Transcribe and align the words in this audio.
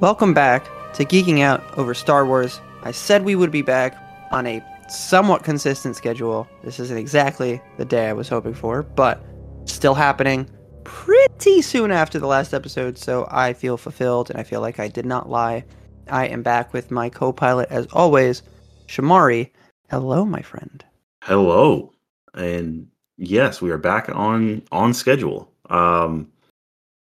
Welcome 0.00 0.32
back 0.32 0.64
to 0.94 1.04
Geeking 1.04 1.40
Out 1.40 1.76
over 1.76 1.92
Star 1.92 2.24
Wars. 2.24 2.60
I 2.84 2.92
said 2.92 3.24
we 3.24 3.34
would 3.34 3.50
be 3.50 3.62
back 3.62 4.00
on 4.30 4.46
a 4.46 4.64
somewhat 4.88 5.42
consistent 5.42 5.96
schedule. 5.96 6.46
This 6.62 6.78
isn't 6.78 6.96
exactly 6.96 7.60
the 7.78 7.84
day 7.84 8.08
I 8.08 8.12
was 8.12 8.28
hoping 8.28 8.54
for, 8.54 8.84
but 8.84 9.20
still 9.64 9.96
happening 9.96 10.48
pretty 10.84 11.62
soon 11.62 11.90
after 11.90 12.20
the 12.20 12.28
last 12.28 12.54
episode, 12.54 12.96
so 12.96 13.26
I 13.28 13.52
feel 13.52 13.76
fulfilled 13.76 14.30
and 14.30 14.38
I 14.38 14.44
feel 14.44 14.60
like 14.60 14.78
I 14.78 14.86
did 14.86 15.04
not 15.04 15.28
lie. 15.28 15.64
I 16.08 16.28
am 16.28 16.44
back 16.44 16.72
with 16.72 16.92
my 16.92 17.08
co 17.08 17.32
pilot, 17.32 17.68
as 17.68 17.88
always, 17.92 18.44
Shamari. 18.86 19.50
Hello, 19.90 20.24
my 20.24 20.42
friend. 20.42 20.84
Hello. 21.24 21.92
And 22.34 22.86
yes, 23.16 23.60
we 23.60 23.72
are 23.72 23.78
back 23.78 24.08
on 24.10 24.62
on 24.70 24.94
schedule. 24.94 25.50
Um 25.70 26.30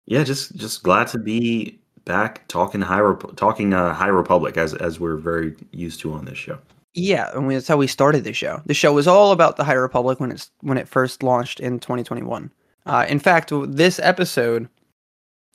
yeah, 0.06 0.22
just 0.22 0.54
just 0.54 0.84
glad 0.84 1.08
to 1.08 1.18
be 1.18 1.80
back 2.06 2.48
talking 2.48 2.80
High 2.80 3.00
Rep- 3.00 3.36
talking 3.36 3.74
uh, 3.74 3.92
High 3.92 4.08
Republic 4.08 4.56
as 4.56 4.72
as 4.72 4.98
we're 4.98 5.16
very 5.16 5.54
used 5.72 6.00
to 6.00 6.14
on 6.14 6.24
this 6.24 6.38
show. 6.38 6.58
Yeah, 6.94 7.30
I 7.34 7.40
mean 7.40 7.50
that's 7.50 7.68
how 7.68 7.76
we 7.76 7.86
started 7.86 8.24
the 8.24 8.32
show. 8.32 8.62
The 8.64 8.72
show 8.72 8.94
was 8.94 9.06
all 9.06 9.32
about 9.32 9.58
the 9.58 9.64
High 9.64 9.74
Republic 9.74 10.18
when 10.18 10.32
it's 10.32 10.50
when 10.62 10.78
it 10.78 10.88
first 10.88 11.22
launched 11.22 11.60
in 11.60 11.78
2021. 11.78 12.50
Uh, 12.86 13.04
in 13.06 13.18
fact, 13.18 13.52
this 13.52 13.98
episode 13.98 14.68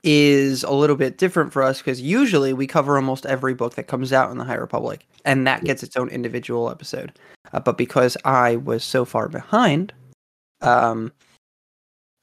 is 0.03 0.63
a 0.63 0.71
little 0.71 0.95
bit 0.95 1.17
different 1.17 1.53
for 1.53 1.63
us 1.63 1.79
because 1.79 2.01
usually 2.01 2.53
we 2.53 2.67
cover 2.67 2.95
almost 2.95 3.25
every 3.25 3.53
book 3.53 3.75
that 3.75 3.87
comes 3.87 4.11
out 4.13 4.31
in 4.31 4.37
the 4.37 4.43
High 4.43 4.55
Republic, 4.55 5.07
and 5.25 5.47
that 5.47 5.63
gets 5.63 5.81
its 5.81 5.97
own 5.97 6.09
individual 6.09 6.69
episode. 6.69 7.13
Uh, 7.53 7.59
but 7.59 7.77
because 7.77 8.17
I 8.25 8.57
was 8.57 8.83
so 8.83 9.05
far 9.05 9.29
behind, 9.29 9.93
um, 10.61 11.11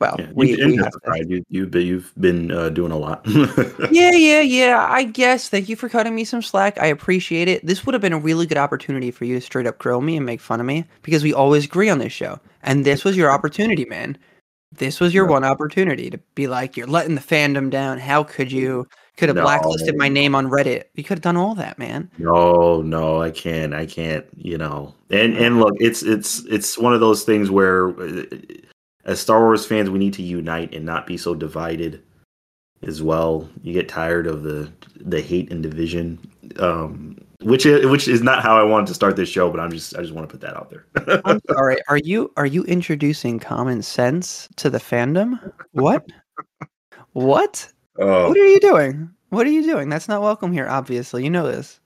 well, 0.00 0.16
Yeah, 0.18 0.30
we, 0.34 0.56
you, 0.56 0.66
we 0.66 0.76
have 0.76 0.92
to- 0.92 1.24
you 1.28 1.44
you've 1.50 1.70
been 1.70 1.86
you've 1.86 2.12
been 2.20 2.50
uh, 2.52 2.68
doing 2.68 2.92
a 2.92 2.96
lot. 2.96 3.22
yeah, 3.90 4.12
yeah, 4.12 4.40
yeah. 4.40 4.86
I 4.88 5.02
guess. 5.04 5.48
Thank 5.48 5.68
you 5.68 5.76
for 5.76 5.88
cutting 5.88 6.14
me 6.14 6.24
some 6.24 6.42
slack. 6.42 6.78
I 6.80 6.86
appreciate 6.86 7.48
it. 7.48 7.66
This 7.66 7.84
would 7.84 7.94
have 7.94 8.02
been 8.02 8.12
a 8.12 8.18
really 8.18 8.46
good 8.46 8.58
opportunity 8.58 9.10
for 9.10 9.24
you 9.24 9.34
to 9.34 9.40
straight 9.40 9.66
up 9.66 9.78
grill 9.78 10.00
me 10.00 10.16
and 10.16 10.24
make 10.24 10.40
fun 10.40 10.60
of 10.60 10.66
me 10.66 10.84
because 11.02 11.22
we 11.24 11.34
always 11.34 11.64
agree 11.64 11.88
on 11.90 11.98
this 11.98 12.12
show. 12.12 12.38
And 12.62 12.84
this 12.84 13.04
was 13.04 13.16
your 13.16 13.30
opportunity, 13.30 13.84
man. 13.86 14.16
This 14.70 15.00
was 15.00 15.14
your 15.14 15.26
No. 15.26 15.32
one 15.32 15.44
opportunity 15.44 16.10
to 16.10 16.18
be 16.34 16.46
like, 16.46 16.76
you're 16.76 16.86
letting 16.86 17.14
the 17.14 17.20
fandom 17.22 17.70
down. 17.70 17.98
How 17.98 18.22
could 18.22 18.52
you? 18.52 18.86
Could 19.16 19.30
have 19.30 19.36
No. 19.36 19.42
blacklisted 19.42 19.96
my 19.96 20.08
name 20.08 20.36
on 20.36 20.46
Reddit. 20.46 20.84
You 20.94 21.02
could 21.02 21.18
have 21.18 21.22
done 21.22 21.36
all 21.36 21.56
that, 21.56 21.76
man. 21.76 22.08
No, 22.18 22.82
no, 22.82 23.20
I 23.20 23.30
can't. 23.32 23.74
I 23.74 23.86
can't. 23.86 24.24
You 24.36 24.58
know, 24.58 24.94
and 25.10 25.36
and 25.36 25.58
look, 25.58 25.74
it's 25.80 26.02
it's 26.04 26.44
it's 26.44 26.78
one 26.78 26.94
of 26.94 27.00
those 27.00 27.24
things 27.24 27.50
where, 27.50 27.88
uh, 27.98 28.22
as 29.08 29.18
Star 29.18 29.40
Wars 29.40 29.64
fans, 29.64 29.88
we 29.88 29.98
need 29.98 30.12
to 30.14 30.22
unite 30.22 30.74
and 30.74 30.84
not 30.84 31.06
be 31.06 31.16
so 31.16 31.34
divided. 31.34 32.02
As 32.82 33.02
well, 33.02 33.48
you 33.62 33.72
get 33.72 33.88
tired 33.88 34.28
of 34.28 34.44
the 34.44 34.70
the 35.00 35.20
hate 35.20 35.50
and 35.50 35.64
division, 35.64 36.16
um, 36.60 37.18
which 37.42 37.66
is 37.66 37.84
which 37.86 38.06
is 38.06 38.22
not 38.22 38.40
how 38.40 38.56
I 38.56 38.62
wanted 38.62 38.86
to 38.88 38.94
start 38.94 39.16
this 39.16 39.28
show. 39.28 39.50
But 39.50 39.58
I'm 39.58 39.72
just 39.72 39.96
I 39.96 40.02
just 40.02 40.12
want 40.12 40.28
to 40.28 40.32
put 40.32 40.42
that 40.42 40.56
out 40.56 40.70
there. 40.70 41.20
I'm 41.24 41.40
sorry. 41.50 41.78
Are 41.88 41.96
you 41.96 42.30
are 42.36 42.46
you 42.46 42.62
introducing 42.64 43.40
common 43.40 43.82
sense 43.82 44.48
to 44.56 44.70
the 44.70 44.78
fandom? 44.78 45.52
What? 45.72 46.06
What? 47.14 47.72
oh, 47.98 48.28
What 48.28 48.36
are 48.36 48.46
you 48.46 48.60
doing? 48.60 49.10
What 49.30 49.44
are 49.44 49.50
you 49.50 49.64
doing? 49.64 49.88
That's 49.88 50.06
not 50.06 50.22
welcome 50.22 50.52
here, 50.52 50.68
obviously. 50.68 51.24
You 51.24 51.30
know 51.30 51.50
this. 51.50 51.80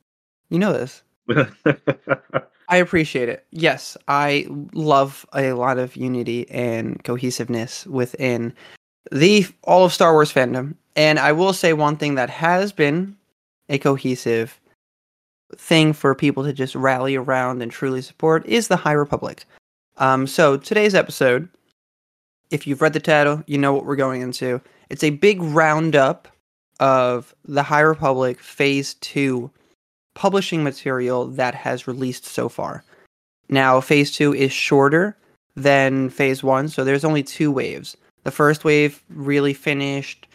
You 0.51 0.59
know 0.59 0.75
this. 0.75 1.03
I 2.73 2.77
appreciate 2.77 3.29
it. 3.29 3.45
Yes, 3.51 3.99
I 4.09 4.47
love 4.73 5.27
a 5.35 5.53
lot 5.53 5.77
of 5.77 5.95
unity 5.95 6.49
and 6.49 7.05
cohesiveness 7.05 7.87
within 7.87 8.55
the 9.11 9.45
all 9.65 9.85
of 9.85 9.93
Star 9.93 10.15
Wars 10.15 10.33
fandom. 10.33 10.77
And 10.97 11.19
I 11.19 11.33
will 11.33 11.53
say 11.53 11.75
one 11.75 11.99
thing 11.99 12.15
that 12.15 12.31
has 12.31 12.73
been 12.73 13.15
a 13.69 13.77
cohesive 13.77 14.59
thing 15.55 15.93
for 15.93 16.15
people 16.15 16.45
to 16.45 16.55
just 16.55 16.75
rally 16.75 17.15
around 17.15 17.61
and 17.61 17.71
truly 17.71 18.01
support 18.01 18.47
is 18.47 18.69
the 18.69 18.77
High 18.77 18.93
Republic. 18.93 19.45
Um, 19.99 20.27
so 20.27 20.57
today's 20.57 20.95
episode, 20.95 21.51
if 22.51 22.67
you've 22.67 22.81
read 22.81 22.95
the 22.95 23.01
title, 23.01 23.45
you 23.47 23.59
know 23.59 23.75
what 23.75 23.85
we're 23.85 23.97
going 23.97 24.23
into. 24.23 24.63
It's 24.89 25.05
a 25.05 25.11
big 25.11 25.43
roundup 25.43 26.27
of 26.81 27.35
the 27.45 27.65
High 27.65 27.81
Republic 27.81 28.41
Phase 28.41 28.95
Two 28.95 29.51
publishing 30.15 30.63
material 30.63 31.27
that 31.27 31.55
has 31.55 31.87
released 31.87 32.27
so 32.27 32.49
far. 32.49 32.85
Now, 33.49 33.81
phase 33.81 34.11
two 34.13 34.35
is 34.35 34.53
shorter 34.53 35.17
than 35.57 36.11
phase 36.11 36.43
one, 36.43 36.69
so 36.69 36.85
there's 36.85 37.05
only 37.05 37.23
two 37.23 37.51
waves. 37.51 37.97
The 38.25 38.31
first 38.31 38.65
wave 38.65 39.03
really 39.09 39.53
finished, 39.53 40.27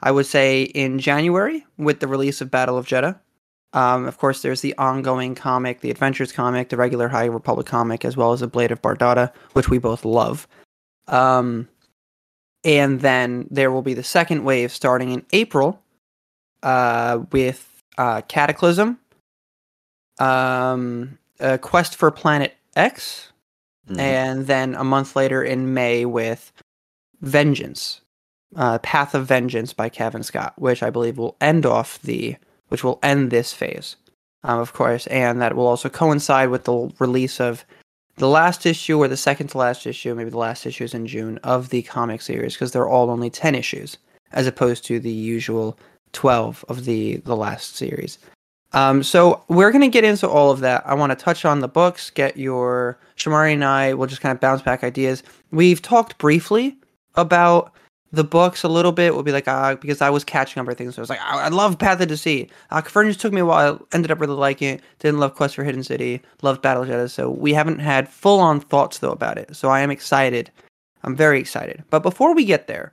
I 0.00 0.10
would 0.10 0.26
say, 0.26 0.62
in 0.62 0.98
January 0.98 1.64
with 1.76 2.00
the 2.00 2.08
release 2.08 2.40
of 2.40 2.50
Battle 2.50 2.78
of 2.78 2.86
Jedha. 2.86 3.18
Um, 3.74 4.06
of 4.06 4.18
course, 4.18 4.42
there's 4.42 4.60
the 4.60 4.76
ongoing 4.76 5.34
comic, 5.34 5.80
the 5.80 5.90
Adventures 5.90 6.30
comic, 6.30 6.68
the 6.68 6.76
regular 6.76 7.08
High 7.08 7.24
Republic 7.24 7.66
comic, 7.66 8.04
as 8.04 8.16
well 8.16 8.32
as 8.32 8.40
the 8.40 8.46
Blade 8.46 8.70
of 8.70 8.82
Bardotta, 8.82 9.32
which 9.54 9.70
we 9.70 9.78
both 9.78 10.04
love. 10.04 10.46
Um, 11.08 11.68
and 12.64 13.00
then 13.00 13.48
there 13.50 13.70
will 13.72 13.82
be 13.82 13.94
the 13.94 14.04
second 14.04 14.44
wave 14.44 14.72
starting 14.72 15.10
in 15.10 15.24
April 15.32 15.82
uh, 16.62 17.20
with 17.32 17.82
uh, 17.98 18.20
Cataclysm, 18.22 18.98
um, 20.18 21.18
a 21.40 21.58
Quest 21.58 21.96
for 21.96 22.10
Planet 22.10 22.54
X, 22.76 23.32
Mhm. 23.88 23.98
and 23.98 24.46
then 24.46 24.74
a 24.74 24.84
month 24.84 25.16
later 25.16 25.42
in 25.42 25.74
May 25.74 26.04
with 26.04 26.52
Vengeance, 27.20 28.00
uh, 28.56 28.78
Path 28.78 29.14
of 29.14 29.26
Vengeance 29.26 29.72
by 29.72 29.88
Cavan 29.88 30.22
Scott, 30.22 30.54
which 30.56 30.82
I 30.82 30.90
believe 30.90 31.18
will 31.18 31.36
end 31.40 31.66
off 31.66 32.00
the, 32.02 32.36
which 32.68 32.84
will 32.84 32.98
end 33.02 33.30
this 33.30 33.52
phase, 33.52 33.96
um, 34.44 34.58
of 34.60 34.72
course, 34.72 35.06
and 35.08 35.40
that 35.40 35.56
will 35.56 35.66
also 35.66 35.88
coincide 35.88 36.50
with 36.50 36.64
the 36.64 36.92
release 36.98 37.40
of 37.40 37.64
the 38.16 38.28
last 38.28 38.66
issue 38.66 38.98
or 38.98 39.08
the 39.08 39.16
second 39.16 39.48
to 39.48 39.58
last 39.58 39.86
issue, 39.86 40.14
maybe 40.14 40.30
the 40.30 40.38
last 40.38 40.66
issue 40.66 40.84
is 40.84 40.94
in 40.94 41.06
June 41.06 41.38
of 41.38 41.70
the 41.70 41.82
comic 41.82 42.20
series 42.20 42.54
because 42.54 42.72
they're 42.72 42.88
all 42.88 43.10
only 43.10 43.30
ten 43.30 43.54
issues 43.54 43.96
as 44.32 44.46
opposed 44.46 44.84
to 44.84 45.00
the 45.00 45.10
usual 45.10 45.78
twelve 46.12 46.64
of 46.68 46.84
the 46.84 47.16
the 47.16 47.34
last 47.36 47.74
series. 47.74 48.18
Um, 48.74 49.02
so 49.02 49.44
we're 49.48 49.70
gonna 49.70 49.88
get 49.88 50.04
into 50.04 50.28
all 50.28 50.50
of 50.50 50.60
that. 50.60 50.82
I 50.86 50.94
want 50.94 51.10
to 51.10 51.16
touch 51.16 51.44
on 51.44 51.60
the 51.60 51.68
books, 51.68 52.10
get 52.10 52.36
your 52.36 52.98
Shamari 53.16 53.52
and 53.52 53.64
I 53.64 53.94
will 53.94 54.06
just 54.06 54.20
kind 54.20 54.34
of 54.34 54.40
bounce 54.40 54.62
back 54.62 54.82
ideas. 54.82 55.22
We've 55.50 55.82
talked 55.82 56.18
briefly 56.18 56.76
about 57.14 57.72
the 58.12 58.24
books 58.24 58.62
a 58.62 58.68
little 58.68 58.92
bit. 58.92 59.14
We'll 59.14 59.22
be 59.22 59.32
like, 59.32 59.48
ah, 59.48 59.74
because 59.74 60.02
I 60.02 60.10
was 60.10 60.22
catching 60.22 60.60
up 60.60 60.68
on 60.68 60.74
things. 60.74 60.94
So 60.94 61.00
I 61.00 61.02
was 61.02 61.10
like, 61.10 61.20
I, 61.20 61.44
I 61.44 61.48
love 61.48 61.78
Path 61.78 62.00
of 62.00 62.08
Deceit. 62.08 62.52
Uh, 62.70 62.80
Convergence 62.82 63.16
took 63.16 63.32
me 63.32 63.40
a 63.40 63.46
while. 63.46 63.86
Ended 63.92 64.10
up 64.10 64.20
really 64.20 64.34
liking 64.34 64.74
it. 64.74 64.82
Didn't 64.98 65.18
love 65.18 65.34
Quest 65.34 65.54
for 65.54 65.64
Hidden 65.64 65.84
City. 65.84 66.20
Loved 66.42 66.62
Battle 66.62 66.84
Jedha. 66.84 67.10
So 67.10 67.30
we 67.30 67.54
haven't 67.54 67.78
had 67.78 68.08
full 68.08 68.38
on 68.38 68.60
thoughts 68.60 68.98
though 68.98 69.12
about 69.12 69.38
it. 69.38 69.56
So 69.56 69.68
I 69.68 69.80
am 69.80 69.90
excited. 69.90 70.50
I'm 71.04 71.16
very 71.16 71.40
excited. 71.40 71.82
But 71.90 72.02
before 72.02 72.34
we 72.34 72.44
get 72.44 72.66
there, 72.66 72.92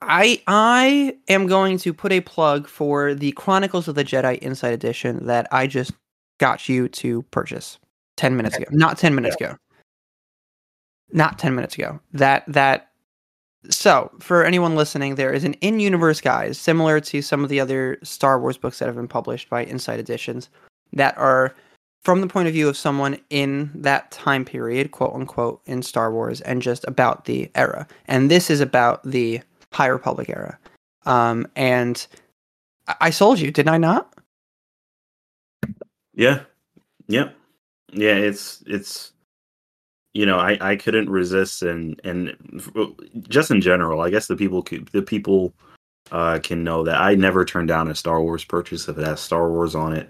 I 0.00 0.42
I 0.46 1.16
am 1.28 1.46
going 1.46 1.78
to 1.78 1.92
put 1.92 2.12
a 2.12 2.20
plug 2.20 2.68
for 2.68 3.14
the 3.14 3.32
Chronicles 3.32 3.88
of 3.88 3.94
the 3.94 4.04
Jedi 4.04 4.38
Inside 4.38 4.72
Edition 4.72 5.26
that 5.26 5.48
I 5.50 5.66
just 5.66 5.92
got 6.38 6.68
you 6.68 6.88
to 6.88 7.22
purchase 7.30 7.78
10 8.16 8.36
minutes 8.36 8.56
ago. 8.56 8.66
Not 8.70 8.98
10 8.98 9.14
minutes 9.14 9.36
ago. 9.36 9.56
Not 11.12 11.38
10 11.38 11.54
minutes 11.54 11.76
ago. 11.76 12.00
That 12.12 12.44
that 12.48 12.90
so, 13.70 14.12
for 14.20 14.44
anyone 14.44 14.76
listening, 14.76 15.16
there 15.16 15.32
is 15.32 15.42
an 15.42 15.54
in-universe 15.54 16.20
guide 16.20 16.54
similar 16.54 17.00
to 17.00 17.20
some 17.20 17.42
of 17.42 17.50
the 17.50 17.58
other 17.58 17.98
Star 18.02 18.38
Wars 18.40 18.56
books 18.56 18.78
that 18.78 18.86
have 18.86 18.94
been 18.94 19.08
published 19.08 19.50
by 19.50 19.64
Inside 19.64 19.98
Editions 19.98 20.48
that 20.92 21.16
are 21.18 21.54
from 22.04 22.20
the 22.20 22.28
point 22.28 22.46
of 22.46 22.54
view 22.54 22.68
of 22.68 22.76
someone 22.76 23.18
in 23.30 23.72
that 23.74 24.10
time 24.12 24.44
period, 24.44 24.92
quote 24.92 25.14
unquote, 25.14 25.60
in 25.66 25.82
Star 25.82 26.12
Wars 26.12 26.40
and 26.42 26.62
just 26.62 26.84
about 26.86 27.24
the 27.24 27.50
era. 27.56 27.88
And 28.06 28.30
this 28.30 28.50
is 28.50 28.60
about 28.60 29.02
the 29.02 29.40
High 29.76 29.88
Republic 29.88 30.30
era. 30.30 30.58
Um, 31.04 31.46
and 31.54 32.06
I-, 32.88 32.96
I 33.02 33.10
sold 33.10 33.38
you, 33.38 33.50
didn't 33.50 33.74
I 33.74 33.76
not? 33.76 34.12
Yeah. 36.14 36.40
Yep. 37.08 37.36
Yeah, 37.92 38.14
it's 38.14 38.64
it's 38.66 39.12
you 40.14 40.24
know, 40.24 40.38
I 40.38 40.56
I 40.60 40.76
couldn't 40.76 41.10
resist 41.10 41.62
and 41.62 42.00
and 42.04 42.34
just 43.28 43.50
in 43.50 43.60
general, 43.60 44.00
I 44.00 44.08
guess 44.08 44.26
the 44.26 44.36
people 44.36 44.62
could, 44.62 44.86
the 44.88 45.02
people 45.02 45.52
uh 46.10 46.38
can 46.42 46.64
know 46.64 46.82
that 46.84 47.00
I 47.00 47.14
never 47.14 47.44
turn 47.44 47.66
down 47.66 47.88
a 47.88 47.94
Star 47.94 48.22
Wars 48.22 48.44
purchase 48.44 48.88
if 48.88 48.96
it 48.96 49.06
has 49.06 49.20
Star 49.20 49.50
Wars 49.50 49.74
on 49.74 49.92
it. 49.92 50.08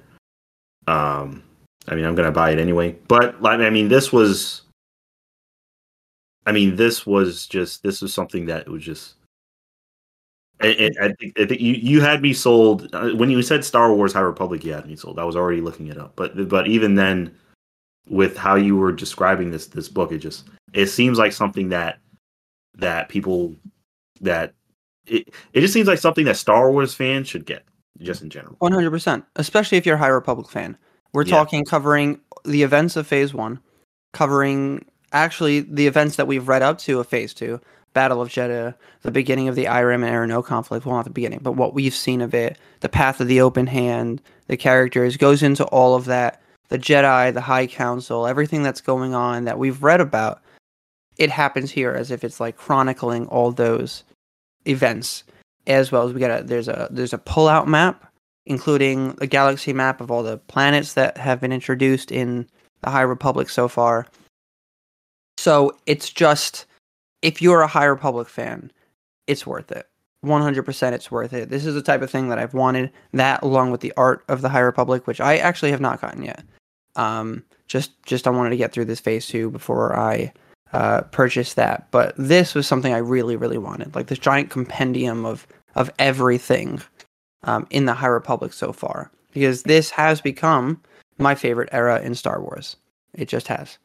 Um 0.87 1.43
I 1.89 1.95
mean, 1.95 2.05
I'm 2.05 2.15
going 2.15 2.27
to 2.27 2.33
buy 2.33 2.51
it 2.51 2.59
anyway. 2.59 2.97
But 3.09 3.43
like 3.43 3.61
I 3.61 3.71
mean, 3.71 3.89
this 3.89 4.13
was 4.13 4.63
I 6.47 6.53
mean, 6.53 6.77
this 6.77 7.05
was 7.05 7.47
just 7.49 7.83
this 7.83 8.01
was 8.01 8.15
something 8.15 8.47
that 8.47 8.69
was 8.69 8.85
just 8.85 9.15
I, 10.61 10.91
I, 11.00 11.05
I 11.06 11.12
think, 11.12 11.38
I 11.38 11.44
think 11.47 11.61
you, 11.61 11.75
you 11.75 12.00
had 12.00 12.23
me 12.23 12.32
sold 12.32 12.88
uh, 12.94 13.11
when 13.11 13.31
you 13.31 13.43
said 13.43 13.64
Star 13.64 13.93
Wars 13.93 14.12
High 14.12 14.20
Republic. 14.20 14.64
You 14.64 14.73
had 14.73 14.87
me 14.87 14.97
sold. 14.97 15.19
I 15.19 15.25
was 15.25 15.37
already 15.37 15.61
looking 15.61 15.88
it 15.88 15.99
up, 15.99 16.14
but 16.17 16.49
but 16.49 16.67
even 16.67 16.94
then, 16.94 17.35
with 18.08 18.37
how 18.37 18.55
you 18.55 18.76
were 18.76 18.93
describing 18.93 19.50
this 19.50 19.67
this 19.67 19.88
book, 19.88 20.12
it 20.12 20.19
just 20.19 20.49
it 20.73 20.87
seems 20.87 21.19
like 21.19 21.32
something 21.32 21.69
that 21.69 21.99
that 22.76 23.08
people 23.08 23.55
that 24.20 24.55
it, 25.06 25.29
it 25.53 25.61
just 25.61 25.75
seems 25.75 25.88
like 25.88 25.99
something 25.99 26.25
that 26.25 26.37
Star 26.37 26.70
Wars 26.70 26.94
fans 26.94 27.29
should 27.29 27.44
get, 27.44 27.64
just 28.00 28.23
in 28.23 28.31
general. 28.31 28.56
One 28.58 28.73
hundred 28.73 28.91
percent, 28.91 29.25
especially 29.37 29.76
if 29.79 29.85
you're 29.85 29.97
a 29.97 29.99
High 29.99 30.08
Republic 30.08 30.49
fan. 30.49 30.76
We're 31.12 31.25
Yeah. 31.25 31.37
talking 31.37 31.64
covering 31.64 32.20
the 32.44 32.62
events 32.62 32.97
of 32.97 33.06
Phase 33.06 33.35
One, 33.35 33.61
covering 34.12 34.87
actually 35.12 35.61
the 35.61 35.87
events 35.87 36.17
that 36.17 36.26
we've 36.26 36.49
read 36.49 36.62
up 36.62 36.79
to 36.79 37.00
of 37.00 37.08
Phase 37.08 37.35
Two, 37.35 37.61
Battle 37.96 38.20
of 38.20 38.28
Jedha, 38.28 38.75
the 39.02 39.10
beginning 39.10 39.48
of 39.48 39.54
the 39.54 39.64
Eiram 39.64 40.04
and 40.04 40.14
E'ronoh 40.14 40.44
conflict. 40.44 40.84
Well, 40.84 40.96
not 40.96 41.04
the 41.04 41.10
beginning, 41.10 41.40
but 41.43 41.52
what 41.52 41.72
we've 41.72 41.94
seen 41.94 42.20
of 42.20 42.34
it, 42.34 42.58
the 42.81 42.88
path 42.88 43.20
of 43.20 43.26
the 43.26 43.40
open 43.40 43.66
hand, 43.66 44.20
the 44.48 44.56
characters, 44.56 45.16
goes 45.16 45.43
into 45.43 45.64
all 45.64 45.94
of 45.94 46.04
that. 46.04 46.43
The 46.69 46.78
Jedi, 46.78 47.32
the 47.32 47.40
High 47.40 47.66
Council, 47.66 48.26
everything 48.26 48.62
that's 48.62 48.81
going 48.81 49.14
on 49.14 49.44
that 49.44 49.58
we've 49.58 49.82
read 49.82 50.00
about, 50.00 50.43
it 51.16 51.31
happens 51.31 51.70
here 51.70 51.93
as 51.93 52.10
if 52.10 52.22
it's 52.22 52.38
like 52.38 52.56
chronicling 52.56 53.26
all 53.28 53.50
those 53.50 54.04
events, 54.66 55.25
as 55.66 55.90
well 55.90 56.06
as 56.06 56.12
we 56.12 56.20
got 56.20 56.40
a 56.40 56.44
there's 56.44 56.69
a 56.69 56.88
there's 56.90 57.14
a 57.14 57.19
pullout 57.19 57.66
map 57.66 58.12
including 58.46 59.16
a 59.20 59.26
galaxy 59.26 59.72
map 59.72 60.00
of 60.00 60.10
all 60.10 60.22
the 60.22 60.38
planets 60.38 60.94
that 60.94 61.16
have 61.19 61.40
been 61.40 61.52
introduced 61.52 62.12
in 62.12 62.46
the 62.82 62.90
High 62.90 63.02
Republic 63.02 63.48
so 63.48 63.66
far. 63.69 64.06
So 65.38 65.76
it's 65.87 66.10
just, 66.10 66.64
if 67.23 67.41
you're 67.43 67.63
a 67.63 67.67
High 67.67 67.85
Republic 67.85 68.29
fan, 68.29 68.71
it's 69.27 69.47
worth 69.47 69.73
it. 69.73 69.89
100% 70.25 70.93
it's 70.93 71.11
worth 71.11 71.33
it. 71.33 71.51
This 71.51 71.67
is 71.67 71.75
the 71.75 71.83
type 71.83 72.03
of 72.03 72.11
thing 72.11 72.29
that 72.29 72.39
I've 72.39 72.55
wanted. 72.55 72.91
That 73.13 73.43
along 73.43 73.71
with 73.71 73.81
the 73.81 73.93
art 73.97 74.25
of 74.29 74.43
the 74.43 74.49
High 74.49 74.61
Republic, 74.61 75.07
which 75.07 75.21
I 75.21 75.37
actually 75.37 75.71
have 75.71 75.81
not 75.81 76.01
gotten 76.01 76.23
yet. 76.23 76.43
Um, 76.97 77.45
just, 77.69 78.03
just 78.05 78.27
I 78.27 78.31
wanted 78.31 78.51
to 78.51 78.57
get 78.57 78.73
through 78.73 78.87
this 78.87 79.01
phase 79.01 79.27
two 79.27 79.51
before 79.51 79.97
I 79.97 80.33
uh, 80.73 81.03
purchase 81.03 81.55
that. 81.55 81.89
But 81.91 82.15
this 82.19 82.55
was 82.55 82.67
something 82.67 82.93
I 82.93 82.99
really, 82.99 83.37
really 83.37 83.59
wanted. 83.59 83.95
Like 83.95 84.09
this 84.09 84.19
giant 84.19 84.51
compendium 84.51 85.25
of 85.25 85.47
of 85.75 85.91
everything 85.99 86.81
um, 87.43 87.67
in 87.71 87.85
the 87.85 87.93
High 87.95 88.07
Republic 88.07 88.53
so 88.55 88.73
far, 88.73 89.11
because 89.33 89.63
this 89.65 89.91
has 89.91 90.21
become 90.23 90.81
my 91.19 91.35
favorite 91.35 91.69
era 91.71 92.01
in 92.01 92.15
Star 92.15 92.41
Wars. 92.41 92.77
It 93.15 93.29
just 93.29 93.47
has, 93.49 93.79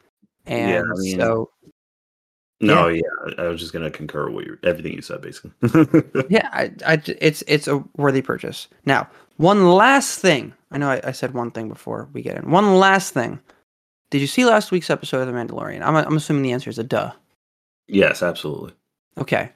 and 0.46 0.72
Yeah, 0.72 0.82
I 0.82 1.00
mean- 1.00 1.20
so 1.20 1.50
No, 2.62 2.88
yeah, 2.88 3.02
I 3.38 3.48
was 3.48 3.60
just 3.60 3.74
gonna 3.74 3.90
concur 3.90 4.30
with 4.30 4.46
you, 4.46 4.58
everything 4.64 4.94
you 4.94 5.02
said, 5.02 5.22
basically. 5.22 5.52
yeah, 6.30 6.48
I, 6.54 6.72
I 6.86 7.02
it's 7.20 7.44
it's 7.48 7.68
a 7.68 7.84
worthy 7.98 8.22
purchase. 8.22 8.68
Now, 8.86 9.10
one 9.38 9.70
last 9.70 10.20
thing. 10.20 10.54
I 10.72 10.78
know 10.78 10.90
I, 10.90 11.02
I 11.04 11.12
said 11.12 11.34
one 11.34 11.52
thing 11.52 11.70
before 11.70 12.08
we 12.14 12.22
get 12.22 12.38
in. 12.38 12.52
One 12.52 12.76
last 12.76 13.14
thing. 13.14 13.40
Did 14.12 14.22
you 14.22 14.28
see 14.28 14.46
last 14.46 14.72
week's 14.72 14.90
episode 14.90 15.22
of 15.22 15.28
The 15.28 15.34
Mandalorian? 15.34 15.82
I'm 15.82 15.96
I'm 15.96 16.18
assuming 16.18 16.44
the 16.44 16.52
answer 16.52 16.70
is 16.70 16.78
a 16.78 16.84
duh. 16.84 17.12
yes, 17.88 18.22
absolutely. 18.22 18.74
Okay. 19.18 19.52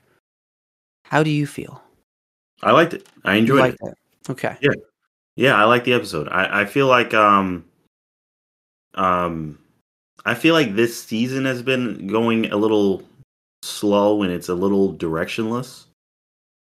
How 1.03 1.21
do 1.21 1.29
you 1.29 1.45
feel? 1.45 1.81
I 2.63 2.71
liked 2.71 2.93
it. 2.93 3.07
I 3.23 3.35
enjoyed 3.35 3.59
liked 3.59 3.77
it. 3.81 3.89
it. 3.89 4.31
Okay. 4.31 4.57
Yeah, 4.61 4.73
yeah, 5.35 5.55
I 5.55 5.65
like 5.65 5.83
the 5.83 5.93
episode. 5.93 6.27
I, 6.29 6.61
I 6.61 6.65
feel 6.65 6.87
like 6.87 7.13
um 7.13 7.65
um 8.95 9.59
I 10.25 10.33
feel 10.33 10.53
like 10.53 10.75
this 10.75 11.01
season 11.01 11.45
has 11.45 11.61
been 11.61 12.07
going 12.07 12.51
a 12.51 12.57
little 12.57 13.03
slow 13.63 14.23
and 14.23 14.31
it's 14.31 14.49
a 14.49 14.55
little 14.55 14.93
directionless. 14.93 15.85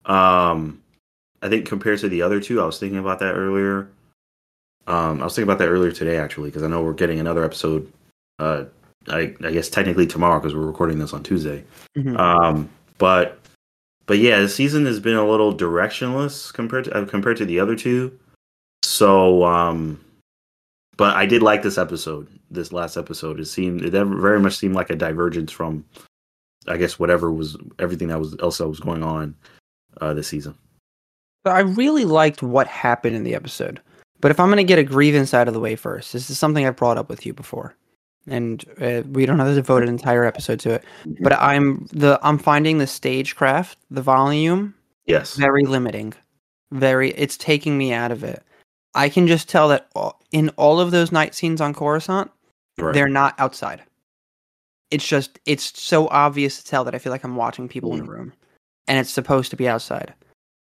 Um 0.06 0.82
I 1.42 1.50
think 1.50 1.66
compared 1.66 2.00
to 2.00 2.10
the 2.10 2.22
other 2.22 2.40
two, 2.40 2.62
I 2.62 2.66
was 2.66 2.80
thinking 2.80 3.00
about 3.00 3.20
that 3.20 3.34
earlier. 3.36 3.90
Um 4.88 5.22
I 5.22 5.26
was 5.26 5.36
thinking 5.36 5.50
about 5.50 5.60
that 5.60 5.70
earlier 5.70 5.92
today 5.92 6.18
actually 6.18 6.50
because 6.50 6.64
I 6.64 6.68
know 6.68 6.82
we're 6.84 6.94
getting 6.94 7.20
another 7.20 7.44
episode 7.44 7.92
uh 8.40 8.66
I 9.08 9.34
I 9.44 9.52
guess 9.52 9.70
technically 9.70 10.08
tomorrow 10.08 10.40
because 10.40 10.56
we're 10.56 10.66
recording 10.66 11.00
this 11.00 11.14
on 11.14 11.24
Tuesday. 11.24 11.64
Mhm. 11.98 12.18
Um, 12.18 12.70
but 12.98 13.40
but 14.06 14.18
yeah, 14.18 14.40
the 14.40 14.50
season 14.50 14.86
has 14.86 15.00
been 15.00 15.16
a 15.16 15.28
little 15.28 15.56
directionless 15.56 16.52
compared 16.54 16.86
to 16.86 16.94
uh, 16.98 17.06
compared 17.06 17.38
to 17.38 17.46
the 17.46 17.60
other 17.60 17.76
two. 17.76 18.18
So, 18.84 19.44
um, 19.44 20.04
but 20.98 21.16
I 21.16 21.26
did 21.26 21.42
like 21.44 21.62
this 21.62 21.78
episode. 21.78 22.28
This 22.52 22.72
last 22.72 22.98
episode, 22.98 23.40
it 23.40 23.46
seemed 23.46 23.84
it 23.84 23.92
very 23.92 24.40
much 24.40 24.58
seemed 24.58 24.76
like 24.76 24.90
a 24.90 24.96
divergence 24.96 25.52
from, 25.52 25.86
I 26.68 26.78
guess, 26.78 26.98
whatever 26.98 27.32
was 27.32 27.58
everything 27.78 28.08
that 28.08 28.20
was 28.20 28.36
else 28.42 28.58
that 28.58 28.68
was 28.68 28.80
going 28.80 29.04
on 29.04 29.36
uh, 30.02 30.14
this 30.14 30.28
season. 30.28 30.56
But 31.44 31.56
I 31.56 31.60
really 31.60 32.06
liked 32.06 32.42
what 32.42 32.68
happened 32.68 33.16
in 33.16 33.24
the 33.24 33.36
episode. 33.36 33.80
But 34.22 34.32
if 34.32 34.40
I'm 34.40 34.48
going 34.48 34.58
to 34.58 34.64
get 34.64 34.80
a 34.80 34.84
grievance 34.84 35.34
out 35.34 35.48
of 35.48 35.54
the 35.54 35.60
way 35.60 35.76
first, 35.76 36.12
this 36.12 36.30
is 36.30 36.38
something 36.38 36.66
I've 36.66 36.76
brought 36.76 36.98
up 36.98 37.08
with 37.08 37.26
you 37.26 37.34
before, 37.34 37.76
and 38.28 38.66
uh, 38.82 39.04
we 39.12 39.26
don't 39.26 39.40
have 39.40 39.48
to 39.48 39.56
devote 39.56 39.84
an 39.84 39.90
entire 39.90 40.26
episode 40.26 40.60
to 40.62 40.72
it. 40.72 40.84
But 41.22 41.34
I'm 41.34 41.88
the 41.94 42.20
I'm 42.24 42.38
finding 42.38 42.80
the 42.80 42.88
stagecraft, 42.88 43.78
the 43.92 44.02
volume, 44.02 44.74
Yes, 45.06 45.36
very 45.36 45.66
limiting. 45.66 46.14
Very, 46.72 47.10
it's 47.12 47.36
taking 47.36 47.78
me 47.78 47.92
out 47.92 48.12
of 48.12 48.24
it. 48.24 48.44
I 48.94 49.10
can 49.10 49.26
just 49.26 49.50
tell 49.50 49.70
that 49.70 49.90
in 50.32 50.50
all 50.50 50.80
of 50.80 50.92
those 50.92 51.12
night 51.12 51.34
scenes 51.34 51.62
on 51.62 51.74
Coruscant, 51.74 52.30
right. 52.82 52.94
they're 52.94 53.08
not 53.08 53.36
outside. 53.40 53.82
It's 54.92 55.08
just 55.08 55.40
it's 55.46 55.80
so 55.80 56.08
obvious 56.08 56.58
to 56.58 56.66
tell 56.66 56.84
that 56.84 56.96
I 56.96 57.00
feel 57.00 57.12
like 57.12 57.24
I'm 57.24 57.36
watching 57.36 57.68
people 57.68 57.94
in 57.94 58.02
a 58.02 58.04
room, 58.04 58.34
and 58.88 58.98
it's 58.98 59.12
supposed 59.12 59.52
to 59.52 59.58
be 59.58 59.68
outside. 59.68 60.14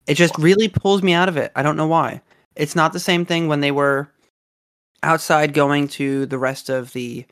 It 0.07 0.15
just 0.15 0.37
really 0.37 0.67
pulls 0.67 1.03
me 1.03 1.13
out 1.13 1.29
of 1.29 1.37
it. 1.37 1.51
I 1.55 1.63
don't 1.63 1.77
know 1.77 1.87
why. 1.87 2.21
It's 2.55 2.75
not 2.75 2.93
the 2.93 2.99
same 2.99 3.25
thing 3.25 3.47
when 3.47 3.61
they 3.61 3.71
were 3.71 4.09
outside 5.03 5.53
going 5.53 5.87
to 5.89 6.25
the 6.25 6.37
rest 6.37 6.69
of 6.69 6.93
the. 6.93 7.25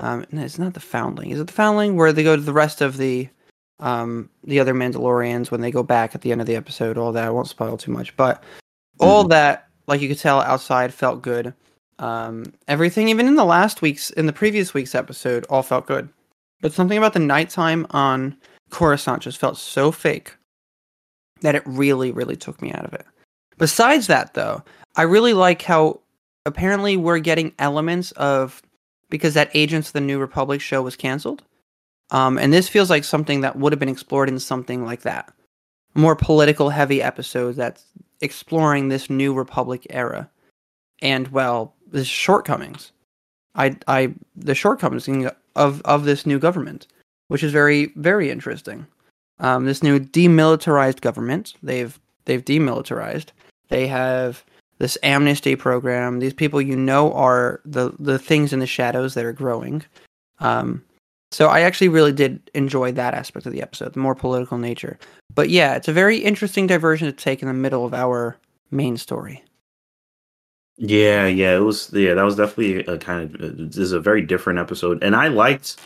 Um, 0.00 0.24
no, 0.32 0.42
it's 0.42 0.58
not 0.58 0.74
the 0.74 0.80
Foundling. 0.80 1.30
Is 1.30 1.40
it 1.40 1.46
the 1.46 1.52
Foundling 1.52 1.96
where 1.96 2.12
they 2.12 2.22
go 2.22 2.34
to 2.34 2.40
the 2.40 2.54
rest 2.54 2.80
of 2.80 2.96
the, 2.96 3.28
um, 3.80 4.30
the 4.44 4.58
other 4.58 4.72
Mandalorians 4.72 5.50
when 5.50 5.60
they 5.60 5.70
go 5.70 5.82
back 5.82 6.14
at 6.14 6.22
the 6.22 6.32
end 6.32 6.40
of 6.40 6.46
the 6.46 6.56
episode? 6.56 6.96
All 6.96 7.12
that 7.12 7.26
I 7.26 7.30
won't 7.30 7.48
spoil 7.48 7.76
too 7.76 7.90
much, 7.90 8.16
but 8.16 8.42
all 8.98 9.24
that, 9.24 9.68
like 9.86 10.00
you 10.00 10.08
could 10.08 10.18
tell 10.18 10.40
outside, 10.40 10.94
felt 10.94 11.20
good. 11.20 11.52
Um, 12.00 12.54
everything, 12.66 13.08
even 13.08 13.28
in 13.28 13.36
the 13.36 13.44
last 13.44 13.82
week's, 13.82 14.10
in 14.10 14.26
the 14.26 14.32
previous 14.32 14.74
week's 14.74 14.94
episode, 14.94 15.46
all 15.48 15.62
felt 15.62 15.86
good. 15.86 16.08
But 16.62 16.72
something 16.72 16.98
about 16.98 17.12
the 17.12 17.20
nighttime 17.20 17.86
on 17.90 18.36
Coruscant 18.70 19.22
just 19.22 19.38
felt 19.38 19.56
so 19.56 19.92
fake 19.92 20.34
that 21.42 21.54
it 21.54 21.62
really, 21.66 22.10
really 22.10 22.36
took 22.36 22.60
me 22.60 22.72
out 22.72 22.84
of 22.84 22.94
it. 22.94 23.06
Besides 23.58 24.06
that, 24.06 24.34
though, 24.34 24.62
I 24.96 25.02
really 25.02 25.34
like 25.34 25.62
how 25.62 26.00
apparently 26.46 26.96
we're 26.96 27.18
getting 27.18 27.54
elements 27.58 28.12
of 28.12 28.62
because 29.10 29.34
that 29.34 29.50
Agents 29.54 29.88
of 29.88 29.92
the 29.92 30.00
New 30.00 30.18
Republic 30.18 30.60
show 30.60 30.82
was 30.82 30.96
canceled. 30.96 31.42
Um, 32.10 32.38
and 32.38 32.52
this 32.52 32.68
feels 32.68 32.90
like 32.90 33.04
something 33.04 33.42
that 33.42 33.56
would 33.56 33.72
have 33.72 33.78
been 33.78 33.88
explored 33.88 34.28
in 34.28 34.38
something 34.38 34.84
like 34.84 35.02
that. 35.02 35.32
More 35.94 36.16
political 36.16 36.70
heavy 36.70 37.02
episodes 37.02 37.56
that's 37.56 37.84
exploring 38.20 38.88
this 38.88 39.10
new 39.10 39.34
Republic 39.34 39.86
era. 39.90 40.30
And 41.02 41.28
well, 41.28 41.74
the 41.90 42.04
shortcomings. 42.04 42.92
I 43.54 43.76
I 43.86 44.14
the 44.36 44.54
shortcomings 44.54 45.08
of 45.56 45.82
of 45.82 46.04
this 46.04 46.26
new 46.26 46.38
government, 46.38 46.86
which 47.28 47.42
is 47.42 47.52
very 47.52 47.92
very 47.96 48.30
interesting. 48.30 48.86
Um, 49.38 49.64
this 49.64 49.82
new 49.82 49.98
demilitarized 49.98 51.00
government, 51.00 51.54
they've 51.62 51.98
they've 52.24 52.44
demilitarized. 52.44 53.28
They 53.68 53.86
have 53.86 54.44
this 54.78 54.98
amnesty 55.02 55.56
program. 55.56 56.18
These 56.18 56.34
people 56.34 56.60
you 56.60 56.76
know 56.76 57.12
are 57.12 57.60
the 57.64 57.92
the 57.98 58.18
things 58.18 58.52
in 58.52 58.60
the 58.60 58.66
shadows 58.66 59.14
that 59.14 59.24
are 59.24 59.32
growing. 59.32 59.84
Um, 60.40 60.82
so 61.32 61.46
I 61.46 61.60
actually 61.60 61.88
really 61.88 62.12
did 62.12 62.50
enjoy 62.54 62.92
that 62.92 63.14
aspect 63.14 63.46
of 63.46 63.52
the 63.52 63.62
episode, 63.62 63.92
the 63.92 64.00
more 64.00 64.14
political 64.14 64.58
nature. 64.58 64.98
But 65.32 65.48
yeah, 65.48 65.76
it's 65.76 65.86
a 65.86 65.92
very 65.92 66.18
interesting 66.18 66.66
diversion 66.66 67.06
to 67.06 67.12
take 67.12 67.40
in 67.40 67.48
the 67.48 67.54
middle 67.54 67.84
of 67.84 67.94
our 67.94 68.36
main 68.70 68.96
story. 68.96 69.44
Yeah, 70.82 71.26
yeah, 71.26 71.56
it 71.56 71.60
was. 71.60 71.92
Yeah, 71.92 72.14
that 72.14 72.22
was 72.22 72.36
definitely 72.36 72.78
a 72.86 72.96
kind 72.96 73.34
of. 73.38 73.56
This 73.58 73.76
is 73.76 73.92
a 73.92 74.00
very 74.00 74.22
different 74.22 74.58
episode, 74.58 75.02
and 75.02 75.14
I 75.14 75.28
liked, 75.28 75.76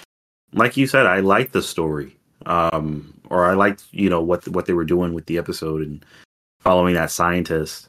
like 0.52 0.76
you 0.76 0.86
said, 0.86 1.04
I 1.04 1.18
liked 1.18 1.52
the 1.52 1.62
story, 1.62 2.16
um, 2.46 3.12
or 3.28 3.44
I 3.44 3.54
liked 3.54 3.86
you 3.90 4.08
know 4.08 4.22
what 4.22 4.46
what 4.46 4.66
they 4.66 4.72
were 4.72 4.84
doing 4.84 5.12
with 5.12 5.26
the 5.26 5.36
episode 5.36 5.82
and 5.82 6.06
following 6.60 6.94
that 6.94 7.10
scientist 7.10 7.88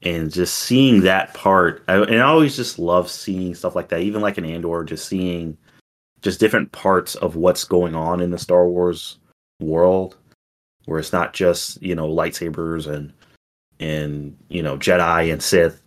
and 0.00 0.32
just 0.32 0.60
seeing 0.60 1.02
that 1.02 1.34
part. 1.34 1.84
I, 1.88 1.96
and 1.98 2.16
I 2.22 2.26
always 2.26 2.56
just 2.56 2.78
love 2.78 3.10
seeing 3.10 3.54
stuff 3.54 3.76
like 3.76 3.88
that, 3.88 4.00
even 4.00 4.22
like 4.22 4.38
an 4.38 4.46
Andor, 4.46 4.82
just 4.82 5.08
seeing 5.08 5.58
just 6.22 6.40
different 6.40 6.72
parts 6.72 7.16
of 7.16 7.36
what's 7.36 7.64
going 7.64 7.94
on 7.94 8.22
in 8.22 8.30
the 8.30 8.38
Star 8.38 8.66
Wars 8.66 9.18
world, 9.60 10.16
where 10.86 10.98
it's 10.98 11.12
not 11.12 11.34
just 11.34 11.82
you 11.82 11.94
know 11.94 12.08
lightsabers 12.08 12.86
and 12.86 13.12
and 13.78 14.38
you 14.48 14.62
know 14.62 14.78
Jedi 14.78 15.30
and 15.30 15.42
Sith 15.42 15.82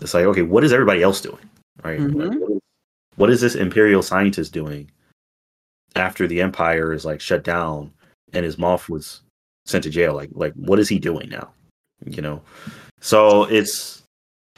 it's 0.00 0.14
like 0.14 0.24
okay 0.24 0.42
what 0.42 0.64
is 0.64 0.72
everybody 0.72 1.02
else 1.02 1.20
doing 1.20 1.50
right? 1.84 2.00
Mhm. 2.00 2.14
Like, 2.14 2.38
what, 2.40 2.50
is, 2.50 2.60
what 3.16 3.30
is 3.30 3.40
this 3.40 3.54
imperial 3.54 4.02
scientist 4.02 4.52
doing 4.52 4.90
after 5.96 6.26
the 6.26 6.40
empire 6.40 6.92
is 6.92 7.04
like 7.04 7.20
shut 7.20 7.44
down 7.44 7.92
and 8.32 8.44
his 8.44 8.56
Moff 8.56 8.88
was 8.88 9.22
sent 9.66 9.84
to 9.84 9.90
jail? 9.90 10.14
Like 10.14 10.30
like 10.32 10.54
what 10.54 10.78
is 10.78 10.88
he 10.88 10.98
doing 10.98 11.28
now? 11.28 11.50
You 12.04 12.22
know? 12.22 12.42
So 13.00 13.44
it's 13.44 14.02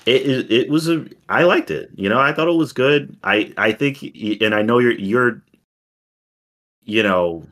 it, 0.07 0.27
it 0.27 0.51
it 0.51 0.69
was 0.71 0.89
a 0.89 1.07
i 1.29 1.43
liked 1.45 1.71
it. 1.71 1.91
You 1.95 2.09
know 2.09 2.19
i 2.19 2.33
thought 2.33 2.49
it 2.49 2.53
was 2.57 2.73
good. 2.73 3.17
I 3.23 3.53
i 3.57 3.73
think 3.73 4.03
and 4.41 4.55
i 4.55 4.63
know 4.63 4.79
you're 4.79 4.99
you're 4.99 5.43
you 6.85 7.03
know 7.03 7.47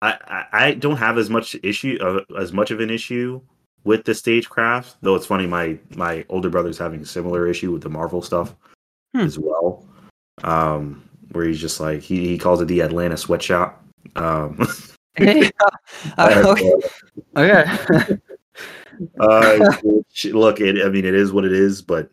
I, 0.00 0.18
I, 0.26 0.66
I 0.66 0.74
don't 0.74 0.96
have 0.96 1.16
as 1.16 1.30
much 1.30 1.54
issue 1.62 1.96
uh, 2.00 2.40
as 2.40 2.52
much 2.52 2.72
of 2.72 2.80
an 2.80 2.90
issue 2.90 3.40
with 3.84 4.04
the 4.04 4.14
stagecraft. 4.14 4.96
Though 5.02 5.14
it's 5.14 5.26
funny, 5.26 5.46
my 5.46 5.78
my 5.96 6.24
older 6.28 6.50
brother's 6.50 6.78
having 6.78 7.00
a 7.00 7.06
similar 7.06 7.46
issue 7.46 7.72
with 7.72 7.82
the 7.82 7.88
Marvel 7.90 8.22
stuff 8.22 8.54
Hmm. 9.14 9.20
as 9.20 9.38
well. 9.38 9.86
Um, 10.44 11.08
where 11.32 11.44
he's 11.46 11.60
just 11.60 11.80
like 11.80 12.00
he, 12.00 12.26
he 12.28 12.38
calls 12.38 12.60
it 12.60 12.66
the 12.66 12.80
Atlanta 12.80 13.16
sweatshop. 13.16 13.82
Um, 14.16 14.66
Hey, 15.14 15.50
uh, 16.16 16.42
okay. 16.46 16.72
okay. 17.36 18.18
uh, 19.20 19.76
which, 19.82 20.24
look, 20.26 20.58
it, 20.60 20.82
I 20.84 20.88
mean, 20.88 21.04
it 21.04 21.14
is 21.14 21.32
what 21.32 21.44
it 21.44 21.52
is, 21.52 21.82
but 21.82 22.10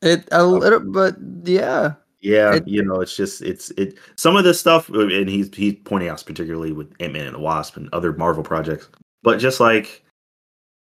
It 0.00 0.28
a 0.30 0.44
little, 0.46 0.78
but 0.78 1.16
yeah. 1.44 1.94
yeah, 2.20 2.54
It- 2.54 2.68
you 2.68 2.84
know, 2.84 3.00
it's 3.00 3.16
just 3.16 3.42
it's 3.42 3.70
it. 3.72 3.98
Some 4.16 4.36
of 4.36 4.44
this 4.44 4.60
stuff, 4.60 4.88
and 4.90 5.28
he's 5.28 5.52
he's 5.54 5.74
pointing 5.84 6.08
out 6.08 6.22
particularly 6.24 6.72
with 6.72 6.92
Ant 7.00 7.12
Man 7.14 7.26
and 7.26 7.34
the 7.34 7.40
Wasp 7.40 7.76
and 7.76 7.88
other 7.92 8.12
Marvel 8.12 8.44
projects, 8.44 8.88
but 9.24 9.38
just 9.38 9.58
like 9.58 10.03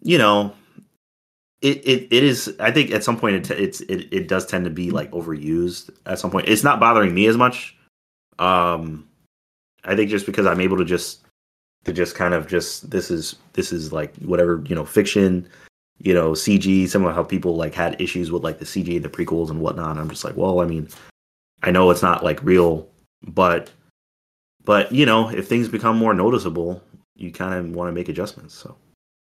you 0.03 0.19
know, 0.19 0.55
it 1.61 1.79
it, 1.87 2.09
it 2.11 2.23
is. 2.25 2.55
I 2.61 2.71
think 2.71 2.91
at 2.91 3.05
some 3.05 3.19
point 3.19 3.51
it 3.51 3.59
it's 3.59 3.81
it, 3.83 4.09
it 4.13 4.29
does 4.29 4.47
tend 4.47 4.65
to 4.65 4.71
be 4.71 4.91
like 4.91 5.11
overused. 5.11 5.91
At 6.07 6.19
some 6.19 6.31
point, 6.31 6.49
it's 6.49 6.65
not 6.65 6.81
bothering 6.81 7.15
me 7.15 7.27
as 7.27 7.37
much. 7.37 7.77
Um, 8.39 9.09
I 9.85 9.97
think 9.97 10.11
just 10.11 10.27
because 10.27 10.47
I'm 10.47 10.61
able 10.61 10.77
to 10.79 10.85
just 10.85 11.25
to 11.85 11.93
just 11.93 12.15
kind 12.15 12.35
of 12.35 12.47
just 12.47 12.91
this 12.91 13.11
is 13.11 13.37
this 13.55 13.73
is 13.73 13.93
like 13.93 14.15
whatever 14.17 14.63
you 14.67 14.75
know 14.75 14.85
fiction 14.85 15.49
you 15.99 16.13
know 16.15 16.33
cg 16.33 16.89
some 16.89 17.05
of 17.05 17.15
how 17.15 17.23
people 17.23 17.57
like 17.57 17.75
had 17.75 18.01
issues 18.01 18.31
with 18.31 18.45
like 18.45 18.59
the 18.59 18.65
cg 18.65 19.03
the 19.03 19.09
prequels 19.09 19.51
and 19.51 19.61
whatnot 19.61 19.97
i'm 19.97 20.09
just 20.09 20.25
like 20.25 20.37
well 20.37 20.61
i 20.61 20.67
mean 20.67 20.89
i 21.63 21.71
know 21.71 21.91
it's 21.91 22.03
not 22.03 22.23
like 22.23 22.43
real 22.43 22.89
but 23.23 23.71
but 24.65 24.91
you 24.93 25.07
know 25.07 25.29
if 25.31 25.49
things 25.49 25.69
become 25.69 25.97
more 25.97 26.15
noticeable 26.15 26.83
you 27.17 27.33
kind 27.33 27.55
of 27.55 27.75
want 27.75 27.89
to 27.89 27.93
make 27.93 28.09
adjustments 28.09 28.55
so 28.55 28.77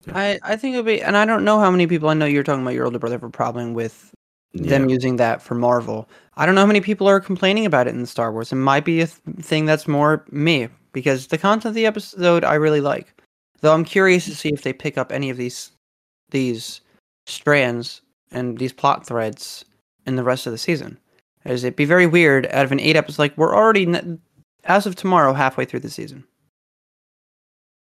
I 0.10 0.40
I 0.44 0.56
think 0.56 0.74
it'd 0.74 0.86
be, 0.86 1.02
and 1.02 1.18
I 1.18 1.26
don't 1.26 1.46
know 1.46 1.60
how 1.60 1.72
many 1.72 1.88
people 1.88 2.10
I 2.10 2.14
know 2.14 2.26
you're 2.26 2.44
talking 2.44 2.64
about 2.64 2.74
your 2.74 2.86
older 2.86 3.00
brother 3.00 3.16
have 3.16 3.24
a 3.24 3.30
problem 3.30 3.74
with 3.74 4.12
them 4.54 4.90
using 4.90 5.16
that 5.18 5.42
for 5.42 5.56
Marvel. 5.56 6.10
I 6.38 6.46
don't 6.46 6.56
know 6.56 6.62
how 6.62 6.68
many 6.68 6.82
people 6.82 7.08
are 7.08 7.20
complaining 7.20 7.66
about 7.66 7.88
it 7.88 7.96
in 7.96 8.06
Star 8.06 8.32
Wars. 8.32 8.52
It 8.52 8.56
might 8.56 8.86
be 8.86 9.02
a 9.02 9.08
th- 9.08 9.38
thing 9.40 9.66
that's 9.66 9.88
more 9.88 10.26
me 10.32 10.68
because 10.92 11.28
the 11.28 11.38
content 11.38 11.72
of 11.72 11.74
the 11.74 11.86
episode 11.86 12.44
I 12.44 12.56
really 12.56 12.82
like. 12.82 13.14
Though 13.62 13.74
I'm 13.74 13.86
curious 13.86 14.26
to 14.26 14.36
see 14.36 14.50
if 14.50 14.64
they 14.64 14.74
pick 14.74 14.98
up 14.98 15.12
any 15.12 15.30
of 15.30 15.38
these 15.38 15.72
these 16.32 16.82
strands 17.28 18.02
and 18.32 18.58
these 18.58 18.74
plot 18.74 19.06
threads 19.06 19.66
in 20.06 20.16
the 20.16 20.24
rest 20.24 20.48
of 20.48 20.52
the 20.52 20.58
season. 20.58 20.98
As 21.46 21.64
it'd 21.64 21.76
be 21.76 21.86
very 21.86 22.08
weird 22.08 22.48
out 22.48 22.66
of 22.66 22.72
an 22.72 22.80
eight 22.80 22.96
episode. 22.96 23.22
Like 23.22 23.38
we're 23.38 23.56
already 23.56 23.88
n- 23.88 24.20
as 24.64 24.86
of 24.86 24.96
tomorrow 24.96 25.34
halfway 25.34 25.66
through 25.66 25.82
the 25.82 25.90
season. 25.90 26.24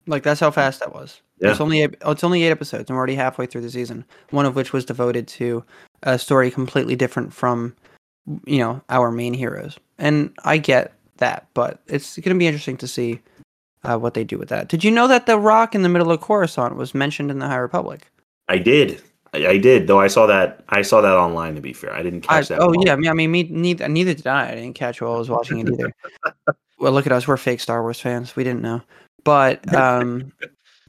Like 0.05 0.23
that's 0.23 0.39
how 0.39 0.49
hmm. 0.49 0.55
fast 0.55 0.79
that 0.79 0.93
was. 0.93 1.21
Yeah. 1.39 1.51
It's 1.51 1.61
only 1.61 1.81
eight- 1.81 1.95
oh, 2.01 2.11
it's 2.11 2.23
only 2.23 2.43
eight 2.43 2.51
episodes, 2.51 2.89
and 2.89 2.95
we're 2.95 2.99
already 2.99 3.15
halfway 3.15 3.45
through 3.45 3.61
the 3.61 3.69
season. 3.71 4.05
One 4.31 4.45
of 4.45 4.55
which 4.55 4.73
was 4.73 4.85
devoted 4.85 5.27
to 5.29 5.63
a 6.03 6.17
story 6.17 6.49
completely 6.51 6.95
different 6.95 7.33
from 7.33 7.75
you 8.45 8.59
know 8.59 8.81
our 8.89 9.11
main 9.11 9.33
heroes. 9.33 9.77
And 9.97 10.31
i 10.43 10.57
get 10.57 10.93
that 11.17 11.47
but 11.55 11.81
it's 11.87 12.17
going 12.17 12.35
to 12.35 12.39
be 12.39 12.45
interesting 12.45 12.77
to 12.77 12.87
see 12.87 13.19
uh, 13.83 13.97
what 13.97 14.13
they 14.13 14.23
do 14.23 14.37
with 14.37 14.49
that. 14.49 14.67
Did 14.67 14.83
you 14.83 14.91
know 14.91 15.07
that 15.07 15.25
the 15.25 15.39
rock 15.39 15.73
in 15.73 15.81
the 15.81 15.89
middle 15.89 16.11
of 16.11 16.21
coruscant 16.21 16.75
was 16.75 16.93
mentioned 16.93 17.31
in 17.31 17.39
the 17.39 17.47
high 17.47 17.55
republic? 17.55 18.11
I 18.47 18.57
did. 18.57 19.01
I, 19.33 19.47
I 19.47 19.57
did 19.57 19.87
though 19.87 19.99
i 19.99 20.07
saw 20.07 20.25
that 20.27 20.63
i 20.69 20.81
saw 20.81 21.01
that 21.01 21.13
online 21.15 21.55
to 21.55 21.61
be 21.61 21.73
fair. 21.73 21.93
I 21.93 22.01
didn't 22.01 22.25
I, 22.29 22.39
catch 22.39 22.47
that 22.49 22.59
Oh 22.61 22.73
yeah 22.85 22.93
i 22.93 22.95
mean, 22.95 23.09
I 23.09 23.13
mean 23.13 23.31
me, 23.31 23.43
neither, 23.43 23.87
neither 23.89 24.13
did 24.13 24.27
i. 24.27 24.51
I 24.51 24.55
didn't 24.55 24.73
catch 24.75 25.01
while 25.01 25.15
i 25.15 25.17
was 25.17 25.29
watching 25.29 25.59
it 25.59 25.69
either. 25.69 25.93
Well 26.79 26.91
look 26.91 27.07
at 27.07 27.11
us 27.11 27.27
we're 27.27 27.37
fake 27.37 27.59
star 27.59 27.81
wars 27.81 27.99
fans. 27.99 28.35
We 28.35 28.43
didn't 28.43 28.61
know. 28.61 28.81
But 29.23 29.73
um 29.75 30.31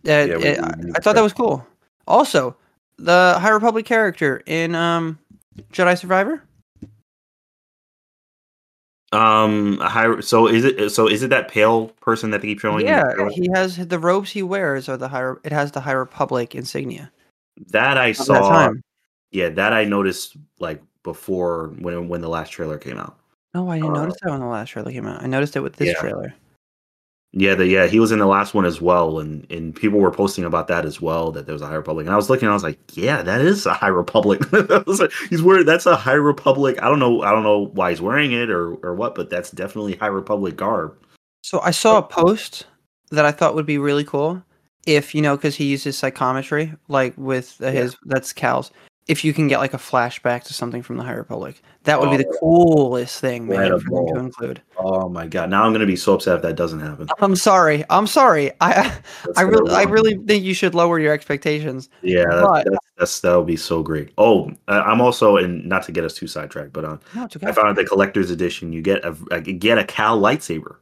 uh, 0.08 0.26
Yeah, 0.26 0.36
we- 0.36 0.58
I, 0.58 0.70
we- 0.82 0.92
I 0.96 1.00
thought 1.00 1.14
that 1.14 1.22
was 1.22 1.32
cool 1.32 1.66
also 2.06 2.56
the 2.98 3.36
high 3.38 3.50
republic 3.50 3.86
character 3.86 4.42
in 4.46 4.74
um 4.74 5.18
jedi 5.72 5.96
survivor 5.98 6.42
um 9.12 9.78
high 9.78 10.20
so 10.20 10.46
is 10.46 10.64
it 10.64 10.90
so 10.90 11.06
is 11.08 11.22
it 11.22 11.30
that 11.30 11.48
pale 11.48 11.88
person 12.00 12.30
that 12.30 12.42
they 12.42 12.48
keep 12.48 12.60
showing 12.60 12.86
yeah 12.86 13.04
he 13.30 13.48
has 13.54 13.76
the 13.88 13.98
robes 13.98 14.30
he 14.30 14.42
wears 14.42 14.88
are 14.88 14.98
the 14.98 15.08
high 15.08 15.32
it 15.44 15.52
has 15.52 15.72
the 15.72 15.80
high 15.80 15.92
republic 15.92 16.54
insignia 16.54 17.10
that 17.70 17.96
i 17.96 18.08
that 18.08 18.16
saw 18.16 18.50
time. 18.50 18.82
yeah 19.30 19.48
that 19.48 19.72
i 19.72 19.82
noticed 19.84 20.36
like 20.60 20.82
before 21.04 21.68
when 21.78 22.08
when 22.08 22.20
the 22.20 22.28
last 22.28 22.50
trailer 22.50 22.76
came 22.78 22.98
out 22.98 23.16
No, 23.54 23.70
I 23.70 23.78
didn't 23.78 23.96
Uh, 23.96 24.00
notice 24.00 24.16
that 24.22 24.30
when 24.30 24.40
the 24.40 24.46
last 24.46 24.68
trailer 24.68 24.92
came 24.92 25.06
out. 25.06 25.22
I 25.22 25.26
noticed 25.26 25.56
it 25.56 25.60
with 25.60 25.76
this 25.76 25.88
Yeah. 25.88 26.00
trailer. 26.00 26.34
Yeah, 27.38 27.54
the, 27.54 27.68
yeah, 27.68 27.86
he 27.86 28.00
was 28.00 28.10
in 28.10 28.18
the 28.18 28.26
last 28.26 28.52
one 28.52 28.64
as 28.64 28.80
well, 28.80 29.20
and 29.20 29.48
and 29.48 29.74
people 29.74 30.00
were 30.00 30.10
posting 30.10 30.44
about 30.44 30.66
that 30.68 30.84
as 30.84 31.00
well. 31.00 31.30
That 31.30 31.46
there 31.46 31.52
was 31.52 31.62
a 31.62 31.68
High 31.68 31.76
Republic, 31.76 32.04
and 32.04 32.12
I 32.12 32.16
was 32.16 32.28
looking, 32.28 32.48
I 32.48 32.52
was 32.52 32.64
like, 32.64 32.80
yeah, 32.94 33.22
that 33.22 33.40
is 33.40 33.64
a 33.64 33.72
High 33.72 33.88
Republic. 33.88 34.40
Like, 34.98 35.12
he's 35.30 35.42
wearing 35.42 35.64
that's 35.64 35.86
a 35.86 35.94
High 35.94 36.14
Republic. 36.14 36.82
I 36.82 36.88
don't 36.88 36.98
know, 36.98 37.22
I 37.22 37.30
don't 37.30 37.44
know 37.44 37.66
why 37.74 37.90
he's 37.90 38.00
wearing 38.00 38.32
it 38.32 38.50
or 38.50 38.74
or 38.76 38.94
what, 38.94 39.14
but 39.14 39.30
that's 39.30 39.52
definitely 39.52 39.94
High 39.94 40.06
Republic 40.06 40.56
garb. 40.56 40.96
So 41.42 41.60
I 41.60 41.70
saw 41.70 41.98
a 41.98 42.02
post 42.02 42.66
that 43.10 43.24
I 43.24 43.30
thought 43.30 43.54
would 43.54 43.66
be 43.66 43.78
really 43.78 44.04
cool 44.04 44.42
if 44.86 45.14
you 45.14 45.22
know 45.22 45.36
because 45.36 45.54
he 45.54 45.66
uses 45.66 45.96
psychometry 45.96 46.74
like 46.88 47.14
with 47.16 47.56
uh, 47.62 47.70
his 47.70 47.96
that's 48.06 48.32
Cal's. 48.32 48.72
If 49.06 49.24
you 49.24 49.32
can 49.32 49.46
get 49.46 49.58
like 49.58 49.74
a 49.74 49.78
flashback 49.78 50.42
to 50.44 50.54
something 50.54 50.82
from 50.82 50.96
the 50.96 51.04
High 51.04 51.12
Republic, 51.12 51.62
that 51.88 52.00
would 52.00 52.10
be 52.10 52.18
the 52.18 52.36
coolest 52.38 53.20
thing, 53.20 53.46
man, 53.46 53.80
for 53.80 54.04
them 54.06 54.14
to 54.14 54.20
include. 54.20 54.62
Oh 54.76 55.08
my 55.08 55.26
god! 55.26 55.50
Now 55.50 55.64
I'm 55.64 55.72
gonna 55.72 55.86
be 55.86 55.96
so 55.96 56.14
upset 56.14 56.36
if 56.36 56.42
that 56.42 56.54
doesn't 56.54 56.80
happen. 56.80 57.08
I'm 57.18 57.34
sorry. 57.34 57.84
I'm 57.90 58.06
sorry. 58.06 58.52
I 58.60 58.82
That's 59.24 59.38
I 59.38 59.42
really 59.42 59.74
I 59.74 59.82
really 59.82 60.16
think 60.26 60.44
you 60.44 60.54
should 60.54 60.74
lower 60.74 60.98
your 60.98 61.12
expectations. 61.12 61.88
yeah, 62.02 62.24
that, 62.24 62.42
but- 62.44 62.64
that's, 62.64 62.78
that's 62.96 63.20
that 63.20 63.36
would 63.36 63.46
be 63.46 63.56
so 63.56 63.82
great. 63.82 64.12
Oh, 64.18 64.52
I'm 64.68 65.00
also 65.00 65.36
and 65.36 65.64
not 65.66 65.82
to 65.84 65.92
get 65.92 66.04
us 66.04 66.14
too 66.14 66.26
sidetracked, 66.26 66.72
but 66.72 66.84
uh, 66.84 66.98
No. 67.14 67.28
I 67.42 67.52
found 67.52 67.76
the 67.76 67.84
collector's 67.84 68.30
edition. 68.30 68.72
You 68.72 68.82
get 68.82 69.04
a 69.04 69.40
get 69.40 69.78
a 69.78 69.84
Cal 69.84 70.20
lightsaber 70.20 70.76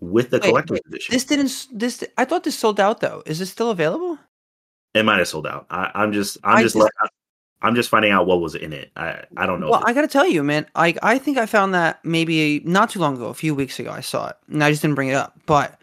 with 0.00 0.30
the 0.30 0.38
Wait, 0.38 0.48
collector's 0.48 0.80
wait, 0.84 0.94
edition. 0.94 1.12
This 1.14 1.24
didn't. 1.24 1.66
This 1.72 2.04
I 2.16 2.24
thought 2.24 2.44
this 2.44 2.58
sold 2.58 2.80
out 2.80 3.00
though. 3.00 3.22
Is 3.26 3.38
this 3.38 3.50
still 3.50 3.70
available? 3.70 4.18
It 4.94 5.04
might 5.04 5.18
have 5.18 5.28
sold 5.28 5.46
out. 5.46 5.66
I, 5.70 5.90
I'm 5.94 6.12
just, 6.12 6.36
I'm 6.44 6.58
I 6.58 6.62
just, 6.62 6.76
just- 6.76 6.90
I'm 7.62 7.74
just 7.74 7.88
finding 7.88 8.10
out 8.12 8.26
what 8.26 8.40
was 8.40 8.54
in 8.54 8.72
it. 8.72 8.90
I, 8.96 9.22
I 9.36 9.46
don't 9.46 9.60
know. 9.60 9.70
Well, 9.70 9.82
I 9.86 9.92
gotta 9.92 10.08
tell 10.08 10.26
you, 10.26 10.42
man. 10.42 10.66
I 10.74 10.94
I 11.02 11.18
think 11.18 11.38
I 11.38 11.46
found 11.46 11.72
that 11.74 12.04
maybe 12.04 12.60
not 12.64 12.90
too 12.90 12.98
long 12.98 13.14
ago, 13.16 13.26
a 13.26 13.34
few 13.34 13.54
weeks 13.54 13.78
ago. 13.78 13.90
I 13.90 14.00
saw 14.00 14.28
it, 14.28 14.36
and 14.48 14.62
I 14.64 14.70
just 14.70 14.82
didn't 14.82 14.96
bring 14.96 15.08
it 15.08 15.14
up. 15.14 15.38
But 15.46 15.78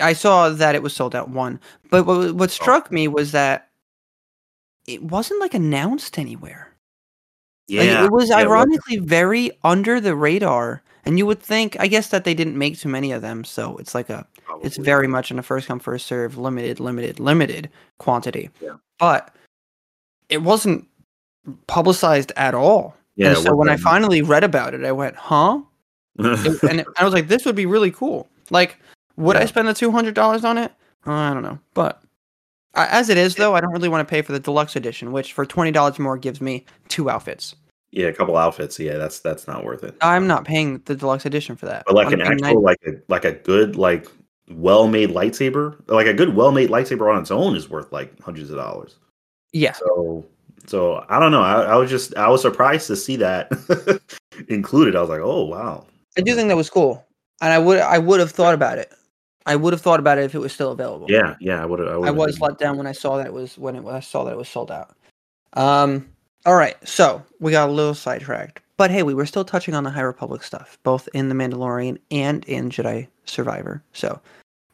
I 0.00 0.12
saw 0.12 0.48
that 0.50 0.74
it 0.74 0.82
was 0.82 0.94
sold 0.94 1.14
out. 1.14 1.28
One, 1.30 1.60
but 1.90 2.04
what, 2.06 2.16
Oh. 2.16 2.32
what 2.34 2.50
struck 2.50 2.90
me 2.92 3.08
was 3.08 3.32
that 3.32 3.68
it 4.86 5.02
wasn't 5.02 5.40
like 5.40 5.54
announced 5.54 6.18
anywhere. 6.18 6.70
it- 7.68 7.78
Like, 7.78 7.86
yeah, 7.86 8.04
it 8.04 8.12
was 8.12 8.28
yeah, 8.28 8.38
it 8.40 8.46
ironically 8.46 8.98
very 8.98 9.50
under 9.64 10.00
the 10.00 10.14
radar. 10.14 10.82
And 11.06 11.18
you 11.18 11.26
would 11.26 11.40
think, 11.42 11.76
I 11.78 11.86
guess, 11.86 12.08
that 12.08 12.24
they 12.24 12.32
didn't 12.32 12.56
make 12.56 12.78
too 12.78 12.88
many 12.88 13.12
of 13.12 13.20
them, 13.20 13.44
so 13.44 13.76
it's 13.76 13.94
like 13.94 14.08
a 14.08 14.26
it's 14.62 14.76
very 14.78 15.06
much 15.08 15.30
in 15.30 15.38
a 15.38 15.42
first 15.42 15.66
come 15.66 15.78
first 15.80 16.06
serve 16.06 16.38
limited 16.38 16.78
limited 16.80 17.18
limited 17.18 17.68
quantity 17.98 18.48
Yeah. 18.60 18.76
but 18.98 19.34
it 20.28 20.42
wasn't 20.42 20.86
publicized 21.66 22.32
at 22.36 22.54
all. 22.54 22.96
Yeah. 23.16 23.28
and 23.28 23.38
so 23.38 23.54
when 23.54 23.68
i 23.68 23.76
finally 23.76 24.22
read 24.22 24.42
about 24.42 24.74
it 24.74 24.84
i 24.84 24.90
went 24.90 25.14
huh? 25.14 25.60
It- 26.18 26.62
and 26.68 26.80
it- 26.80 26.86
i 26.98 27.04
was 27.04 27.14
like 27.14 27.28
this 27.28 27.44
would 27.44 27.54
be 27.56 27.66
really 27.66 27.90
cool. 27.92 28.28
Like 28.50 28.78
would 29.16 29.36
i 29.36 29.44
spend 29.44 29.68
the 29.68 29.72
$200 29.72 30.44
on 30.44 30.58
it? 30.58 30.72
Uh, 31.06 31.12
I 31.12 31.32
don't 31.34 31.42
know. 31.44 31.58
But 31.74 32.02
I- 32.74 32.88
as 32.88 33.08
it 33.10 33.16
is 33.18 33.36
though 33.36 33.54
i 33.54 33.60
don't 33.60 33.72
really 33.72 33.88
want 33.88 34.06
to 34.06 34.10
pay 34.10 34.20
for 34.22 34.32
the 34.32 34.40
deluxe 34.40 34.74
edition 34.76 35.12
which 35.12 35.32
for 35.32 35.46
$20 35.46 35.98
more 35.98 36.16
gives 36.18 36.40
me 36.40 36.64
two 36.88 37.08
outfits. 37.08 37.54
Yeah, 37.92 38.06
a 38.08 38.12
couple 38.12 38.36
outfits. 38.36 38.80
Yeah, 38.80 38.96
that's 38.98 39.20
that's 39.20 39.46
not 39.46 39.64
worth 39.64 39.84
it. 39.84 39.94
i'm 40.00 40.26
not 40.26 40.44
paying 40.44 40.82
the 40.86 40.96
deluxe 40.96 41.24
edition 41.26 41.54
for 41.54 41.66
that. 41.66 41.84
But 41.86 41.94
like 41.94 42.08
I'm 42.08 42.14
an 42.14 42.22
actual, 42.22 42.60
like 42.62 42.80
a 42.86 42.90
like 43.08 43.24
a 43.24 43.30
good, 43.32 43.76
like 43.76 44.08
well-made 44.50 45.10
lightsaber, 45.10 45.76
like 45.88 46.08
a 46.08 46.12
good 46.12 46.34
well-made 46.34 46.68
lightsaber 46.70 47.12
on 47.14 47.20
its 47.20 47.30
own 47.30 47.54
is 47.54 47.70
worth 47.70 47.92
like 47.92 48.20
hundreds 48.20 48.50
of 48.50 48.56
dollars. 48.56 48.96
yeah. 49.52 49.72
So, 49.72 50.26
so 50.66 51.04
I 51.08 51.18
don't 51.18 51.32
know. 51.32 51.42
I, 51.42 51.62
I 51.62 51.76
was 51.76 51.90
just, 51.90 52.16
I 52.16 52.28
was 52.28 52.42
surprised 52.42 52.86
to 52.88 52.96
see 52.96 53.16
that 53.16 53.50
included. 54.48 54.96
I 54.96 55.00
was 55.00 55.10
like, 55.10 55.20
oh 55.20 55.44
wow. 55.44 55.86
I 56.16 56.20
do 56.20 56.34
think 56.34 56.48
that 56.48 56.56
was 56.56 56.70
cool, 56.70 57.04
and 57.40 57.52
I 57.52 57.58
would 57.58 57.78
I 57.80 57.98
would 57.98 58.20
have 58.20 58.30
thought 58.30 58.54
about 58.54 58.78
it. 58.78 58.92
I 59.46 59.56
would 59.56 59.72
have 59.72 59.82
thought 59.82 60.00
about 60.00 60.18
it 60.18 60.24
if 60.24 60.34
it 60.34 60.38
was 60.38 60.52
still 60.52 60.72
available. 60.72 61.10
Yeah, 61.10 61.34
yeah. 61.40 61.62
I 61.62 61.66
would. 61.66 61.80
I, 61.80 61.92
I 61.92 62.10
was 62.10 62.40
let 62.40 62.58
down 62.58 62.78
when 62.78 62.86
I 62.86 62.92
saw 62.92 63.18
that 63.18 63.26
it 63.26 63.32
was 63.32 63.58
when 63.58 63.76
it 63.76 63.82
when 63.82 63.94
I 63.94 64.00
saw 64.00 64.24
that 64.24 64.32
it 64.32 64.38
was 64.38 64.48
sold 64.48 64.70
out. 64.70 64.96
Um. 65.54 66.08
All 66.46 66.56
right, 66.56 66.76
so 66.86 67.22
we 67.40 67.52
got 67.52 67.70
a 67.70 67.72
little 67.72 67.94
sidetracked, 67.94 68.60
but 68.76 68.90
hey, 68.90 69.02
we 69.02 69.14
were 69.14 69.24
still 69.24 69.46
touching 69.46 69.74
on 69.74 69.82
the 69.82 69.90
High 69.90 70.02
Republic 70.02 70.42
stuff, 70.42 70.78
both 70.82 71.08
in 71.14 71.30
the 71.30 71.34
Mandalorian 71.34 71.98
and 72.10 72.44
in 72.44 72.68
Jedi 72.68 73.08
Survivor. 73.24 73.82
So, 73.94 74.20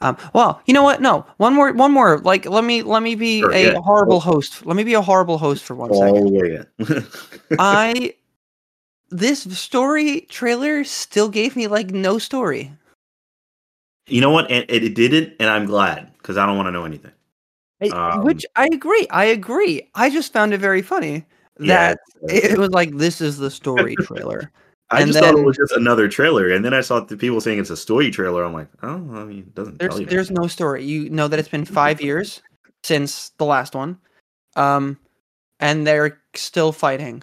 um, 0.01 0.17
well, 0.33 0.63
you 0.67 0.73
know 0.73 0.83
what? 0.83 1.03
No, 1.03 1.27
one 1.37 1.55
more, 1.55 1.73
one 1.73 1.93
more. 1.93 2.19
Like, 2.19 2.47
let 2.47 2.65
me 2.65 2.83
let 2.83 3.03
me 3.03 3.15
be 3.15 3.41
Sure, 3.41 3.53
a 3.53 3.73
yeah. 3.73 3.81
horrible 3.81 4.21
host. 4.21 4.65
Let 4.65 4.77
me 4.77 4.85
be 4.85 4.95
a 4.95 5.03
horrible 5.03 5.37
host 5.39 5.65
for 5.65 5.75
one 5.75 5.93
second. 5.93 6.27
Oh 6.27 6.33
yeah, 6.33 6.65
yeah. 6.89 7.01
I 7.59 8.15
this 9.11 9.43
story 9.59 10.23
trailer 10.23 10.85
still 10.85 11.29
gave 11.29 11.55
me 11.57 11.67
like 11.67 11.91
no 11.91 12.19
story. 12.19 12.73
You 14.07 14.21
know 14.21 14.31
what? 14.31 14.51
And 14.51 14.65
it, 14.71 14.85
it 14.85 14.95
didn't, 14.95 15.35
and 15.39 15.51
I'm 15.51 15.67
glad 15.67 16.13
because 16.19 16.37
I 16.37 16.47
don't 16.47 16.57
want 16.57 16.69
to 16.69 16.73
know 16.73 16.85
anything. 16.85 17.13
Um, 17.93 18.25
which 18.25 18.45
I 18.57 18.69
agree. 18.73 19.07
I 19.11 19.27
agree. 19.27 19.89
I 19.95 20.11
just 20.11 20.33
found 20.33 20.53
it 20.53 20.59
very 20.59 20.83
funny 20.83 21.25
that 21.57 21.99
it, 22.29 22.53
it 22.53 22.59
was 22.59 22.71
like 22.71 22.97
this 22.97 23.21
is 23.21 23.39
the 23.39 23.51
story 23.51 23.97
trailer. 23.97 24.51
I 24.91 25.03
and 25.03 25.13
just 25.13 25.25
thought 25.25 25.39
it 25.39 25.45
was 25.45 25.57
just 25.57 25.73
another 25.73 26.09
trailer, 26.09 26.51
and 26.51 26.65
then 26.65 26.75
I 26.75 26.81
saw 26.81 27.01
the 27.01 27.17
people 27.17 27.41
saying 27.41 27.61
it's 27.61 27.71
a 27.71 27.77
story 27.77 28.11
trailer. 28.11 28.43
I'm 28.43 28.53
like, 28.53 28.69
oh, 28.83 28.95
I 28.95 29.25
mean, 29.25 29.39
it 29.39 29.55
doesn't 29.55 29.79
There's 29.79 29.93
tell 29.93 30.01
you. 30.01 30.07
there's 30.07 30.31
no 30.33 30.49
story. 30.49 30.85
You 30.85 31.09
know 31.11 31.29
that 31.29 31.39
it's 31.39 31.49
been 31.49 31.65
five 31.65 32.01
years 32.03 32.43
since 32.83 33.31
the 33.39 33.45
last 33.45 33.75
one, 33.75 33.99
um, 34.57 34.99
and 35.61 35.87
they're 35.87 36.21
still 36.35 36.73
fighting. 36.73 37.23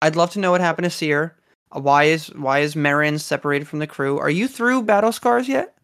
I'd 0.00 0.14
love 0.14 0.30
to 0.32 0.38
know 0.38 0.52
what 0.52 0.60
happened 0.60 0.84
to 0.84 0.90
Cere. 0.90 1.36
Uh, 1.74 1.80
Why 1.80 2.04
is 2.04 2.28
why 2.34 2.60
is 2.60 2.74
Merrin 2.76 3.18
separated 3.18 3.66
from 3.66 3.80
the 3.80 3.86
crew? 3.86 4.18
Are 4.18 4.30
you 4.30 4.46
through 4.46 4.82
Battle 4.82 5.12
Scars 5.12 5.48
yet? 5.48 5.74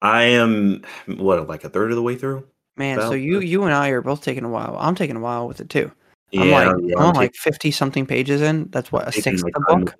I 0.00 0.22
am 0.24 0.82
what 1.06 1.46
like 1.46 1.64
a 1.64 1.68
third 1.68 1.90
of 1.90 1.96
the 1.96 2.02
way 2.02 2.16
through. 2.16 2.46
Man, 2.76 3.00
so 3.00 3.12
you 3.12 3.40
you 3.40 3.64
and 3.64 3.74
I 3.74 3.90
are 3.90 4.02
both 4.02 4.22
taking 4.22 4.44
a 4.44 4.48
while. 4.48 4.76
I'm 4.80 4.94
taking 4.94 5.16
a 5.16 5.20
while 5.20 5.46
with 5.46 5.60
it 5.60 5.68
too. 5.68 5.92
Yeah, 6.30 6.40
I'm 6.40 6.50
like 6.50 6.76
yeah, 6.82 6.96
I'm, 6.98 7.06
I'm 7.08 7.14
like 7.14 7.34
fifty 7.34 7.70
something 7.70 8.06
pages 8.06 8.40
in. 8.40 8.68
That's 8.70 8.90
what 8.90 9.06
a 9.06 9.12
sixth 9.12 9.44
of 9.44 9.52
the 9.52 9.60
book. 9.60 9.94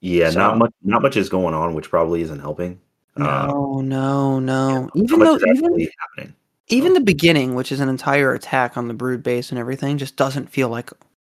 Yeah, 0.00 0.30
So- 0.30 0.38
not 0.38 0.58
much. 0.58 0.72
Not 0.82 1.02
much 1.02 1.16
is 1.16 1.28
going 1.28 1.54
on, 1.54 1.74
which 1.74 1.90
probably 1.90 2.22
isn't 2.22 2.40
helping. 2.40 2.80
Uh, 3.16 3.46
No, 3.48 3.80
no, 3.80 4.38
no. 4.38 4.90
Even 4.94 5.18
though 5.20 5.36
even 5.36 5.88
happening. 6.16 6.34
even 6.68 6.92
the 6.94 7.00
beginning, 7.00 7.54
which 7.56 7.72
is 7.72 7.80
an 7.80 7.88
entire 7.88 8.32
attack 8.32 8.76
on 8.76 8.86
the 8.86 8.94
brood 8.94 9.22
base 9.22 9.50
and 9.50 9.58
everything, 9.58 9.98
just 9.98 10.16
doesn't 10.16 10.50
feel 10.50 10.68
like 10.68 10.90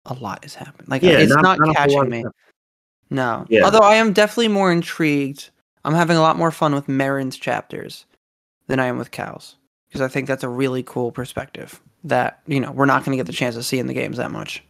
a 0.05 0.13
lot 0.13 0.45
is 0.45 0.53
happening. 0.55 0.87
Like 0.89 1.01
Yeah, 1.01 1.17
it's 1.17 1.33
not- 1.33 1.41
not, 1.43 1.59
not 1.59 1.69
a 1.75 1.79
whole 1.81 1.95
lot 1.95 2.05
catching 2.05 2.09
me. 2.09 2.25
No. 3.09 3.45
Yeah. 3.49 3.63
Although 3.63 3.79
I 3.79 3.95
am 3.95 4.13
definitely 4.13 4.47
more 4.49 4.71
intrigued. 4.71 5.49
I'm 5.83 5.95
having 5.95 6.15
a 6.17 6.21
lot 6.21 6.37
more 6.37 6.51
fun 6.51 6.75
with 6.75 6.87
Merrin's 6.87 7.37
chapters 7.37 8.05
than 8.67 8.79
I 8.79 8.85
am 8.85 8.97
with 8.99 9.09
Cal's. 9.11 9.55
Because 9.89 10.01
I 10.01 10.07
think 10.07 10.27
that's 10.27 10.43
a 10.43 10.49
really 10.49 10.83
cool 10.83 11.11
perspective 11.11 11.81
that, 12.03 12.41
you 12.47 12.59
know, 12.59 12.71
we're 12.71 12.85
not 12.85 13.03
going 13.03 13.17
to 13.17 13.21
get 13.21 13.27
the 13.27 13.33
chance 13.33 13.55
to 13.55 13.63
see 13.63 13.79
in 13.79 13.87
the 13.87 13.93
games 13.93 14.17
that 14.17 14.31
much. 14.31 14.63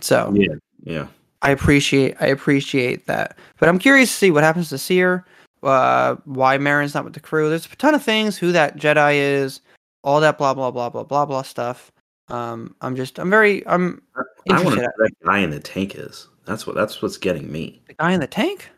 So 0.00 0.32
Yeah, 0.34 0.54
yeah. 0.84 1.06
I 1.42 1.50
appreciate 1.50 2.16
I 2.20 2.26
appreciate 2.26 3.06
that. 3.06 3.36
But 3.58 3.68
I'm 3.68 3.78
curious 3.78 4.10
to 4.10 4.16
see 4.16 4.30
what 4.30 4.44
happens 4.44 4.68
to 4.70 4.78
Cere, 4.78 5.24
uh, 5.62 6.16
why 6.24 6.58
Merrin's 6.58 6.94
not 6.94 7.04
with 7.04 7.14
the 7.14 7.20
crew. 7.20 7.48
There's 7.48 7.66
a 7.66 7.76
ton 7.76 7.94
of 7.94 8.02
things, 8.02 8.36
who 8.36 8.52
that 8.52 8.76
Jedi 8.76 9.14
is, 9.14 9.60
all 10.02 10.20
that 10.20 10.38
blah 10.38 10.54
blah 10.54 10.70
blah 10.70 10.90
blah 10.90 11.04
blah 11.04 11.26
blah 11.26 11.42
stuff. 11.42 11.92
Um, 12.28 12.74
I'm 12.80 12.96
just 12.96 13.18
I'm 13.18 13.30
very 13.30 13.66
I'm 13.66 14.02
I 14.16 14.62
want 14.62 14.76
to 14.76 14.82
know 14.82 14.88
who 14.96 15.04
that 15.04 15.12
guy 15.24 15.38
in 15.38 15.50
the 15.50 15.60
tank 15.60 15.94
is. 15.94 16.28
That's 16.46 16.66
what. 16.66 16.76
That's 16.76 17.02
what's 17.02 17.18
getting 17.18 17.50
me. 17.50 17.82
The 17.88 17.94
guy 17.94 18.12
in 18.12 18.20
the 18.20 18.26
tank? 18.26 18.70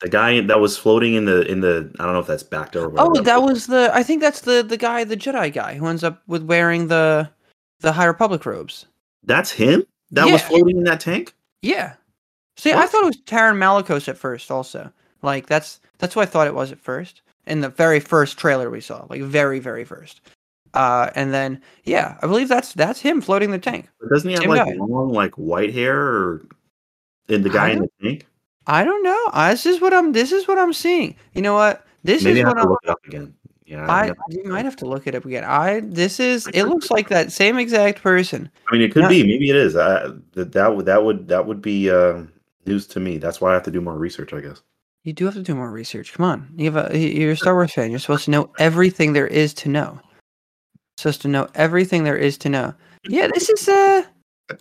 The 0.00 0.08
guy 0.08 0.40
that 0.40 0.60
was 0.60 0.78
floating 0.78 1.14
in 1.14 1.24
the 1.24 1.42
in 1.50 1.60
the. 1.60 1.90
I 1.98 2.04
don't 2.04 2.14
know 2.14 2.20
if 2.20 2.26
that's 2.26 2.44
bacta 2.44 2.76
or 2.76 2.94
Oh, 2.96 3.20
that 3.22 3.42
was 3.42 3.66
the. 3.66 3.90
I 3.92 4.02
think 4.02 4.22
that's 4.22 4.42
the 4.42 4.62
the 4.62 4.76
guy, 4.76 5.04
the 5.04 5.16
Jedi 5.16 5.52
guy, 5.52 5.74
who 5.74 5.86
ends 5.86 6.04
up 6.04 6.22
with 6.28 6.44
wearing 6.44 6.86
the 6.86 7.28
the 7.80 7.92
High 7.92 8.04
Republic 8.06 8.46
robes. 8.46 8.86
That's 9.24 9.50
him. 9.50 9.84
That 10.12 10.30
was 10.30 10.40
floating 10.42 10.78
in 10.78 10.84
that 10.84 11.00
tank. 11.00 11.34
Yeah. 11.62 11.94
See, 12.56 12.72
I 12.72 12.86
thought 12.86 13.04
it 13.04 13.06
was 13.06 13.22
Taron 13.22 13.56
Malicos 13.56 14.08
at 14.08 14.18
first. 14.18 14.50
Also, 14.50 14.92
like 15.22 15.46
that's 15.46 15.80
that's 15.98 16.16
what 16.16 16.26
I 16.28 16.30
thought 16.30 16.46
it 16.46 16.54
was 16.54 16.72
at 16.72 16.80
first 16.80 17.22
in 17.46 17.60
the 17.60 17.68
very 17.68 18.00
first 18.00 18.36
trailer 18.36 18.68
we 18.70 18.80
saw, 18.80 19.06
like 19.08 19.22
very 19.22 19.58
very 19.60 19.84
first. 19.84 20.20
Uh, 20.74 21.10
and 21.14 21.32
then 21.32 21.60
yeah, 21.84 22.18
I 22.22 22.26
believe 22.26 22.48
that's 22.48 22.72
that's 22.74 23.00
him 23.00 23.20
floating 23.20 23.50
the 23.52 23.58
tank. 23.58 23.88
But 24.00 24.10
doesn't 24.10 24.28
he 24.28 24.34
have 24.34 24.42
Same 24.42 24.50
like 24.50 24.66
guy. 24.66 24.74
long, 24.76 25.12
like 25.12 25.34
white 25.34 25.72
hair, 25.72 25.98
or 25.98 26.46
in 27.28 27.42
the 27.42 27.48
guy 27.50 27.70
in 27.70 27.80
the 27.80 27.90
tank? 28.02 28.26
I 28.66 28.84
don't 28.84 29.02
know. 29.02 29.28
I, 29.32 29.52
this 29.52 29.64
is 29.64 29.80
what 29.80 29.94
I'm. 29.94 30.12
This 30.12 30.32
is 30.32 30.46
what 30.46 30.58
I'm 30.58 30.72
seeing. 30.72 31.16
You 31.34 31.42
know 31.42 31.54
what? 31.54 31.86
This 32.04 32.22
Maybe 32.22 32.40
is 32.40 32.46
what 32.46 32.58
I'm. 32.58 32.68
look 32.68 32.80
it 32.82 32.90
up 32.90 33.04
again. 33.06 33.34
Yeah, 33.68 33.86
I 33.86 34.06
yeah. 34.06 34.12
you 34.30 34.44
might 34.44 34.64
have 34.64 34.76
to 34.76 34.86
look 34.86 35.06
it 35.06 35.14
up 35.14 35.26
again. 35.26 35.44
I 35.44 35.80
this 35.80 36.18
is. 36.18 36.46
It 36.54 36.64
looks 36.64 36.90
like 36.90 37.10
that 37.10 37.30
same 37.30 37.58
exact 37.58 38.02
person. 38.02 38.50
I 38.66 38.72
mean, 38.72 38.80
it 38.80 38.92
could 38.92 39.02
Yeah. 39.02 39.08
be. 39.08 39.22
Maybe 39.24 39.50
it 39.50 39.56
is. 39.56 39.76
I, 39.76 40.08
that 40.32 40.52
that 40.52 40.74
would 40.74 40.86
that 40.86 41.04
would 41.04 41.28
that 41.28 41.46
would 41.46 41.60
be 41.60 41.90
uh, 41.90 42.22
news 42.64 42.86
to 42.86 43.00
me. 43.00 43.18
That's 43.18 43.42
why 43.42 43.50
I 43.50 43.54
have 43.54 43.64
to 43.64 43.70
do 43.70 43.82
more 43.82 43.98
research, 43.98 44.32
I 44.32 44.40
guess. 44.40 44.62
You 45.04 45.12
do 45.12 45.26
have 45.26 45.34
to 45.34 45.42
do 45.42 45.54
more 45.54 45.70
research. 45.70 46.14
Come 46.14 46.24
on, 46.24 46.48
you 46.56 46.72
have 46.72 46.92
a, 46.92 46.98
you're 46.98 47.32
a 47.32 47.36
Star 47.36 47.54
Wars 47.54 47.74
fan. 47.74 47.90
You're 47.90 48.00
supposed 48.00 48.24
to 48.24 48.30
know 48.30 48.50
everything 48.58 49.12
there 49.12 49.26
is 49.26 49.52
to 49.54 49.68
know. 49.68 50.00
Supposed 50.96 51.20
to 51.22 51.28
know 51.28 51.46
everything 51.54 52.04
there 52.04 52.16
is 52.16 52.38
to 52.38 52.48
know. 52.48 52.72
Yeah, 53.06 53.28
this 53.34 53.50
is 53.50 53.68
uh 53.68 54.02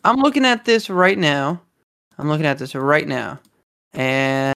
I'm 0.04 0.17
looking 0.17 0.43
at 0.46 0.65
this 0.65 0.89
right 0.89 1.17
now. 1.17 1.62
I'm 2.17 2.28
looking 2.28 2.46
at 2.46 2.58
this 2.60 2.76
right 2.76 3.08
now. 3.08 3.39
And 3.93 4.54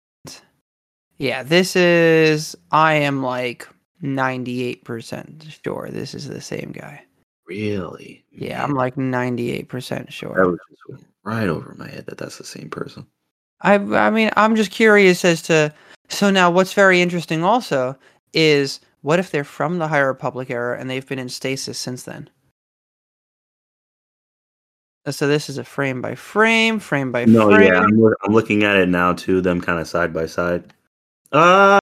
yeah, 1.18 1.44
this 1.44 1.78
is 1.78 2.58
I 2.72 2.96
am 2.96 3.24
like 3.24 3.66
98% 4.04 5.64
sure 5.64 5.90
this 5.92 6.14
is 6.14 6.28
the 6.28 6.42
same 6.42 6.72
guy. 6.72 7.04
Really? 7.48 8.24
Yeah, 8.32 8.64
I'm 8.64 8.76
like 8.76 8.96
98% 8.96 9.68
that 9.90 10.12
sure. 10.12 10.50
was 10.50 10.60
just 10.90 11.04
right 11.24 11.48
over 11.48 11.76
my 11.78 11.90
head 11.90 12.06
that 12.08 12.18
that's 12.18 12.38
the 12.38 12.44
same 12.44 12.70
person. 12.70 13.06
I 13.62 13.76
I 13.76 14.10
mean, 14.10 14.32
I'm 14.36 14.56
just 14.56 14.72
curious 14.72 15.24
as 15.24 15.42
to 15.44 15.74
so 16.10 16.30
now 16.30 16.50
what's 16.50 16.74
very 16.74 17.02
interesting 17.02 17.44
also 17.44 17.98
is 18.34 18.80
what 19.02 19.20
if 19.20 19.32
they're 19.32 19.44
from 19.44 19.78
the 19.78 19.88
High 19.88 20.00
Republic 20.00 20.50
era 20.50 20.80
and 20.80 20.90
they've 20.90 21.08
been 21.08 21.20
in 21.20 21.30
stasis 21.30 21.78
since 21.78 22.04
then? 22.04 22.30
Uh, 25.06 25.12
So 25.12 25.28
this 25.28 25.50
is 25.50 25.58
a 25.58 25.64
frame 25.64 26.02
by 26.02 26.16
frame, 26.16 26.80
frame 26.80 27.12
by 27.12 27.26
No, 27.26 27.48
frame. 27.48 27.60
No, 27.60 27.66
yeah, 27.66 27.80
I'm, 27.82 28.16
I'm 28.24 28.34
looking 28.34 28.64
at 28.64 28.76
it 28.76 28.90
now 28.90 29.14
too. 29.14 29.42
Them 29.42 29.62
kind 29.62 29.80
of 29.80 29.88
side 29.88 30.14
by 30.14 30.26
side. 30.26 30.74
Uh, 31.32 31.80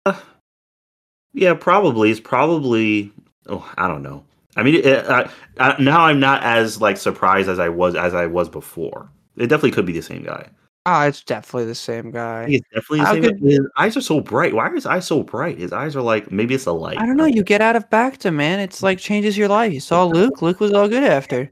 yeah, 1.34 1.54
probably. 1.54 2.10
It's 2.10 2.20
probably. 2.20 3.12
Oh, 3.48 3.70
I 3.76 3.86
don't 3.88 4.02
know. 4.02 4.24
I 4.56 4.62
mean, 4.62 4.76
it, 4.76 4.86
uh, 4.86 5.28
uh, 5.58 5.74
now 5.78 6.02
I'm 6.02 6.20
not 6.20 6.42
as 6.42 6.80
like 6.80 6.96
surprised 6.96 7.48
as 7.48 7.58
I 7.58 7.68
was 7.68 7.94
as 7.94 8.14
I 8.14 8.26
was 8.26 8.48
before. 8.48 9.10
It 9.36 9.48
definitely 9.48 9.72
could 9.72 9.84
be 9.86 9.92
the 9.92 10.00
same 10.00 10.22
guy. 10.22 10.48
Ah, 10.86 11.06
it's 11.06 11.24
definitely 11.24 11.64
the 11.64 11.74
same 11.74 12.10
guy. 12.10 12.46
It's 12.48 12.68
definitely 12.72 13.00
the 13.00 13.04
How 13.06 13.12
same. 13.14 13.22
could- 13.22 13.40
guy. 13.42 13.48
His 13.48 13.60
eyes 13.76 13.96
are 13.96 14.00
so 14.00 14.20
bright. 14.20 14.54
Why 14.54 14.68
are 14.68 14.74
his 14.74 14.86
eyes 14.86 15.06
so 15.06 15.22
bright? 15.22 15.58
His 15.58 15.72
eyes 15.72 15.96
are 15.96 16.02
like 16.02 16.30
maybe 16.30 16.54
it's 16.54 16.64
the 16.64 16.74
light. 16.74 16.98
I 16.98 17.06
don't 17.06 17.16
know. 17.16 17.24
You 17.24 17.42
get 17.42 17.60
out 17.60 17.74
of 17.74 17.88
Bacta, 17.90 18.32
man. 18.32 18.60
It's 18.60 18.82
like 18.82 18.98
changes 18.98 19.36
your 19.36 19.48
life. 19.48 19.72
You 19.72 19.80
saw 19.80 20.04
Luke. 20.04 20.40
Luke 20.40 20.60
was 20.60 20.72
all 20.72 20.88
good 20.88 21.04
after. 21.04 21.50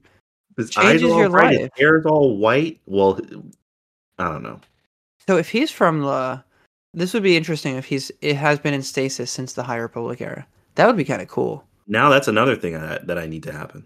His 0.56 0.70
changes 0.70 1.02
eyes 1.02 1.10
are 1.10 1.12
all 1.14 1.20
your 1.20 1.30
bright. 1.30 1.52
His 1.52 1.60
life. 1.62 1.70
hair 1.76 1.98
is 1.98 2.06
all 2.06 2.36
white. 2.36 2.80
Well, 2.86 3.18
I 4.18 4.28
don't 4.28 4.42
know. 4.42 4.60
So 5.26 5.38
if 5.38 5.48
he's 5.48 5.70
from 5.70 6.00
the, 6.02 6.44
this 6.94 7.14
would 7.14 7.22
be 7.22 7.36
interesting 7.36 7.76
if 7.76 7.86
he's 7.86 8.10
it 8.20 8.36
has 8.36 8.58
been 8.58 8.74
in 8.74 8.82
stasis 8.82 9.30
since 9.30 9.52
the 9.52 9.62
High 9.62 9.76
Republic 9.76 10.20
era. 10.20 10.46
That 10.74 10.86
would 10.86 10.96
be 10.96 11.04
kind 11.04 11.22
of 11.22 11.28
cool. 11.28 11.64
Now 11.86 12.08
that's 12.08 12.28
another 12.28 12.56
thing 12.56 12.74
that, 12.74 13.06
that 13.06 13.18
I 13.18 13.26
need 13.26 13.42
to 13.44 13.52
happen. 13.52 13.84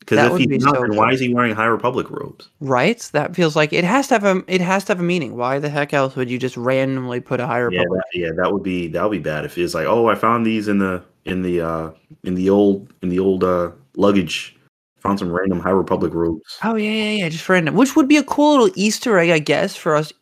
Because 0.00 0.32
if 0.32 0.38
he's 0.38 0.46
be 0.46 0.58
not, 0.58 0.74
so 0.74 0.92
why 0.92 1.12
is 1.12 1.20
he 1.20 1.32
wearing 1.32 1.54
High 1.54 1.64
Republic 1.64 2.10
robes? 2.10 2.50
Right? 2.60 3.00
That 3.12 3.34
feels 3.34 3.56
like 3.56 3.72
it 3.72 3.84
has 3.84 4.08
to 4.08 4.14
have 4.14 4.24
a 4.24 4.44
it 4.48 4.60
has 4.60 4.84
to 4.84 4.92
have 4.92 5.00
a 5.00 5.04
meaning. 5.04 5.34
Why 5.36 5.58
the 5.58 5.70
heck 5.70 5.94
else 5.94 6.14
would 6.14 6.30
you 6.30 6.38
just 6.38 6.58
randomly 6.58 7.20
put 7.20 7.40
a 7.40 7.46
High 7.46 7.60
Yeah, 7.60 7.64
Republic? 7.80 8.02
that, 8.12 8.18
yeah, 8.18 8.30
that 8.36 8.52
would 8.52 8.62
be 8.62 8.88
that 8.88 9.02
would 9.02 9.12
be 9.12 9.18
bad 9.18 9.46
if 9.46 9.56
it's 9.56 9.72
like, 9.72 9.86
oh, 9.86 10.08
I 10.08 10.14
found 10.14 10.44
these 10.44 10.68
in 10.68 10.78
the 10.78 11.02
in 11.24 11.40
the 11.40 11.62
uh 11.62 11.90
in 12.24 12.34
the 12.34 12.50
old 12.50 12.92
in 13.02 13.08
the 13.08 13.18
old 13.18 13.44
uh 13.44 13.70
luggage. 13.96 14.56
Found 14.98 15.18
some 15.18 15.32
random 15.32 15.60
High 15.60 15.70
Republic 15.70 16.12
robes. 16.12 16.58
Oh 16.62 16.76
yeah, 16.76 16.90
yeah, 16.90 17.10
yeah, 17.22 17.28
just 17.30 17.48
random. 17.48 17.74
Which 17.74 17.96
would 17.96 18.08
be 18.08 18.16
a 18.18 18.24
cool 18.24 18.52
little 18.52 18.70
Easter 18.74 19.18
egg, 19.18 19.30
I 19.30 19.38
guess, 19.38 19.74
for 19.74 19.96
us 19.96 20.12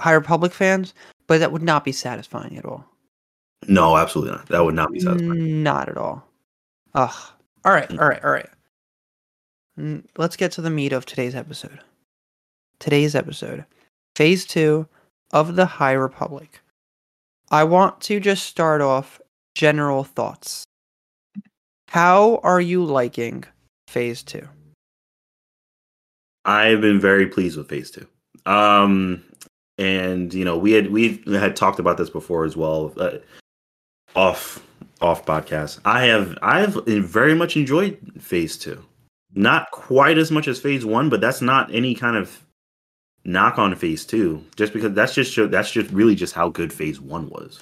High 0.00 0.12
Republic 0.12 0.52
fans, 0.52 0.94
but 1.26 1.38
that 1.38 1.52
would 1.52 1.62
not 1.62 1.84
be 1.84 1.92
satisfying 1.92 2.56
at 2.56 2.64
all. 2.64 2.84
No, 3.68 3.96
absolutely 3.96 4.34
not. 4.34 4.46
That 4.48 4.64
would 4.64 4.74
not 4.74 4.92
be 4.92 5.00
satisfying. 5.00 5.62
Not 5.62 5.88
at 5.88 5.96
all. 5.96 6.26
Ugh. 6.94 7.14
All 7.64 7.72
right, 7.72 7.90
all 7.98 8.08
right, 8.08 8.24
all 8.24 8.30
right. 8.30 8.48
Let's 10.16 10.36
get 10.36 10.52
to 10.52 10.62
the 10.62 10.70
meat 10.70 10.92
of 10.92 11.04
today's 11.04 11.34
episode. 11.34 11.80
Today's 12.78 13.14
episode, 13.14 13.64
Phase 14.14 14.44
2 14.46 14.86
of 15.32 15.56
the 15.56 15.66
High 15.66 15.92
Republic. 15.92 16.60
I 17.50 17.64
want 17.64 18.00
to 18.02 18.20
just 18.20 18.44
start 18.44 18.80
off 18.80 19.20
general 19.54 20.04
thoughts. 20.04 20.64
How 21.88 22.36
are 22.42 22.60
you 22.60 22.84
liking 22.84 23.44
Phase 23.88 24.22
2? 24.22 24.46
I've 26.46 26.80
been 26.80 27.00
very 27.00 27.26
pleased 27.26 27.58
with 27.58 27.68
Phase 27.68 27.90
Two. 27.90 28.06
Um, 28.46 29.24
and 29.78 30.32
you 30.32 30.44
know, 30.44 30.56
we 30.56 30.72
had 30.72 30.90
we 30.90 31.22
had 31.26 31.56
talked 31.56 31.78
about 31.78 31.98
this 31.98 32.10
before 32.10 32.44
as 32.44 32.56
well. 32.56 32.92
Uh, 32.96 33.18
off 34.14 34.64
off 35.00 35.24
podcast. 35.24 35.80
I 35.84 36.04
have 36.06 36.36
I 36.42 36.60
have 36.60 36.84
very 36.86 37.34
much 37.34 37.56
enjoyed 37.56 37.98
Phase 38.18 38.56
Two. 38.56 38.82
Not 39.34 39.70
quite 39.70 40.18
as 40.18 40.30
much 40.30 40.48
as 40.48 40.58
Phase 40.58 40.84
One, 40.84 41.08
but 41.08 41.20
that's 41.20 41.42
not 41.42 41.72
any 41.74 41.94
kind 41.94 42.16
of 42.16 42.42
knock 43.24 43.58
on 43.58 43.74
Phase 43.74 44.06
Two. 44.06 44.42
Just 44.56 44.72
because 44.72 44.94
that's 44.94 45.14
just 45.14 45.32
show, 45.32 45.46
that's 45.46 45.70
just 45.70 45.90
really 45.90 46.14
just 46.14 46.34
how 46.34 46.48
good 46.48 46.72
Phase 46.72 47.00
One 47.00 47.28
was. 47.28 47.60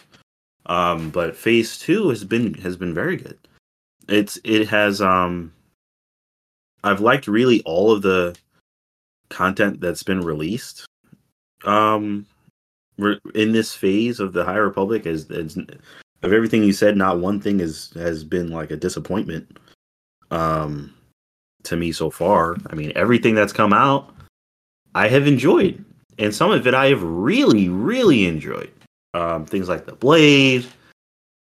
Um, 0.67 1.11
but 1.11 1.37
Phase 1.37 1.79
Two 1.79 2.09
has 2.11 2.25
been 2.25 2.55
has 2.55 2.77
been 2.77 2.95
very 2.95 3.17
good. 3.17 3.39
It's 4.09 4.39
it 4.45 4.69
has 4.69 5.01
um. 5.01 5.53
I've 6.85 7.01
liked 7.01 7.27
really 7.27 7.63
all 7.63 7.91
of 7.91 8.03
the 8.03 8.37
content 9.31 9.81
that's 9.81 10.03
been 10.03 10.21
released 10.21 10.87
um 11.67 12.27
in 13.35 13.53
this 13.53 13.75
phase 13.75 14.21
of 14.21 14.33
the 14.33 14.45
high 14.45 14.57
republic 14.57 15.07
is, 15.07 15.29
is 15.31 15.57
of 15.57 16.33
everything 16.33 16.63
you 16.63 16.73
said, 16.73 16.97
not 16.97 17.19
one 17.19 17.41
thing 17.41 17.61
is 17.61 17.91
has 17.95 18.25
been 18.25 18.51
like 18.51 18.71
a 18.71 18.77
disappointment 18.77 19.59
um 20.31 20.95
to 21.65 21.77
me 21.77 21.93
so 21.93 22.11
far. 22.11 22.57
I 22.71 22.75
mean, 22.75 22.93
everything 22.95 23.35
that's 23.35 23.53
come 23.53 23.73
out, 23.73 24.15
I 24.95 25.09
have 25.09 25.27
enjoyed, 25.27 25.85
and 26.19 26.35
some 26.35 26.51
of 26.51 26.67
it 26.67 26.75
I 26.75 26.87
have 26.87 27.03
really, 27.03 27.69
really 27.69 28.27
enjoyed. 28.27 28.71
Um, 29.15 29.47
things 29.47 29.69
like 29.69 29.87
the 29.87 29.95
Blade, 29.95 30.67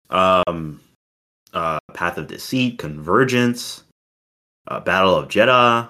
um, 0.10 0.82
uh, 1.54 1.80
Path 1.94 2.18
of 2.18 2.28
Deceit, 2.28 2.80
Convergence, 2.80 3.84
uh, 4.68 4.80
Battle 4.80 5.16
of 5.16 5.30
Jedha. 5.30 5.88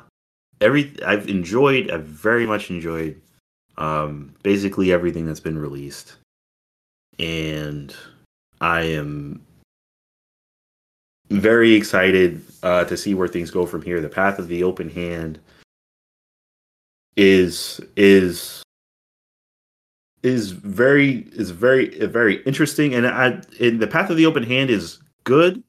Every 0.61 0.93
I've 1.05 1.27
enjoyed, 1.29 1.89
I've 1.89 2.05
very 2.05 2.45
much 2.45 2.69
enjoyed, 2.69 3.19
um, 3.79 4.35
basically 4.43 4.91
everything 4.91 5.25
that's 5.25 5.39
been 5.39 5.57
released, 5.57 6.17
and 7.17 7.95
I 8.61 8.81
am 8.81 9.41
very 11.29 11.73
excited 11.73 12.43
uh, 12.61 12.83
to 12.85 12.97
see 12.97 13.13
where 13.13 13.27
things 13.27 13.51
go 13.51 13.65
from 13.65 13.81
here. 13.81 14.01
The 14.01 14.09
path 14.09 14.37
of 14.37 14.47
the 14.47 14.63
open 14.63 14.89
hand 14.89 15.39
is 17.15 17.81
is 17.95 18.63
is 20.23 20.51
very 20.51 21.27
is 21.31 21.51
very 21.51 21.89
very 22.07 22.41
interesting, 22.43 22.93
and 22.93 23.07
I 23.07 23.41
the 23.59 23.89
path 23.89 24.09
of 24.09 24.17
the 24.17 24.25
open 24.25 24.43
hand 24.43 24.69
is 24.69 24.99
good. 25.23 25.63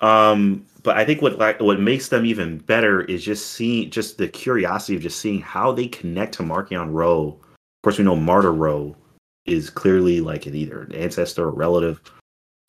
Um, 0.00 0.64
but 0.88 0.96
I 0.96 1.04
think 1.04 1.20
what 1.20 1.36
like 1.36 1.60
what 1.60 1.78
makes 1.78 2.08
them 2.08 2.24
even 2.24 2.60
better 2.60 3.02
is 3.02 3.22
just 3.22 3.52
seeing 3.52 3.90
just 3.90 4.16
the 4.16 4.26
curiosity 4.26 4.96
of 4.96 5.02
just 5.02 5.20
seeing 5.20 5.42
how 5.42 5.70
they 5.70 5.86
connect 5.86 6.32
to 6.36 6.42
Marchion 6.42 6.94
Ro. 6.94 7.26
Of 7.28 7.82
course, 7.82 7.98
we 7.98 8.04
know 8.04 8.16
Marda 8.16 8.48
Ro 8.48 8.96
is 9.44 9.68
clearly 9.68 10.22
like 10.22 10.46
an 10.46 10.54
either 10.54 10.84
an 10.84 10.94
ancestor 10.94 11.44
or 11.44 11.50
relative, 11.50 12.00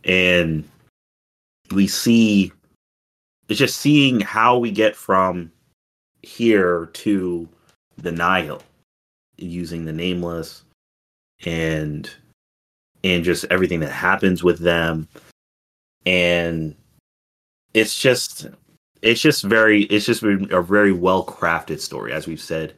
and 0.04 0.68
we 1.72 1.88
see 1.88 2.52
it's 3.48 3.58
just 3.58 3.78
seeing 3.78 4.20
how 4.20 4.58
we 4.58 4.70
get 4.70 4.98
from 4.98 5.50
here 6.22 6.88
to 6.88 7.48
the 8.00 8.12
Nihil 8.12 8.62
using 9.38 9.86
the 9.86 9.94
nameless 9.94 10.66
and 11.46 12.10
and 13.06 13.24
just 13.24 13.46
everything 13.50 13.80
that 13.80 13.94
happens 13.94 14.44
with 14.44 14.60
them 14.60 15.08
and 16.06 16.76
it's 17.74 18.00
just 18.00 18.48
it's 19.02 19.22
just 19.22 19.44
very 19.44 19.84
it's 19.84 20.06
just 20.06 20.22
been 20.22 20.52
a 20.52 20.62
very 20.62 20.92
well 20.92 21.26
crafted 21.26 21.80
story 21.80 22.12
as 22.14 22.28
we've 22.28 22.42
said 22.42 22.74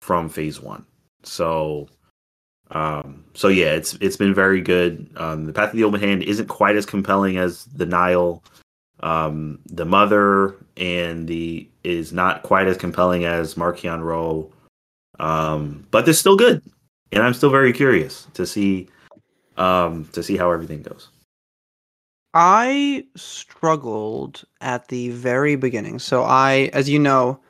from 0.00 0.28
phase 0.28 0.60
one 0.60 0.84
so 1.22 1.88
um, 2.70 3.24
so 3.34 3.48
yeah, 3.48 3.72
it's 3.72 3.94
it's 4.00 4.16
been 4.16 4.34
very 4.34 4.60
good. 4.60 5.08
Um, 5.16 5.44
the 5.44 5.52
Path 5.52 5.70
of 5.70 5.76
the 5.76 5.84
Open 5.84 6.00
Hand 6.00 6.22
isn't 6.22 6.48
quite 6.48 6.76
as 6.76 6.86
compelling 6.86 7.36
as 7.36 7.64
the 7.66 7.86
Nihil 7.86 8.42
Um, 9.00 9.58
the 9.66 9.84
Mother 9.84 10.56
and 10.76 11.28
the 11.28 11.68
is 11.84 12.12
not 12.12 12.42
quite 12.42 12.66
as 12.66 12.76
compelling 12.76 13.24
as 13.24 13.54
Marchion 13.54 14.02
Ro. 14.02 14.50
Um, 15.20 15.86
but 15.90 16.04
they're 16.04 16.14
still 16.14 16.36
good, 16.36 16.62
and 17.12 17.22
I'm 17.22 17.34
still 17.34 17.50
very 17.50 17.72
curious 17.72 18.26
to 18.34 18.46
see 18.46 18.88
um, 19.56 20.08
to 20.12 20.22
see 20.22 20.36
how 20.36 20.50
everything 20.50 20.82
goes. 20.82 21.08
I 22.38 23.02
struggled 23.16 24.44
at 24.60 24.88
the 24.88 25.08
very 25.08 25.56
beginning. 25.56 25.98
So 25.98 26.22
I, 26.22 26.68
as 26.74 26.86
you 26.86 26.98
know, 26.98 27.40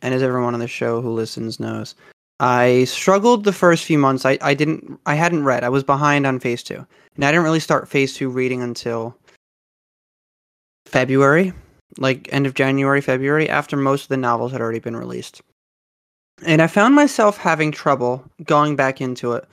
and 0.00 0.14
as 0.14 0.22
everyone 0.22 0.54
on 0.54 0.60
the 0.60 0.66
show 0.66 1.02
who 1.02 1.10
listens 1.12 1.60
knows, 1.60 1.94
I 2.40 2.84
struggled 2.84 3.44
the 3.44 3.52
first 3.52 3.84
few 3.84 3.98
months. 3.98 4.24
I, 4.24 4.38
I 4.40 4.54
didn't 4.54 4.98
I 5.04 5.14
hadn't 5.14 5.44
read. 5.44 5.62
I 5.62 5.68
was 5.68 5.84
behind 5.84 6.26
on 6.26 6.40
phase 6.40 6.62
two. 6.62 6.86
And 7.16 7.24
I 7.26 7.30
didn't 7.30 7.44
really 7.44 7.60
start 7.60 7.86
phase 7.86 8.14
two 8.14 8.30
reading 8.30 8.62
until 8.62 9.14
February, 10.86 11.52
like 11.98 12.32
end 12.32 12.46
of 12.46 12.54
January, 12.54 13.02
February, 13.02 13.46
after 13.46 13.76
most 13.76 14.04
of 14.04 14.08
the 14.08 14.16
novels 14.16 14.52
had 14.52 14.62
already 14.62 14.78
been 14.78 14.96
released. 14.96 15.42
And 16.46 16.62
I 16.62 16.66
found 16.66 16.94
myself 16.94 17.36
having 17.36 17.72
trouble 17.72 18.24
going 18.44 18.74
back 18.74 19.02
into 19.02 19.34
it. 19.34 19.44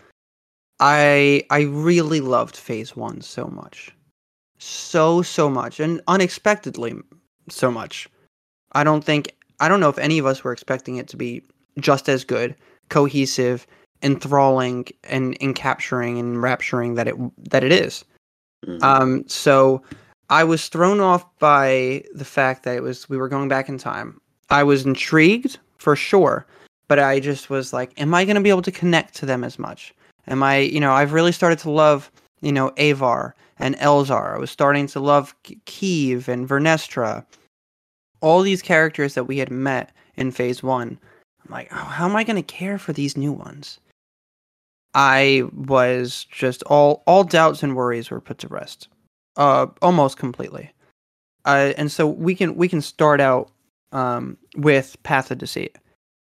I 0.80 1.44
I 1.50 1.64
really 1.64 2.22
loved 2.22 2.56
phase 2.56 2.96
one 2.96 3.20
so 3.20 3.48
much. 3.48 3.92
So 4.58 5.22
so 5.22 5.50
much. 5.50 5.80
And 5.80 6.02
unexpectedly 6.08 6.96
so 7.50 7.72
much. 7.72 8.08
I 8.74 8.84
don't 8.84 9.04
think 9.04 9.36
I 9.60 9.68
don't 9.68 9.80
know 9.80 9.90
if 9.90 9.98
any 9.98 10.20
of 10.20 10.26
us 10.26 10.44
were 10.44 10.52
expecting 10.52 10.98
it 10.98 11.08
to 11.10 11.18
be 11.18 11.44
just 11.80 12.10
as 12.10 12.24
good 12.24 12.56
cohesive, 12.90 13.68
enthralling, 14.02 14.88
and 15.04 15.38
encapturing 15.40 16.20
and 16.20 16.38
rapturing 16.38 16.96
that 16.96 17.08
it 17.08 17.16
that 17.50 17.64
it 17.64 17.72
is. 17.72 18.06
Mm-hmm. 18.66 18.84
Um, 18.84 19.28
so 19.28 19.82
I 20.30 20.44
was 20.44 20.68
thrown 20.68 21.00
off 21.00 21.26
by 21.40 22.04
the 22.14 22.26
fact 22.26 22.64
that 22.64 22.76
it 22.76 22.84
was 22.84 23.10
we 23.10 23.18
were 23.18 23.30
going 23.30 23.48
back 23.48 23.70
in 23.70 23.78
time. 23.78 24.20
I 24.50 24.64
was 24.64 24.86
intrigued 24.86 25.60
for 25.78 25.96
sure, 25.96 26.46
but 26.88 27.00
I 27.00 27.20
just 27.20 27.50
was 27.50 27.74
like, 27.74 27.92
am 28.00 28.14
I 28.14 28.26
going 28.26 28.36
to 28.36 28.42
be 28.42 28.50
able 28.50 28.62
to 28.64 28.72
connect 28.72 29.16
to 29.16 29.26
them 29.26 29.44
as 29.44 29.60
much? 29.60 29.94
Am 30.28 30.44
I, 30.44 30.58
you 30.58 30.80
know, 30.80 30.92
I've 30.92 31.14
really 31.14 31.32
started 31.32 31.60
to 31.60 31.70
love, 31.70 32.12
you 32.42 32.52
know, 32.52 32.72
Avar 32.78 33.36
and 33.60 33.76
Elzar. 33.78 34.36
I 34.36 34.40
was 34.40 34.52
starting 34.52 34.88
to 34.88 35.00
love 35.00 35.36
Keeve 35.44 36.28
and 36.28 36.48
Vernestra. 36.48 37.26
All 38.22 38.42
these 38.42 38.62
characters 38.62 39.14
that 39.14 39.26
we 39.26 39.38
had 39.38 39.52
met 39.52 39.92
in 40.16 40.32
phase 40.32 40.64
one. 40.64 41.00
I'm 41.46 41.52
like, 41.52 41.70
oh, 41.72 41.76
how 41.76 42.10
am 42.10 42.16
I 42.16 42.24
going 42.24 42.42
to 42.42 42.44
care 42.44 42.78
for 42.78 42.94
these 42.94 43.18
new 43.18 43.32
ones? 43.32 43.80
I 44.94 45.44
was 45.54 46.26
just 46.32 46.64
all 46.64 47.04
all 47.06 47.24
doubts 47.24 47.62
and 47.62 47.76
worries 47.76 48.10
were 48.10 48.22
put 48.22 48.40
to 48.40 48.48
rest, 48.48 48.88
uh, 49.36 49.68
almost 49.82 50.18
completely. 50.18 50.72
Uh, 51.46 51.74
and 51.78 51.92
so 51.92 52.08
we 52.08 52.34
can 52.34 52.56
we 52.56 52.68
can 52.68 52.82
start 52.82 53.22
out 53.22 53.52
um, 53.92 54.38
with 54.56 54.98
Path 55.04 55.30
of 55.30 55.38
Deceit. 55.38 55.78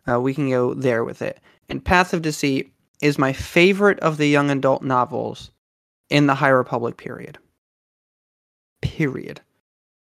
Uh, 0.08 0.20
we 0.20 0.34
can 0.34 0.48
go 0.50 0.74
there 0.74 1.04
with 1.04 1.20
it. 1.22 1.40
And 1.68 1.84
Path 1.84 2.14
of 2.14 2.22
Deceit 2.22 2.72
is 3.02 3.18
my 3.18 3.32
favorite 3.32 3.98
of 4.00 4.16
the 4.16 4.28
young 4.28 4.50
adult 4.50 4.82
novels 4.82 5.50
in 6.14 6.28
the 6.28 6.34
High 6.36 6.50
Republic 6.50 6.96
period. 6.96 7.38
Period. 8.82 9.40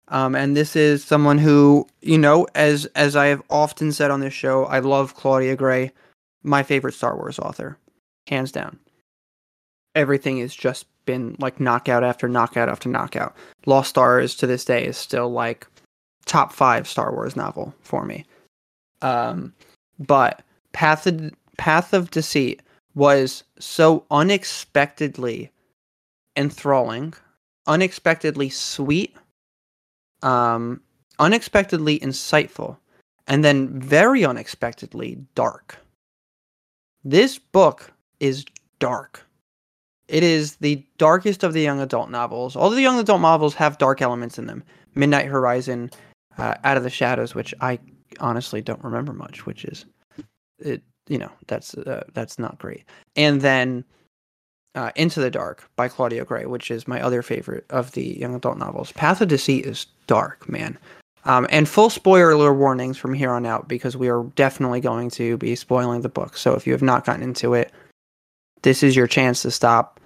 Um, 0.10 0.36
and 0.36 0.58
this 0.58 0.76
is 0.76 1.06
someone 1.06 1.38
who, 1.38 1.88
you 2.02 2.18
know, 2.18 2.48
as 2.54 2.86
as 2.88 3.16
I 3.16 3.28
have 3.28 3.42
often 3.50 3.94
said 3.94 4.12
on 4.12 4.20
this 4.20 4.34
show, 4.34 4.66
I 4.66 4.80
love 4.80 5.16
Claudia 5.16 5.56
Gray, 5.56 5.94
my 6.44 6.64
favorite 6.64 6.96
Star 6.96 7.16
Wars 7.16 7.40
author, 7.40 7.78
hands 8.28 8.52
down. 8.52 8.78
Everything 9.96 10.40
has 10.40 10.54
just 10.54 10.86
been 11.06 11.38
like 11.40 11.62
knockout 11.62 12.04
after 12.04 12.28
knockout 12.28 12.68
after 12.68 12.90
knockout. 12.90 13.34
Lost 13.66 13.92
Stars 13.92 14.36
to 14.36 14.48
this 14.48 14.66
day 14.66 14.86
is 14.86 14.98
still 14.98 15.32
like 15.32 15.66
top 16.26 16.52
five 16.52 16.90
Star 16.90 17.14
Wars 17.14 17.38
novel 17.38 17.74
for 17.84 18.04
me. 18.04 18.26
Um, 19.02 19.54
but 19.98 20.42
Path 20.74 21.08
of, 21.08 21.32
Path 21.58 21.94
of 21.94 22.12
Deceit 22.12 22.62
was 22.96 23.46
so 23.60 24.04
unexpectedly 24.12 25.50
enthralling, 26.36 27.14
unexpectedly 27.68 28.50
sweet, 28.50 29.16
um, 30.24 30.82
unexpectedly 31.20 32.00
insightful, 32.00 32.78
and 33.28 33.44
then 33.44 33.80
very 33.80 34.26
unexpectedly 34.26 35.18
dark. 35.36 35.78
This 37.04 37.38
book 37.38 37.92
is 38.20 38.46
dark. 38.80 39.26
It 40.08 40.24
is 40.24 40.58
the 40.58 40.86
darkest 40.98 41.44
of 41.44 41.54
the 41.54 41.62
young 41.62 41.80
adult 41.80 42.10
novels. 42.10 42.56
All 42.56 42.70
the 42.70 42.82
young 42.82 43.00
adult 43.00 43.22
novels 43.22 43.54
have 43.56 43.78
dark 43.78 44.02
elements 44.02 44.38
in 44.38 44.46
them. 44.46 44.64
Midnight 44.94 45.28
Horizon, 45.28 45.90
uh, 46.38 46.56
Out 46.64 46.78
of 46.78 46.84
the 46.84 46.90
Shadows, 46.90 47.34
which 47.34 47.54
I 47.62 47.80
honestly 48.20 48.62
don't 48.62 48.84
remember 48.84 49.14
much, 49.14 49.46
which 49.46 49.64
is 49.66 49.86
it. 50.60 50.84
You 51.08 51.18
know, 51.18 51.32
that's 51.48 51.74
uh, 51.76 52.04
that's 52.14 52.38
not 52.38 52.60
great. 52.60 52.86
And 53.16 53.42
then 53.42 53.84
uh, 54.76 54.92
Into 54.96 55.20
the 55.20 55.32
Dark 55.32 55.70
by 55.76 55.88
Claudia 55.88 56.26
Gray, 56.26 56.46
which 56.46 56.72
is 56.72 56.88
my 56.88 57.02
other 57.02 57.22
favorite 57.22 57.66
of 57.70 57.92
the 57.92 58.18
young 58.20 58.36
adult 58.36 58.58
novels. 58.58 58.92
Path 58.94 59.22
of 59.22 59.28
Deceit 59.28 59.66
is 59.66 59.88
dark, 60.08 60.48
man. 60.50 60.78
Um, 61.26 61.46
and 61.50 61.70
full 61.70 61.90
spoiler 61.90 62.54
warnings 62.54 62.98
from 62.98 63.14
here 63.14 63.32
on 63.32 63.46
out 63.46 63.68
because 63.68 63.96
we 63.96 64.10
are 64.10 64.24
definitely 64.36 64.82
going 64.82 65.10
to 65.12 65.38
be 65.38 65.56
spoiling 65.56 66.02
the 66.02 66.10
book. 66.10 66.36
So 66.36 66.56
if 66.56 66.66
you 66.66 66.74
have 66.74 66.82
not 66.82 67.06
gotten 67.06 67.22
into 67.22 67.54
it, 67.54 67.72
this 68.64 68.82
is 68.82 68.96
your 68.96 69.08
chance 69.08 69.44
to 69.44 69.52
stop, 69.52 70.00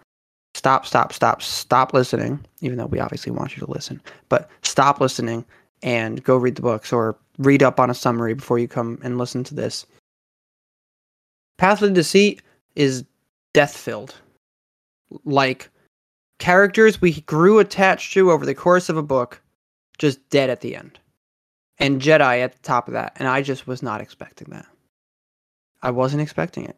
stop, 0.56 0.86
stop, 0.86 1.14
stop, 1.14 1.42
stop 1.42 1.94
listening, 1.94 2.44
even 2.62 2.78
though 2.78 2.86
we 2.88 3.00
obviously 3.00 3.32
want 3.32 3.56
you 3.56 3.66
to 3.66 3.72
listen, 3.72 4.02
but 4.28 4.50
stop 4.62 5.00
listening 5.00 5.46
and 5.84 6.24
go 6.24 6.36
read 6.36 6.56
the 6.56 6.62
books 6.62 6.92
or 6.92 7.18
read 7.38 7.64
up 7.64 7.80
on 7.80 7.90
a 7.90 7.94
summary 7.94 8.34
before 8.34 8.60
you 8.60 8.68
come 8.68 9.00
and 9.04 9.18
listen 9.18 9.44
to 9.46 9.56
this. 9.56 9.86
Path 11.58 11.82
of 11.82 11.94
Deceit 11.94 12.42
is 12.76 13.06
death 13.54 13.78
filled 13.78 14.16
like 15.24 15.70
characters 16.40 17.02
we 17.02 17.22
grew 17.22 17.60
attached 17.60 18.14
to 18.14 18.32
over 18.32 18.46
the 18.46 18.56
course 18.56 18.90
of 18.90 18.98
a 18.98 19.04
book 19.04 19.42
just 19.98 20.30
dead 20.30 20.50
at 20.50 20.62
the 20.62 20.76
end. 20.76 21.00
And 21.78 22.02
Jedi 22.02 22.42
at 22.42 22.54
the 22.54 22.62
top 22.62 22.88
of 22.88 22.94
that. 22.94 23.14
And 23.18 23.28
I 23.28 23.42
just 23.42 23.68
was 23.68 23.84
not 23.84 24.02
expecting 24.02 24.48
that. 24.52 24.66
I 25.82 25.92
wasn't 25.92 26.22
expecting 26.22 26.66
it. 26.66 26.78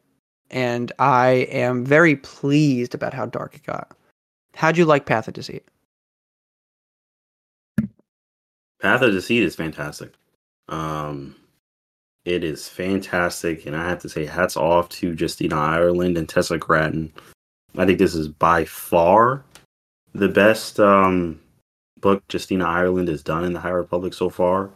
And 0.50 0.92
I 1.00 1.48
am 1.52 1.86
very 1.86 2.16
pleased 2.16 2.96
about 2.96 3.14
how 3.14 3.26
dark 3.26 3.56
it 3.56 3.64
got. 3.64 3.96
How'd 4.56 4.78
you 4.78 4.86
like 4.86 5.06
Path 5.06 5.28
of 5.28 5.34
Deceit? 5.34 5.68
Path 8.82 9.02
of 9.02 9.12
Deceit 9.12 9.44
is 9.44 9.56
fantastic. 9.56 10.14
Um, 10.70 11.36
it 12.26 12.44
is 12.44 12.68
fantastic, 12.68 13.66
and 13.66 13.76
I 13.76 13.88
have 13.88 14.00
to 14.00 14.10
say, 14.10 14.26
hats 14.26 14.58
off 14.58 14.90
to 14.90 15.16
Justina 15.18 15.56
Ireland 15.56 16.18
and 16.18 16.28
Tessa 16.28 16.58
Gratton. 16.58 17.14
I 17.78 17.86
think 17.86 18.00
this 18.00 18.16
is 18.16 18.28
by 18.28 18.66
far 18.66 19.44
the 20.14 20.28
best 20.28 20.80
um, 20.80 21.40
book 22.02 22.24
Justina 22.32 22.66
Ireland 22.66 23.08
has 23.08 23.24
done 23.24 23.44
in 23.44 23.54
the 23.54 23.60
High 23.60 23.70
Republic 23.70 24.14
so 24.14 24.30
far. 24.30 24.72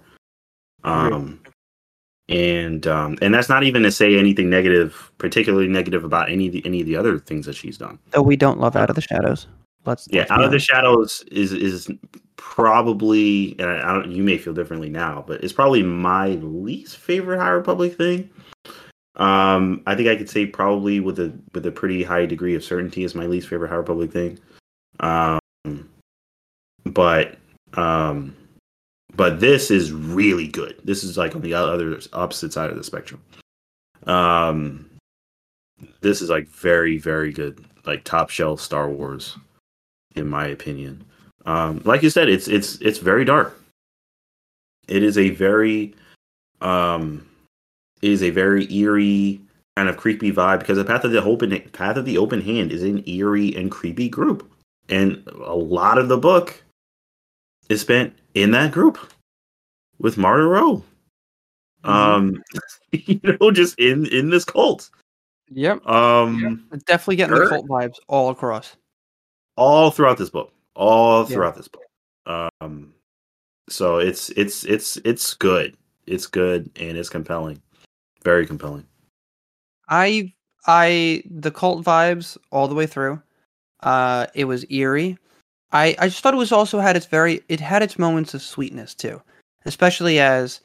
Um, 0.83 1.41
and 2.29 2.87
um, 2.87 3.17
and 3.21 3.33
that's 3.33 3.49
not 3.49 3.63
even 3.63 3.83
to 3.83 3.91
say 3.91 4.17
anything 4.17 4.49
negative, 4.49 5.11
particularly 5.17 5.67
negative 5.67 6.03
about 6.03 6.29
any 6.31 6.47
of 6.47 6.53
the, 6.53 6.65
any 6.65 6.79
of 6.79 6.87
the 6.87 6.95
other 6.95 7.19
things 7.19 7.45
that 7.45 7.55
she's 7.55 7.77
done. 7.77 7.99
Though 8.11 8.21
we 8.21 8.35
don't 8.35 8.59
love 8.59 8.75
Out 8.75 8.89
of 8.89 8.95
the 8.95 9.01
Shadows. 9.01 9.47
Let's 9.85 10.07
yeah, 10.11 10.21
let's 10.21 10.31
Out 10.31 10.43
of 10.43 10.51
the. 10.51 10.59
Shadows 10.59 11.23
is 11.31 11.51
is 11.53 11.89
probably, 12.37 13.55
and 13.59 13.69
I 13.69 13.93
don't. 13.93 14.11
You 14.11 14.23
may 14.23 14.37
feel 14.37 14.53
differently 14.53 14.89
now, 14.89 15.23
but 15.27 15.43
it's 15.43 15.53
probably 15.53 15.83
my 15.83 16.29
least 16.29 16.97
favorite 16.97 17.39
High 17.39 17.49
Republic 17.49 17.97
thing. 17.97 18.29
Um, 19.17 19.84
I 19.86 19.95
think 19.95 20.08
I 20.08 20.15
could 20.15 20.30
say 20.30 20.45
probably 20.45 21.00
with 21.00 21.19
a 21.19 21.34
with 21.54 21.65
a 21.65 21.71
pretty 21.71 22.04
high 22.04 22.26
degree 22.26 22.56
of 22.56 22.63
certainty 22.63 23.04
is 23.04 23.15
my 23.15 23.26
least 23.26 23.47
favorite 23.47 23.69
High 23.69 23.76
Republic 23.76 24.12
thing. 24.12 24.39
Um, 25.00 25.39
but 26.86 27.38
um, 27.74 28.36
but 29.15 29.39
this 29.39 29.69
is 29.69 29.91
really 29.91 30.47
good. 30.47 30.80
This 30.84 31.04
is 31.04 31.17
like 31.17 31.36
on 31.36 31.41
the 31.41 31.54
other 31.54 32.00
opposite 32.13 32.54
side 32.54 32.69
of 32.69 32.78
the 32.78 32.84
spectrum. 32.84 33.21
Um, 34.08 34.89
this 36.00 36.21
is 36.21 36.30
like 36.30 36.47
very 36.47 36.97
very 36.97 37.34
good, 37.34 37.63
like 37.86 38.04
top 38.04 38.30
shelf 38.30 38.62
Star 38.62 38.89
Wars, 38.89 39.38
in 40.15 40.28
my 40.28 40.47
opinion. 40.47 41.04
Um, 41.45 41.82
like 41.86 42.04
you 42.04 42.10
said, 42.10 42.30
it's 42.30 42.47
it's 42.47 42.76
it's 42.82 43.00
very 43.00 43.26
dark. 43.26 43.62
It 44.88 45.04
is 45.04 45.17
a 45.17 45.30
very 45.32 45.93
um, 46.62 47.26
is 48.01 48.23
a 48.23 48.29
very 48.29 48.71
eerie 48.73 49.41
kind 49.77 49.87
of 49.89 49.97
creepy 49.97 50.31
vibe 50.31 50.59
because 50.59 50.77
the 50.77 50.85
path 50.85 51.03
of 51.03 51.11
the 51.11 51.23
open 51.23 51.59
path 51.71 51.97
of 51.97 52.05
the 52.05 52.17
open 52.17 52.41
hand 52.41 52.71
is 52.71 52.83
an 52.83 53.03
eerie 53.07 53.55
and 53.55 53.71
creepy 53.71 54.09
group, 54.09 54.49
and 54.89 55.23
a 55.43 55.55
lot 55.55 55.97
of 55.97 56.07
the 56.09 56.17
book 56.17 56.63
is 57.69 57.81
spent 57.81 58.13
in 58.33 58.51
that 58.51 58.71
group 58.71 58.97
with 59.99 60.17
Marda 60.17 60.43
Ro. 60.43 60.83
Um, 61.83 62.43
you 62.91 63.19
know, 63.23 63.51
just 63.51 63.77
in 63.79 64.05
in 64.07 64.29
this 64.29 64.45
cult. 64.45 64.89
Yep. 65.49 65.85
Um, 65.85 66.65
It's 66.71 66.83
definitely 66.83 67.17
getting 67.17 67.37
the 67.37 67.47
cult 67.47 67.67
vibes 67.67 67.97
all 68.07 68.29
across. 68.29 68.77
all 69.57 69.91
throughout 69.91 70.17
this 70.17 70.29
book 70.29 70.53
all 70.75 71.25
throughout 71.25 71.55
this 71.57 71.67
book 71.67 71.83
um 72.25 72.93
so 73.67 73.97
it's 73.97 74.29
it's 74.31 74.63
it's 74.63 74.95
it's 75.03 75.33
good 75.33 75.75
it's 76.07 76.25
good 76.25 76.69
and 76.77 76.97
it's 76.97 77.09
compelling 77.09 77.61
very 78.23 78.45
compelling 78.45 78.86
I 79.89 80.34
I 80.65 81.23
the 81.29 81.51
cult 81.51 81.84
vibes 81.84 82.38
all 82.51 82.67
the 82.67 82.75
way 82.75 82.88
through. 82.88 83.21
Uh 83.81 84.27
it 84.34 84.45
was 84.45 84.65
eerie. 84.69 85.17
I 85.71 85.95
I 85.99 86.07
just 86.07 86.21
thought 86.21 86.34
it 86.34 86.38
was 86.38 86.51
also 86.51 86.79
had 86.79 86.95
its 86.95 87.05
very 87.05 87.41
it 87.49 87.60
had 87.60 87.84
its 87.84 87.99
moments 87.99 88.34
of 88.34 88.41
sweetness 88.41 88.95
too. 88.95 89.21
Especially 89.65 90.19
as 90.19 90.62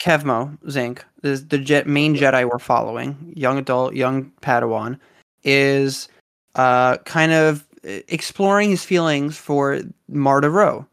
Kevmo 0.00 0.58
Zink, 0.70 1.04
the 1.22 1.36
the 1.36 1.58
jet, 1.58 1.86
main 1.86 2.16
Jedi 2.16 2.48
we're 2.48 2.58
following, 2.58 3.32
young 3.36 3.58
adult, 3.58 3.94
young 3.94 4.32
Padawan, 4.42 4.98
is 5.44 6.08
uh 6.54 6.96
kind 6.98 7.32
of 7.32 7.66
exploring 7.84 8.70
his 8.70 8.84
feelings 8.84 9.36
for 9.36 9.80
Marda 10.08 10.50
Ro, 10.50 10.86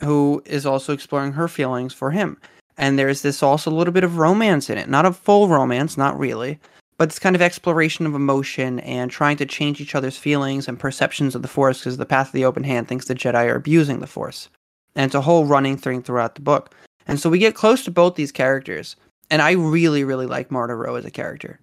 who 0.00 0.42
is 0.46 0.66
also 0.66 0.92
exploring 0.92 1.32
her 1.32 1.48
feelings 1.48 1.92
for 1.92 2.10
him. 2.10 2.38
And 2.78 2.98
there's 2.98 3.22
this 3.22 3.42
also 3.42 3.70
a 3.70 3.74
little 3.74 3.92
bit 3.92 4.04
of 4.04 4.16
romance 4.18 4.70
in 4.70 4.78
it. 4.78 4.88
Not 4.88 5.04
a 5.04 5.12
full 5.12 5.48
romance, 5.48 5.96
not 5.98 6.18
really, 6.18 6.58
but 6.96 7.08
it's 7.08 7.18
kind 7.18 7.34
of 7.36 7.42
exploration 7.42 8.06
of 8.06 8.14
emotion 8.14 8.78
and 8.80 9.10
trying 9.10 9.36
to 9.38 9.46
change 9.46 9.80
each 9.80 9.94
other's 9.96 10.16
feelings 10.16 10.68
and 10.68 10.78
perceptions 10.78 11.34
of 11.34 11.42
the 11.42 11.48
Force 11.48 11.80
because 11.80 11.96
the 11.96 12.06
Path 12.06 12.28
of 12.28 12.32
the 12.32 12.44
Open 12.44 12.62
Hand 12.64 12.86
thinks 12.88 13.06
the 13.06 13.14
Jedi 13.14 13.46
are 13.50 13.56
abusing 13.56 13.98
the 13.98 14.06
Force. 14.06 14.48
And 14.94 15.04
it's 15.06 15.14
a 15.14 15.20
whole 15.20 15.44
running 15.44 15.76
thing 15.76 16.02
throughout 16.02 16.36
the 16.36 16.40
book. 16.40 16.74
And 17.06 17.18
so 17.18 17.28
we 17.28 17.38
get 17.38 17.54
close 17.54 17.84
to 17.84 17.90
both 17.90 18.14
these 18.14 18.32
characters. 18.32 18.96
And 19.30 19.42
I 19.42 19.52
really, 19.52 20.04
really 20.04 20.26
like 20.26 20.50
Marda 20.50 20.74
Ro 20.74 20.94
as 20.94 21.04
a 21.04 21.10
character. 21.10 21.58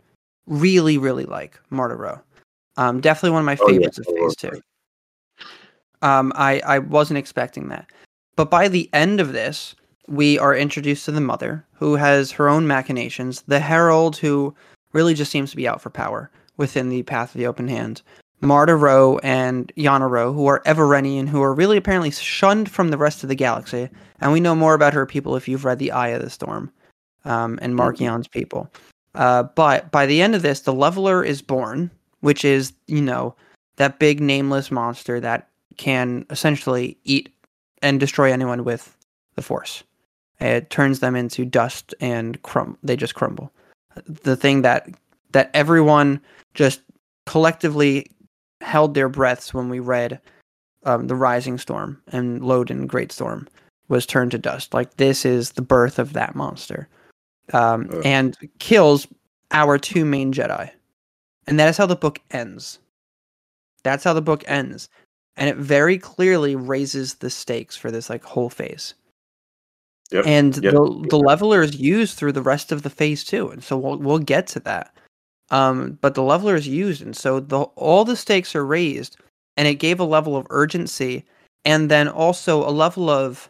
Really, 0.47 0.97
really 0.97 1.25
like 1.25 1.59
Marda 1.69 1.95
Ro. 1.95 2.19
Um, 2.77 2.99
definitely 2.99 3.31
one 3.31 3.39
of 3.39 3.45
my 3.45 3.57
Oh, 3.61 3.69
yeah. 3.69 3.77
favorites 3.77 3.99
of 3.99 4.05
Phase 4.05 4.35
2. 4.35 4.61
Um, 6.01 6.33
I, 6.35 6.59
I 6.65 6.79
wasn't 6.79 7.17
expecting 7.17 7.69
that. 7.69 7.89
But 8.35 8.49
by 8.49 8.67
the 8.67 8.89
end 8.93 9.19
of 9.21 9.31
this, 9.33 9.75
we 10.07 10.37
are 10.39 10.55
introduced 10.55 11.05
to 11.05 11.11
the 11.11 11.21
mother, 11.21 11.65
who 11.73 11.95
has 11.95 12.31
her 12.31 12.47
own 12.47 12.67
machinations, 12.67 13.41
the 13.43 13.59
herald, 13.59 14.17
who 14.17 14.55
really 14.93 15.13
just 15.13 15.31
seems 15.31 15.51
to 15.51 15.57
be 15.57 15.67
out 15.67 15.81
for 15.81 15.89
power 15.89 16.29
within 16.57 16.89
the 16.89 17.03
Path 17.03 17.33
of 17.33 17.39
the 17.39 17.47
Open 17.47 17.67
Hand, 17.67 18.01
Marda 18.41 18.75
Ro 18.75 19.17
and 19.19 19.71
Yana 19.75 20.09
Ro, 20.09 20.31
who 20.31 20.45
are 20.45 20.61
Everenian, 20.65 21.27
who 21.27 21.41
are 21.41 21.53
really 21.53 21.77
apparently 21.77 22.11
shunned 22.11 22.69
from 22.69 22.89
the 22.89 22.97
rest 22.97 23.23
of 23.23 23.29
the 23.29 23.35
galaxy. 23.35 23.89
And 24.21 24.31
we 24.31 24.39
know 24.39 24.55
more 24.55 24.73
about 24.73 24.93
her 24.93 25.05
people 25.05 25.35
if 25.35 25.47
you've 25.47 25.65
read 25.65 25.79
The 25.79 25.91
Eye 25.91 26.09
of 26.09 26.21
the 26.21 26.29
Storm 26.29 26.71
um, 27.25 27.59
and 27.61 27.75
Marchion's 27.75 28.27
people. 28.27 28.71
Uh, 29.15 29.43
but 29.43 29.91
by 29.91 30.05
the 30.05 30.21
end 30.21 30.35
of 30.35 30.41
this, 30.41 30.61
the 30.61 30.73
Leveler 30.73 31.23
is 31.23 31.41
born, 31.41 31.89
which 32.19 32.45
is, 32.45 32.73
you 32.87 33.01
know, 33.01 33.35
that 33.77 33.99
big 33.99 34.21
nameless 34.21 34.71
monster 34.71 35.19
that 35.19 35.49
can 35.77 36.25
essentially 36.29 36.97
eat 37.03 37.29
and 37.81 37.99
destroy 37.99 38.31
anyone 38.31 38.63
with 38.63 38.95
the 39.35 39.41
Force. 39.41 39.83
It 40.39 40.69
turns 40.69 40.99
them 40.99 41.15
into 41.15 41.45
dust 41.45 41.93
and 41.99 42.41
crumb. 42.43 42.77
They 42.83 42.95
just 42.95 43.15
crumble. 43.15 43.51
The 44.05 44.35
thing 44.35 44.61
that 44.63 44.89
that 45.31 45.49
everyone 45.53 46.21
just 46.53 46.81
collectively 47.25 48.07
held 48.61 48.93
their 48.93 49.09
breaths 49.09 49.53
when 49.53 49.69
we 49.69 49.79
read 49.79 50.19
um, 50.83 51.07
the 51.07 51.15
Rising 51.15 51.57
Storm 51.57 52.01
and 52.07 52.41
Loden 52.41 52.87
Greatstorm 52.87 53.47
was 53.87 54.05
turned 54.05 54.31
to 54.31 54.37
dust. 54.37 54.73
Like 54.73 54.97
this 54.97 55.25
is 55.25 55.51
the 55.51 55.61
birth 55.61 55.99
of 55.99 56.13
that 56.13 56.35
monster, 56.35 56.87
um, 57.53 57.89
Ugh. 57.91 58.01
and 58.05 58.37
kills 58.59 59.07
our 59.51 59.77
two 59.77 60.05
main 60.05 60.33
Jedi, 60.33 60.69
and 61.47 61.59
that 61.59 61.69
is 61.69 61.77
how 61.77 61.85
the 61.85 61.95
book 61.95 62.19
ends. 62.31 62.79
That's 63.83 64.03
how 64.03 64.13
the 64.13 64.21
book 64.21 64.43
ends, 64.47 64.89
and 65.37 65.49
it 65.49 65.57
very 65.57 65.97
clearly 65.97 66.55
raises 66.55 67.15
the 67.15 67.29
stakes 67.29 67.75
for 67.75 67.91
this 67.91 68.09
like 68.09 68.23
whole 68.23 68.49
phase. 68.49 68.95
Yep, 70.11 70.23
And 70.27 70.57
yep. 70.63 70.73
the 70.73 71.07
the 71.09 71.17
leveler 71.17 71.63
is 71.63 71.75
used 71.75 72.17
through 72.17 72.33
the 72.33 72.41
rest 72.41 72.71
of 72.71 72.83
the 72.83 72.89
phase 72.89 73.23
too, 73.23 73.49
and 73.49 73.63
so 73.63 73.77
we'll 73.77 73.97
we'll 73.97 74.19
get 74.19 74.45
to 74.47 74.59
that. 74.61 74.95
Um, 75.49 75.97
but 76.01 76.15
the 76.15 76.23
leveler 76.23 76.55
is 76.55 76.67
used, 76.67 77.01
and 77.01 77.15
so 77.15 77.39
the 77.39 77.61
all 77.61 78.05
the 78.05 78.15
stakes 78.15 78.55
are 78.55 78.65
raised, 78.65 79.17
and 79.57 79.67
it 79.67 79.75
gave 79.75 79.99
a 79.99 80.03
level 80.03 80.35
of 80.35 80.45
urgency, 80.51 81.25
and 81.63 81.89
then 81.89 82.07
also 82.07 82.67
a 82.67 82.69
level 82.69 83.09
of 83.09 83.49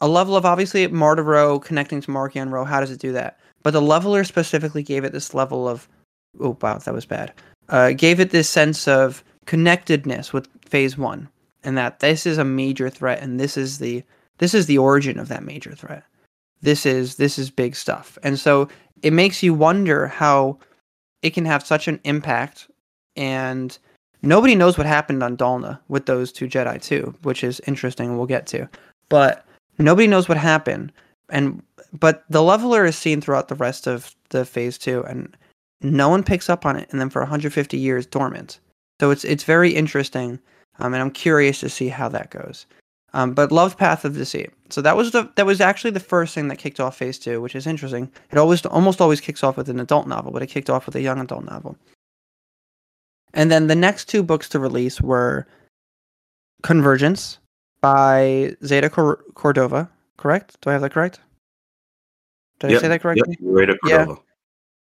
a 0.00 0.08
level 0.08 0.36
of 0.36 0.46
obviously 0.46 0.86
Marda 0.86 1.22
Ro 1.22 1.58
connecting 1.58 2.00
to 2.00 2.10
Marchion 2.10 2.50
Ro. 2.50 2.64
How 2.64 2.80
does 2.80 2.90
it 2.90 3.00
do 3.00 3.12
that? 3.12 3.38
But 3.62 3.72
the 3.72 3.82
leveler 3.82 4.24
specifically 4.24 4.82
gave 4.82 5.04
it 5.04 5.12
this 5.12 5.34
level 5.34 5.68
of 5.68 5.88
oh 6.40 6.56
wow 6.60 6.78
that 6.78 6.94
was 6.94 7.06
bad. 7.06 7.32
Uh, 7.68 7.92
gave 7.92 8.20
it 8.20 8.30
this 8.30 8.48
sense 8.48 8.86
of 8.86 9.24
connectedness 9.46 10.32
with 10.32 10.48
Phase 10.64 10.96
One, 10.96 11.28
and 11.64 11.76
that 11.76 11.98
this 12.00 12.24
is 12.24 12.38
a 12.38 12.44
major 12.44 12.88
threat, 12.88 13.20
and 13.20 13.40
this 13.40 13.56
is 13.56 13.78
the 13.78 14.04
this 14.42 14.54
is 14.54 14.66
the 14.66 14.78
origin 14.78 15.20
of 15.20 15.28
that 15.28 15.44
major 15.44 15.72
threat. 15.72 16.02
This 16.62 16.84
is 16.84 17.14
this 17.14 17.38
is 17.38 17.48
big 17.48 17.76
stuff, 17.76 18.18
and 18.24 18.36
so 18.36 18.68
it 19.00 19.12
makes 19.12 19.40
you 19.40 19.54
wonder 19.54 20.08
how 20.08 20.58
it 21.22 21.30
can 21.30 21.44
have 21.44 21.64
such 21.64 21.86
an 21.86 22.00
impact, 22.02 22.68
and 23.14 23.78
nobody 24.20 24.56
knows 24.56 24.76
what 24.76 24.86
happened 24.88 25.22
on 25.22 25.36
Dalna 25.36 25.78
with 25.86 26.06
those 26.06 26.32
two 26.32 26.48
Jedi 26.48 26.82
too, 26.82 27.14
which 27.22 27.44
is 27.44 27.60
interesting. 27.68 28.16
We'll 28.16 28.26
get 28.26 28.48
to, 28.48 28.68
but 29.08 29.46
nobody 29.78 30.08
knows 30.08 30.28
what 30.28 30.38
happened, 30.38 30.92
and 31.28 31.62
but 31.92 32.24
the 32.28 32.42
leveler 32.42 32.84
is 32.84 32.98
seen 32.98 33.20
throughout 33.20 33.46
the 33.46 33.54
rest 33.54 33.86
of 33.86 34.12
the 34.30 34.44
phase 34.44 34.76
two, 34.76 35.04
and 35.04 35.36
no 35.82 36.08
one 36.08 36.24
picks 36.24 36.50
up 36.50 36.66
on 36.66 36.74
it, 36.74 36.88
and 36.90 37.00
then 37.00 37.10
for 37.10 37.22
150 37.22 37.78
years 37.78 38.06
dormant. 38.06 38.58
So 39.00 39.12
it's 39.12 39.22
it's 39.22 39.44
very 39.44 39.70
interesting, 39.70 40.40
um, 40.80 40.94
and 40.94 41.00
I'm 41.00 41.12
curious 41.12 41.60
to 41.60 41.68
see 41.68 41.86
how 41.86 42.08
that 42.08 42.30
goes. 42.30 42.66
Um, 43.14 43.34
but 43.34 43.52
loved 43.52 43.78
Path 43.78 44.04
of 44.06 44.14
Deceit. 44.14 44.50
So 44.70 44.80
that 44.80 44.96
was 44.96 45.10
the 45.10 45.30
that 45.36 45.44
was 45.44 45.60
actually 45.60 45.90
the 45.90 46.00
first 46.00 46.34
thing 46.34 46.48
that 46.48 46.56
kicked 46.56 46.80
off 46.80 46.96
Phase 46.96 47.18
Two, 47.18 47.42
which 47.42 47.54
is 47.54 47.66
interesting. 47.66 48.10
It 48.30 48.38
always 48.38 48.64
almost 48.64 49.00
always 49.02 49.20
kicks 49.20 49.44
off 49.44 49.56
with 49.58 49.68
an 49.68 49.80
adult 49.80 50.06
novel, 50.06 50.32
but 50.32 50.42
it 50.42 50.46
kicked 50.46 50.70
off 50.70 50.86
with 50.86 50.94
a 50.96 51.02
young 51.02 51.20
adult 51.20 51.44
novel. 51.44 51.76
And 53.34 53.50
then 53.50 53.66
the 53.66 53.74
next 53.74 54.08
two 54.08 54.22
books 54.22 54.48
to 54.50 54.58
release 54.58 55.00
were 55.00 55.46
Convergence 56.62 57.38
by 57.82 58.54
Zeta 58.64 58.88
Cor- 58.88 59.22
Cordova. 59.34 59.90
Correct? 60.16 60.58
Do 60.60 60.70
I 60.70 60.74
have 60.74 60.82
that 60.82 60.92
correct? 60.92 61.20
Did 62.60 62.72
I 62.72 62.78
say 62.80 62.88
that 62.88 63.02
correctly? 63.02 63.36
Yep, 63.40 63.52
right 63.52 63.70
at 63.70 63.76
Yeah. 63.84 63.96
Cordova. 64.06 64.20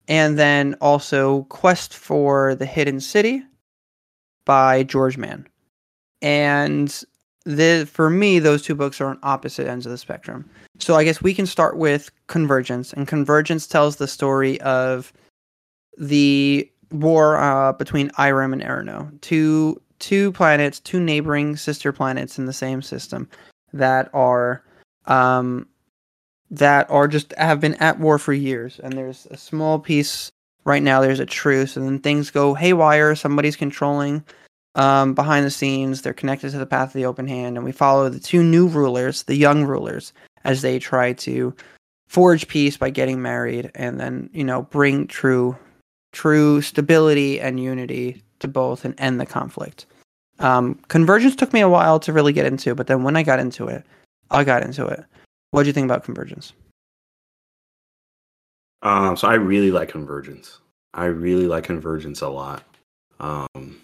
and 0.07 0.39
then 0.39 0.75
also 0.81 1.43
Quest 1.43 1.93
for 1.93 2.55
the 2.55 2.65
Hidden 2.65 2.99
City 2.99 3.43
by 4.45 4.83
George 4.83 5.17
Mann. 5.17 5.47
And 6.21 7.03
the 7.49 7.89
for 7.91 8.09
me, 8.09 8.37
those 8.37 8.61
two 8.61 8.75
books 8.75 9.01
are 9.01 9.07
on 9.07 9.19
opposite 9.23 9.67
ends 9.67 9.85
of 9.85 9.91
the 9.91 9.97
spectrum. 9.97 10.47
So 10.77 10.95
I 10.95 11.03
guess 11.03 11.21
we 11.21 11.33
can 11.33 11.47
start 11.47 11.77
with 11.77 12.11
Convergence, 12.27 12.93
and 12.93 13.07
Convergence 13.07 13.65
tells 13.65 13.95
the 13.95 14.07
story 14.07 14.61
of 14.61 15.11
the 15.97 16.69
war 16.91 17.37
uh, 17.37 17.73
between 17.73 18.09
Eiram 18.11 18.53
and 18.53 18.61
E'ronoh, 18.61 19.19
two 19.21 19.81
two 19.97 20.31
planets, 20.33 20.79
two 20.79 20.99
neighboring 20.99 21.57
sister 21.57 21.91
planets 21.91 22.37
in 22.37 22.45
the 22.45 22.53
same 22.53 22.83
system 22.83 23.27
that 23.73 24.09
are 24.13 24.63
um, 25.07 25.67
that 26.51 26.89
are 26.91 27.07
just 27.07 27.33
have 27.37 27.59
been 27.59 27.75
at 27.75 27.99
war 27.99 28.19
for 28.19 28.33
years. 28.33 28.79
And 28.83 28.93
there's 28.93 29.27
a 29.31 29.37
small 29.37 29.79
peace 29.79 30.29
right 30.65 30.83
now. 30.83 31.01
There's 31.01 31.19
a 31.19 31.25
truce, 31.25 31.75
and 31.75 31.87
then 31.87 31.99
things 31.99 32.29
go 32.29 32.53
haywire. 32.53 33.15
Somebody's 33.15 33.55
controlling 33.55 34.23
um, 34.75 35.13
behind 35.13 35.45
the 35.45 35.51
scenes. 35.51 36.01
They're 36.01 36.13
connected 36.13 36.51
to 36.51 36.57
the 36.57 36.65
path 36.65 36.89
of 36.89 36.93
the 36.93 37.05
open 37.05 37.27
hand, 37.27 37.57
and 37.57 37.65
we 37.65 37.71
follow 37.71 38.09
the 38.09 38.19
two 38.19 38.43
new 38.43 38.67
rulers, 38.67 39.23
the 39.23 39.35
young 39.35 39.63
rulers, 39.63 40.13
as 40.43 40.61
they 40.61 40.79
try 40.79 41.13
to 41.13 41.53
forge 42.07 42.47
peace 42.47 42.77
by 42.77 42.89
getting 42.89 43.21
married, 43.21 43.71
and 43.75 43.99
then 43.99 44.29
you 44.33 44.43
know 44.43 44.63
bring 44.63 45.07
true, 45.07 45.57
true 46.11 46.61
stability 46.61 47.39
and 47.39 47.59
unity 47.59 48.23
to 48.39 48.47
both, 48.47 48.85
and 48.85 48.95
end 48.99 49.19
the 49.19 49.25
conflict. 49.25 49.85
Um, 50.39 50.75
Convergence 50.87 51.35
took 51.35 51.51
me 51.51 51.59
a 51.59 51.69
while 51.69 51.99
to 51.99 52.13
really 52.13 52.33
get 52.33 52.45
into, 52.45 52.73
but 52.73 52.87
then 52.87 53.03
when 53.03 53.17
I 53.17 53.23
got 53.23 53.39
into 53.39 53.67
it, 53.67 53.83
I 54.31 54.43
got 54.43 54.63
into 54.63 54.85
it. 54.85 55.03
What 55.51 55.63
do 55.63 55.67
you 55.67 55.73
think 55.73 55.85
about 55.85 56.03
Convergence? 56.03 56.53
Um, 58.81 59.17
so 59.17 59.27
I 59.27 59.33
really 59.33 59.71
like 59.71 59.89
Convergence. 59.89 60.59
I 60.93 61.05
really 61.05 61.47
like 61.47 61.65
Convergence 61.65 62.21
a 62.21 62.29
lot. 62.29 62.63
Um, 63.19 63.81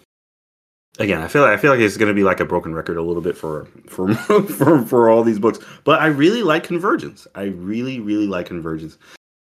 again, 0.98 1.20
I 1.20 1.28
feel 1.28 1.42
like, 1.42 1.52
I 1.52 1.60
feel 1.60 1.70
like 1.70 1.80
it's 1.80 1.96
going 1.96 2.08
to 2.08 2.14
be 2.14 2.24
like 2.24 2.40
a 2.40 2.44
broken 2.44 2.74
record 2.74 2.96
a 2.96 3.02
little 3.02 3.22
bit 3.22 3.36
for 3.36 3.66
for 3.86 4.14
for 4.14 4.84
for 4.84 5.10
all 5.10 5.22
these 5.22 5.38
books, 5.38 5.58
but 5.84 6.00
I 6.00 6.06
really 6.06 6.42
like 6.42 6.64
Convergence. 6.64 7.26
I 7.34 7.44
really 7.44 8.00
really 8.00 8.26
like 8.26 8.46
Convergence, 8.46 8.98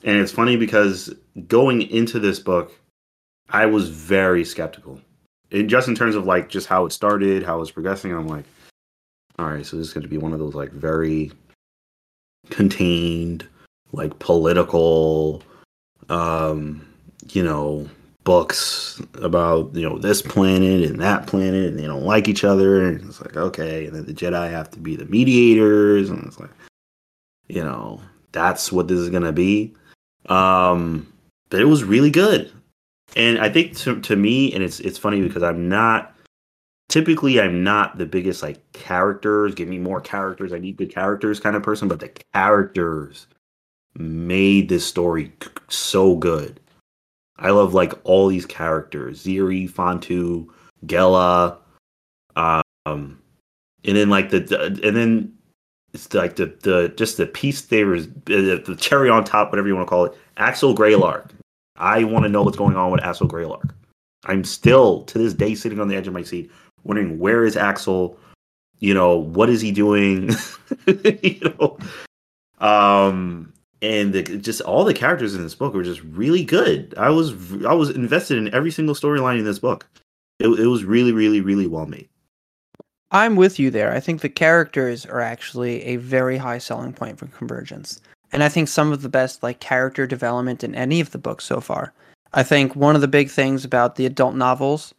and 0.04 0.18
it's 0.18 0.32
funny 0.32 0.56
because 0.56 1.14
going 1.46 1.82
into 1.82 2.18
this 2.18 2.38
book, 2.38 2.72
I 3.50 3.66
was 3.66 3.88
very 3.88 4.44
skeptical, 4.44 5.00
it, 5.50 5.64
just 5.64 5.88
in 5.88 5.94
terms 5.94 6.14
of 6.14 6.26
like 6.26 6.48
just 6.48 6.66
how 6.66 6.86
it 6.86 6.92
started, 6.92 7.42
how 7.42 7.56
it 7.56 7.60
was 7.60 7.70
progressing. 7.70 8.12
I'm 8.12 8.28
like, 8.28 8.44
all 9.38 9.46
right, 9.46 9.66
so 9.66 9.76
this 9.76 9.88
is 9.88 9.92
going 9.92 10.02
to 10.02 10.08
be 10.08 10.18
one 10.18 10.32
of 10.32 10.38
those 10.38 10.54
like 10.54 10.72
very 10.72 11.32
contained, 12.50 13.46
like 13.92 14.18
political, 14.18 15.42
um, 16.08 16.86
you 17.32 17.42
know 17.42 17.88
books 18.24 19.02
about 19.14 19.74
you 19.74 19.88
know 19.88 19.98
this 19.98 20.22
planet 20.22 20.88
and 20.88 21.00
that 21.00 21.26
planet 21.26 21.66
and 21.66 21.78
they 21.78 21.86
don't 21.86 22.04
like 22.04 22.28
each 22.28 22.44
other 22.44 22.86
and 22.86 23.00
it's 23.08 23.20
like 23.20 23.36
okay 23.36 23.86
and 23.86 23.96
then 23.96 24.06
the 24.06 24.14
jedi 24.14 24.48
have 24.48 24.70
to 24.70 24.78
be 24.78 24.94
the 24.94 25.06
mediators 25.06 26.08
and 26.08 26.24
it's 26.26 26.38
like 26.38 26.50
you 27.48 27.62
know 27.62 28.00
that's 28.32 28.72
what 28.72 28.88
this 28.88 28.98
is 28.98 29.10
gonna 29.10 29.32
be. 29.32 29.74
Um 30.26 31.12
but 31.50 31.60
it 31.60 31.66
was 31.66 31.84
really 31.84 32.10
good. 32.10 32.50
And 33.14 33.38
i 33.38 33.48
think 33.50 33.76
to, 33.78 34.00
to 34.00 34.16
me 34.16 34.52
and 34.54 34.64
it's 34.64 34.80
it's 34.80 34.96
funny 34.96 35.20
because 35.20 35.42
i'm 35.42 35.68
not 35.68 36.14
typically 36.88 37.40
i'm 37.40 37.62
not 37.62 37.98
the 37.98 38.06
biggest 38.06 38.42
like 38.42 38.60
characters 38.72 39.54
give 39.54 39.68
me 39.68 39.78
more 39.78 40.00
characters 40.00 40.52
i 40.52 40.58
need 40.58 40.78
good 40.78 40.92
characters 40.92 41.38
kind 41.38 41.54
of 41.54 41.62
person 41.62 41.88
but 41.88 42.00
the 42.00 42.10
characters 42.32 43.26
made 43.98 44.70
this 44.70 44.86
story 44.86 45.30
so 45.68 46.16
good 46.16 46.58
I 47.38 47.50
love 47.50 47.74
like 47.74 47.92
all 48.04 48.28
these 48.28 48.46
characters: 48.46 49.24
Xiri, 49.24 49.68
Phan-tu, 49.68 50.52
Gella, 50.86 51.58
um, 52.36 52.62
and 52.86 53.96
then 53.96 54.10
like 54.10 54.30
the, 54.30 54.40
the 54.40 54.80
and 54.82 54.96
then 54.96 55.32
it's 55.92 56.12
like 56.14 56.36
the 56.36 56.46
the 56.62 56.92
just 56.96 57.16
the 57.16 57.26
piece 57.26 57.62
there 57.62 57.94
is 57.94 58.06
uh, 58.06 58.62
the 58.64 58.76
cherry 58.78 59.10
on 59.10 59.24
top, 59.24 59.50
whatever 59.50 59.68
you 59.68 59.74
want 59.74 59.86
to 59.86 59.90
call 59.90 60.04
it. 60.06 60.16
Axal 60.36 60.74
Greylark. 60.74 61.30
I 61.76 62.04
want 62.04 62.24
to 62.24 62.28
know 62.28 62.42
what's 62.42 62.56
going 62.56 62.76
on 62.76 62.90
with 62.90 63.00
Axal 63.00 63.28
Greylark. 63.28 63.70
I'm 64.24 64.44
still 64.44 65.02
to 65.04 65.18
this 65.18 65.34
day 65.34 65.54
sitting 65.54 65.80
on 65.80 65.88
the 65.88 65.96
edge 65.96 66.06
of 66.06 66.14
my 66.14 66.22
seat, 66.22 66.50
wondering 66.84 67.18
where 67.18 67.44
is 67.44 67.56
Axal. 67.56 68.16
You 68.78 68.94
know 68.94 69.16
what 69.16 69.50
is 69.50 69.60
he 69.60 69.72
doing? 69.72 70.30
you 70.86 71.54
know, 71.58 71.78
um, 72.58 73.51
and 73.82 74.12
the, 74.12 74.22
just 74.22 74.60
all 74.62 74.84
the 74.84 74.94
characters 74.94 75.34
in 75.34 75.42
this 75.42 75.56
book 75.56 75.74
were 75.74 75.82
just 75.82 76.02
really 76.04 76.44
good. 76.44 76.94
I 76.96 77.10
was 77.10 77.32
I 77.64 77.74
was 77.74 77.90
invested 77.90 78.38
in 78.38 78.54
every 78.54 78.70
single 78.70 78.94
storyline 78.94 79.38
in 79.38 79.44
this 79.44 79.58
book. 79.58 79.86
It, 80.38 80.48
it 80.48 80.66
was 80.66 80.84
really 80.84 81.12
really 81.12 81.40
really 81.40 81.66
well 81.66 81.86
made. 81.86 82.08
I'm 83.10 83.36
with 83.36 83.58
you 83.58 83.70
there. 83.70 83.92
I 83.92 84.00
think 84.00 84.22
the 84.22 84.30
characters 84.30 85.04
are 85.04 85.20
actually 85.20 85.82
a 85.84 85.96
very 85.96 86.38
high 86.38 86.58
selling 86.58 86.94
point 86.94 87.18
for 87.18 87.26
Convergence. 87.26 88.00
And 88.32 88.42
I 88.42 88.48
think 88.48 88.68
some 88.68 88.90
of 88.90 89.02
the 89.02 89.10
best 89.10 89.42
like 89.42 89.60
character 89.60 90.06
development 90.06 90.64
in 90.64 90.74
any 90.74 91.00
of 91.00 91.10
the 91.10 91.18
books 91.18 91.44
so 91.44 91.60
far. 91.60 91.92
I 92.32 92.42
think 92.42 92.74
one 92.74 92.94
of 92.94 93.02
the 93.02 93.08
big 93.08 93.28
things 93.28 93.66
about 93.66 93.96
the 93.96 94.06
adult 94.06 94.34
novels 94.34 94.94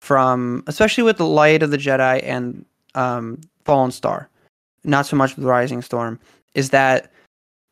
from 0.00 0.62
especially 0.68 1.04
with 1.04 1.18
the 1.18 1.26
Light 1.26 1.62
of 1.62 1.70
the 1.70 1.76
Jedi 1.76 2.22
and 2.22 2.64
um, 2.94 3.40
Fallen 3.64 3.90
Star, 3.90 4.30
not 4.84 5.06
so 5.06 5.16
much 5.16 5.36
with 5.36 5.44
Rising 5.44 5.82
Storm, 5.82 6.18
is 6.54 6.70
that 6.70 7.12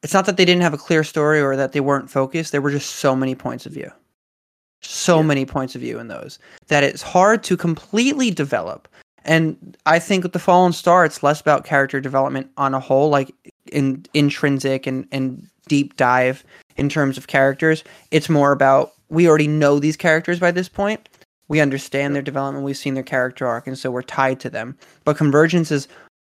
it's 0.03 0.15
not 0.15 0.27
that 0.27 0.37
they 0.37 0.45
didn't 0.45 0.63
have 0.63 0.75
a 0.75 0.79
clear 0.79 1.05
story 1.05 1.41
or 1.41 1.57
that 1.57 1.73
they 1.73 1.81
weren't 1.81 2.11
focused. 2.11 2.53
There 2.53 2.61
were 2.61 2.71
just 2.71 2.97
so 2.97 3.17
many 3.17 3.35
points 3.35 3.67
of 3.67 3.73
view. 3.73 3.91
So 4.83 5.17
yeah. 5.17 5.23
many 5.23 5.47
points 5.47 5.75
of 5.75 5.81
view 5.81 5.99
in 5.99 6.09
those 6.09 6.39
that 6.69 6.85
it's 6.85 7.03
hard 7.03 7.43
to 7.45 7.57
completely 7.57 8.31
develop. 8.31 8.89
And 9.25 9.77
I 9.87 9.99
think 9.99 10.23
with 10.23 10.33
the 10.33 10.39
Fallen 10.39 10.73
Star, 10.73 11.05
it's 11.05 11.23
less 11.23 11.41
about 11.41 11.65
character 11.65 12.01
development 12.01 12.51
on 12.57 12.75
a 12.75 12.81
whole, 12.81 13.09
like 13.09 13.35
in 13.73 14.07
intrinsic 14.15 14.87
and, 14.87 15.09
and 15.11 15.49
deep 15.67 15.97
dive 15.97 16.45
in 16.77 16.89
terms 16.89 17.19
of 17.19 17.27
characters. 17.27 17.83
It's 18.13 18.29
more 18.29 18.53
about 18.53 18.93
we 19.09 19.29
already 19.29 19.49
know 19.49 19.79
these 19.79 19.97
characters 19.97 20.39
by 20.39 20.53
this 20.53 20.69
point. 20.69 21.09
We 21.49 21.61
understand 21.61 22.15
their 22.15 22.23
development. 22.23 22.65
We've 22.65 22.77
seen 22.77 22.95
their 22.95 23.03
character 23.03 23.47
arc, 23.47 23.67
and 23.67 23.79
so 23.79 23.91
we're 23.91 24.03
tied 24.03 24.41
to 24.41 24.51
them. 24.51 24.77
But 25.05 25.17
Convergence 25.17 25.71
is 25.71 25.89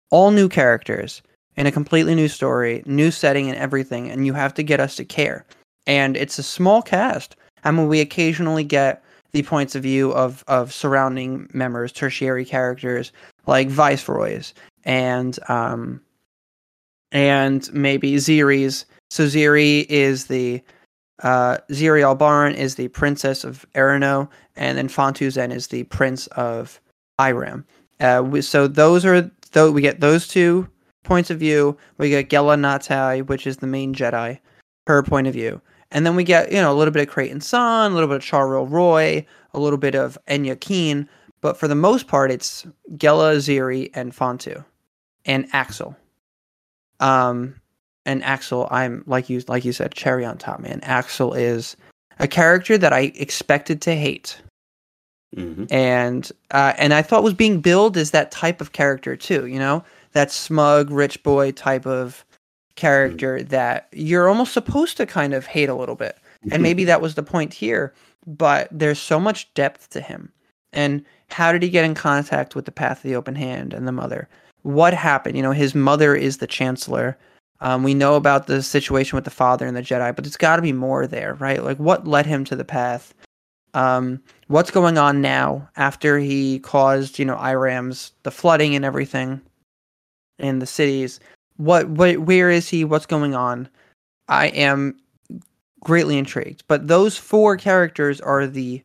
all 0.10 0.32
new 0.32 0.48
characters 0.50 1.22
in 1.58 1.68
a 1.68 1.72
completely 1.72 2.16
new 2.16 2.28
story, 2.28 2.84
new 2.86 3.12
setting, 3.12 3.50
and 3.50 3.58
everything, 3.58 4.10
and 4.10 4.26
you 4.26 4.34
have 4.34 4.54
to 4.54 4.64
get 4.64 4.80
us 4.80 4.96
to 4.96 5.06
care. 5.06 5.46
And 5.86 6.16
it's 6.16 6.40
a 6.40 6.44
small 6.44 6.82
cast. 6.82 7.36
I 7.64 7.72
mean, 7.72 7.88
we 7.88 8.00
occasionally 8.00 8.64
get 8.64 9.04
the 9.32 9.44
points 9.44 9.76
of 9.76 9.84
view 9.84 10.12
of 10.14 10.44
of 10.48 10.74
surrounding 10.74 11.50
members, 11.54 11.92
tertiary 11.92 12.46
characters 12.46 13.12
like 13.46 13.68
viceroys 13.70 14.54
and 14.84 15.38
um 15.50 16.02
and 17.12 17.72
maybe 17.74 18.14
Xiri's. 18.16 18.86
So 19.10 19.26
Xiri 19.26 19.86
is 19.90 20.26
the 20.28 20.62
uh, 21.24 21.58
Xiri 21.70 22.04
A'lbaran 22.04 22.54
is 22.54 22.76
the 22.76 22.90
princess 22.90 23.44
of 23.44 23.66
E'ronoh, 23.74 24.30
and 24.56 24.78
then 24.78 24.88
Phan-tu 24.88 25.30
Zenn 25.30 25.52
is 25.52 25.68
the 25.68 25.84
prince 25.86 26.28
of 26.28 26.80
Eiram. 27.20 27.64
Uh, 28.00 28.22
we, 28.24 28.42
so 28.42 28.68
those 28.68 29.04
are 29.06 29.32
though 29.52 29.72
we 29.72 29.82
get 29.82 30.00
those 30.00 30.28
two 30.28 30.68
points 31.08 31.30
of 31.32 31.40
view. 31.40 31.78
We 31.98 32.10
get 32.10 32.30
Gella 32.30 32.56
Nattai, 32.56 33.26
which 33.26 33.48
is 33.48 33.58
the 33.58 33.68
main 33.68 33.96
Jedi, 33.96 34.40
her 34.86 35.02
point 35.02 35.28
of 35.28 35.34
view. 35.34 35.62
And 35.92 36.06
then 36.06 36.16
we 36.16 36.24
get, 36.24 36.52
you 36.52 36.62
know, 36.62 36.72
a 36.72 36.76
little 36.76 36.92
bit 36.92 37.08
of 37.08 37.14
Creighton 37.14 37.42
Sun, 37.42 37.92
a 37.92 37.96
little 37.96 38.10
bit 38.10 38.18
of 38.18 38.24
Char-Ryl-Roy, 38.24 39.26
a 39.54 39.60
little 39.60 39.80
bit 39.80 39.96
of 39.96 40.18
Enya 40.28 40.60
Keen. 40.60 41.08
But 41.42 41.58
for 41.58 41.68
the 41.68 41.76
most 41.76 42.08
part, 42.08 42.30
it's 42.30 42.68
Gella, 42.98 43.36
Xiri, 43.36 43.90
and 43.94 44.14
Phan-tu. 44.14 44.64
And 45.26 45.50
Axal. 45.52 45.96
Um, 47.00 47.56
and 48.06 48.22
Axal, 48.24 48.68
I'm 48.72 49.04
like 49.06 49.30
you 49.30 49.42
like 49.48 49.66
you 49.66 49.74
said, 49.74 49.94
cherry 49.94 50.26
on 50.26 50.38
top, 50.38 50.60
man. 50.60 50.80
Axal 50.82 51.38
is 51.38 51.76
a 52.20 52.28
character 52.28 52.78
that 52.78 52.94
I 52.94 53.12
expected 53.16 53.82
to 53.82 53.96
hate. 53.96 54.42
Mm-hmm. 55.36 55.66
And 55.70 56.32
uh, 56.52 56.74
and 56.78 56.94
I 56.94 57.02
thought 57.02 57.24
was 57.24 57.34
being 57.34 57.60
billed 57.60 57.98
as 57.98 58.12
that 58.12 58.32
type 58.32 58.62
of 58.62 58.72
character 58.72 59.16
too, 59.16 59.46
you 59.46 59.60
know? 59.60 59.84
That 60.14 60.32
smug 60.32 60.90
rich 60.90 61.22
boy 61.24 61.52
type 61.52 61.86
of 61.86 62.26
character 62.76 63.40
mm. 63.40 63.50
that 63.50 63.88
you're 63.92 64.30
almost 64.30 64.54
supposed 64.54 64.98
to 64.98 65.06
kind 65.06 65.34
of 65.34 65.46
hate 65.46 65.70
a 65.70 65.76
little 65.76 65.96
bit. 65.96 66.18
And 66.52 66.64
maybe 66.64 66.86
that 66.86 67.02
was 67.02 67.16
the 67.16 67.24
point 67.24 67.54
here, 67.54 67.94
but 68.26 68.70
there's 68.72 69.00
so 69.00 69.20
much 69.20 69.54
depth 69.54 69.90
to 69.90 70.02
him. 70.02 70.32
And 70.72 71.04
how 71.30 71.52
did 71.52 71.64
he 71.64 71.70
get 71.70 71.84
in 71.84 71.96
contact 71.96 72.56
with 72.56 72.66
the 72.66 72.72
Path 72.72 72.98
of 72.98 73.04
the 73.04 73.16
Open 73.16 73.36
Hand 73.36 73.74
and 73.74 73.88
the 73.88 73.92
mother? 73.92 74.30
What 74.62 74.94
happened? 74.94 75.36
You 75.36 75.44
know, 75.44 75.52
his 75.52 75.76
mother 75.76 76.16
is 76.16 76.38
the 76.38 76.48
chancellor. 76.48 77.18
Um, 77.60 77.84
we 77.84 77.94
know 77.94 78.16
about 78.16 78.48
the 78.48 78.62
situation 78.62 79.16
with 79.16 79.26
the 79.26 79.32
father 79.32 79.66
and 79.66 79.76
the 79.76 79.82
Jedi, 79.82 80.16
but 80.16 80.28
it's 80.28 80.38
got 80.38 80.58
to 80.58 80.62
be 80.62 80.74
more 80.74 81.08
there, 81.08 81.34
right? 81.36 81.64
Like, 81.64 81.78
what 81.78 82.08
led 82.08 82.26
him 82.26 82.46
to 82.46 82.56
the 82.56 82.66
path? 82.66 83.14
Um, 83.74 84.22
what's 84.48 84.72
going 84.72 84.98
on 84.98 85.22
now 85.22 85.68
after 85.76 86.20
he 86.20 86.60
caused, 86.60 87.20
you 87.20 87.26
know, 87.26 87.38
Eiram's 87.38 88.12
the 88.24 88.32
flooding 88.32 88.76
and 88.76 88.86
everything? 88.86 89.42
In 90.40 90.60
the 90.60 90.66
cities. 90.66 91.20
What, 91.58 91.90
what, 91.90 92.20
where 92.20 92.50
is 92.50 92.70
he? 92.70 92.84
What's 92.84 93.06
going 93.06 93.36
on? 93.36 93.70
I 94.28 94.48
am 94.48 94.98
greatly 95.84 96.18
intrigued. 96.18 96.64
But 96.68 96.88
those 96.88 97.18
four 97.18 97.58
characters 97.58 98.22
are 98.22 98.46
the 98.46 98.84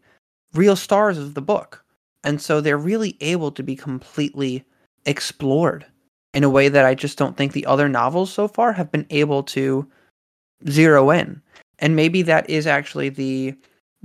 real 0.54 0.76
stars 0.76 1.18
of 1.18 1.34
the 1.34 1.42
book. 1.42 1.84
And 2.24 2.40
so 2.40 2.60
they're 2.60 2.78
really 2.78 3.16
able 3.20 3.50
to 3.52 3.62
be 3.62 3.74
completely 3.74 4.64
explored 5.06 5.84
in 6.34 6.44
a 6.44 6.50
way 6.50 6.68
that 6.68 6.84
I 6.84 6.94
just 6.94 7.18
don't 7.18 7.36
think 7.36 7.52
the 7.52 7.66
other 7.66 7.88
novels 7.88 8.32
so 8.32 8.48
far 8.48 8.72
have 8.72 8.90
been 8.90 9.06
able 9.10 9.42
to 9.44 9.86
zero 10.68 11.10
in. 11.10 11.42
And 11.78 11.96
maybe 11.96 12.22
that 12.22 12.48
is 12.48 12.66
actually 12.66 13.08
the 13.08 13.54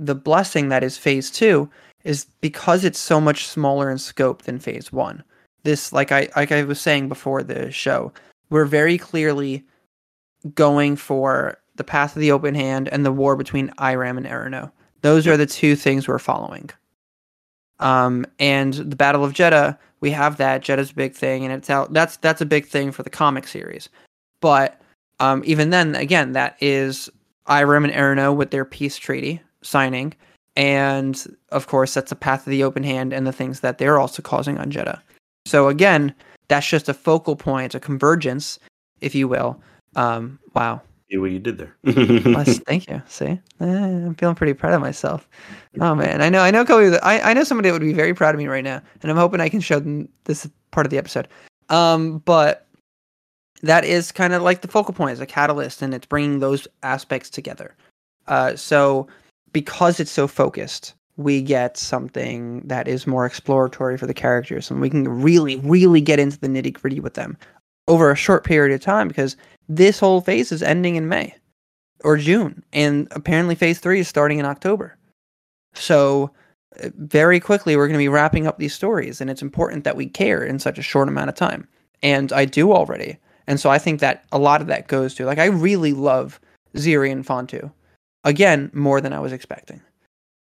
the 0.00 0.14
blessing 0.14 0.68
that 0.68 0.84
is 0.84 0.96
phase 0.96 1.28
2 1.28 1.68
is 2.04 2.26
because 2.40 2.84
it's 2.84 3.00
so 3.00 3.20
much 3.20 3.48
smaller 3.48 3.90
in 3.90 3.98
scope 3.98 4.42
than 4.42 4.60
phase 4.60 4.92
1. 4.92 5.24
This 5.64 5.92
like 5.92 6.12
I 6.12 6.28
like 6.36 6.52
I 6.52 6.62
was 6.62 6.80
saying 6.80 7.08
before 7.08 7.42
the 7.42 7.70
show, 7.70 8.12
we're 8.50 8.64
very 8.64 8.98
clearly 8.98 9.64
going 10.54 10.96
for 10.96 11.58
the 11.76 11.84
path 11.84 12.16
of 12.16 12.20
the 12.20 12.32
open 12.32 12.54
hand 12.54 12.88
and 12.88 13.04
the 13.04 13.12
war 13.12 13.36
between 13.36 13.70
Eiram 13.78 14.16
and 14.16 14.26
E'ronoh. 14.26 14.70
Those 15.02 15.26
are 15.26 15.36
the 15.36 15.46
two 15.46 15.76
things 15.76 16.08
we're 16.08 16.18
following. 16.18 16.70
Um, 17.80 18.26
and 18.38 18.74
the 18.74 18.96
Battle 18.96 19.24
of 19.24 19.32
Jedha, 19.32 19.78
we 20.00 20.10
have 20.10 20.36
that. 20.38 20.62
Jedha's 20.62 20.90
a 20.90 20.94
big 20.94 21.14
thing, 21.14 21.44
and 21.44 21.52
it's 21.52 21.70
out. 21.70 21.92
That's 21.92 22.16
that's 22.18 22.40
a 22.40 22.46
big 22.46 22.66
thing 22.66 22.90
for 22.92 23.02
the 23.02 23.10
comic 23.10 23.46
series. 23.46 23.88
But 24.40 24.80
um, 25.20 25.42
even 25.44 25.70
then, 25.70 25.94
again, 25.94 26.32
that 26.32 26.56
is 26.60 27.08
Eiram 27.46 27.84
and 27.84 27.92
E'ronoh 27.92 28.34
with 28.34 28.50
their 28.50 28.64
peace 28.64 28.96
treaty 28.96 29.40
signing, 29.62 30.14
and 30.56 31.36
of 31.50 31.66
course, 31.66 31.94
that's 31.94 32.10
the 32.10 32.16
path 32.16 32.46
of 32.46 32.50
the 32.50 32.64
open 32.64 32.82
hand 32.82 33.12
and 33.12 33.26
the 33.26 33.32
things 33.32 33.60
that 33.60 33.78
they're 33.78 33.98
also 33.98 34.22
causing 34.22 34.58
on 34.58 34.70
Jedha. 34.70 35.00
So 35.48 35.68
again, 35.68 36.14
that's 36.48 36.68
just 36.68 36.88
a 36.88 36.94
focal 36.94 37.36
point, 37.36 37.74
a 37.74 37.80
convergence, 37.80 38.58
if 39.00 39.14
you 39.14 39.28
will. 39.28 39.60
Um, 39.96 40.38
wow, 40.54 40.82
See 41.10 41.16
what 41.16 41.30
you 41.30 41.38
did 41.38 41.56
there. 41.56 41.74
thank 42.66 42.86
you. 42.86 43.00
See, 43.06 43.24
eh, 43.26 43.38
I'm 43.60 44.14
feeling 44.16 44.34
pretty 44.34 44.52
proud 44.52 44.74
of 44.74 44.82
myself. 44.82 45.26
Oh 45.80 45.94
man, 45.94 46.20
I 46.20 46.28
know, 46.28 46.40
I 46.40 46.50
know, 46.50 46.66
Kobe. 46.66 46.98
I, 47.02 47.30
I 47.30 47.32
know 47.32 47.44
somebody 47.44 47.70
that 47.70 47.72
would 47.72 47.80
be 47.80 47.94
very 47.94 48.12
proud 48.12 48.34
of 48.34 48.38
me 48.38 48.46
right 48.46 48.64
now, 48.64 48.82
and 49.00 49.10
I'm 49.10 49.16
hoping 49.16 49.40
I 49.40 49.48
can 49.48 49.60
show 49.60 49.80
them 49.80 50.10
this 50.24 50.46
part 50.70 50.86
of 50.86 50.90
the 50.90 50.98
episode. 50.98 51.26
Um, 51.70 52.18
but 52.18 52.66
that 53.62 53.86
is 53.86 54.12
kind 54.12 54.34
of 54.34 54.42
like 54.42 54.60
the 54.60 54.68
focal 54.68 54.92
point 54.92 55.12
as 55.12 55.20
a 55.20 55.26
catalyst, 55.26 55.80
and 55.80 55.94
it's 55.94 56.04
bringing 56.04 56.40
those 56.40 56.68
aspects 56.82 57.30
together. 57.30 57.74
Uh, 58.26 58.54
so 58.54 59.06
because 59.52 60.00
it's 60.00 60.10
so 60.10 60.28
focused, 60.28 60.92
we 61.18 61.42
get 61.42 61.76
something 61.76 62.60
that 62.60 62.86
is 62.86 63.06
more 63.06 63.26
exploratory 63.26 63.98
for 63.98 64.06
the 64.06 64.14
characters, 64.14 64.70
and 64.70 64.80
we 64.80 64.88
can 64.88 65.06
really, 65.06 65.56
really 65.56 66.00
get 66.00 66.20
into 66.20 66.38
the 66.38 66.46
nitty 66.46 66.72
gritty 66.72 67.00
with 67.00 67.14
them 67.14 67.36
over 67.88 68.10
a 68.10 68.16
short 68.16 68.44
period 68.44 68.72
of 68.72 68.80
time 68.80 69.08
because 69.08 69.36
this 69.68 69.98
whole 69.98 70.20
phase 70.20 70.52
is 70.52 70.62
ending 70.62 70.94
in 70.94 71.08
May 71.08 71.34
or 72.04 72.16
June, 72.16 72.62
and 72.72 73.08
apparently 73.10 73.56
phase 73.56 73.80
three 73.80 73.98
is 73.98 74.08
starting 74.08 74.38
in 74.38 74.44
October. 74.44 74.96
So, 75.74 76.30
uh, 76.82 76.90
very 76.96 77.40
quickly, 77.40 77.76
we're 77.76 77.88
going 77.88 77.98
to 77.98 77.98
be 77.98 78.08
wrapping 78.08 78.46
up 78.46 78.58
these 78.58 78.74
stories, 78.74 79.20
and 79.20 79.28
it's 79.28 79.42
important 79.42 79.82
that 79.84 79.96
we 79.96 80.06
care 80.06 80.44
in 80.44 80.60
such 80.60 80.78
a 80.78 80.82
short 80.82 81.08
amount 81.08 81.30
of 81.30 81.34
time. 81.34 81.66
And 82.00 82.32
I 82.32 82.44
do 82.44 82.72
already. 82.72 83.18
And 83.48 83.58
so 83.58 83.70
I 83.70 83.78
think 83.78 83.98
that 84.00 84.24
a 84.30 84.38
lot 84.38 84.60
of 84.60 84.68
that 84.68 84.86
goes 84.86 85.14
to, 85.16 85.26
like, 85.26 85.38
I 85.38 85.46
really 85.46 85.92
love 85.92 86.38
Xiri 86.74 87.10
and 87.10 87.26
Phan-tu. 87.26 87.72
Again, 88.22 88.70
more 88.72 89.00
than 89.00 89.12
I 89.12 89.18
was 89.18 89.32
expecting. 89.32 89.80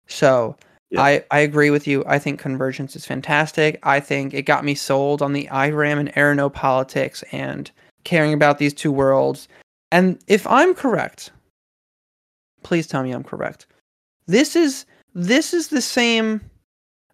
So, 0.07 0.57
yeah. 0.91 1.03
I, 1.03 1.25
I 1.31 1.41
agree 1.41 1.71
with 1.71 1.87
you. 1.87 2.05
I 2.07 2.19
think 2.19 2.39
Convergence 2.39 2.95
is 2.95 3.07
fantastic. 3.07 3.79
I 3.83 4.01
think 4.01 4.35
it 4.35 4.43
got 4.43 4.65
me 4.65 4.75
sold 4.75 5.23
on 5.23 5.33
the 5.33 5.49
Eiram 5.51 5.99
and 5.99 6.13
E'ronoh 6.15 6.53
politics 6.53 7.25
and 7.33 7.71
caring 8.05 8.33
about 8.33 8.59
these 8.59 8.75
two 8.75 8.93
worlds. 8.93 9.49
And 9.91 10.19
if 10.27 10.47
I'm 10.47 10.75
correct, 10.75 11.31
please 12.63 12.87
tell 12.87 13.03
me 13.03 13.13
I'm 13.13 13.25
correct. 13.25 13.67
This 14.27 14.57
is 14.57 14.87
this 15.15 15.55
is 15.55 15.69
the 15.69 15.83
same. 15.83 16.41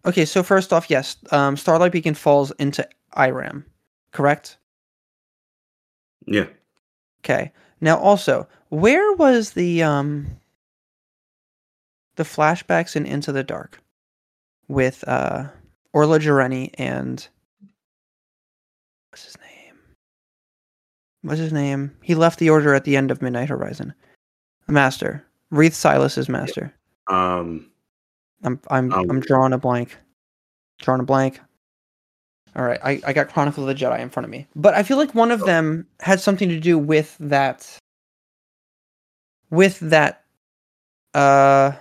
Okay, 0.05 0.25
so 0.25 0.41
first 0.41 0.73
off, 0.73 0.89
yes, 0.89 1.17
um, 1.31 1.55
Starlight 1.55 1.91
Beacon 1.91 2.15
falls 2.15 2.51
into 2.51 2.87
Eiram, 3.15 3.63
correct? 4.11 4.57
Yeah. 6.25 6.47
Okay. 7.23 7.51
Now, 7.81 7.97
also, 7.97 8.47
where 8.69 9.13
was 9.13 9.51
the 9.51 9.83
um 9.83 10.27
the 12.21 12.29
flashbacks 12.29 12.95
in 12.95 13.07
Into 13.07 13.31
the 13.31 13.43
Dark 13.43 13.81
with 14.67 15.03
uh 15.07 15.47
Orla 15.91 16.19
Jareni 16.19 16.69
and 16.75 17.27
what's 19.09 19.25
his 19.25 19.37
name? 19.39 19.75
what's 21.23 21.39
his 21.39 21.51
name? 21.51 21.97
He 22.03 22.13
left 22.13 22.37
the 22.37 22.51
order 22.51 22.75
at 22.75 22.83
the 22.83 22.95
end 22.95 23.09
of 23.09 23.23
Midnight 23.23 23.49
Horizon. 23.49 23.95
Master. 24.67 25.25
Reath 25.49 25.73
Silas's 25.73 26.29
master. 26.29 26.71
Um 27.07 27.71
I'm 28.43 28.59
I'm 28.69 28.93
um, 28.93 29.09
I'm 29.09 29.19
drawing 29.19 29.53
a 29.53 29.57
blank. 29.57 29.97
Drawing 30.79 31.01
a 31.01 31.05
blank. 31.05 31.39
All 32.55 32.65
right, 32.65 32.79
I, 32.83 33.01
I 33.05 33.13
got 33.13 33.29
Chronicle 33.29 33.67
of 33.67 33.67
the 33.67 33.85
Jedi 33.85 33.99
in 33.99 34.09
front 34.09 34.25
of 34.25 34.29
me. 34.29 34.45
But 34.55 34.73
I 34.75 34.83
feel 34.83 34.97
like 34.97 35.15
one 35.15 35.31
of 35.31 35.41
oh. 35.41 35.45
them 35.45 35.87
had 36.01 36.19
something 36.19 36.49
to 36.49 36.59
do 36.59 36.77
with 36.77 37.17
that 37.19 37.79
with 39.49 39.79
that 39.79 40.23
uh 41.15 41.71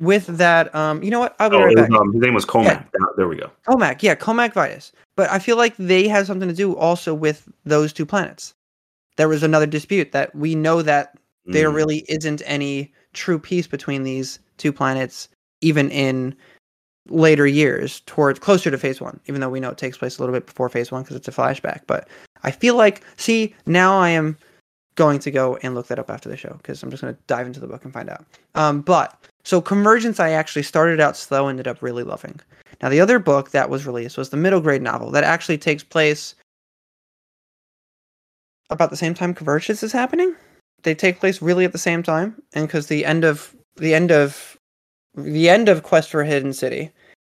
with 0.00 0.26
that 0.26 0.74
um 0.74 1.02
you 1.02 1.10
know 1.10 1.20
what? 1.20 1.36
I'll 1.38 1.50
be 1.50 1.56
oh, 1.56 1.64
right 1.64 1.76
back. 1.76 1.90
um, 1.92 2.12
his 2.12 2.22
name 2.22 2.34
was 2.34 2.44
cohmac 2.44 2.64
yeah. 2.64 3.06
there 3.16 3.28
we 3.28 3.36
go. 3.36 3.50
Cohmac 3.68 4.02
yeah 4.02 4.14
cohmac 4.14 4.54
vitus 4.54 4.92
but 5.14 5.30
i 5.30 5.38
feel 5.38 5.56
like 5.56 5.76
they 5.76 6.08
had 6.08 6.26
something 6.26 6.48
to 6.48 6.54
do 6.54 6.76
also 6.76 7.14
with 7.14 7.48
those 7.64 7.92
two 7.92 8.06
planets. 8.06 8.54
There 9.16 9.28
was 9.28 9.42
another 9.42 9.66
dispute 9.66 10.12
that 10.12 10.34
we 10.34 10.54
know 10.54 10.82
that 10.82 11.16
mm. 11.46 11.52
there 11.52 11.70
really 11.70 12.04
isn't 12.08 12.42
any 12.46 12.92
true 13.12 13.38
peace 13.38 13.66
between 13.66 14.02
these 14.02 14.38
two 14.56 14.72
planets 14.72 15.28
even 15.60 15.90
in 15.90 16.34
later 17.08 17.46
years 17.46 18.00
towards 18.06 18.38
closer 18.38 18.70
to 18.70 18.78
phase 18.78 19.00
one 19.00 19.20
even 19.26 19.40
though 19.40 19.50
we 19.50 19.60
know 19.60 19.70
it 19.70 19.78
takes 19.78 19.98
place 19.98 20.18
a 20.18 20.22
little 20.22 20.34
bit 20.34 20.46
before 20.46 20.68
phase 20.68 20.90
one 20.90 21.02
because 21.02 21.16
it's 21.16 21.28
a 21.28 21.32
flashback. 21.32 21.82
But 21.86 22.08
i 22.42 22.50
feel 22.50 22.74
like 22.74 23.04
see 23.16 23.54
now 23.66 23.98
i 23.98 24.08
am 24.08 24.38
going 24.94 25.18
to 25.18 25.30
go 25.30 25.56
and 25.62 25.74
look 25.74 25.86
that 25.88 25.98
up 25.98 26.10
after 26.10 26.28
the 26.28 26.36
show 26.36 26.54
because 26.54 26.82
i'm 26.82 26.90
just 26.90 27.02
going 27.02 27.14
to 27.14 27.20
dive 27.26 27.46
into 27.46 27.60
the 27.60 27.66
book 27.66 27.84
and 27.84 27.92
find 27.92 28.08
out. 28.08 28.24
Um, 28.54 28.80
but 28.80 29.20
so 29.44 29.60
Convergence, 29.60 30.20
I 30.20 30.30
actually 30.30 30.62
started 30.62 31.00
out 31.00 31.16
slow, 31.16 31.48
ended 31.48 31.66
up 31.66 31.82
really 31.82 32.02
loving. 32.02 32.40
Now 32.82 32.88
the 32.88 33.00
other 33.00 33.18
book 33.18 33.50
that 33.50 33.70
was 33.70 33.86
released 33.86 34.16
was 34.16 34.30
the 34.30 34.36
middle 34.36 34.60
grade 34.60 34.82
novel 34.82 35.10
that 35.10 35.24
actually 35.24 35.58
takes 35.58 35.82
place 35.82 36.34
about 38.70 38.90
the 38.90 38.96
same 38.96 39.14
time 39.14 39.34
Convergence 39.34 39.82
is 39.82 39.92
happening. 39.92 40.34
They 40.82 40.94
take 40.94 41.20
place 41.20 41.42
really 41.42 41.64
at 41.64 41.72
the 41.72 41.78
same 41.78 42.02
time, 42.02 42.40
and 42.54 42.66
because 42.66 42.86
the 42.86 43.04
end 43.04 43.24
of 43.24 43.54
the 43.76 43.94
end 43.94 44.10
of 44.10 44.56
the 45.14 45.50
end 45.50 45.68
of 45.68 45.82
Quest 45.82 46.10
for 46.10 46.22
a 46.22 46.26
Hidden 46.26 46.52
City 46.52 46.90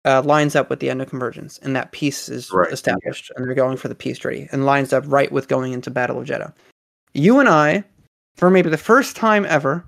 uh, 0.05 0.21
lines 0.21 0.55
up 0.55 0.69
with 0.69 0.79
the 0.79 0.89
end 0.89 1.01
of 1.01 1.09
Convergence, 1.09 1.57
and 1.59 1.75
that 1.75 1.91
peace 1.91 2.29
is 2.29 2.51
right. 2.51 2.71
established, 2.71 3.31
and 3.35 3.45
they're 3.45 3.55
going 3.55 3.77
for 3.77 3.87
the 3.87 3.95
peace 3.95 4.19
treaty, 4.19 4.47
and 4.51 4.65
lines 4.65 4.93
up 4.93 5.03
right 5.07 5.31
with 5.31 5.47
going 5.47 5.73
into 5.73 5.89
Battle 5.89 6.19
of 6.19 6.27
Jedha. 6.27 6.53
You 7.13 7.39
and 7.39 7.49
I, 7.49 7.83
for 8.35 8.49
maybe 8.49 8.69
the 8.69 8.77
first 8.77 9.15
time 9.15 9.45
ever, 9.45 9.85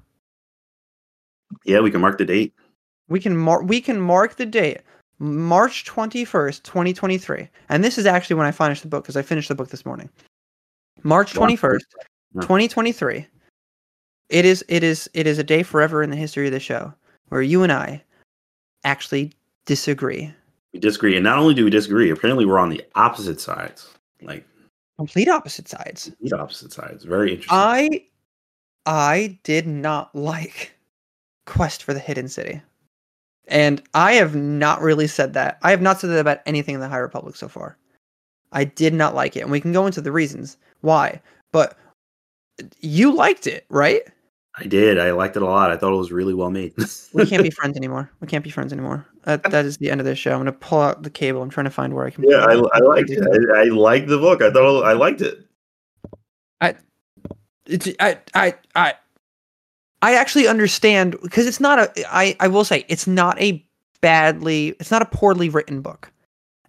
yeah, 1.65 1.79
we 1.79 1.91
can 1.91 2.01
mark 2.01 2.17
the 2.17 2.25
date. 2.25 2.53
We 3.07 3.19
can 3.19 3.37
mark 3.37 3.63
we 3.65 3.81
can 3.81 3.99
mark 3.99 4.35
the 4.35 4.45
date. 4.45 4.81
March 5.19 5.85
21st, 5.85 6.63
2023. 6.63 7.47
And 7.69 7.83
this 7.83 7.97
is 7.97 8.05
actually 8.05 8.35
when 8.35 8.47
I 8.47 8.51
finished 8.51 8.81
the 8.81 8.89
book 8.89 9.03
because 9.03 9.15
I 9.15 9.21
finished 9.21 9.47
the 9.47 9.55
book 9.55 9.69
this 9.69 9.85
morning. 9.85 10.09
March 11.03 11.33
21st, 11.33 11.79
2023. 12.41 13.25
It 14.29 14.45
is 14.45 14.65
it 14.67 14.83
is 14.83 15.09
it 15.13 15.27
is 15.27 15.37
a 15.37 15.43
day 15.43 15.63
forever 15.63 16.01
in 16.01 16.09
the 16.09 16.15
history 16.15 16.47
of 16.47 16.51
the 16.51 16.59
show 16.59 16.93
where 17.29 17.41
you 17.41 17.63
and 17.63 17.71
I 17.71 18.03
actually 18.83 19.33
disagree. 19.65 20.33
We 20.73 20.79
disagree, 20.79 21.15
and 21.15 21.23
not 21.23 21.37
only 21.37 21.53
do 21.53 21.63
we 21.63 21.69
disagree, 21.69 22.09
apparently 22.09 22.45
we're 22.45 22.59
on 22.59 22.69
the 22.69 22.83
opposite 22.95 23.39
sides. 23.39 23.87
Like 24.21 24.45
complete 24.97 25.27
opposite 25.27 25.67
sides. 25.67 26.05
Complete 26.05 26.33
opposite 26.33 26.73
sides. 26.73 27.03
Very 27.03 27.31
interesting. 27.31 27.57
I 27.57 28.05
I 28.85 29.39
did 29.43 29.67
not 29.67 30.13
like 30.15 30.74
quest 31.45 31.83
for 31.83 31.93
the 31.93 31.99
hidden 31.99 32.27
city. 32.27 32.61
And 33.47 33.81
I 33.93 34.13
have 34.13 34.35
not 34.35 34.81
really 34.81 35.07
said 35.07 35.33
that. 35.33 35.59
I 35.61 35.71
have 35.71 35.81
not 35.81 35.99
said 35.99 36.09
that 36.09 36.19
about 36.19 36.39
anything 36.45 36.75
in 36.75 36.81
the 36.81 36.89
High 36.89 36.97
Republic 36.97 37.35
so 37.35 37.47
far. 37.47 37.77
I 38.51 38.63
did 38.63 38.93
not 38.93 39.13
like 39.13 39.35
it. 39.35 39.41
And 39.41 39.51
we 39.51 39.61
can 39.61 39.71
go 39.71 39.85
into 39.85 40.01
the 40.01 40.11
reasons 40.11 40.57
why. 40.81 41.21
But 41.51 41.77
you 42.79 43.13
liked 43.13 43.47
it, 43.47 43.65
right? 43.69 44.01
I 44.57 44.65
did. 44.65 44.97
I 44.97 45.11
liked 45.11 45.35
it 45.35 45.41
a 45.41 45.45
lot. 45.45 45.69
I 45.69 45.77
thought 45.77 45.93
it 45.93 45.97
was 45.97 46.13
really 46.13 46.33
well 46.33 46.49
made. 46.49 46.73
we 47.13 47.25
can't 47.25 47.43
be 47.43 47.49
friends 47.59 47.75
anymore. 47.75 48.09
We 48.21 48.27
can't 48.27 48.43
be 48.43 48.49
friends 48.49 48.71
anymore. 48.71 49.05
Uh, 49.25 49.37
that, 49.37 49.51
that 49.51 49.65
is 49.65 49.77
the 49.77 49.91
end 49.91 49.99
of 49.99 50.05
this 50.05 50.17
show. 50.17 50.31
I'm 50.31 50.37
going 50.37 50.45
to 50.45 50.53
pull 50.53 50.79
out 50.79 51.03
the 51.03 51.09
cable. 51.09 51.41
I'm 51.41 51.49
trying 51.49 51.65
to 51.65 51.71
find 51.71 51.93
where 51.93 52.05
I 52.05 52.09
can. 52.09 52.23
Yeah, 52.23 52.45
I, 52.45 52.53
I 52.53 52.79
liked 52.79 53.09
it. 53.09 53.21
I, 53.53 53.61
I 53.61 53.63
liked 53.65 54.07
the 54.07 54.17
book. 54.17 54.41
I 54.41 54.51
thought 54.51 54.83
I 54.83 54.93
liked 54.93 55.21
it. 55.21 55.45
I, 56.61 56.75
it's, 57.65 57.89
I, 57.99 58.17
I, 58.33 58.55
I, 58.75 58.93
I 60.05 60.13
actually 60.13 60.47
understand 60.47 61.15
because 61.23 61.47
it's 61.47 61.59
not 61.59 61.79
a 61.79 62.15
I 62.15 62.35
I 62.39 62.47
will 62.47 62.63
say 62.63 62.85
it's 62.87 63.07
not 63.07 63.41
a 63.41 63.65
badly 64.01 64.75
it's 64.79 64.91
not 64.91 65.01
a 65.01 65.05
poorly 65.05 65.49
written 65.49 65.81
book. 65.81 66.11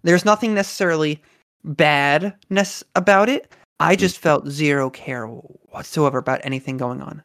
There's 0.03 0.24
nothing 0.24 0.55
necessarily 0.55 1.22
badness 1.62 2.82
about 2.95 3.28
it. 3.28 3.53
I 3.78 3.93
hmm. 3.93 3.99
just 3.99 4.16
felt 4.16 4.49
zero 4.49 4.89
care 4.89 5.26
whatsoever 5.26 6.16
about 6.16 6.41
anything 6.45 6.78
going 6.78 7.03
on. 7.03 7.22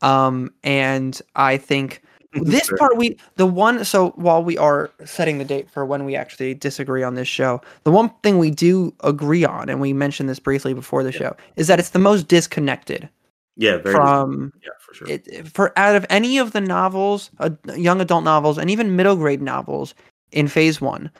Um 0.00 0.50
and 0.64 1.20
I 1.36 1.58
think 1.58 2.02
this 2.32 2.72
part 2.78 2.96
we 2.96 3.18
the 3.36 3.44
one 3.44 3.84
so 3.84 4.12
while 4.12 4.42
we 4.42 4.56
are 4.56 4.90
setting 5.04 5.36
the 5.36 5.44
date 5.44 5.68
for 5.68 5.84
when 5.84 6.06
we 6.06 6.16
actually 6.16 6.54
disagree 6.54 7.02
on 7.02 7.16
this 7.16 7.28
show, 7.28 7.60
the 7.84 7.92
one 7.92 8.10
thing 8.22 8.38
we 8.38 8.50
do 8.50 8.94
agree 9.00 9.44
on, 9.44 9.68
and 9.68 9.78
we 9.78 9.92
mentioned 9.92 10.30
this 10.30 10.40
briefly 10.40 10.72
before 10.72 11.02
the 11.02 11.12
yeah. 11.12 11.18
show, 11.18 11.36
is 11.56 11.66
that 11.66 11.78
it's 11.78 11.90
the 11.90 11.98
most 11.98 12.28
disconnected. 12.28 13.10
Yeah, 13.58 13.78
from 13.78 14.52
yeah 14.62 14.70
for 14.78 14.94
sure. 14.94 15.08
It, 15.08 15.48
for 15.48 15.76
out 15.76 15.96
of 15.96 16.06
any 16.08 16.38
of 16.38 16.52
the 16.52 16.60
novels, 16.60 17.30
uh, 17.40 17.50
young 17.76 18.00
adult 18.00 18.24
novels, 18.24 18.56
and 18.56 18.70
even 18.70 18.96
middle 18.96 19.16
grade 19.16 19.42
novels 19.42 19.94
in 20.30 20.46
Phase 20.46 20.80
One, 20.80 21.10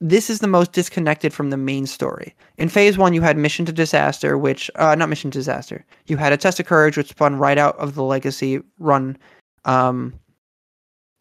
this 0.00 0.30
is 0.30 0.38
the 0.38 0.46
most 0.46 0.72
disconnected 0.72 1.32
from 1.32 1.50
the 1.50 1.56
main 1.56 1.86
story. 1.86 2.34
In 2.56 2.68
phase 2.68 2.96
one, 2.96 3.14
you 3.14 3.20
had 3.20 3.36
Mission 3.36 3.66
to 3.66 3.72
Disaster, 3.72 4.38
which, 4.38 4.70
uh, 4.76 4.94
not 4.94 5.08
Mission 5.08 5.30
to 5.32 5.38
Disaster. 5.38 5.84
You 6.06 6.16
had 6.16 6.32
A 6.32 6.36
Test 6.36 6.60
of 6.60 6.66
Courage, 6.66 6.96
which 6.96 7.08
spun 7.08 7.36
right 7.36 7.58
out 7.58 7.76
of 7.78 7.96
the 7.96 8.04
Legacy 8.04 8.60
run, 8.78 9.18
um, 9.64 10.14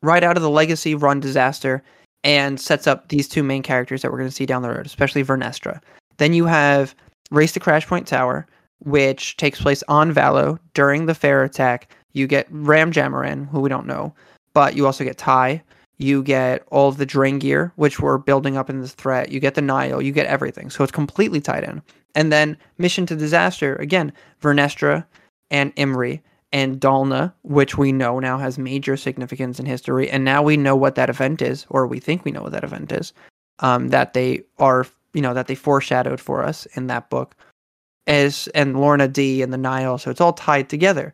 right 0.03 0.23
out 0.23 0.37
of 0.37 0.43
the 0.43 0.49
Legacy 0.49 0.93
run 0.93 1.19
disaster, 1.19 1.81
and 2.23 2.59
sets 2.59 2.85
up 2.85 3.09
these 3.09 3.27
two 3.27 3.41
main 3.41 3.63
characters 3.63 4.01
that 4.01 4.11
we're 4.11 4.19
going 4.19 4.29
to 4.29 4.35
see 4.35 4.45
down 4.45 4.61
the 4.61 4.69
road, 4.69 4.85
especially 4.85 5.23
Vernestra. 5.23 5.81
Then 6.17 6.33
you 6.33 6.45
have 6.45 6.93
Race 7.31 7.53
to 7.53 7.59
Crash 7.59 7.87
Point 7.87 8.05
Tower, 8.07 8.45
which 8.79 9.37
takes 9.37 9.61
place 9.61 9.83
on 9.87 10.13
Valo 10.13 10.59
during 10.73 11.05
the 11.05 11.15
fair 11.15 11.43
attack. 11.43 11.95
You 12.13 12.27
get 12.27 12.47
Ram 12.49 12.91
Jomaram, 12.91 13.47
who 13.49 13.59
we 13.59 13.69
don't 13.69 13.87
know, 13.87 14.13
but 14.53 14.75
you 14.75 14.85
also 14.85 15.03
get 15.03 15.17
Ty, 15.17 15.63
you 15.97 16.21
get 16.23 16.63
all 16.69 16.89
of 16.89 16.97
the 16.97 17.05
gear 17.39 17.73
which 17.75 17.99
we're 17.99 18.17
building 18.17 18.57
up 18.57 18.69
in 18.69 18.81
this 18.81 18.93
threat. 18.93 19.31
You 19.31 19.39
get 19.39 19.55
the 19.55 19.61
Nihil, 19.61 20.01
you 20.01 20.11
get 20.11 20.27
everything. 20.27 20.69
So 20.69 20.83
it's 20.83 20.91
completely 20.91 21.41
tied 21.41 21.63
in. 21.63 21.81
And 22.15 22.31
then 22.31 22.57
Mission 22.77 23.05
to 23.07 23.15
Disaster, 23.15 23.75
again, 23.75 24.13
Vernestra 24.41 25.05
and 25.49 25.73
Imri 25.75 26.21
and 26.51 26.79
Dalna, 26.79 27.33
which 27.43 27.77
we 27.77 27.91
know 27.91 28.19
now 28.19 28.37
has 28.37 28.57
major 28.57 28.95
significance 28.95 29.59
in 29.59 29.65
history. 29.65 30.09
And 30.09 30.23
now 30.23 30.41
we 30.41 30.57
know 30.57 30.75
what 30.75 30.95
that 30.95 31.09
event 31.09 31.41
is, 31.41 31.65
or 31.69 31.87
we 31.87 31.99
think 31.99 32.23
we 32.23 32.31
know 32.31 32.41
what 32.41 32.53
that 32.53 32.63
event 32.63 32.91
is, 32.91 33.13
um, 33.59 33.89
that 33.89 34.13
they 34.13 34.43
are, 34.59 34.85
you 35.13 35.21
know, 35.21 35.33
that 35.33 35.47
they 35.47 35.55
foreshadowed 35.55 36.19
for 36.19 36.43
us 36.43 36.65
in 36.67 36.87
that 36.87 37.09
book. 37.09 37.35
As 38.07 38.47
and 38.55 38.75
Lourna 38.75 39.11
Dee 39.11 39.41
and 39.41 39.51
the 39.51 39.57
Nihil, 39.57 39.97
so 39.97 40.09
it's 40.09 40.21
all 40.21 40.33
tied 40.33 40.69
together. 40.69 41.13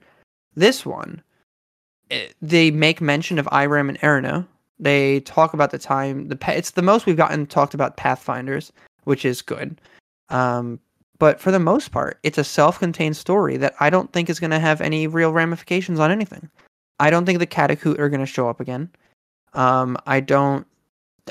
This 0.55 0.85
one, 0.85 1.21
it, 2.09 2.29
eh, 2.29 2.33
they 2.41 2.71
make 2.71 3.01
mention 3.01 3.39
of 3.39 3.47
Eiram 3.47 3.89
and 3.89 3.99
E'ronoh, 3.99 4.45
they 4.79 5.21
talk 5.21 5.53
about 5.53 5.71
the 5.71 5.79
time. 5.79 6.27
The 6.27 6.37
it's 6.47 6.71
the 6.71 6.81
most 6.81 7.05
we've 7.05 7.17
gotten 7.17 7.45
talked 7.45 7.73
about 7.73 7.97
Pathfinders, 7.97 8.71
which 9.05 9.25
is 9.25 9.41
good. 9.41 9.79
Um, 10.29 10.79
but 11.19 11.39
for 11.39 11.51
the 11.51 11.59
most 11.59 11.91
part, 11.91 12.19
it's 12.23 12.37
a 12.37 12.43
self-contained 12.43 13.15
story 13.15 13.55
that 13.57 13.75
I 13.79 13.89
don't 13.89 14.11
think 14.11 14.29
is 14.29 14.39
going 14.39 14.51
to 14.51 14.59
have 14.59 14.81
any 14.81 15.07
real 15.07 15.31
ramifications 15.31 15.99
on 15.99 16.11
anything. 16.11 16.49
I 16.99 17.09
don't 17.09 17.25
think 17.25 17.39
the 17.39 17.45
Catacoot 17.45 17.99
are 17.99 18.09
going 18.09 18.19
to 18.19 18.25
show 18.25 18.49
up 18.49 18.59
again. 18.59 18.89
Um, 19.53 19.97
I 20.05 20.19
don't. 20.19 20.67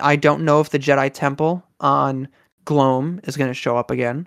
I 0.00 0.16
don't 0.16 0.44
know 0.44 0.60
if 0.60 0.70
the 0.70 0.78
Jedi 0.78 1.12
Temple 1.12 1.62
on 1.80 2.28
Gloam 2.64 3.20
is 3.24 3.36
going 3.36 3.50
to 3.50 3.54
show 3.54 3.76
up 3.76 3.90
again. 3.90 4.26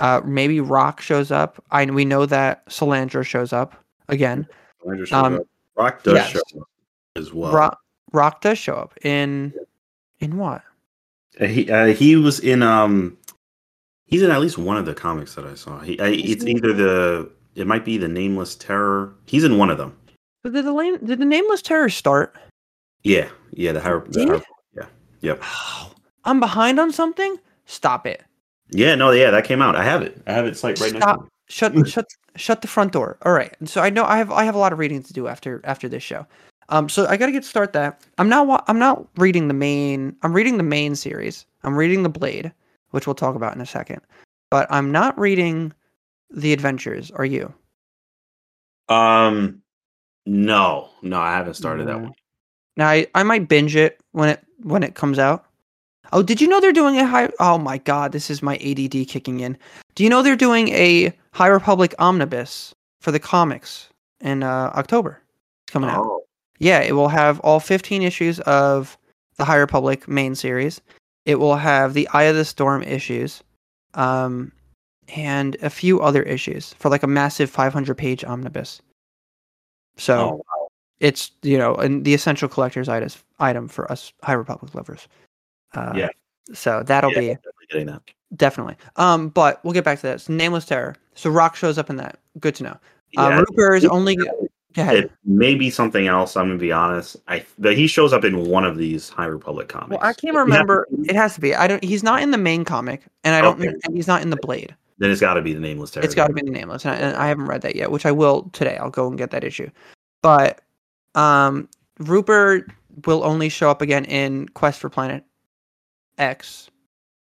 Uh, 0.00 0.20
maybe 0.24 0.60
Rock 0.60 1.00
shows 1.00 1.30
up. 1.30 1.62
I 1.70 1.84
we 1.86 2.04
know 2.04 2.26
that 2.26 2.66
Silandra 2.66 3.24
shows 3.24 3.52
up 3.52 3.74
again. 4.08 4.46
Shows 4.84 5.12
um, 5.12 5.36
up. 5.36 5.42
Rock 5.76 6.02
does 6.02 6.14
yes. 6.14 6.30
show 6.30 6.60
up 6.60 6.68
as 7.16 7.32
well. 7.32 7.52
Rock, 7.52 7.80
Rock 8.12 8.40
does 8.40 8.58
show 8.58 8.74
up 8.74 8.94
in 9.02 9.52
in 10.20 10.36
what? 10.36 10.62
Uh, 11.40 11.46
he 11.46 11.70
uh, 11.70 11.86
he 11.86 12.16
was 12.16 12.40
in 12.40 12.62
um 12.62 13.16
he's 14.06 14.22
in 14.22 14.30
at 14.30 14.40
least 14.40 14.58
one 14.58 14.76
of 14.76 14.86
the 14.86 14.94
comics 14.94 15.34
that 15.34 15.44
I 15.44 15.54
saw. 15.54 15.80
He 15.80 15.98
uh, 15.98 16.06
it's 16.06 16.44
either 16.44 16.72
the 16.72 17.30
it 17.54 17.66
might 17.66 17.84
be 17.84 17.98
the 17.98 18.08
Nameless 18.08 18.54
Terror. 18.54 19.14
He's 19.26 19.44
in 19.44 19.58
one 19.58 19.70
of 19.70 19.78
them. 19.78 19.96
But 20.42 20.52
did 20.52 20.64
the 20.64 20.98
did 21.04 21.18
the 21.18 21.24
Nameless 21.24 21.62
Terror 21.62 21.88
start? 21.88 22.36
Yeah, 23.02 23.28
yeah. 23.52 23.72
The, 23.72 23.80
Har- 23.80 24.06
the 24.08 24.26
Har- 24.26 24.42
yeah, 24.76 24.86
yep. 25.20 25.40
Oh, 25.42 25.92
I'm 26.24 26.40
behind 26.40 26.78
on 26.78 26.92
something. 26.92 27.36
Stop 27.66 28.06
it. 28.06 28.22
Yeah, 28.70 28.94
no, 28.94 29.10
yeah, 29.10 29.30
that 29.30 29.44
came 29.44 29.62
out. 29.62 29.76
I 29.76 29.84
have 29.84 30.02
it. 30.02 30.20
I 30.26 30.32
have 30.32 30.46
it. 30.46 30.50
It's 30.50 30.64
like 30.64 30.78
right 30.80 30.90
Stop. 30.90 31.20
next. 31.20 31.30
Shut, 31.50 31.88
shut, 31.88 32.04
shut 32.36 32.60
the 32.60 32.68
front 32.68 32.92
door. 32.92 33.16
All 33.22 33.32
right. 33.32 33.54
So 33.64 33.80
I 33.80 33.88
know 33.88 34.04
I 34.04 34.18
have 34.18 34.30
I 34.30 34.44
have 34.44 34.54
a 34.54 34.58
lot 34.58 34.72
of 34.72 34.78
reading 34.78 35.02
to 35.02 35.12
do 35.12 35.28
after 35.28 35.62
after 35.64 35.88
this 35.88 36.02
show. 36.02 36.26
Um, 36.68 36.88
so 36.88 37.06
I 37.06 37.16
got 37.16 37.26
to 37.26 37.32
get 37.32 37.44
start 37.44 37.72
that. 37.72 38.02
I'm 38.18 38.28
not. 38.28 38.64
I'm 38.68 38.78
not 38.78 39.06
reading 39.16 39.48
the 39.48 39.54
main. 39.54 40.14
I'm 40.22 40.34
reading 40.34 40.58
the 40.58 40.62
main 40.62 40.94
series. 40.94 41.46
I'm 41.64 41.76
reading 41.76 42.02
the 42.02 42.10
Blade, 42.10 42.52
which 42.90 43.06
we'll 43.06 43.14
talk 43.14 43.34
about 43.34 43.54
in 43.54 43.62
a 43.62 43.66
second. 43.66 44.02
But 44.50 44.66
I'm 44.70 44.92
not 44.92 45.18
reading 45.18 45.72
the 46.30 46.52
Adventures. 46.52 47.10
Are 47.12 47.24
you? 47.24 47.52
Um, 48.88 49.62
no, 50.26 50.90
no, 51.02 51.20
I 51.20 51.32
haven't 51.32 51.54
started 51.54 51.88
that 51.88 52.00
one. 52.00 52.12
Now 52.76 52.88
I, 52.88 53.06
I 53.14 53.22
might 53.22 53.48
binge 53.48 53.74
it 53.74 54.00
when 54.12 54.28
it 54.28 54.44
when 54.62 54.82
it 54.82 54.94
comes 54.94 55.18
out. 55.18 55.46
Oh, 56.12 56.22
did 56.22 56.40
you 56.40 56.48
know 56.48 56.60
they're 56.60 56.72
doing 56.72 56.98
a 56.98 57.06
high? 57.06 57.28
Oh 57.38 57.58
my 57.58 57.78
God, 57.78 58.12
this 58.12 58.30
is 58.30 58.42
my 58.42 58.56
ADD 58.56 59.08
kicking 59.08 59.40
in. 59.40 59.56
Do 59.94 60.04
you 60.04 60.10
know 60.10 60.22
they're 60.22 60.36
doing 60.36 60.68
a 60.68 61.12
High 61.32 61.48
Republic 61.48 61.94
omnibus 61.98 62.74
for 63.00 63.10
the 63.12 63.18
comics 63.20 63.88
in 64.20 64.42
uh, 64.42 64.72
October? 64.74 65.22
It's 65.66 65.72
coming 65.72 65.90
oh. 65.90 65.92
out. 65.92 66.20
Yeah, 66.58 66.80
it 66.80 66.92
will 66.92 67.08
have 67.08 67.38
all 67.40 67.60
15 67.60 68.02
issues 68.02 68.40
of 68.40 68.96
the 69.36 69.44
High 69.44 69.56
Republic 69.56 70.08
main 70.08 70.34
series. 70.34 70.80
It 71.24 71.36
will 71.36 71.56
have 71.56 71.94
the 71.94 72.08
Eye 72.12 72.24
of 72.24 72.36
the 72.36 72.44
Storm 72.44 72.82
issues, 72.82 73.42
um, 73.94 74.50
and 75.14 75.56
a 75.62 75.70
few 75.70 76.00
other 76.00 76.22
issues 76.22 76.74
for 76.74 76.88
like 76.88 77.02
a 77.02 77.06
massive 77.06 77.50
500 77.50 77.94
page 77.96 78.24
omnibus. 78.24 78.80
So 79.96 80.18
oh, 80.18 80.34
wow. 80.36 80.68
it's 81.00 81.30
you 81.42 81.58
know 81.58 81.74
and 81.74 82.04
the 82.04 82.14
essential 82.14 82.48
collector's 82.48 82.88
item 82.88 83.10
item 83.38 83.68
for 83.68 83.90
us 83.90 84.12
High 84.22 84.32
Republic 84.32 84.74
lovers. 84.74 85.06
Uh, 85.74 85.92
yeah. 85.96 86.08
So 86.52 86.82
that'll 86.82 87.12
yeah, 87.12 87.20
be 87.20 87.26
definitely 87.26 87.66
getting 87.70 87.86
that. 87.88 88.02
Definitely. 88.36 88.76
Um, 88.96 89.28
but 89.28 89.62
we'll 89.64 89.74
get 89.74 89.84
back 89.84 89.98
to 90.00 90.06
this. 90.06 90.28
Nameless 90.28 90.66
Terror. 90.66 90.96
So 91.14 91.30
Rock 91.30 91.56
shows 91.56 91.78
up 91.78 91.90
in 91.90 91.96
that. 91.96 92.18
Good 92.40 92.54
to 92.56 92.64
know. 92.64 92.76
Uh, 93.16 93.28
yeah, 93.30 93.38
Rooper 93.40 93.74
is 93.74 93.84
only 93.86 94.16
it 94.76 95.10
may 95.24 95.54
be 95.54 95.70
something 95.70 96.06
else. 96.06 96.36
I'm 96.36 96.46
gonna 96.46 96.58
be 96.58 96.72
honest. 96.72 97.16
I 97.26 97.44
but 97.58 97.76
he 97.76 97.86
shows 97.86 98.12
up 98.12 98.24
in 98.24 98.48
one 98.48 98.64
of 98.64 98.76
these 98.76 99.08
High 99.08 99.26
Republic 99.26 99.68
comics. 99.68 99.90
Well, 99.90 100.00
I 100.02 100.12
can't 100.12 100.36
remember. 100.36 100.86
It 101.04 101.16
has 101.16 101.34
to 101.34 101.40
be. 101.40 101.54
I 101.54 101.66
don't. 101.66 101.82
He's 101.82 102.02
not 102.02 102.22
in 102.22 102.30
the 102.30 102.38
main 102.38 102.64
comic, 102.64 103.02
and 103.24 103.34
I 103.34 103.40
don't. 103.40 103.60
Okay. 103.60 103.74
And 103.84 103.96
he's 103.96 104.06
not 104.06 104.22
in 104.22 104.30
the 104.30 104.36
Blade. 104.36 104.74
Then 104.98 105.10
it's 105.10 105.20
got 105.20 105.34
to 105.34 105.42
be 105.42 105.52
the 105.52 105.60
Nameless 105.60 105.92
Terror. 105.92 106.04
It's 106.04 106.14
got 106.14 106.26
to 106.28 106.32
be 106.32 106.42
the 106.42 106.50
Nameless, 106.50 106.84
and 106.84 106.94
I, 106.94 106.96
and 106.98 107.16
I, 107.16 107.28
haven't 107.28 107.46
read 107.46 107.62
that 107.62 107.76
yet, 107.76 107.90
which 107.90 108.04
I 108.04 108.12
will 108.12 108.50
today. 108.52 108.76
I'll 108.76 108.90
go 108.90 109.06
and 109.06 109.16
get 109.16 109.30
that 109.30 109.44
issue. 109.44 109.70
But 110.22 110.60
um, 111.14 111.68
Rooper 112.00 112.66
will 113.06 113.22
only 113.24 113.48
show 113.48 113.70
up 113.70 113.80
again 113.80 114.04
in 114.06 114.48
Quest 114.50 114.80
for 114.80 114.88
Planet 114.88 115.24
X, 116.18 116.70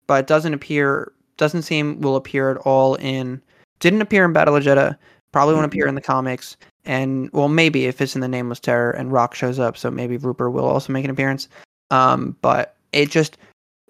but 0.06 0.26
doesn't 0.26 0.54
appear. 0.54 1.12
Doesn't 1.36 1.62
seem 1.62 2.00
will 2.00 2.16
appear 2.16 2.50
at 2.50 2.56
all 2.58 2.96
in. 2.96 3.40
Didn't 3.80 4.02
appear 4.02 4.24
in 4.24 4.32
Battle 4.32 4.56
of 4.56 4.64
Jedha. 4.64 4.96
Probably 5.30 5.54
won't 5.54 5.66
appear 5.66 5.86
in 5.86 5.94
the 5.94 6.00
comics 6.00 6.56
and 6.88 7.30
well, 7.32 7.48
maybe 7.48 7.84
if 7.84 8.00
it's 8.00 8.14
in 8.14 8.22
the 8.22 8.28
Nameless 8.28 8.60
Terror 8.60 8.90
and 8.92 9.12
Rock 9.12 9.34
shows 9.34 9.58
up, 9.58 9.76
so 9.76 9.90
maybe 9.90 10.16
Rooper 10.16 10.50
will 10.50 10.64
also 10.64 10.90
make 10.90 11.04
an 11.04 11.10
appearance. 11.10 11.46
Um, 11.90 12.34
but 12.40 12.76
it 12.92 13.10
just 13.10 13.36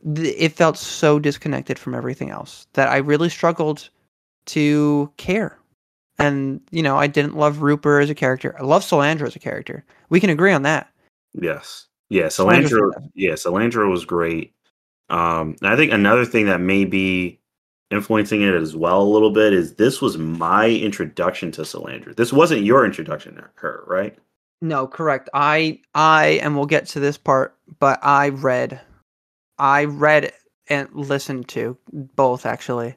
it 0.04 0.52
felt 0.52 0.76
so 0.76 1.20
disconnected 1.20 1.78
from 1.78 1.94
everything 1.94 2.30
else 2.30 2.66
that 2.72 2.88
I 2.88 2.96
really 2.96 3.28
struggled 3.28 3.88
to 4.46 5.10
care. 5.16 5.56
And 6.18 6.60
you 6.72 6.82
know, 6.82 6.96
I 6.96 7.06
didn't 7.06 7.36
love 7.36 7.62
Rooper 7.62 8.02
as 8.02 8.10
a 8.10 8.16
character. 8.16 8.56
I 8.58 8.64
love 8.64 8.82
Silandra 8.82 9.28
as 9.28 9.36
a 9.36 9.40
character. 9.40 9.84
We 10.08 10.18
can 10.18 10.30
agree 10.30 10.52
on 10.52 10.62
that. 10.62 10.90
Yes. 11.34 11.86
Yeah, 12.08 12.26
Silandra. 12.26 12.90
Yeah, 13.14 13.34
Silandra 13.34 13.88
was 13.88 14.04
great. 14.04 14.52
Um, 15.10 15.56
I 15.62 15.76
think 15.76 15.92
another 15.92 16.24
thing 16.24 16.46
that 16.46 16.60
may 16.60 16.84
be 16.84 17.38
influencing 17.90 18.42
it 18.42 18.54
as 18.54 18.76
well 18.76 19.00
a 19.02 19.04
little 19.08 19.30
bit 19.30 19.52
is 19.52 19.74
this 19.74 20.02
was 20.02 20.18
my 20.18 20.68
introduction 20.68 21.50
to 21.52 21.62
Silandra. 21.62 22.14
This 22.14 22.32
wasn't 22.32 22.62
your 22.62 22.84
introduction 22.84 23.36
to 23.36 23.48
her, 23.54 23.84
right? 23.86 24.16
No, 24.60 24.86
correct. 24.86 25.28
I 25.34 25.80
I 25.94 26.40
and 26.42 26.56
we'll 26.56 26.66
get 26.66 26.86
to 26.88 27.00
this 27.00 27.16
part, 27.16 27.56
but 27.78 27.98
I 28.02 28.30
read 28.30 28.80
I 29.58 29.84
read 29.84 30.32
and 30.68 30.88
listened 30.92 31.48
to 31.48 31.76
both 31.92 32.44
actually 32.44 32.96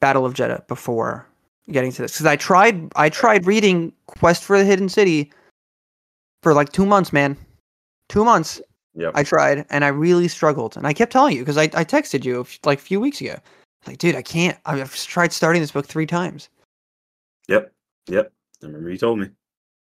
Battle 0.00 0.24
of 0.24 0.34
Jedha 0.34 0.66
before 0.68 1.26
getting 1.70 1.92
to 1.92 2.02
this 2.02 2.16
cuz 2.18 2.26
I 2.26 2.36
tried 2.36 2.92
I 2.94 3.08
tried 3.08 3.46
reading 3.46 3.92
Quest 4.06 4.44
for 4.44 4.58
the 4.58 4.64
Hidden 4.64 4.90
City 4.90 5.32
for 6.42 6.54
like 6.54 6.70
2 6.72 6.86
months, 6.86 7.12
man. 7.12 7.36
2 8.08 8.24
months. 8.24 8.60
Yep. 8.98 9.12
I 9.14 9.22
tried 9.22 9.64
and 9.70 9.84
I 9.84 9.88
really 9.88 10.28
struggled. 10.28 10.76
And 10.76 10.86
I 10.86 10.92
kept 10.92 11.12
telling 11.12 11.36
you 11.36 11.42
because 11.42 11.56
I, 11.56 11.64
I 11.64 11.84
texted 11.84 12.24
you 12.24 12.46
like 12.64 12.78
a 12.78 12.82
few 12.82 13.00
weeks 13.00 13.20
ago 13.20 13.36
like, 13.86 13.98
dude, 13.98 14.14
I 14.14 14.22
can't. 14.22 14.58
I've 14.66 14.94
tried 14.94 15.32
starting 15.32 15.62
this 15.62 15.70
book 15.72 15.86
three 15.86 16.06
times. 16.06 16.48
Yep. 17.48 17.72
Yep. 18.08 18.32
I 18.62 18.66
remember 18.66 18.90
you 18.90 18.98
told 18.98 19.18
me. 19.18 19.28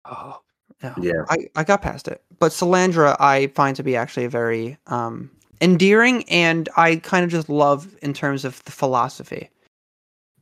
Oh, 0.05 0.41
no. 0.83 0.93
yeah. 1.01 1.23
I, 1.29 1.47
I 1.55 1.63
got 1.63 1.81
past 1.81 2.07
it. 2.07 2.21
But 2.39 2.51
Silandra, 2.51 3.15
I 3.19 3.47
find 3.47 3.75
to 3.75 3.83
be 3.83 3.95
actually 3.95 4.25
a 4.25 4.29
very 4.29 4.77
um, 4.87 5.31
endearing, 5.61 6.23
and 6.29 6.69
I 6.77 6.97
kind 6.97 7.23
of 7.23 7.31
just 7.31 7.49
love 7.49 7.95
in 8.01 8.13
terms 8.13 8.45
of 8.45 8.63
the 8.65 8.71
philosophy. 8.71 9.49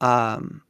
Um, 0.02 0.62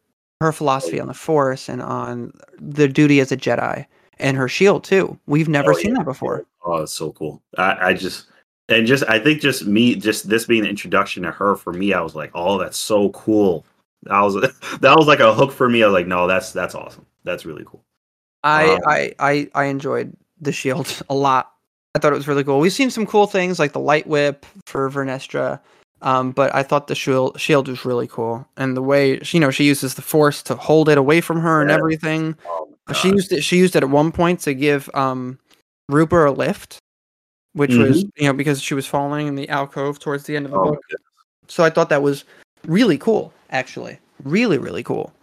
her 0.41 0.52
philosophy 0.52 1.00
on 1.00 1.08
the 1.08 1.14
Force 1.14 1.70
and 1.70 1.82
on 1.82 2.34
the 2.60 2.88
duty 2.88 3.20
as 3.20 3.32
a 3.32 3.38
Jedi, 3.38 3.86
and 4.20 4.38
her 4.38 4.48
shield 4.48 4.84
too. 4.84 5.18
We've 5.26 5.50
never 5.50 5.72
oh, 5.72 5.76
seen 5.76 5.91
yeah. 5.91 6.00
that 6.00 6.06
before. 6.06 6.46
Oh, 6.66 6.78
it's 6.78 6.91
so 6.91 7.11
cool. 7.11 7.41
I, 7.57 7.89
I 7.89 7.93
just 7.93 8.26
and 8.68 8.88
just 8.88 9.03
I 9.07 9.20
think 9.20 9.41
just 9.41 9.66
me 9.66 9.95
just 9.95 10.28
this 10.28 10.45
being 10.45 10.63
the 10.63 10.70
introduction 10.70 11.24
to 11.24 11.32
her 11.32 11.55
for 11.55 11.72
me, 11.72 11.93
I 11.93 12.01
was 12.01 12.16
like, 12.16 12.32
oh, 12.34 12.57
that's 12.57 12.78
so 12.78 13.09
cool. 13.09 13.66
That 14.03 14.20
was 14.22 14.34
that 14.82 14.97
was 14.97 15.07
like 15.07 15.20
a 15.20 15.34
hook 15.34 15.51
for 15.51 15.70
me. 15.70 15.84
I 15.84 15.88
was 15.88 15.93
like, 15.93 16.07
no, 16.07 16.28
that's 16.28 16.51
that's 16.51 16.74
awesome. 16.74 17.05
That's 17.24 17.45
really 17.45 17.63
cool. 17.66 17.84
I 18.43 18.74
um, 18.74 18.80
I, 18.88 19.13
I 19.20 19.49
I 19.53 19.66
enjoyed 19.66 20.16
the 20.41 20.51
shield 20.51 21.01
a 21.09 21.16
lot. 21.16 21.51
I 21.93 21.99
thought 21.99 22.11
it 22.11 22.18
was 22.18 22.28
really 22.28 22.43
cool. 22.43 22.59
We've 22.59 22.74
seen 22.74 22.89
some 22.89 23.05
cool 23.05 23.28
things 23.28 23.59
like 23.59 23.72
the 23.72 23.80
light 23.80 24.07
whip 24.07 24.45
for 24.66 24.89
Vernestra. 24.89 25.61
Um, 26.01 26.32
but 26.32 26.53
I 26.53 26.61
thought 26.61 26.88
the 26.88 26.95
shield 26.95 27.39
shield 27.39 27.68
was 27.68 27.86
really 27.86 28.07
cool, 28.07 28.47
and 28.57 28.76
the 28.76 28.82
way 28.82 29.20
you 29.24 29.39
know 29.39 29.51
she 29.51 29.63
uses 29.63 29.93
the 29.95 30.01
force 30.01 30.43
to 30.43 30.55
hold 30.55 30.89
it 30.89 30.97
away 30.97 31.22
from 31.22 31.39
her 31.39 31.61
and 31.61 31.72
everything. 31.72 32.36
Oh 32.47 32.66
she 32.93 33.09
used 33.09 33.32
it. 33.32 33.43
She 33.43 33.57
used 33.57 33.76
it 33.76 33.84
at 33.84 33.89
one 33.89 34.11
point 34.11 34.41
to 34.41 34.53
give 34.53 34.89
um, 34.93 35.39
Rooper 35.90 36.26
a 36.26 36.32
lift, 36.32 36.80
which 37.54 37.72
mm-hmm. 37.72 37.84
was 37.84 38.04
you 38.18 38.28
know 38.28 38.34
because 38.34 38.62
she 38.62 38.74
was 38.74 38.88
falling 38.88 39.28
in 39.28 39.36
the 39.36 39.50
alcove 39.50 40.00
towards 40.00 40.26
the 40.26 40.36
end 40.36 40.46
of 40.46 40.52
the 40.52 40.58
oh, 40.58 40.72
book. 40.72 40.82
So 41.48 41.64
I 41.64 41.70
thought 41.70 41.90
that 41.90 42.02
was 42.02 42.24
really 42.66 42.98
cool, 42.98 43.34
actually, 43.52 44.00
really 44.24 44.58
really 44.58 44.84
cool. 44.84 45.14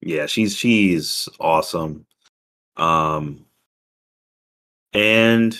Yeah, 0.00 0.26
she's 0.26 0.56
she's 0.56 1.28
awesome. 1.38 2.06
Um, 2.76 3.44
and 4.92 5.58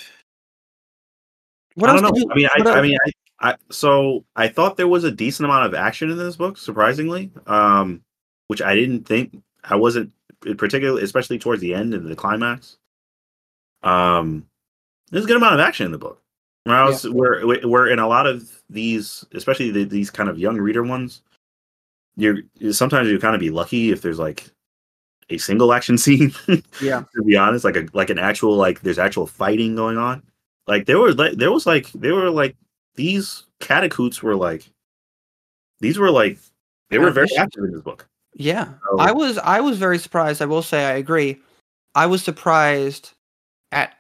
what 1.75 1.91
I 1.91 1.95
don't 1.95 2.03
know. 2.03 2.13
You, 2.15 2.31
I 2.31 2.35
mean, 2.35 2.49
I, 2.55 2.71
I 2.71 2.83
mean, 2.83 2.99
I, 3.41 3.51
I 3.51 3.57
so 3.71 4.25
I 4.37 4.49
thought 4.49 4.77
there 4.77 4.89
was 4.89 5.05
a 5.05 5.11
decent 5.11 5.45
amount 5.45 5.67
of 5.67 5.75
action 5.75 6.11
in 6.11 6.19
this 6.19 6.37
book, 6.37 6.57
surprisingly, 6.59 7.31
um, 7.47 8.03
which 8.49 8.63
I 8.63 8.75
didn't 8.75 9.07
think. 9.07 9.43
I 9.65 9.77
wasn't 9.77 10.13
particularly, 10.57 11.03
especially 11.03 11.39
towards 11.39 11.61
the 11.61 11.75
end 11.75 11.95
and 11.95 12.07
the 12.07 12.17
climax. 12.17 12.79
Um, 13.83 14.47
there's 15.11 15.25
a 15.25 15.29
good 15.29 15.37
amount 15.37 15.55
of 15.55 15.61
action 15.61 15.87
in 15.87 15.93
the 15.93 15.99
book. 15.99 16.21
Where 16.65 16.77
I 16.77 16.85
was, 16.85 17.05
yeah. 17.05 17.11
where 17.13 17.43
where 17.67 17.87
in 17.89 17.99
a 17.99 18.09
lot 18.09 18.27
of 18.27 18.63
these, 18.69 19.25
especially 19.33 19.71
the, 19.71 19.85
these 19.85 20.11
kind 20.11 20.29
of 20.29 20.39
young 20.39 20.59
reader 20.59 20.83
ones, 20.83 21.23
you're 22.17 22.39
sometimes 22.73 23.09
you 23.09 23.19
kind 23.19 23.35
of 23.35 23.41
be 23.41 23.51
lucky 23.51 23.91
if 23.91 24.03
there's 24.03 24.19
like 24.19 24.51
a 25.31 25.39
single 25.39 25.73
action 25.73 25.97
scene. 25.99 26.33
yeah, 26.83 27.05
to 27.15 27.23
be 27.25 27.37
honest, 27.37 27.65
like 27.65 27.77
a 27.77 27.89
like 27.95 28.11
an 28.11 28.19
actual 28.19 28.57
like 28.57 28.81
there's 28.83 28.99
actual 28.99 29.27
fighting 29.27 29.75
going 29.75 29.97
on. 29.97 30.23
Like 30.67 30.87
there 30.87 30.99
was 30.99 31.17
like 31.17 31.33
there 31.33 31.51
was 31.51 31.67
like 31.67 31.91
they 31.93 32.13
were 32.13 32.31
like 32.31 32.57
these 32.95 33.45
catacoots 33.61 34.23
were 34.23 34.37
like 34.37 34.71
these 35.81 35.99
were 35.99 36.11
like 36.11 36.39
they 36.91 36.99
were 36.99 37.11
very 37.11 37.29
active 37.39 37.65
in 37.65 37.73
this 37.73 37.83
book. 37.83 38.07
Yeah. 38.35 38.75
So, 38.91 38.99
I 38.99 39.13
was 39.13 39.39
I 39.39 39.61
was 39.61 39.79
very 39.79 39.99
surprised. 39.99 40.43
I 40.43 40.47
will 40.47 40.63
say 40.63 40.85
I 40.85 40.93
agree. 40.93 41.41
I 41.95 42.07
was 42.07 42.23
surprised 42.23 43.13
at 43.73 43.95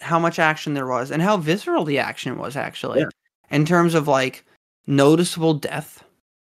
how 0.00 0.18
much 0.18 0.38
action 0.38 0.74
there 0.74 0.86
was 0.86 1.10
and 1.10 1.22
how 1.22 1.36
visceral 1.36 1.84
the 1.84 1.98
action 1.98 2.38
was 2.38 2.56
actually. 2.56 3.00
Yeah. 3.00 3.06
In 3.50 3.64
terms 3.64 3.94
of 3.94 4.08
like 4.08 4.44
noticeable 4.86 5.54
death. 5.54 6.04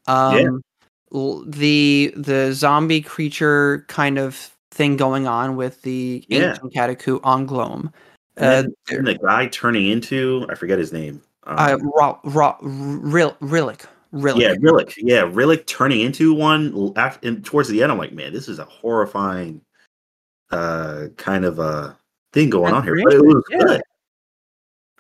Um 0.07 0.63
yeah. 1.13 1.41
the 1.47 2.13
the 2.17 2.53
zombie 2.53 3.01
creature 3.01 3.85
kind 3.89 4.19
of 4.19 4.51
thing 4.71 4.97
going 4.97 5.27
on 5.27 5.57
with 5.57 5.83
the 5.83 6.25
yeah. 6.29 6.51
ancient 6.51 6.73
catacoot 6.73 7.21
on 7.25 7.47
Gloam. 7.47 7.93
Uh, 8.39 8.65
and 8.91 9.07
the 9.07 9.15
guy 9.15 9.47
turning 9.47 9.89
into 9.89 10.47
I 10.49 10.55
forget 10.55 10.79
his 10.79 10.93
name. 10.93 11.23
Um, 11.47 11.91
uh, 11.95 12.13
raw, 12.25 12.57
real, 12.61 13.33
Rillak. 13.41 13.87
Rillak. 14.13 14.41
Yeah, 14.41 14.55
Rillak. 14.55 14.95
Yeah, 14.97 15.23
Rillak 15.23 15.67
turning 15.67 16.01
into 16.01 16.35
one 16.35 16.93
after, 16.97 17.29
and 17.29 17.45
towards 17.45 17.69
the 17.69 17.83
end. 17.83 17.93
I'm 17.93 17.99
like, 17.99 18.13
man, 18.13 18.33
this 18.33 18.49
is 18.49 18.59
a 18.59 18.65
horrifying 18.65 19.61
uh 20.53 21.07
kind 21.17 21.45
of 21.45 21.59
a 21.59 21.63
uh, 21.63 21.93
thing 22.37 22.51
going 22.51 22.73
That's 22.73 22.77
on 22.77 22.85
here. 22.85 23.01
But 23.03 23.15
it 23.15 23.25
was 23.25 23.43
yeah. 23.51 23.59
good. 23.59 23.83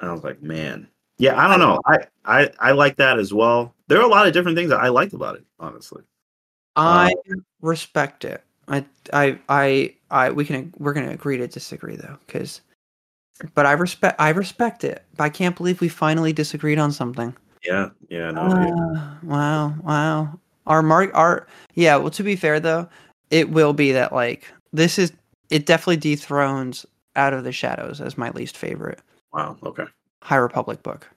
I 0.01 0.13
was 0.13 0.25
like, 0.25 0.43
man, 0.43 0.89
yeah, 1.19 1.41
I 1.41 1.49
don't 1.49 1.61
know. 1.61 1.81
I, 1.87 1.99
I 2.25 2.51
I 2.59 2.73
like 2.73 2.97
that 2.97 3.19
as 3.19 3.33
well. 3.33 3.75
There 3.89 3.99
are 3.99 4.05
a 4.05 4.09
lot 4.09 4.27
of 4.27 4.33
different 4.33 4.57
things 4.57 4.71
that 4.71 4.81
I 4.81 4.89
liked 4.89 5.13
about 5.13 5.37
it, 5.37 5.45
honestly. 5.61 6.03
I 6.75 7.13
um, 7.31 7.45
respect 7.61 8.25
it. 8.25 8.43
I 8.69 8.85
I 9.13 9.39
I 9.49 9.95
I 10.11 10.31
we 10.31 10.45
can 10.45 10.75
we're 10.79 10.93
gonna 10.93 11.11
agree 11.11 11.37
to 11.39 11.47
disagree 11.47 11.97
though, 11.97 12.19
because 12.27 12.61
but 13.55 13.65
I 13.67 13.73
respect 13.73 14.21
I 14.21 14.31
respect 14.31 14.85
it. 14.85 15.05
But 15.17 15.25
I 15.25 15.29
can't 15.29 15.57
believe 15.57 15.81
we 15.81 15.89
finally 15.89 16.33
disagreed 16.33 16.79
on 16.79 16.93
something. 16.93 17.35
Yeah, 17.65 17.91
yeah, 18.09 18.31
no. 18.31 18.43
Uh, 18.43 18.67
yeah. 18.67 19.15
Wow, 19.23 19.75
wow. 19.83 20.41
Our 20.67 20.83
mark 20.83 21.11
our 21.15 21.47
yeah, 21.75 21.97
well 21.97 22.11
to 22.11 22.23
be 22.23 22.37
fair 22.37 22.61
though, 22.61 22.89
it 23.31 23.49
will 23.51 23.73
be 23.73 23.93
that 23.93 24.13
like 24.13 24.53
this 24.73 24.99
is 24.99 25.13
it 25.49 25.65
definitely 25.65 25.97
dethrones 25.97 26.85
Out 27.17 27.33
of 27.33 27.45
the 27.45 27.53
Shadows 27.53 28.01
as 28.01 28.19
my 28.19 28.31
least 28.31 28.57
favorite. 28.57 29.01
Wow, 29.33 29.57
okay. 29.65 29.85
High 30.23 30.37
Republic 30.37 30.83
book. 30.83 31.09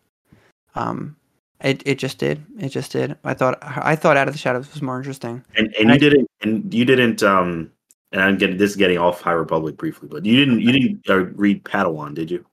Um 0.76 1.16
it 1.62 1.84
it 1.86 1.96
just 1.96 2.18
did. 2.18 2.44
It 2.60 2.70
just 2.70 2.92
did. 2.92 3.18
I 3.24 3.34
thought 3.34 3.58
I 3.62 3.96
thought 3.96 4.18
Out 4.18 4.28
of 4.28 4.34
the 4.34 4.40
Shadows 4.40 4.72
was 4.74 4.82
more 4.82 4.98
interesting. 4.98 5.44
And 5.56 5.68
and, 5.68 5.76
and 5.76 5.90
you 5.90 5.96
I, 5.96 5.98
didn't 5.98 6.32
and 6.42 6.74
you 6.74 6.86
didn't 6.86 7.24
um 7.24 7.72
and 8.12 8.22
I'm 8.22 8.38
getting 8.38 8.58
this 8.58 8.72
is 8.72 8.78
getting 8.78 8.98
off 8.98 9.22
High 9.22 9.34
Republic 9.34 9.78
briefly, 9.78 10.08
but 10.10 10.26
you 10.26 10.36
didn't 10.38 10.62
you 10.62 10.72
didn't 10.72 11.10
uh, 11.10 11.26
read 11.36 11.64
Padawan, 11.64 12.16
did 12.16 12.32
you? 12.32 12.46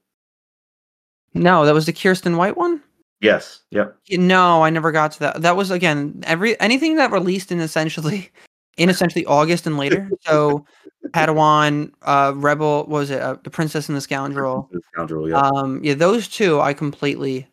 No, 1.34 1.64
that 1.64 1.74
was 1.74 1.86
the 1.86 1.92
Kiersten 1.92 2.36
White 2.36 2.56
one. 2.56 2.82
Yes. 3.20 3.60
Yep. 3.70 3.96
No, 4.10 4.62
I 4.62 4.70
never 4.70 4.92
got 4.92 5.12
to 5.12 5.18
that. 5.20 5.42
That 5.42 5.56
was 5.56 5.70
again 5.70 6.22
every 6.26 6.58
anything 6.60 6.96
that 6.96 7.12
released 7.12 7.50
in 7.50 7.60
essentially 7.60 8.30
in 8.76 8.88
essentially 8.88 9.24
August 9.26 9.66
and 9.66 9.78
later. 9.78 10.10
So 10.20 10.66
Padawan, 11.10 11.92
uh, 12.02 12.32
Rebel, 12.36 12.86
was 12.86 13.10
it 13.10 13.20
uh, 13.20 13.36
the 13.42 13.50
Princess 13.50 13.88
and 13.88 13.96
the 13.96 14.00
Scoundrel? 14.00 14.68
The 14.72 14.80
Scoundrel, 14.92 15.28
yeah. 15.28 15.38
Um, 15.38 15.82
yeah, 15.82 15.94
those 15.94 16.28
two 16.28 16.60
I 16.60 16.74
completely 16.74 17.48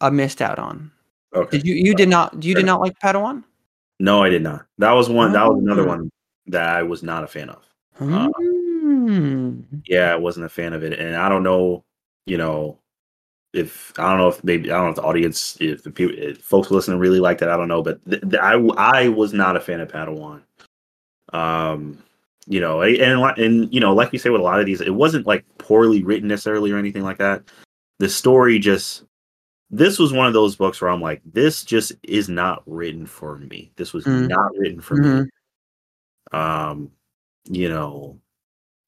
uh, 0.00 0.10
missed 0.10 0.40
out 0.40 0.58
on. 0.58 0.90
Okay. 1.34 1.58
Did 1.58 1.66
you 1.66 1.74
you 1.74 1.94
did 1.94 2.08
not 2.08 2.42
you 2.42 2.54
did 2.54 2.66
not 2.66 2.80
like 2.80 2.98
Padawan? 2.98 3.44
No, 3.98 4.22
I 4.22 4.28
did 4.28 4.42
not. 4.42 4.66
That 4.78 4.92
was 4.92 5.08
one. 5.08 5.30
Oh. 5.30 5.32
That 5.32 5.48
was 5.48 5.62
another 5.62 5.82
oh. 5.82 5.88
one 5.88 6.10
that 6.46 6.76
I 6.76 6.82
was 6.82 7.02
not 7.02 7.24
a 7.24 7.26
fan 7.26 7.50
of. 7.50 7.62
Uh, 7.98 8.28
mm. 8.40 9.64
yeah, 9.86 10.12
I 10.12 10.16
wasn't 10.16 10.46
a 10.46 10.50
fan 10.50 10.74
of 10.74 10.84
it, 10.84 10.98
and 10.98 11.16
I 11.16 11.30
don't 11.30 11.42
know, 11.42 11.82
you 12.26 12.36
know, 12.36 12.78
if 13.54 13.92
I 13.98 14.10
don't 14.10 14.18
know 14.18 14.28
if 14.28 14.44
maybe 14.44 14.70
I 14.70 14.76
don't 14.76 14.84
know 14.84 14.90
if 14.90 14.96
the 14.96 15.02
audience, 15.02 15.56
if 15.60 15.82
the 15.82 15.90
people, 15.90 16.14
if 16.18 16.38
folks 16.38 16.70
listening 16.70 16.98
really 16.98 17.20
liked 17.20 17.40
it, 17.40 17.48
I 17.48 17.56
don't 17.56 17.68
know, 17.68 17.82
but 17.82 18.04
th- 18.08 18.22
th- 18.22 18.42
I 18.42 18.54
I 18.76 19.08
was 19.08 19.32
not 19.32 19.56
a 19.56 19.60
fan 19.60 19.80
of 19.80 19.90
Padawan. 19.90 20.42
Um, 21.32 22.02
you 22.46 22.60
know, 22.60 22.82
and 22.82 23.38
and 23.38 23.72
you 23.74 23.80
know, 23.80 23.94
like 23.94 24.12
we 24.12 24.18
say 24.18 24.30
with 24.30 24.40
a 24.40 24.44
lot 24.44 24.60
of 24.60 24.66
these, 24.66 24.80
it 24.80 24.94
wasn't 24.94 25.26
like 25.26 25.44
poorly 25.58 26.04
written 26.04 26.28
necessarily 26.28 26.70
or 26.70 26.78
anything 26.78 27.02
like 27.02 27.18
that. 27.18 27.42
The 27.98 28.08
story 28.08 28.58
just 28.58 29.02
this 29.70 29.98
was 29.98 30.12
one 30.12 30.26
of 30.26 30.32
those 30.32 30.56
books 30.56 30.80
where 30.80 30.90
I'm 30.90 31.00
like, 31.00 31.20
this 31.24 31.64
just 31.64 31.92
is 32.02 32.28
not 32.28 32.62
written 32.66 33.06
for 33.06 33.38
me. 33.38 33.72
This 33.76 33.92
was 33.92 34.04
mm. 34.04 34.28
not 34.28 34.52
written 34.56 34.80
for 34.80 34.96
mm-hmm. 34.96 35.22
me. 35.22 35.30
Um, 36.32 36.90
you 37.44 37.68
know, 37.68 38.18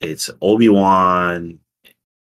it's 0.00 0.30
Obi 0.40 0.68
Wan, 0.68 1.58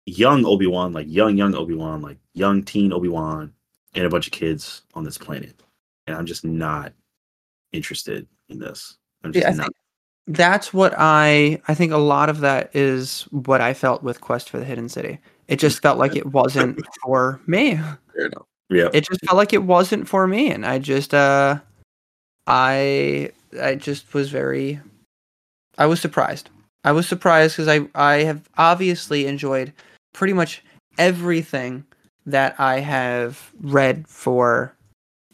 young 0.05 0.45
Obi 0.45 0.68
Wan, 0.68 0.93
like 0.93 1.07
young 1.09 1.38
young 1.38 1.55
Obi 1.55 1.74
Wan, 1.74 2.01
like 2.01 2.18
young 2.34 2.64
teen 2.64 2.93
Obi 2.93 3.09
Wan, 3.09 3.53
and 3.95 4.05
a 4.05 4.09
bunch 4.09 4.28
of 4.28 4.34
kids 4.34 4.84
on 4.93 5.03
this 5.03 5.18
planet, 5.18 5.61
and 6.07 6.16
I'm 6.16 6.26
just 6.26 6.45
not 6.45 6.93
interested 7.72 8.28
in 8.49 8.59
this. 8.59 8.97
I'm 9.24 9.34
just 9.34 9.47
yeah, 9.47 9.53
not. 9.53 9.72
That's 10.28 10.74
what 10.74 10.93
I 10.97 11.61
I 11.67 11.74
think 11.74 11.91
a 11.91 11.97
lot 11.97 12.30
of 12.30 12.39
that 12.41 12.76
is 12.76 13.24
what 13.32 13.61
I 13.61 13.74
felt 13.74 14.03
with 14.03 14.21
Quest 14.21 14.49
for 14.49 14.57
the 14.57 14.65
Hidden 14.65 14.89
City. 14.89 15.19
It 15.47 15.57
just 15.57 15.82
felt 15.82 15.97
like 15.97 16.15
it 16.15 16.28
wasn't 16.28 16.80
for 17.03 17.41
me. 17.45 17.76
Fair 18.15 18.28
enough. 18.28 18.45
Yeah. 18.69 18.89
It 18.93 19.05
just 19.07 19.24
felt 19.26 19.38
like 19.38 19.53
it 19.53 19.63
wasn't 19.63 20.07
for 20.07 20.26
me 20.26 20.49
and 20.51 20.65
I 20.65 20.80
just 20.80 21.13
uh 21.13 21.59
I 22.47 23.32
I 23.61 23.76
just 23.76 24.13
was 24.13 24.30
very 24.30 24.80
I 25.78 25.86
was 25.86 25.99
surprised. 25.99 26.49
I 26.84 26.91
was 26.91 27.07
surprised 27.07 27.57
because 27.57 27.67
I 27.67 27.88
I 27.95 28.24
have 28.24 28.49
obviously 28.57 29.28
enjoyed 29.28 29.74
pretty 30.13 30.34
much 30.34 30.63
everything 30.97 31.86
that 32.26 32.55
I 32.59 32.80
have 32.80 33.51
read 33.61 34.07
for 34.07 34.76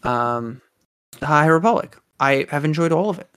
um, 0.03 0.61
the 1.19 1.25
High 1.27 1.47
Republic. 1.47 1.97
I 2.19 2.47
have 2.49 2.65
enjoyed 2.65 2.91
all 2.91 3.09
of 3.09 3.19
it. 3.19 3.29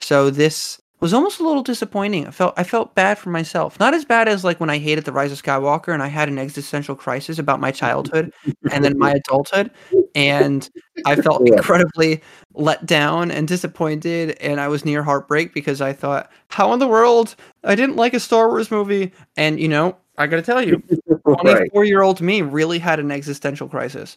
So 0.00 0.30
this 0.30 0.80
was 1.00 1.12
almost 1.12 1.40
a 1.40 1.42
little 1.42 1.62
disappointing. 1.62 2.26
I 2.26 2.30
felt 2.30 2.54
I 2.56 2.64
felt 2.64 2.94
bad 2.94 3.18
for 3.18 3.30
myself. 3.30 3.78
Not 3.78 3.94
as 3.94 4.04
bad 4.04 4.28
as 4.28 4.44
like 4.44 4.60
when 4.60 4.70
I 4.70 4.78
hated 4.78 5.04
the 5.04 5.12
Rise 5.12 5.30
of 5.30 5.42
Skywalker 5.42 5.92
and 5.92 6.02
I 6.02 6.06
had 6.08 6.28
an 6.28 6.38
existential 6.38 6.94
crisis 6.94 7.38
about 7.38 7.60
my 7.60 7.70
childhood 7.70 8.32
and 8.72 8.84
then 8.84 8.98
my 8.98 9.12
adulthood 9.12 9.70
and 10.14 10.68
I 11.04 11.16
felt 11.22 11.46
incredibly 11.46 12.22
let 12.54 12.86
down 12.86 13.30
and 13.30 13.46
disappointed 13.46 14.38
and 14.40 14.60
I 14.60 14.68
was 14.68 14.84
near 14.84 15.02
heartbreak 15.02 15.52
because 15.52 15.80
I 15.80 15.92
thought 15.92 16.30
how 16.48 16.72
in 16.72 16.78
the 16.78 16.88
world 16.88 17.36
I 17.62 17.74
didn't 17.74 17.96
like 17.96 18.14
a 18.14 18.20
Star 18.20 18.48
Wars 18.48 18.70
movie 18.70 19.12
and 19.36 19.60
you 19.60 19.68
know, 19.68 19.96
I 20.16 20.26
got 20.26 20.36
to 20.36 20.42
tell 20.42 20.62
you 20.62 20.78
24-year-old 21.26 22.22
me 22.22 22.40
really 22.40 22.78
had 22.78 23.00
an 23.00 23.10
existential 23.10 23.68
crisis. 23.68 24.16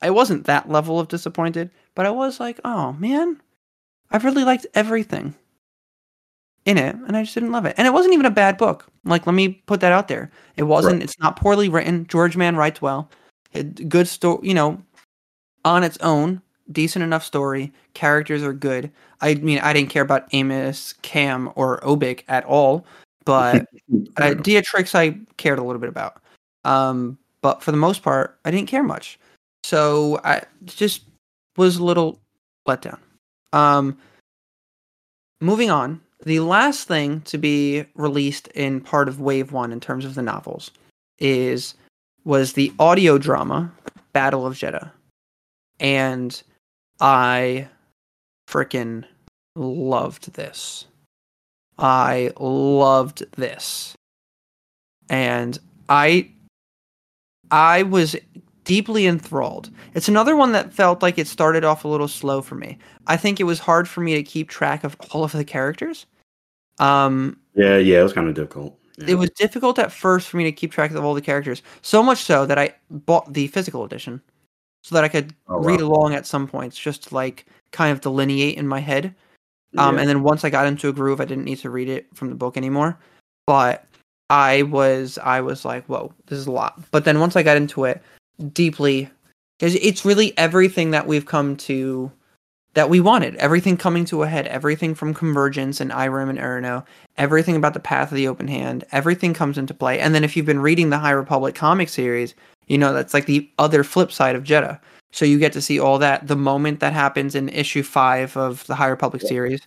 I 0.00 0.10
wasn't 0.10 0.46
that 0.46 0.70
level 0.70 0.98
of 0.98 1.08
disappointed, 1.08 1.70
but 1.94 2.04
I 2.04 2.10
was 2.10 2.38
like, 2.38 2.60
"Oh, 2.62 2.92
man, 2.94 3.40
I 4.10 4.18
really 4.18 4.44
liked 4.44 4.66
everything." 4.74 5.34
In 6.64 6.78
it, 6.78 6.94
and 6.94 7.16
I 7.16 7.22
just 7.22 7.34
didn't 7.34 7.52
love 7.52 7.66
it. 7.66 7.74
And 7.76 7.86
it 7.86 7.92
wasn't 7.92 8.14
even 8.14 8.26
a 8.26 8.30
bad 8.30 8.56
book. 8.56 8.86
Like, 9.04 9.26
let 9.26 9.34
me 9.34 9.48
put 9.66 9.80
that 9.80 9.92
out 9.92 10.08
there. 10.08 10.30
It 10.56 10.64
wasn't. 10.64 10.94
Right. 10.94 11.02
It's 11.02 11.18
not 11.18 11.36
poorly 11.36 11.68
written. 11.68 12.06
George 12.06 12.36
Mann 12.36 12.56
writes 12.56 12.80
well. 12.80 13.10
It, 13.52 13.88
good 13.88 14.08
story. 14.08 14.46
You 14.46 14.54
know, 14.54 14.82
on 15.64 15.84
its 15.84 15.98
own, 15.98 16.40
decent 16.72 17.02
enough 17.02 17.24
story. 17.24 17.72
Characters 17.92 18.42
are 18.42 18.52
good. 18.52 18.90
I 19.20 19.34
mean, 19.34 19.58
I 19.58 19.72
didn't 19.72 19.90
care 19.90 20.02
about 20.02 20.28
Amos, 20.32 20.94
Cam, 21.02 21.50
or 21.54 21.80
Obik 21.80 22.24
at 22.28 22.44
all, 22.44 22.86
but 23.24 23.66
uh, 24.16 24.34
Beatrix 24.34 24.94
I 24.94 25.18
cared 25.36 25.58
a 25.58 25.62
little 25.62 25.80
bit 25.80 25.88
about. 25.88 26.20
Um, 26.64 27.18
but 27.42 27.62
for 27.62 27.70
the 27.70 27.76
most 27.76 28.02
part, 28.02 28.38
I 28.44 28.50
didn't 28.50 28.68
care 28.68 28.82
much. 28.82 29.18
So 29.64 30.20
I 30.24 30.42
just 30.64 31.02
was 31.56 31.76
a 31.76 31.84
little 31.84 32.20
let 32.66 32.82
down. 32.82 32.98
Um, 33.52 33.98
moving 35.40 35.70
on, 35.70 36.00
the 36.22 36.40
last 36.40 36.86
thing 36.88 37.20
to 37.22 37.38
be 37.38 37.84
released 37.94 38.48
in 38.48 38.80
part 38.80 39.08
of 39.08 39.20
Wave 39.20 39.52
One 39.52 39.72
in 39.72 39.80
terms 39.80 40.04
of 40.04 40.14
the 40.14 40.22
novels 40.22 40.70
is 41.18 41.74
was 42.24 42.54
the 42.54 42.72
audio 42.78 43.18
drama 43.18 43.72
Battle 44.12 44.46
of 44.46 44.54
Jedha, 44.54 44.90
and 45.80 46.42
I 47.00 47.68
freaking 48.48 49.04
loved 49.56 50.34
this. 50.34 50.86
I 51.78 52.30
loved 52.38 53.24
this. 53.36 53.94
And 55.10 55.58
I 55.88 56.30
I 57.50 57.82
was 57.82 58.16
deeply 58.64 59.06
enthralled. 59.06 59.70
It's 59.94 60.08
another 60.08 60.36
one 60.36 60.52
that 60.52 60.72
felt 60.72 61.02
like 61.02 61.18
it 61.18 61.26
started 61.26 61.64
off 61.64 61.84
a 61.84 61.88
little 61.88 62.08
slow 62.08 62.42
for 62.42 62.54
me. 62.54 62.78
I 63.06 63.16
think 63.16 63.40
it 63.40 63.44
was 63.44 63.58
hard 63.58 63.88
for 63.88 64.00
me 64.00 64.14
to 64.14 64.22
keep 64.22 64.48
track 64.48 64.84
of 64.84 64.96
all 65.10 65.24
of 65.24 65.32
the 65.32 65.44
characters. 65.44 66.06
Um 66.78 67.38
Yeah, 67.54 67.76
yeah, 67.78 68.00
it 68.00 68.02
was 68.02 68.12
kind 68.12 68.28
of 68.28 68.34
difficult. 68.34 68.78
Yeah. 68.98 69.10
It 69.10 69.14
was 69.14 69.30
difficult 69.30 69.78
at 69.78 69.92
first 69.92 70.28
for 70.28 70.36
me 70.36 70.44
to 70.44 70.52
keep 70.52 70.72
track 70.72 70.90
of 70.90 71.04
all 71.04 71.14
the 71.14 71.20
characters. 71.20 71.62
So 71.82 72.02
much 72.02 72.18
so 72.18 72.46
that 72.46 72.58
I 72.58 72.74
bought 72.90 73.32
the 73.32 73.48
physical 73.48 73.84
edition 73.84 74.20
so 74.84 74.94
that 74.94 75.04
I 75.04 75.08
could 75.08 75.34
oh, 75.48 75.56
wow. 75.56 75.62
read 75.62 75.80
along 75.80 76.14
at 76.14 76.26
some 76.26 76.46
points, 76.46 76.78
just 76.78 77.04
to, 77.04 77.14
like 77.14 77.46
kind 77.72 77.90
of 77.90 78.02
delineate 78.02 78.58
in 78.58 78.68
my 78.68 78.80
head. 78.80 79.14
Um, 79.78 79.94
yeah. 79.94 80.02
And 80.02 80.10
then 80.10 80.22
once 80.22 80.44
I 80.44 80.50
got 80.50 80.66
into 80.66 80.90
a 80.90 80.92
groove, 80.92 81.22
I 81.22 81.24
didn't 81.24 81.44
need 81.44 81.58
to 81.60 81.70
read 81.70 81.88
it 81.88 82.06
from 82.14 82.28
the 82.28 82.34
book 82.34 82.58
anymore. 82.58 82.98
But 83.46 83.86
I 84.28 84.62
was 84.62 85.18
I 85.18 85.40
was 85.40 85.64
like, 85.64 85.86
whoa, 85.86 86.12
this 86.26 86.38
is 86.38 86.46
a 86.46 86.52
lot. 86.52 86.80
But 86.90 87.06
then 87.06 87.18
once 87.18 87.34
I 87.34 87.42
got 87.42 87.56
into 87.56 87.84
it 87.84 88.02
deeply, 88.52 89.10
because 89.58 89.74
it's 89.76 90.04
really 90.04 90.36
everything 90.36 90.90
that 90.90 91.06
we've 91.06 91.26
come 91.26 91.56
to 91.56 92.10
that 92.74 92.90
we 92.90 93.00
wanted. 93.00 93.36
Everything 93.36 93.76
coming 93.76 94.04
to 94.04 94.24
a 94.24 94.28
head. 94.28 94.48
Everything 94.48 94.94
from 94.96 95.14
Convergence 95.14 95.80
and 95.80 95.92
Eiram 95.92 96.28
and 96.28 96.38
E'ronoh. 96.38 96.84
Everything 97.16 97.54
about 97.54 97.72
the 97.72 97.80
Path 97.80 98.10
of 98.10 98.16
the 98.16 98.26
Open 98.26 98.48
Hand. 98.48 98.84
Everything 98.90 99.32
comes 99.32 99.56
into 99.56 99.72
play. 99.72 100.00
And 100.00 100.12
then 100.12 100.24
if 100.24 100.36
you've 100.36 100.44
been 100.44 100.58
reading 100.60 100.90
the 100.90 100.98
High 100.98 101.12
Republic 101.12 101.54
comic 101.54 101.88
series, 101.88 102.34
you 102.66 102.76
know, 102.76 102.92
that's 102.92 103.14
like 103.14 103.26
the 103.26 103.48
other 103.58 103.84
flip 103.84 104.10
side 104.10 104.34
of 104.34 104.42
Jedha. 104.42 104.80
So 105.12 105.24
you 105.24 105.38
get 105.38 105.52
to 105.52 105.62
see 105.62 105.78
all 105.78 106.00
that. 106.00 106.26
The 106.26 106.34
moment 106.34 106.80
that 106.80 106.92
happens 106.92 107.36
in 107.36 107.48
issue 107.50 107.84
five 107.84 108.36
of 108.36 108.66
the 108.66 108.74
High 108.74 108.88
Republic 108.88 109.22
yeah. 109.22 109.28
series, 109.28 109.60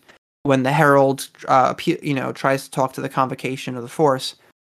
when 0.43 0.63
the 0.63 0.73
Herald, 0.73 1.29
uh, 1.47 1.73
you 1.85 2.13
know, 2.13 2.33
tries 2.33 2.65
to 2.65 2.71
talk 2.71 2.91
to 2.93 3.01
the 3.01 3.07
Convocation 3.07 3.77
of 3.77 3.83
the 3.83 3.87
Force, 3.87 4.35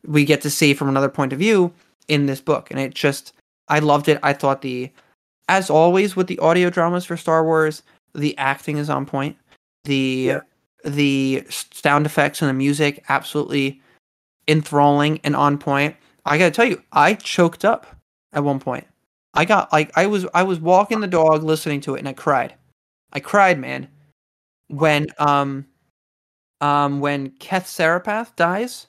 we 0.07 0.27
get 0.27 0.43
to 0.43 0.51
see 0.51 0.75
from 0.75 0.91
another 0.91 1.09
point 1.09 1.33
of 1.33 1.39
view 1.39 1.73
in 2.09 2.27
this 2.27 2.43
book, 2.43 2.71
and 2.71 2.79
it 2.79 2.95
just, 2.95 3.33
I 3.69 3.79
loved 3.81 4.09
it. 4.09 4.19
I 4.23 4.33
thought 4.33 4.63
the, 4.63 4.91
as 5.49 5.71
always 5.71 6.17
with 6.17 6.27
the 6.27 6.39
audio 6.39 6.71
dramas 6.71 7.05
for 7.05 7.17
Star 7.17 7.45
Wars, 7.45 7.83
the 8.15 8.37
acting 8.39 8.79
is 8.79 8.91
on 8.91 9.07
point. 9.07 9.37
The 9.85 10.25
yeah. 10.27 10.41
the 10.85 11.45
sound 11.51 12.07
effects 12.07 12.43
and 12.43 12.49
the 12.49 12.55
music 12.55 13.05
absolutely 13.09 13.81
enthralling 14.47 15.21
and 15.25 15.37
on 15.37 15.59
point. 15.59 15.97
I 16.25 16.39
gotta 16.39 16.51
tell 16.51 16.65
you, 16.65 16.83
I 16.93 17.15
choked 17.15 17.65
up 17.65 17.87
at 18.33 18.45
one 18.45 18.61
point. 18.61 18.87
I 19.35 19.45
got 19.45 19.73
like 19.73 19.91
I 19.97 20.07
was 20.07 20.27
I 20.35 20.43
was 20.43 20.61
walking 20.61 21.01
the 21.01 21.07
dog 21.07 21.43
listening 21.43 21.81
to 21.83 21.95
it 21.95 22.01
and 22.01 22.09
I 22.09 22.13
cried. 22.13 22.55
I 23.13 23.21
cried, 23.21 23.59
man. 23.59 23.89
When 24.69 25.07
um 25.19 25.67
um 26.61 27.01
when 27.01 27.31
Keth 27.39 27.67
Sarapath 27.67 28.35
dies 28.37 28.87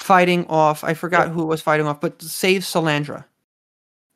fighting 0.00 0.46
off 0.46 0.84
I 0.84 0.94
forgot 0.94 1.28
who 1.28 1.46
was 1.46 1.62
fighting 1.62 1.86
off, 1.86 2.00
but 2.00 2.20
saves 2.20 2.66
Silandra. 2.66 3.24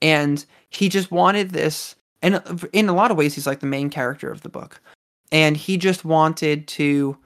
And 0.02 0.44
he 0.70 0.88
just 0.88 1.10
wanted 1.10 1.50
this 1.50 1.96
and 2.22 2.42
in 2.72 2.88
a 2.88 2.94
lot 2.94 3.10
of 3.10 3.16
ways 3.16 3.34
he's 3.34 3.46
like 3.46 3.60
the 3.60 3.66
main 3.66 3.90
character 3.90 4.30
of 4.30 4.42
the 4.42 4.48
book. 4.48 4.80
And 5.32 5.56
he 5.56 5.76
just 5.76 6.04
wanted 6.04 6.66
to 6.68 7.16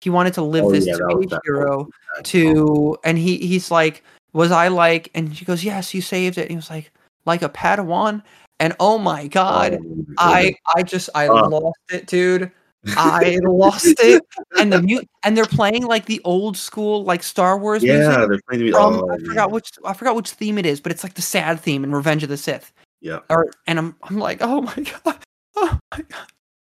he 0.00 0.10
wanted 0.10 0.34
to 0.34 0.42
live 0.42 0.64
oh, 0.64 0.72
this 0.72 0.86
yeah, 0.86 0.96
hero 1.44 1.88
to 2.24 2.96
and 3.04 3.18
he 3.18 3.38
he's 3.38 3.70
like 3.70 4.02
was 4.32 4.52
I 4.52 4.68
like? 4.68 5.10
And 5.14 5.36
she 5.36 5.44
goes, 5.44 5.64
yes, 5.64 5.94
you 5.94 6.00
saved 6.00 6.38
it. 6.38 6.42
And 6.42 6.50
he 6.50 6.56
was 6.56 6.70
like, 6.70 6.92
like 7.26 7.42
a 7.42 7.48
Padawan. 7.48 8.22
And 8.58 8.76
oh 8.78 8.98
my 8.98 9.26
god, 9.26 9.78
oh, 9.80 10.04
I 10.18 10.54
I 10.76 10.82
just 10.82 11.08
I 11.14 11.28
uh. 11.28 11.48
lost 11.48 11.78
it, 11.90 12.06
dude. 12.06 12.52
I 12.96 13.38
lost 13.42 13.86
it. 14.00 14.22
And 14.58 14.72
the 14.72 14.82
mute 14.82 15.08
and 15.22 15.36
they're 15.36 15.44
playing 15.44 15.84
like 15.84 16.06
the 16.06 16.20
old 16.24 16.56
school 16.56 17.04
like 17.04 17.22
Star 17.22 17.58
Wars 17.58 17.82
yeah, 17.82 17.98
music. 17.98 18.28
they're 18.28 18.40
playing 18.48 18.72
the, 18.72 18.78
um, 18.78 18.94
oh, 18.94 19.10
I 19.10 19.18
forgot 19.18 19.50
which 19.50 19.70
I 19.84 19.92
forgot 19.92 20.16
which 20.16 20.30
theme 20.30 20.58
it 20.58 20.66
is, 20.66 20.80
but 20.80 20.92
it's 20.92 21.02
like 21.02 21.14
the 21.14 21.22
sad 21.22 21.60
theme 21.60 21.84
in 21.84 21.92
Revenge 21.92 22.22
of 22.22 22.28
the 22.28 22.36
Sith. 22.36 22.72
Yeah. 23.00 23.20
Or 23.28 23.50
and 23.66 23.78
I'm 23.78 23.96
I'm 24.04 24.18
like, 24.18 24.38
oh 24.40 24.62
my 24.62 24.74
god. 25.04 25.18
Oh 25.56 25.78
my 25.92 25.98
god. 25.98 26.26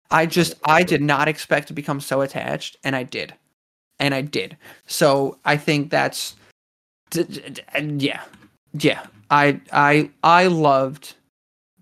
I 0.09 0.25
just 0.25 0.55
I 0.65 0.83
did 0.83 1.01
not 1.01 1.27
expect 1.27 1.67
to 1.69 1.73
become 1.73 2.01
so 2.01 2.21
attached, 2.21 2.75
and 2.83 2.95
I 2.95 3.03
did. 3.03 3.33
And 3.99 4.13
I 4.13 4.21
did. 4.21 4.57
So 4.87 5.37
I 5.45 5.57
think 5.57 5.89
that's 5.89 6.35
yeah, 7.13 8.21
yeah. 8.73 9.05
I 9.29 9.61
I 9.71 10.09
I 10.23 10.47
loved 10.47 11.15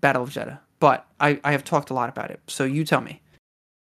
Battle 0.00 0.22
of 0.22 0.30
Jedha, 0.30 0.58
but 0.78 1.06
I 1.18 1.40
I 1.42 1.52
have 1.52 1.64
talked 1.64 1.90
a 1.90 1.94
lot 1.94 2.08
about 2.08 2.30
it. 2.30 2.40
So 2.46 2.64
you 2.64 2.84
tell 2.84 3.00
me, 3.00 3.20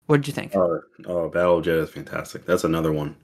what 0.07 0.18
did 0.18 0.26
you 0.26 0.32
think? 0.32 0.55
Oh, 0.55 0.80
oh 1.07 1.28
Battle 1.28 1.59
of 1.59 1.64
Jedha 1.64 1.82
is 1.82 1.90
fantastic. 1.90 2.44
That's 2.46 2.64
another 2.64 2.92
one. 2.92 3.16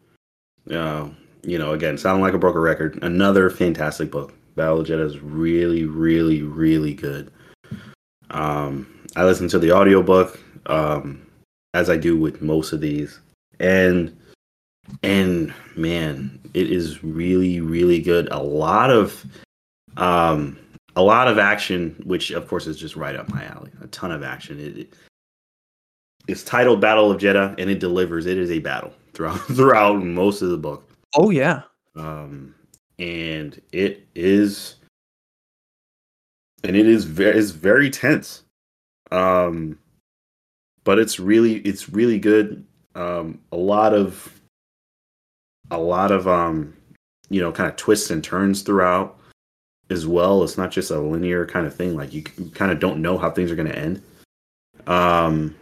Uh, 0.71 1.09
you 1.43 1.59
know, 1.59 1.73
again, 1.73 1.99
sounding 1.99 2.23
like 2.23 2.35
a 2.35 2.39
broken 2.39 2.61
record. 2.61 2.99
Another 3.03 3.51
fantastic 3.51 4.11
book. 4.11 4.35
Battle 4.57 4.81
of 4.81 4.87
Jedha 4.87 5.07
is 5.07 5.19
really, 5.21 5.85
really, 5.85 6.43
really 6.43 6.95
good. 6.95 7.31
Um, 8.31 8.87
I 9.17 9.25
listened 9.25 9.51
to 9.51 9.59
the 9.59 9.73
audiobook, 9.73 10.41
um, 10.67 11.27
as 11.75 11.91
I 11.91 11.97
do 11.97 12.19
with 12.19 12.43
most 12.43 12.73
of 12.73 12.81
these, 12.81 13.21
and 13.59 14.17
and 15.03 15.53
man, 15.77 16.39
it 16.55 16.71
is 16.71 17.03
really 17.05 17.61
really 17.61 18.01
good. 18.01 18.29
A 18.31 18.43
lot 18.43 18.91
of 18.91 19.25
um 19.97 20.59
a 20.97 21.03
lot 21.03 21.29
of 21.29 21.39
action, 21.39 22.01
which 22.05 22.31
of 22.31 22.49
course 22.49 22.67
is 22.67 22.77
just 22.77 22.97
right 22.97 23.17
up 23.17 23.29
my 23.29 23.45
alley. 23.45 23.71
A 23.83 23.87
ton 23.89 24.13
of 24.13 24.23
action. 24.23 24.59
It, 24.59 24.79
it 24.79 24.95
it's 26.31 26.45
titled 26.45 26.81
Battle 26.81 27.11
of 27.11 27.21
Jedha, 27.21 27.55
and 27.59 27.71
it 27.71 27.81
delivers. 27.81 28.27
It 28.27 28.39
is 28.39 28.51
a 28.51 28.59
battle 28.61 28.93
throughout 29.13 29.39
throughout 29.55 30.03
most 30.03 30.43
of 30.43 30.51
the 30.51 30.59
book. 30.59 30.89
Oh 31.17 31.31
yeah. 31.31 31.63
Um, 31.97 32.55
and 32.99 33.61
it 33.73 34.07
is, 34.15 34.77
and 36.63 36.77
it 36.77 36.87
is 36.87 37.05
very 37.05 37.37
is 37.37 37.51
very 37.51 37.91
tense. 37.91 38.43
Um, 39.11 39.79
but 40.85 40.99
it's 40.99 41.19
really 41.19 41.57
it's 41.59 41.89
really 41.89 42.19
good. 42.19 42.65
Um, 42.95 43.41
a 43.53 43.57
lot 43.57 43.93
of 43.95 44.41
a 45.71 45.79
lot 45.79 46.11
of 46.11 46.27
um 46.27 46.75
you 47.29 47.41
know 47.41 47.53
kind 47.53 47.69
of 47.69 47.77
twists 47.77 48.11
and 48.11 48.23
turns 48.23 48.63
throughout 48.63 49.19
as 49.89 50.07
well 50.07 50.43
it's 50.43 50.59
not 50.59 50.71
just 50.71 50.91
a 50.91 50.99
linear 50.99 51.47
kind 51.47 51.67
of 51.67 51.75
thing 51.75 51.97
like 51.97 52.13
you 52.13 52.23
kind 52.55 52.73
of 52.73 52.81
don't 52.81 53.01
know 53.01 53.17
how 53.17 53.31
things 53.31 53.51
are 53.51 53.57
going 53.57 53.69
to 53.69 53.79
end 53.79 54.03
um 54.89 55.55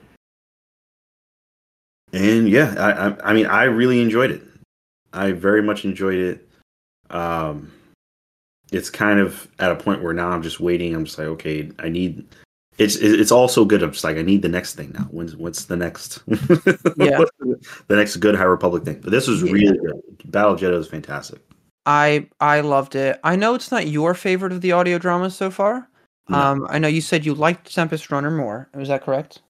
and 2.12 2.48
yeah 2.48 2.74
I, 2.78 3.08
I 3.08 3.30
i 3.30 3.32
mean 3.32 3.46
i 3.46 3.64
really 3.64 4.00
enjoyed 4.00 4.30
it 4.30 4.42
i 5.12 5.32
very 5.32 5.62
much 5.62 5.84
enjoyed 5.84 6.18
it 6.18 6.48
um 7.10 7.72
it's 8.70 8.90
kind 8.90 9.18
of 9.20 9.48
at 9.58 9.72
a 9.72 9.76
point 9.76 10.02
where 10.02 10.12
now 10.12 10.28
i'm 10.28 10.42
just 10.42 10.60
waiting 10.60 10.94
i'm 10.94 11.04
just 11.04 11.18
like 11.18 11.28
okay 11.28 11.70
i 11.78 11.88
need 11.88 12.26
it's 12.78 12.94
it's 12.94 13.32
also 13.32 13.64
good. 13.64 13.82
I'm 13.82 13.90
just 13.90 14.04
like 14.04 14.16
I 14.16 14.22
need 14.22 14.42
the 14.42 14.48
next 14.48 14.76
thing 14.76 14.92
now. 14.92 15.04
When's 15.10 15.36
what's 15.36 15.64
the 15.64 15.76
next? 15.76 16.22
yeah, 16.28 17.24
the 17.88 17.96
next 17.96 18.16
good 18.16 18.36
High 18.36 18.44
Republic 18.44 18.84
thing. 18.84 19.00
But 19.00 19.10
this 19.10 19.26
was 19.26 19.42
yeah. 19.42 19.52
really 19.52 19.78
good. 19.78 20.00
Battle 20.26 20.54
Jedha 20.54 20.78
is 20.78 20.86
fantastic. 20.86 21.40
I 21.86 22.28
I 22.40 22.60
loved 22.60 22.94
it. 22.94 23.18
I 23.24 23.34
know 23.34 23.54
it's 23.54 23.72
not 23.72 23.88
your 23.88 24.14
favorite 24.14 24.52
of 24.52 24.60
the 24.60 24.72
audio 24.72 24.98
dramas 24.98 25.34
so 25.34 25.50
far. 25.50 25.88
No. 26.28 26.38
Um, 26.38 26.66
I 26.70 26.78
know 26.78 26.88
you 26.88 27.00
said 27.00 27.26
you 27.26 27.34
liked 27.34 27.74
Tempest 27.74 28.12
Runner 28.12 28.30
more. 28.30 28.68
Was 28.74 28.88
that 28.88 29.02
correct? 29.02 29.40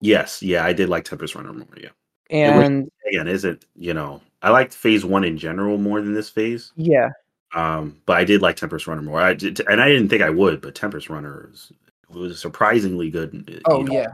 Yes, 0.00 0.42
yeah, 0.42 0.64
I 0.64 0.72
did 0.72 0.88
like 0.88 1.04
Tempest 1.04 1.34
Runner 1.34 1.52
more. 1.52 1.66
Yeah, 1.76 1.88
and 2.30 2.84
was, 2.84 2.92
again, 3.08 3.28
is 3.28 3.44
it 3.44 3.64
you 3.74 3.94
know 3.94 4.20
I 4.42 4.50
liked 4.50 4.74
Phase 4.74 5.04
One 5.04 5.24
in 5.24 5.38
general 5.38 5.78
more 5.78 6.00
than 6.00 6.14
this 6.14 6.30
phase. 6.30 6.72
Yeah, 6.76 7.10
um, 7.54 8.00
but 8.06 8.16
I 8.16 8.24
did 8.24 8.42
like 8.42 8.56
Tempest 8.56 8.86
Runner 8.86 9.02
more. 9.02 9.20
I 9.20 9.34
did, 9.34 9.60
and 9.68 9.80
I 9.80 9.88
didn't 9.88 10.08
think 10.08 10.22
I 10.22 10.30
would, 10.30 10.60
but 10.60 10.74
Tempest 10.74 11.08
Runner 11.10 11.50
it 11.52 12.16
was 12.16 12.40
surprisingly 12.40 13.10
good. 13.10 13.62
Oh 13.66 13.78
you 13.78 13.84
know. 13.84 13.92
yeah, 13.92 14.06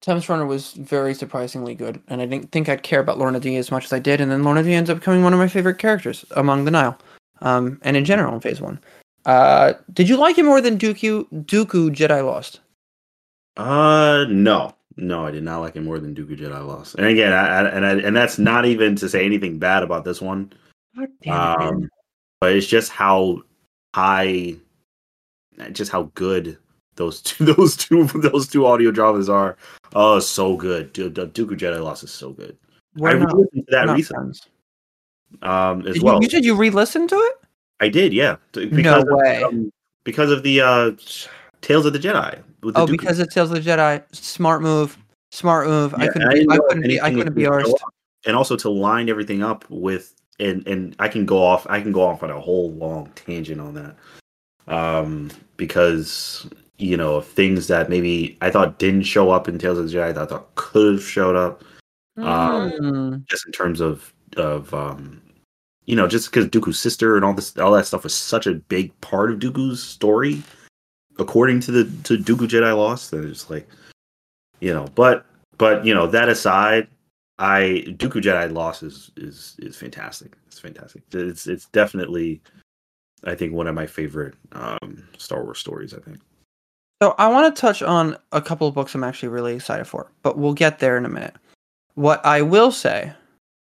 Temps 0.00 0.28
Runner 0.28 0.46
was 0.46 0.72
very 0.74 1.14
surprisingly 1.14 1.74
good, 1.74 2.00
and 2.08 2.20
I 2.20 2.26
didn't 2.26 2.52
think 2.52 2.68
I'd 2.68 2.82
care 2.82 3.00
about 3.00 3.18
Lourna 3.18 3.40
Dee 3.40 3.56
as 3.56 3.70
much 3.70 3.86
as 3.86 3.92
I 3.92 3.98
did, 3.98 4.20
and 4.20 4.30
then 4.30 4.42
Lourna 4.42 4.62
Dee 4.62 4.74
ends 4.74 4.90
up 4.90 4.98
becoming 4.98 5.22
one 5.22 5.32
of 5.32 5.38
my 5.38 5.48
favorite 5.48 5.78
characters 5.78 6.24
among 6.32 6.64
the 6.64 6.70
Nihil, 6.70 6.98
um, 7.40 7.78
and 7.82 7.96
in 7.96 8.04
general 8.04 8.34
in 8.34 8.40
Phase 8.40 8.60
One. 8.60 8.78
Uh, 9.24 9.72
did 9.92 10.08
you 10.08 10.16
like 10.16 10.36
it 10.36 10.44
more 10.44 10.60
than 10.60 10.78
Dooku 10.78 11.26
Dooku 11.46 11.88
Jedi 11.94 12.24
Lost? 12.24 12.60
Uh, 13.56 14.26
no, 14.28 14.74
no, 14.96 15.26
I 15.26 15.30
did 15.30 15.42
not 15.42 15.60
like 15.60 15.76
it 15.76 15.80
more 15.82 15.98
than 15.98 16.14
Dooku 16.14 16.38
Jedi 16.38 16.66
Lost. 16.66 16.94
And 16.96 17.06
again, 17.06 17.32
I, 17.32 17.46
I, 17.46 17.68
and 17.68 17.84
I, 17.86 17.92
and 18.00 18.16
that's 18.16 18.38
not 18.38 18.64
even 18.66 18.94
to 18.96 19.08
say 19.08 19.24
anything 19.24 19.58
bad 19.58 19.82
about 19.82 20.04
this 20.04 20.20
one. 20.20 20.52
Um, 21.28 21.88
but 22.40 22.52
it's 22.52 22.66
just 22.66 22.90
how 22.92 23.42
high, 23.94 24.54
just 25.72 25.90
how 25.90 26.10
good 26.14 26.58
those 26.96 27.20
two, 27.22 27.44
those 27.54 27.76
two, 27.76 28.04
those 28.04 28.46
two 28.48 28.66
audio 28.66 28.90
dramas 28.90 29.28
are. 29.28 29.56
Oh, 29.94 30.20
so 30.20 30.56
good. 30.56 30.92
Dude, 30.92 31.14
Dooku 31.14 31.58
Jedi 31.58 31.82
Lost 31.82 32.04
is 32.04 32.10
so 32.12 32.30
good. 32.30 32.56
We're 32.96 33.10
I 33.10 33.14
not- 33.18 33.34
listened 33.36 33.66
to 33.66 33.70
that 33.72 33.88
recently, 33.88 34.38
um, 35.42 35.86
as 35.86 35.94
Did 35.94 36.02
well. 36.02 36.16
You, 36.16 36.22
you 36.26 36.30
said 36.30 36.44
you 36.44 36.54
re-listened 36.54 37.08
to 37.08 37.16
it? 37.16 37.34
I 37.80 37.88
did, 37.88 38.12
yeah. 38.12 38.36
t- 38.52 38.66
No 38.66 38.76
Because 38.76 39.02
of, 39.02 39.08
way. 39.10 39.42
um, 39.42 39.72
because 40.04 40.30
of 40.30 40.42
the 40.44 40.60
uh, 40.60 40.92
Tales 41.64 41.86
of 41.86 41.92
the 41.94 41.98
Jedi. 41.98 42.42
With 42.62 42.74
the 42.74 42.80
Oh, 42.82 42.86
Dooku. 42.86 42.90
because 42.92 43.18
it 43.18 43.30
Tales 43.30 43.50
of 43.50 43.62
the 43.64 43.70
Jedi. 43.70 44.02
Smart 44.14 44.60
move. 44.62 44.98
Smart 45.32 45.66
move. 45.66 45.94
I 45.94 46.06
couldn't. 46.08 46.28
I 46.28 46.34
Be, 46.34 46.46
I 46.50 46.58
couldn't 46.58 46.82
be. 46.82 47.00
I 47.00 47.10
couldn't 47.12 47.34
be 47.34 47.42
arsed. 47.44 47.74
and 48.26 48.36
also 48.36 48.56
to 48.56 48.68
line 48.70 49.08
everything 49.08 49.42
up 49.42 49.64
with 49.70 50.14
and 50.40 50.66
and 50.68 50.94
I 50.98 51.08
can 51.08 51.24
go 51.26 51.42
off 51.42 51.66
I 51.68 51.80
can 51.80 51.92
go 51.92 52.02
off 52.02 52.22
on 52.22 52.30
a 52.30 52.38
whole 52.40 52.70
long 52.72 53.10
tangent 53.14 53.60
on 53.60 53.74
that. 53.74 53.96
Um 54.68 55.30
because 55.56 56.46
you 56.78 56.96
know 56.96 57.20
things 57.20 57.66
that 57.68 57.88
maybe 57.88 58.36
I 58.40 58.50
thought 58.50 58.78
didn't 58.78 59.02
show 59.04 59.30
up 59.30 59.48
in 59.48 59.58
Tales 59.58 59.78
of 59.78 59.88
the 59.90 59.96
Jedi 59.96 60.14
that 60.14 60.22
I 60.22 60.26
thought 60.26 60.54
could 60.56 60.94
have 60.94 61.02
showed 61.04 61.36
up 61.36 61.62
Um, 62.18 62.70
Mm. 62.72 63.26
just 63.26 63.46
in 63.46 63.52
terms 63.52 63.80
of 63.80 64.12
of 64.36 64.72
um 64.74 65.20
you 65.86 65.94
know 65.96 66.06
just 66.08 66.30
because 66.30 66.46
Dooku's 66.48 66.78
sister 66.78 67.16
and 67.16 67.24
all 67.24 67.34
this 67.34 67.56
all 67.58 67.72
that 67.72 67.86
stuff 67.86 68.04
was 68.04 68.14
such 68.14 68.46
a 68.46 68.54
big 68.54 68.98
part 69.00 69.30
of 69.30 69.38
Dooku's 69.38 69.82
story 69.82 70.42
according 71.18 71.60
to 71.60 71.70
the 71.72 71.84
to 72.04 72.18
Dooku 72.18 72.48
Jedi 72.48 72.76
Lost 72.76 73.10
that 73.10 73.24
it's 73.24 73.50
like 73.50 73.68
you 74.60 74.72
know 74.72 74.86
but 74.94 75.26
but 75.58 75.84
you 75.84 75.94
know 75.94 76.06
that 76.06 76.28
aside 76.28 76.88
I 77.38 77.84
Dooku 77.88 78.22
Jedi 78.22 78.52
Lost 78.52 78.82
is 78.82 79.10
is 79.16 79.56
is 79.58 79.76
fantastic 79.76 80.36
it's 80.46 80.58
fantastic 80.58 81.02
it's 81.12 81.46
it's 81.46 81.66
definitely 81.66 82.40
I 83.24 83.34
think 83.34 83.52
one 83.52 83.66
of 83.66 83.74
my 83.74 83.86
favorite 83.86 84.34
um 84.52 85.06
Star 85.18 85.44
Wars 85.44 85.58
stories 85.58 85.94
I 85.94 85.98
think 85.98 86.18
So 87.02 87.14
I 87.18 87.28
want 87.28 87.54
to 87.54 87.60
touch 87.60 87.82
on 87.82 88.16
a 88.32 88.40
couple 88.40 88.66
of 88.68 88.74
books 88.74 88.94
I'm 88.94 89.04
actually 89.04 89.28
really 89.28 89.54
excited 89.54 89.86
for, 89.86 90.10
but 90.22 90.38
we'll 90.38 90.54
get 90.54 90.78
there 90.78 90.96
in 90.96 91.04
a 91.04 91.08
minute. 91.08 91.34
What 91.94 92.24
I 92.24 92.42
will 92.42 92.72
say 92.72 93.12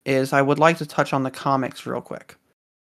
is 0.05 0.33
I 0.33 0.41
would 0.41 0.59
like 0.59 0.77
to 0.77 0.85
touch 0.85 1.13
on 1.13 1.23
the 1.23 1.31
comics 1.31 1.85
real 1.85 2.01
quick. 2.01 2.35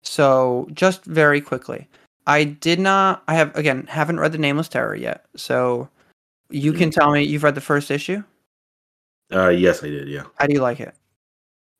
So 0.03 0.69
just 0.73 1.05
very 1.05 1.41
quickly, 1.41 1.89
I 2.27 2.45
did 2.45 2.79
not. 2.81 3.23
I 3.29 3.35
have 3.35 3.55
again 3.57 3.87
haven't 3.89 4.21
read 4.21 4.33
the 4.33 4.39
Nameless 4.39 4.69
Terror 4.69 4.95
yet. 4.95 5.25
So 5.37 5.89
you 6.51 6.73
can 6.73 6.91
tell 6.91 7.11
me 7.13 7.23
you've 7.23 7.43
read 7.43 7.55
the 7.55 7.61
first 7.61 7.91
issue. 7.91 8.23
uh 9.33 9.49
yes 9.49 9.83
I 9.85 9.89
did 9.89 10.09
yeah 10.09 10.25
How 10.37 10.47
do 10.47 10.53
you 10.53 10.61
like 10.61 10.81
it? 10.81 10.95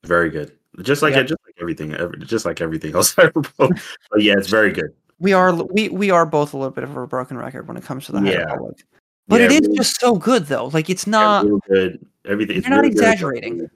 very 0.05 0.29
good 0.29 0.53
just 0.81 1.01
like 1.01 1.13
Yeah. 1.13 1.23
just 1.23 1.41
like 1.45 1.55
everything 1.61 1.93
ever 1.93 2.15
just 2.15 2.45
like 2.45 2.59
everything 2.61 2.95
else 2.95 3.13
I 3.19 3.23
wrote 3.35 3.47
but 3.57 4.21
yeah 4.23 4.33
it's 4.37 4.47
very 4.49 4.71
good 4.71 4.93
We 5.19 5.33
are 5.33 5.53
we 5.53 5.89
we 5.89 6.09
are 6.09 6.25
both 6.25 6.53
a 6.53 6.57
little 6.57 6.71
bit 6.71 6.83
of 6.85 6.95
a 6.97 7.05
broken 7.05 7.37
record 7.37 7.67
when 7.67 7.75
it 7.77 7.83
comes 7.83 8.05
to 8.05 8.13
the 8.13 8.21
Yeah. 8.21 8.43
Republic. 8.43 8.83
But 9.27 9.41
Yeah, 9.41 9.45
it 9.47 9.51
is 9.51 9.61
really- 9.61 9.77
just 9.77 9.99
so 9.99 10.15
good 10.15 10.45
though. 10.47 10.67
Like 10.67 10.89
it's 10.89 11.05
not 11.05 11.45
real 11.45 11.59
good. 11.69 12.05
Everything. 12.25 12.61
You're 12.61 12.69
not 12.69 12.77
really 12.81 12.89
good. 12.95 13.03
exaggerating. 13.03 13.69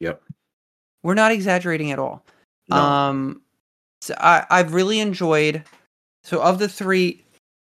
Yep. 0.00 0.20
we're 1.02 1.14
not 1.14 1.32
exaggerating 1.32 1.92
at 1.92 1.98
all. 1.98 2.24
No. 2.68 2.76
Um, 2.76 3.42
so 4.00 4.14
I 4.18 4.44
I've 4.50 4.74
really 4.74 4.98
enjoyed. 5.00 5.62
So 6.24 6.42
of 6.42 6.58
the 6.58 6.68
three, 6.68 7.22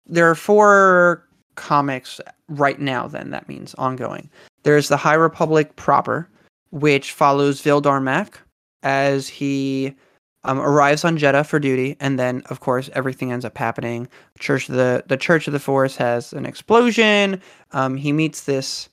there 0.06 0.28
are 0.28 0.34
four 0.34 1.26
comics 1.54 2.20
right 2.48 2.80
now. 2.80 3.06
Then 3.06 3.30
that 3.30 3.48
means 3.48 3.74
ongoing. 3.74 4.28
There's 4.62 4.88
the 4.88 4.96
High 4.96 5.14
Republic 5.14 5.76
proper, 5.76 6.28
which 6.70 7.12
follows 7.12 7.62
Vildar 7.62 8.02
Mac 8.02 8.40
as 8.82 9.28
he 9.28 9.94
um, 10.44 10.60
arrives 10.60 11.04
on 11.04 11.18
Jedha 11.18 11.44
for 11.44 11.58
duty, 11.58 11.96
and 12.00 12.18
then 12.18 12.42
of 12.50 12.60
course 12.60 12.88
everything 12.94 13.32
ends 13.32 13.44
up 13.44 13.58
happening. 13.58 14.08
Church 14.38 14.68
of 14.68 14.76
the 14.76 15.04
the 15.06 15.16
Church 15.16 15.46
of 15.46 15.52
the 15.52 15.60
Force 15.60 15.96
has 15.96 16.32
an 16.32 16.46
explosion. 16.46 17.40
Um, 17.72 17.96
he 17.96 18.12
meets 18.12 18.44
this. 18.44 18.88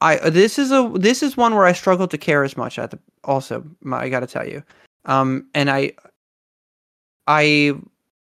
I 0.00 0.30
this 0.30 0.58
is 0.58 0.70
a 0.70 0.92
this 0.94 1.22
is 1.22 1.36
one 1.36 1.54
where 1.54 1.64
I 1.64 1.72
struggled 1.72 2.10
to 2.10 2.18
care 2.18 2.44
as 2.44 2.56
much 2.56 2.78
at 2.78 2.90
the 2.90 2.98
also 3.24 3.64
I 3.90 4.08
got 4.08 4.20
to 4.20 4.26
tell 4.26 4.46
you. 4.46 4.62
Um, 5.06 5.48
and 5.54 5.70
I 5.70 5.92
I 7.26 7.74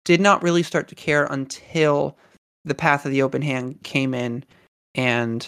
did 0.09 0.19
not 0.19 0.41
really 0.41 0.63
start 0.63 0.87
to 0.87 0.95
care 0.95 1.25
until 1.25 2.17
the 2.65 2.73
Path 2.73 3.05
of 3.05 3.11
the 3.11 3.21
Open 3.21 3.43
Hand 3.43 3.77
came 3.83 4.15
in 4.15 4.43
and 4.95 5.47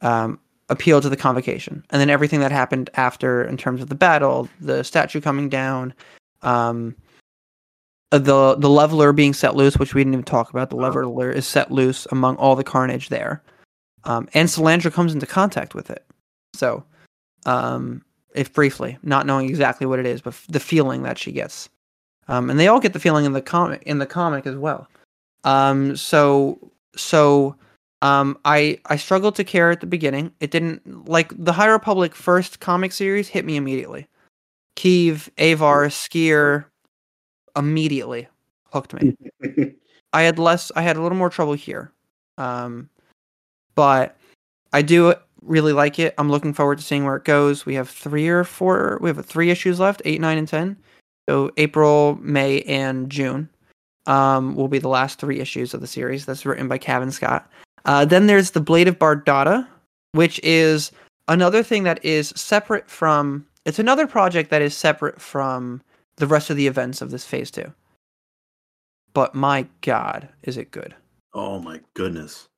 um, 0.00 0.38
appealed 0.68 1.02
to 1.02 1.08
the 1.08 1.16
convocation, 1.16 1.84
and 1.90 2.00
then 2.00 2.08
everything 2.08 2.38
that 2.38 2.52
happened 2.52 2.88
after 2.94 3.42
in 3.42 3.56
terms 3.56 3.82
of 3.82 3.88
the 3.88 3.96
battle, 3.96 4.48
the 4.60 4.84
statue 4.84 5.20
coming 5.20 5.48
down, 5.48 5.92
um, 6.42 6.94
uh, 8.12 8.18
the 8.18 8.54
the 8.54 8.70
leveler 8.70 9.12
being 9.12 9.34
set 9.34 9.56
loose, 9.56 9.76
which 9.76 9.92
we 9.92 10.02
didn't 10.02 10.12
even 10.12 10.24
talk 10.24 10.50
about. 10.50 10.70
The 10.70 10.76
leveler 10.76 11.32
is 11.32 11.44
set 11.44 11.72
loose 11.72 12.06
among 12.12 12.36
all 12.36 12.54
the 12.54 12.62
carnage 12.62 13.08
there, 13.08 13.42
um, 14.04 14.28
and 14.34 14.48
Silandra 14.48 14.92
comes 14.92 15.14
into 15.14 15.26
contact 15.26 15.74
with 15.74 15.90
it. 15.90 16.06
So, 16.54 16.84
um, 17.44 18.04
if 18.36 18.52
briefly, 18.52 18.98
not 19.02 19.26
knowing 19.26 19.48
exactly 19.48 19.84
what 19.84 19.98
it 19.98 20.06
is, 20.06 20.20
but 20.20 20.34
f- 20.34 20.46
the 20.48 20.60
feeling 20.60 21.02
that 21.02 21.18
she 21.18 21.32
gets, 21.32 21.68
um, 22.28 22.50
and 22.50 22.58
they 22.58 22.68
all 22.68 22.80
get 22.80 22.92
the 22.92 23.00
feeling 23.00 23.24
in 23.24 23.32
the 23.32 23.42
comic 23.42 23.82
in 23.84 23.98
the 23.98 24.06
comic 24.06 24.46
as 24.46 24.56
well. 24.56 24.88
Um, 25.44 25.96
so 25.96 26.58
so 26.96 27.56
um, 28.02 28.38
I 28.44 28.78
I 28.86 28.96
struggled 28.96 29.36
to 29.36 29.44
care 29.44 29.70
at 29.70 29.80
the 29.80 29.86
beginning. 29.86 30.32
It 30.40 30.50
didn't 30.50 31.08
like 31.08 31.32
the 31.36 31.52
High 31.52 31.68
Republic 31.68 32.14
first 32.14 32.60
comic 32.60 32.92
series 32.92 33.28
hit 33.28 33.44
me 33.44 33.56
immediately. 33.56 34.08
Keeve, 34.76 35.30
Avar, 35.38 35.86
Sskeer, 35.86 36.66
immediately 37.56 38.28
hooked 38.72 38.92
me. 38.92 39.16
I 40.12 40.22
had 40.22 40.38
less. 40.38 40.70
I 40.76 40.82
had 40.82 40.96
a 40.96 41.02
little 41.02 41.18
more 41.18 41.30
trouble 41.30 41.54
here, 41.54 41.92
um, 42.38 42.90
but 43.74 44.16
I 44.72 44.82
do 44.82 45.14
really 45.42 45.72
like 45.72 45.98
it. 45.98 46.14
I'm 46.18 46.30
looking 46.30 46.52
forward 46.52 46.78
to 46.78 46.84
seeing 46.84 47.04
where 47.04 47.16
it 47.16 47.24
goes. 47.24 47.64
We 47.64 47.74
have 47.74 47.88
three 47.88 48.28
or 48.28 48.44
four. 48.44 48.98
We 49.00 49.08
have 49.08 49.24
three 49.24 49.50
issues 49.50 49.80
left: 49.80 50.02
eight, 50.04 50.20
nine, 50.20 50.38
and 50.38 50.48
ten. 50.48 50.76
So 51.28 51.50
April, 51.56 52.18
May, 52.20 52.62
and 52.62 53.10
June 53.10 53.48
um, 54.06 54.54
will 54.54 54.68
be 54.68 54.78
the 54.78 54.88
last 54.88 55.18
three 55.18 55.40
issues 55.40 55.74
of 55.74 55.80
the 55.80 55.86
series. 55.86 56.24
That's 56.24 56.46
written 56.46 56.68
by 56.68 56.78
Cavan 56.78 57.10
Scott. 57.10 57.50
Uh, 57.84 58.04
then 58.04 58.26
there's 58.26 58.52
the 58.52 58.60
Blade 58.60 58.88
of 58.88 58.98
Bardotta, 58.98 59.66
which 60.12 60.40
is 60.42 60.92
another 61.28 61.62
thing 61.62 61.84
that 61.84 62.04
is 62.04 62.28
separate 62.36 62.88
from. 62.90 63.46
It's 63.64 63.78
another 63.78 64.06
project 64.06 64.50
that 64.50 64.62
is 64.62 64.76
separate 64.76 65.20
from 65.20 65.82
the 66.16 66.26
rest 66.26 66.50
of 66.50 66.56
the 66.56 66.66
events 66.66 67.02
of 67.02 67.10
this 67.10 67.24
phase 67.24 67.50
two. 67.50 67.72
But 69.12 69.34
my 69.34 69.66
God, 69.80 70.28
is 70.42 70.56
it 70.56 70.70
good? 70.70 70.94
oh 71.36 71.60
my 71.60 71.80
goodness. 71.94 72.48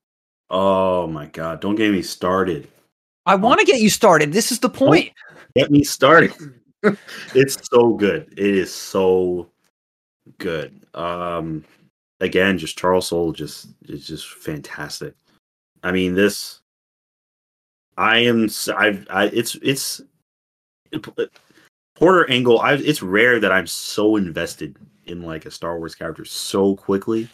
Oh 0.49 1.07
my 1.07 1.27
god! 1.27 1.61
Don't 1.61 1.75
get 1.75 1.93
me 1.93 2.01
started. 2.01 2.69
I 3.27 3.35
want 3.35 3.61
to 3.61 3.67
get 3.67 3.81
you 3.81 3.91
started. 3.91 4.33
This 4.33 4.51
is 4.51 4.61
the 4.61 4.71
point. 4.71 5.13
Get 5.55 5.71
me 5.71 5.85
started. 5.85 6.33
It's 7.35 7.59
so 7.69 7.95
good. 7.95 8.33
It 8.33 8.55
is 8.55 8.73
so 8.73 9.49
good. 10.39 10.87
Um, 10.95 11.65
again, 12.21 12.59
just 12.59 12.79
Charles 12.79 13.09
Soule 13.09 13.33
just 13.33 13.69
is 13.89 14.07
just 14.07 14.29
fantastic. 14.29 15.15
I 15.83 15.93
mean, 15.93 16.15
this. 16.15 16.61
I 17.97 18.19
am. 18.19 18.49
I've. 18.77 19.07
I. 19.11 19.25
It's. 19.27 19.57
It's. 19.63 20.01
Porter 21.97 22.31
Engle. 22.31 22.61
I. 22.61 22.75
It's 22.75 23.03
rare 23.03 23.41
that 23.41 23.53
I'm 23.53 23.67
so 23.67 24.17
invested 24.17 24.77
in 25.07 25.23
like 25.23 25.47
a 25.47 25.51
Star 25.51 25.79
Wars 25.79 25.95
character 25.95 26.25
so 26.25 26.77
quickly. 26.77 27.29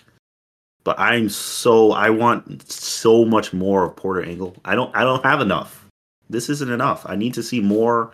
But 0.84 0.98
I'm 0.98 1.28
so. 1.28 1.92
I 1.92 2.10
want 2.10 2.70
so 2.70 3.24
much 3.24 3.52
more 3.52 3.84
of 3.84 3.96
Porter 3.96 4.22
Engle. 4.22 4.56
I 4.64 4.74
don't. 4.74 4.94
I 4.96 5.04
don't 5.04 5.24
have 5.24 5.40
enough. 5.40 5.86
This 6.30 6.48
isn't 6.48 6.70
enough. 6.70 7.04
I 7.06 7.16
need 7.16 7.34
to 7.34 7.42
see 7.42 7.60
more 7.60 8.12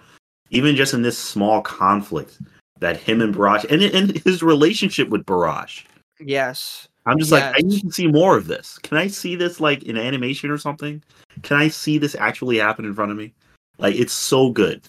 even 0.50 0.76
just 0.76 0.94
in 0.94 1.02
this 1.02 1.18
small 1.18 1.62
conflict 1.62 2.38
that 2.80 2.96
him 2.96 3.20
and 3.20 3.34
Barash 3.34 3.64
and, 3.70 3.82
and 3.82 4.18
his 4.24 4.42
relationship 4.42 5.08
with 5.08 5.24
Barash. 5.24 5.84
Yes. 6.18 6.88
I'm 7.06 7.18
just 7.18 7.32
like, 7.32 7.42
I 7.42 7.60
need 7.62 7.82
to 7.82 7.92
see 7.92 8.06
more 8.06 8.36
of 8.36 8.46
this. 8.46 8.78
Can 8.78 8.98
I 8.98 9.06
see 9.06 9.34
this 9.34 9.60
like 9.60 9.82
in 9.84 9.96
animation 9.96 10.50
or 10.50 10.58
something? 10.58 11.02
Can 11.42 11.56
I 11.56 11.68
see 11.68 11.98
this 11.98 12.14
actually 12.14 12.58
happen 12.58 12.84
in 12.84 12.94
front 12.94 13.10
of 13.10 13.16
me? 13.16 13.32
Like, 13.78 13.94
it's 13.94 14.12
so 14.12 14.50
good. 14.50 14.82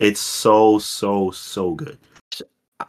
It's 0.00 0.20
so 0.20 0.78
so 0.80 1.30
so 1.30 1.72
good. 1.72 1.96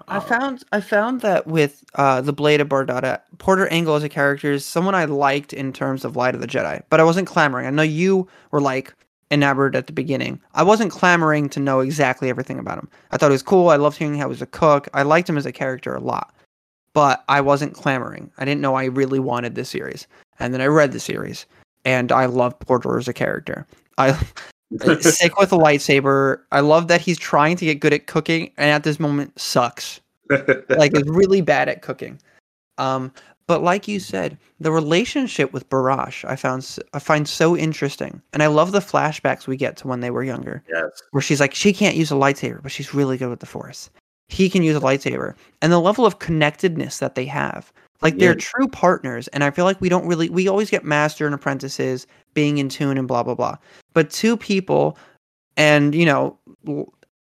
I 0.08 0.20
found 0.20 0.64
I 0.72 0.82
found 0.82 1.22
that 1.22 1.46
with 1.46 1.84
uh, 1.94 2.22
the 2.22 2.34
Blade 2.34 2.60
of 2.60 2.68
Bardotta, 2.68 3.22
Porter 3.38 3.68
Engle 3.68 3.96
as 3.96 4.04
a 4.04 4.10
character 4.10 4.52
is 4.52 4.66
someone 4.66 4.96
I 4.96 5.06
liked 5.06 5.54
in 5.54 5.72
terms 5.72 6.04
of 6.04 6.16
Light 6.16 6.34
of 6.34 6.42
the 6.42 6.48
Jedi, 6.48 6.82
but 6.90 7.00
I 7.00 7.04
wasn't 7.04 7.28
clamoring. 7.28 7.68
I 7.68 7.70
know 7.70 7.84
you 7.84 8.28
were 8.50 8.62
like, 8.62 8.94
enamored 9.32 9.76
at 9.76 9.88
the 9.88 9.94
beginning. 9.94 10.40
I 10.54 10.64
wasn't 10.64 10.92
clamoring 10.92 11.50
to 11.50 11.60
know 11.60 11.80
exactly 11.80 12.30
everything 12.30 12.60
about 12.60 12.78
him. 12.78 12.90
I 13.12 13.18
thought 13.18 13.32
he 13.32 13.34
was 13.34 13.44
cool. 13.44 13.70
I 13.70 13.76
loved 13.76 13.98
hearing 13.98 14.16
how 14.16 14.28
he 14.28 14.30
was 14.30 14.42
a 14.42 14.48
cook. 14.48 14.88
I 14.94 15.04
liked 15.04 15.30
him 15.30 15.38
as 15.38 15.46
a 15.46 15.52
character 15.52 15.96
a 15.96 16.00
lot, 16.00 16.34
but 16.94 17.24
I 17.28 17.42
wasn't 17.42 17.74
clamoring. 17.74 18.32
I 18.38 18.46
didn't 18.46 18.62
know 18.62 18.76
I 18.76 18.86
really 18.86 19.20
wanted 19.20 19.56
this 19.56 19.70
series. 19.70 20.08
And 20.40 20.54
then 20.54 20.62
I 20.62 20.68
read 20.68 20.92
the 20.92 21.00
series, 21.00 21.46
and 21.86 22.12
I 22.12 22.26
love 22.26 22.60
Porter 22.60 22.98
as 22.98 23.08
a 23.08 23.14
character. 23.14 23.66
I 23.98 24.12
sick 25.00 25.38
with 25.40 25.54
a 25.54 25.58
lightsaber. 25.58 26.42
I 26.52 26.60
love 26.60 26.88
that 26.90 27.02
he's 27.02 27.18
trying 27.18 27.56
to 27.58 27.66
get 27.66 27.80
good 27.80 27.94
at 27.94 28.08
cooking, 28.08 28.52
and 28.58 28.70
at 28.70 28.84
this 28.84 29.00
moment 29.00 29.40
sucks. 29.40 30.02
like 30.70 30.96
is 30.96 31.04
really 31.08 31.42
bad 31.42 31.70
at 31.70 31.82
cooking. 31.82 32.20
Um, 32.78 33.12
but 33.48 33.62
like 33.62 33.88
you 33.88 34.00
said, 34.00 34.38
the 34.60 34.72
relationship 34.72 35.54
with 35.54 35.70
Barash, 35.70 36.24
I 36.28 36.36
found 36.36 36.78
I 36.94 37.00
find 37.00 37.28
so 37.28 37.56
interesting, 37.56 38.22
and 38.34 38.42
I 38.42 38.48
love 38.48 38.72
the 38.72 38.80
flashbacks 38.80 39.48
we 39.48 39.58
get 39.58 39.78
to 39.78 39.88
when 39.88 40.00
they 40.00 40.12
were 40.12 40.24
younger. 40.24 40.64
Yes. 40.70 41.02
Where 41.12 41.22
she's 41.22 41.40
like, 41.40 41.54
she 41.54 41.74
can't 41.74 41.96
use 41.96 42.12
a 42.12 42.16
lightsaber, 42.16 42.62
but 42.64 42.72
she's 42.72 42.94
really 42.94 43.18
good 43.18 43.30
with 43.30 43.40
the 43.40 43.46
Force. 43.46 43.90
He 44.28 44.50
can 44.50 44.64
use 44.64 44.76
a 44.76 44.80
lightsaber, 44.82 45.36
and 45.62 45.72
the 45.72 45.80
level 45.80 46.06
of 46.06 46.20
connectedness 46.20 46.98
that 47.00 47.14
they 47.16 47.26
have, 47.26 47.72
like 48.02 48.18
they're 48.18 48.32
Yeah. 48.32 48.40
true 48.40 48.68
partners. 48.68 49.28
And 49.30 49.44
I 49.44 49.52
feel 49.52 49.66
like 49.66 49.80
we 49.80 49.90
don't 49.90 50.08
really, 50.08 50.30
we 50.30 50.48
always 50.48 50.70
get 50.72 50.84
master 50.84 51.26
and 51.28 51.36
apprentices 51.36 52.08
being 52.34 52.58
in 52.58 52.68
tune 52.70 52.98
and 52.98 53.08
blah 53.08 53.22
blah 53.24 53.36
blah. 53.36 53.58
But 53.94 54.10
two 54.10 54.36
people, 54.38 54.98
and 55.58 55.94
you 55.94 56.06
know, 56.06 56.38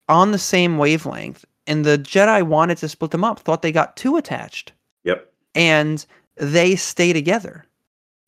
on 0.10 0.32
the 0.34 0.38
same 0.38 0.78
wavelength, 0.78 1.46
and 1.68 1.86
the 1.86 1.98
Jedi 1.98 2.44
wanted 2.44 2.78
to 2.80 2.90
split 2.90 3.12
them 3.12 3.24
up, 3.24 3.40
thought 3.40 3.62
they 3.62 3.72
got 3.72 3.96
too 3.96 4.18
attached. 4.18 4.74
And 5.56 6.06
they 6.36 6.76
stay 6.76 7.14
together. 7.14 7.66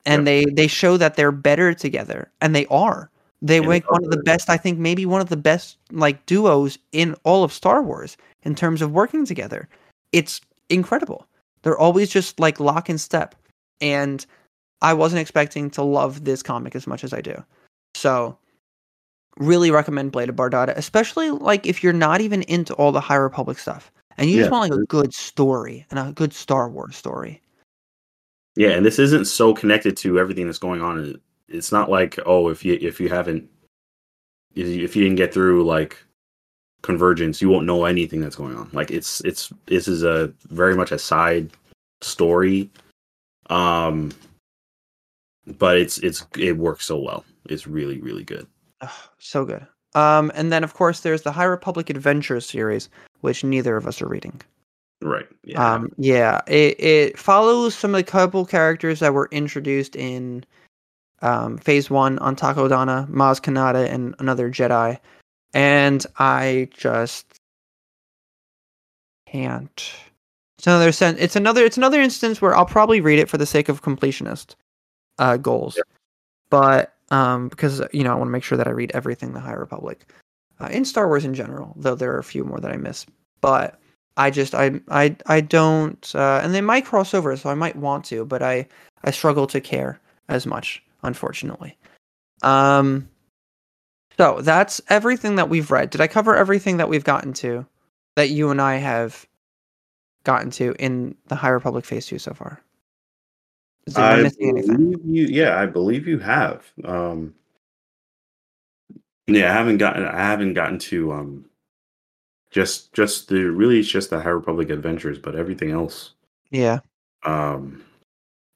And 0.06 0.22
Yep. 0.22 0.26
they 0.26 0.46
they 0.54 0.68
show 0.68 0.98
that 0.98 1.16
they're 1.16 1.32
better 1.32 1.74
together 1.74 2.32
and 2.42 2.56
they 2.56 2.66
are. 2.68 3.10
They 3.42 3.58
And 3.58 3.68
make 3.68 3.90
one 3.90 4.04
of 4.04 4.12
the 4.12 4.22
best 4.24 4.50
i 4.50 4.58
think 4.58 4.78
maybe 4.80 5.06
one 5.06 5.22
of 5.22 5.30
the 5.30 5.38
best 5.38 5.78
like 5.92 6.26
duos 6.26 6.78
in 6.92 7.16
all 7.24 7.44
of 7.44 7.52
star 7.54 7.82
wars 7.84 8.18
in 8.44 8.56
terms 8.56 8.82
of 8.82 8.92
working 8.92 9.26
together. 9.26 9.68
It's 10.12 10.42
incredible. 10.70 11.28
They're 11.62 11.78
always 11.78 12.10
just 12.10 12.40
like 12.40 12.60
lock 12.60 12.90
and 12.90 13.00
step 13.00 13.36
and 13.80 14.26
i 14.82 14.94
wasn't 14.94 15.22
expecting 15.22 15.70
to 15.72 15.84
love 15.84 16.24
this 16.26 16.42
comic 16.44 16.76
as 16.76 16.88
much 16.88 17.04
as 17.04 17.14
i 17.14 17.22
do. 17.22 17.44
So 17.96 18.38
really 19.38 19.72
recommend 19.72 20.12
blade 20.12 20.30
of 20.30 20.36
Bardotta 20.36 20.76
especially 20.76 21.30
like 21.30 21.66
if 21.66 21.84
you're 21.84 21.94
not 21.94 22.22
even 22.22 22.42
into 22.44 22.74
all 22.76 22.92
the 22.92 23.00
high 23.02 23.16
republic 23.16 23.58
stuff 23.60 23.92
and 24.18 24.30
you 24.30 24.38
just 24.38 24.52
want 24.52 24.70
like 24.70 24.80
a 24.80 24.86
good 24.86 25.14
story 25.14 25.86
and 25.90 26.00
a 26.00 26.12
good 26.14 26.34
star 26.34 26.70
wars 26.70 26.96
story 26.96 27.42
Yeah, 28.56 28.72
and 28.72 28.86
this 28.86 29.00
isn't 29.00 29.26
so 29.26 29.54
connected 29.54 29.96
to 29.98 30.20
everything 30.20 30.46
that's 30.46 30.58
going 30.58 30.82
on. 30.82 31.20
It's 31.48 31.72
not 31.72 31.90
like 31.90 32.20
oh, 32.26 32.50
if 32.50 32.64
you 32.66 32.78
if 32.82 33.00
you 33.00 33.10
haven't 33.10 33.50
if 34.56 34.96
you 34.96 35.04
didn't 35.04 35.18
get 35.18 35.34
through 35.34 35.64
like 35.64 35.98
convergence, 36.82 37.42
you 37.42 37.50
won't 37.50 37.66
know 37.66 37.86
anything 37.86 38.22
that's 38.22 38.36
going 38.36 38.56
on. 38.56 38.70
Like 38.74 38.92
it's 38.92 39.22
it's 39.22 39.52
this 39.68 39.88
is 39.88 40.04
a 40.04 40.34
very 40.50 40.76
much 40.76 40.92
a 40.92 41.00
side 41.00 41.52
story, 42.02 42.70
um, 43.50 44.12
but 45.58 45.78
it's 45.78 46.00
it's 46.00 46.26
it 46.38 46.58
works 46.58 46.86
so 46.86 47.00
well. 47.00 47.24
It's 47.46 47.68
really 47.68 48.00
really 48.02 48.24
good. 48.24 48.48
Ugh, 48.82 48.90
so 49.20 49.46
good. 49.46 49.66
Um, 49.94 50.32
and 50.36 50.52
then 50.52 50.64
of 50.64 50.74
course 50.74 51.02
there's 51.02 51.22
the 51.22 51.32
High 51.32 51.46
Republic 51.46 51.90
Adventures 51.90 52.50
series, 52.50 52.90
which 53.22 53.44
neither 53.44 53.78
of 53.78 53.88
us 53.88 54.02
are 54.02 54.08
reading. 54.08 54.42
Right. 55.02 55.26
Yeah. 55.44 55.74
Um, 55.74 55.92
yeah, 55.98 56.42
it 56.48 56.80
it 56.80 57.18
follows 57.20 57.74
some 57.74 57.96
of 57.96 57.98
the 57.98 58.04
couple 58.04 58.46
characters 58.46 59.00
that 59.00 59.14
were 59.14 59.30
introduced 59.32 59.96
in 59.96 60.44
um, 61.24 61.58
Phase 61.58 61.90
One 61.90 62.20
on 62.20 62.36
Takodana, 62.36 63.08
Maz 63.10 63.42
Kanata, 63.42 63.90
and 63.90 64.14
another 64.20 64.52
Jedi, 64.52 65.00
and 65.56 66.06
I 66.20 66.70
just 66.72 67.26
can't. 69.28 69.94
It's 70.58 70.68
another 70.68 70.92
sen- 70.92 71.18
It's 71.18 71.36
another. 71.36 71.66
It's 71.66 71.78
another 71.78 72.02
instance 72.02 72.40
where 72.42 72.56
I'll 72.56 72.66
probably 72.66 73.02
read 73.02 73.18
it 73.20 73.30
for 73.30 73.38
the 73.40 73.48
sake 73.48 73.70
of 73.70 73.82
completionist 73.82 74.54
uh, 75.18 75.38
goals, 75.38 75.78
Yep. 75.78 75.86
but 76.52 76.94
um, 77.10 77.50
because 77.50 77.82
you 77.92 78.04
know 78.04 78.12
I 78.12 78.16
want 78.16 78.28
to 78.28 78.32
make 78.32 78.44
sure 78.44 78.58
that 78.60 78.68
I 78.68 78.72
read 78.72 78.92
everything 78.94 79.34
the 79.34 79.40
High 79.40 79.54
Republic 79.54 80.12
uh, 80.62 80.68
in 80.72 80.86
Star 80.86 81.08
Wars 81.08 81.26
in 81.26 81.34
general. 81.34 81.74
Though 81.76 81.96
there 81.96 82.12
are 82.14 82.20
a 82.20 82.24
few 82.24 82.44
more 82.44 82.60
that 82.60 82.72
I 82.72 82.78
miss, 82.78 83.06
but 83.42 83.80
I 84.18 84.30
just 84.30 84.54
I 84.54 84.80
I 84.90 85.16
I 85.26 85.42
don't 85.42 86.12
uh, 86.16 86.42
and 86.44 86.54
they 86.54 86.62
might 86.62 86.86
cross 86.86 87.14
over, 87.14 87.36
so 87.36 87.50
I 87.50 87.56
might 87.56 87.76
want 87.76 88.06
to, 88.06 88.26
but 88.26 88.42
I 88.42 88.68
I 89.04 89.12
struggle 89.12 89.48
to 89.48 89.62
care 89.62 90.00
as 90.30 90.46
much, 90.46 90.84
unfortunately. 91.04 91.78
Um 92.44 93.08
so 94.18 94.42
that's 94.42 94.82
everything 94.90 95.36
that 95.38 95.50
we've 95.50 95.72
read. 95.72 95.90
Did 95.90 96.02
I 96.02 96.08
cover 96.08 96.36
everything 96.36 96.78
that 96.78 96.90
we've 96.90 97.04
gotten 97.04 97.34
to 97.34 97.66
that 98.16 98.30
you 98.30 98.52
and 98.52 98.62
I 98.62 98.76
have 98.76 99.26
gotten 100.24 100.52
to 100.52 100.76
in 100.78 101.16
the 101.28 101.36
High 101.36 101.50
Republic 101.50 101.86
Phase 101.86 102.06
2 102.06 102.20
so 102.20 102.34
far? 102.34 102.62
Is 103.88 103.98
am 103.98 104.20
I 104.20 104.22
missing 104.22 104.50
anything? 104.50 104.96
you. 105.06 105.26
Yeah, 105.26 105.60
I 105.60 105.66
believe 105.66 106.08
you 106.08 106.20
have. 106.20 106.72
Um, 106.84 107.34
yeah, 109.28 109.50
I 109.50 109.54
haven't 109.54 109.78
gotten. 109.78 110.06
I 110.06 110.18
haven't 110.18 110.54
gotten 110.54 110.80
to 110.80 111.12
um, 111.14 111.46
just 112.52 112.94
just 112.94 113.28
the 113.30 113.50
really 113.52 113.80
it's 113.80 113.88
just 113.90 114.10
the 114.10 114.20
High 114.22 114.30
Republic 114.30 114.70
adventures, 114.70 115.18
but 115.20 115.36
everything 115.36 115.72
else, 115.72 116.14
Yeah. 116.50 116.80
um, 117.24 117.84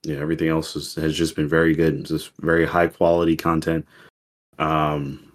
yeah, 0.03 0.17
everything 0.17 0.49
else 0.49 0.75
is, 0.75 0.95
has 0.95 1.15
just 1.17 1.35
been 1.35 1.47
very 1.47 1.73
good. 1.75 1.99
It's 2.01 2.09
just 2.09 2.31
very 2.41 2.65
high 2.65 2.87
quality 2.87 3.35
content. 3.37 3.85
Um, 4.59 5.31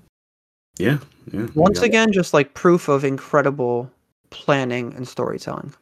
yeah, 0.79 0.99
yeah. 1.33 1.47
Once 1.55 1.81
again 1.83 2.13
just 2.13 2.33
like 2.35 2.55
proof 2.55 2.89
of 2.89 3.05
incredible 3.05 3.91
planning 4.31 4.95
and 4.95 5.07
storytelling. 5.09 5.75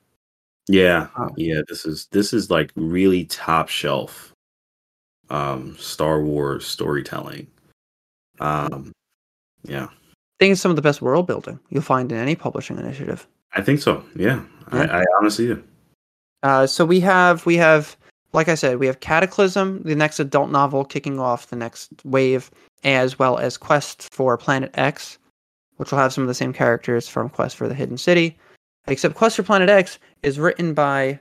yeah, 0.68 1.09
Oh. 1.18 1.28
yeah. 1.36 1.61
This 1.68 1.84
is 1.86 2.07
this 2.12 2.32
is 2.32 2.51
like 2.51 2.70
really 2.76 3.24
top 3.26 3.68
shelf, 3.68 4.32
um, 5.30 5.76
Star 5.78 6.22
Wars 6.22 6.66
storytelling. 6.66 7.46
Um, 8.40 8.92
yeah. 9.68 9.84
I 9.84 10.36
think 10.38 10.52
it's 10.52 10.60
some 10.60 10.70
of 10.70 10.76
the 10.76 10.82
best 10.82 11.02
world 11.02 11.26
building 11.26 11.58
you'll 11.70 11.82
find 11.82 12.10
in 12.12 12.18
any 12.18 12.36
publishing 12.36 12.78
initiative. 12.78 13.26
I 13.54 13.62
think 13.62 13.80
so. 13.80 14.04
Yeah, 14.14 14.42
Yeah. 14.72 14.80
I, 14.80 15.00
I 15.00 15.04
honestly 15.18 15.46
do. 15.46 15.62
Uh, 16.42 16.66
so 16.66 16.84
we 16.84 17.00
have 17.00 17.44
we 17.46 17.56
have 17.56 17.96
like 18.32 18.48
I 18.48 18.54
said, 18.54 18.78
we 18.78 18.86
have 18.86 19.00
Cataclysm, 19.00 19.82
the 19.82 19.96
next 19.96 20.20
adult 20.20 20.50
novel 20.50 20.84
kicking 20.84 21.18
off 21.18 21.48
the 21.48 21.56
next 21.56 21.90
wave, 22.04 22.50
as 22.84 23.18
well 23.18 23.38
as 23.38 23.56
Quest 23.56 24.12
for 24.12 24.36
Planet 24.36 24.70
X, 24.74 25.18
which 25.76 25.90
will 25.90 25.98
have 25.98 26.12
some 26.12 26.22
of 26.22 26.28
the 26.28 26.34
same 26.34 26.52
characters 26.52 27.08
from 27.08 27.30
Quest 27.30 27.56
for 27.56 27.68
the 27.68 27.74
Hidden 27.74 27.98
City. 27.98 28.36
Except 28.86 29.14
Quest 29.14 29.36
for 29.36 29.42
Planet 29.42 29.68
X 29.68 29.98
is 30.22 30.38
written 30.38 30.74
by 30.74 31.18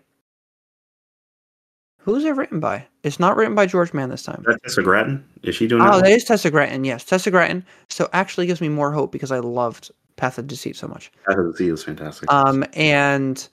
who's 2.08 2.24
it 2.24 2.36
written 2.38 2.62
by? 2.62 2.86
It's 3.04 3.20
not 3.20 3.36
written 3.36 3.54
by 3.54 3.66
George 3.66 3.94
Mann 3.94 4.10
this 4.10 4.24
time. 4.24 4.42
That's 4.48 4.62
Tessa 4.64 4.82
Gratton. 4.82 5.24
Is 5.44 5.56
she 5.58 5.68
doing 5.68 5.82
Oh, 5.82 6.00
that? 6.00 6.10
is 6.10 6.24
Tessa 6.24 6.50
Gratton. 6.50 6.86
Yes, 6.86 7.04
Tessa 7.04 7.30
Gratton. 7.30 7.66
So 7.90 8.10
actually 8.14 8.48
gives 8.48 8.62
me 8.62 8.70
more 8.70 8.94
hope 8.94 9.12
because 9.12 9.30
I 9.30 9.40
loved 9.40 9.92
Path 10.16 10.38
of 10.38 10.48
Deceit 10.48 10.78
so 10.78 10.88
much. 10.88 11.12
Path 11.28 11.38
of 11.38 11.52
Deceit 11.52 11.70
is 11.74 11.84
fantastic. 11.84 12.32
Um, 12.32 12.64
and 12.74 13.46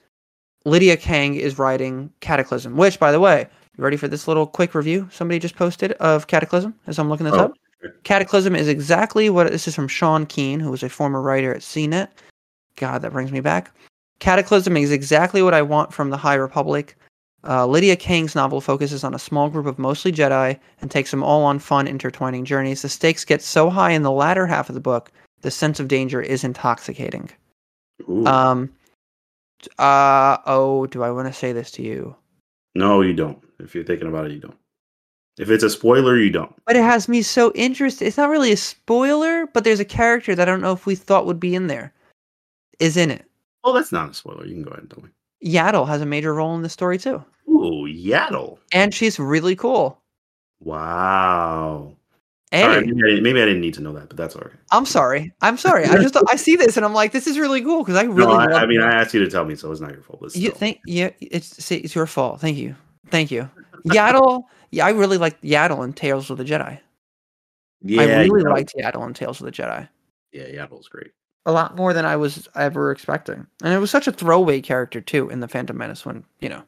Lydia 0.64 0.96
Kang 0.96 1.34
is 1.34 1.58
writing 1.58 2.12
Cataclysm, 2.20 2.76
which, 2.76 3.00
by 3.00 3.10
the 3.10 3.18
way, 3.18 3.48
you 3.76 3.82
ready 3.82 3.96
for 3.96 4.06
this 4.06 4.28
little 4.28 4.46
quick 4.46 4.72
review 4.72 5.08
somebody 5.10 5.40
just 5.40 5.56
posted 5.56 5.90
of 5.94 6.28
Cataclysm 6.28 6.74
as 6.86 7.00
I'm 7.00 7.08
looking 7.08 7.26
this 7.26 7.34
Oh, 7.34 7.46
up? 7.46 7.54
Cataclysm 8.04 8.54
is 8.54 8.68
exactly 8.68 9.28
what 9.30 9.50
this 9.50 9.66
is 9.66 9.74
from 9.74 9.88
Sean 9.88 10.26
Keane, 10.26 10.60
who 10.60 10.70
was 10.70 10.84
a 10.84 10.88
former 10.88 11.20
writer 11.20 11.52
at 11.52 11.60
CNET. 11.60 12.08
God, 12.76 13.02
that 13.02 13.12
brings 13.12 13.32
me 13.32 13.40
back. 13.40 13.72
Cataclysm 14.20 14.76
is 14.76 14.92
exactly 14.92 15.42
what 15.42 15.54
I 15.54 15.60
want 15.62 15.92
from 15.92 16.10
the 16.10 16.16
High 16.16 16.36
Republic. 16.36 16.96
Uh, 17.46 17.66
Lydia 17.66 17.96
Kang's 17.96 18.34
novel 18.34 18.60
focuses 18.60 19.04
on 19.04 19.14
a 19.14 19.18
small 19.18 19.50
group 19.50 19.66
of 19.66 19.78
mostly 19.78 20.10
Jedi 20.10 20.58
and 20.80 20.90
takes 20.90 21.10
them 21.10 21.22
all 21.22 21.44
on 21.44 21.58
fun, 21.58 21.86
intertwining 21.86 22.44
journeys. 22.44 22.82
The 22.82 22.88
stakes 22.88 23.24
get 23.24 23.42
so 23.42 23.68
high 23.68 23.90
in 23.90 24.02
the 24.02 24.10
latter 24.10 24.46
half 24.46 24.68
of 24.70 24.74
the 24.74 24.80
book, 24.80 25.10
the 25.42 25.50
sense 25.50 25.78
of 25.78 25.88
danger 25.88 26.22
is 26.22 26.42
intoxicating. 26.42 27.30
Ooh. 28.08 28.26
Um. 28.26 28.72
Uh 29.78 30.38
oh. 30.46 30.86
Do 30.86 31.02
I 31.02 31.10
want 31.10 31.28
to 31.28 31.32
say 31.32 31.52
this 31.52 31.70
to 31.72 31.82
you? 31.82 32.16
no, 32.74 33.02
you 33.02 33.14
don't. 33.14 33.38
If 33.60 33.74
you're 33.74 33.84
thinking 33.84 34.08
about 34.08 34.26
it, 34.26 34.32
you 34.32 34.40
don't. 34.40 34.56
If 35.38 35.50
it's 35.50 35.64
a 35.64 35.70
spoiler, 35.70 36.16
you 36.16 36.30
don't. 36.30 36.54
But 36.66 36.76
it 36.76 36.82
has 36.82 37.08
me 37.08 37.22
so 37.22 37.52
interested. 37.54 38.06
It's 38.06 38.16
not 38.16 38.30
really 38.30 38.52
a 38.52 38.56
spoiler, 38.56 39.46
but 39.46 39.64
there's 39.64 39.80
a 39.80 39.84
character 39.84 40.34
that 40.34 40.48
I 40.48 40.50
don't 40.50 40.60
know 40.60 40.72
if 40.72 40.86
we 40.86 40.94
thought 40.94 41.26
would 41.26 41.40
be 41.40 41.54
in 41.54 41.66
there. 41.66 41.92
Is 42.78 42.96
in 42.96 43.10
it. 43.10 43.24
Oh, 43.62 43.72
that's 43.72 43.92
not 43.92 44.10
a 44.10 44.14
spoiler. 44.14 44.44
You 44.44 44.54
can 44.54 44.62
go 44.62 44.70
ahead 44.70 44.80
and 44.80 44.90
tell 44.90 45.02
me. 45.02 45.10
Yaddle 45.44 45.86
has 45.86 46.00
a 46.00 46.06
major 46.06 46.32
role 46.34 46.54
in 46.54 46.62
the 46.62 46.68
story 46.68 46.98
too, 46.98 47.22
Ooh, 47.48 47.86
Yaddle. 47.86 48.58
and 48.72 48.94
she's 48.94 49.18
really 49.18 49.54
cool. 49.56 50.00
Wow. 50.60 51.96
Hey, 52.50 52.62
Sorry, 52.62 52.86
maybe, 52.86 53.02
I 53.02 53.08
didn't, 53.08 53.22
maybe 53.24 53.42
I 53.42 53.44
didn't 53.46 53.60
need 53.60 53.74
to 53.74 53.80
know 53.82 53.92
that, 53.94 54.08
but 54.08 54.16
that's 54.16 54.36
all 54.36 54.42
right. 54.42 54.54
I'm 54.70 54.86
sorry. 54.86 55.32
I'm 55.42 55.56
sorry. 55.56 55.86
I 55.86 55.96
just 55.96 56.16
I 56.28 56.36
see 56.36 56.54
this 56.54 56.76
and 56.76 56.86
I'm 56.86 56.94
like, 56.94 57.10
this 57.10 57.26
is 57.26 57.36
really 57.36 57.60
cool 57.60 57.82
because 57.82 57.96
I 57.96 58.02
really. 58.04 58.32
no, 58.32 58.54
I, 58.54 58.62
I 58.62 58.66
mean. 58.66 58.80
I 58.80 58.92
asked 58.94 59.12
you 59.12 59.20
to 59.24 59.28
tell 59.30 59.44
me, 59.44 59.56
so 59.56 59.72
it's 59.72 59.80
not 59.80 59.90
your 59.90 60.02
fault. 60.02 60.20
But 60.20 60.36
You 60.36 60.52
think 60.52 60.80
yeah, 60.86 61.10
it's 61.20 61.62
see, 61.62 61.76
it's 61.78 61.94
your 61.96 62.06
fault. 62.06 62.40
Thank 62.40 62.56
you, 62.56 62.76
thank 63.10 63.32
you. 63.32 63.50
Yaddle, 63.86 64.44
yeah, 64.70 64.86
I 64.86 64.90
really 64.90 65.18
like 65.18 65.40
Yaddle 65.42 65.82
and 65.82 65.96
Tales 65.96 66.30
of 66.30 66.38
the 66.38 66.44
Jedi. 66.44 66.78
Yeah, 67.82 68.02
I 68.02 68.24
really 68.24 68.42
liked 68.42 68.72
Yaddle 68.78 69.04
and 69.04 69.16
Tales 69.16 69.40
of 69.40 69.46
the 69.46 69.52
Jedi. 69.52 69.88
Yeah, 70.32 70.44
Yaddle's 70.44 70.88
great. 70.88 71.10
A 71.46 71.52
lot 71.52 71.76
more 71.76 71.92
than 71.92 72.06
I 72.06 72.16
was 72.16 72.48
ever 72.54 72.90
expecting, 72.90 73.46
and 73.62 73.74
it 73.74 73.78
was 73.78 73.90
such 73.90 74.06
a 74.06 74.12
throwaway 74.12 74.60
character 74.60 75.00
too 75.00 75.28
in 75.28 75.40
the 75.40 75.48
Phantom 75.48 75.76
Menace 75.76 76.06
when 76.06 76.24
you 76.40 76.48
know 76.48 76.62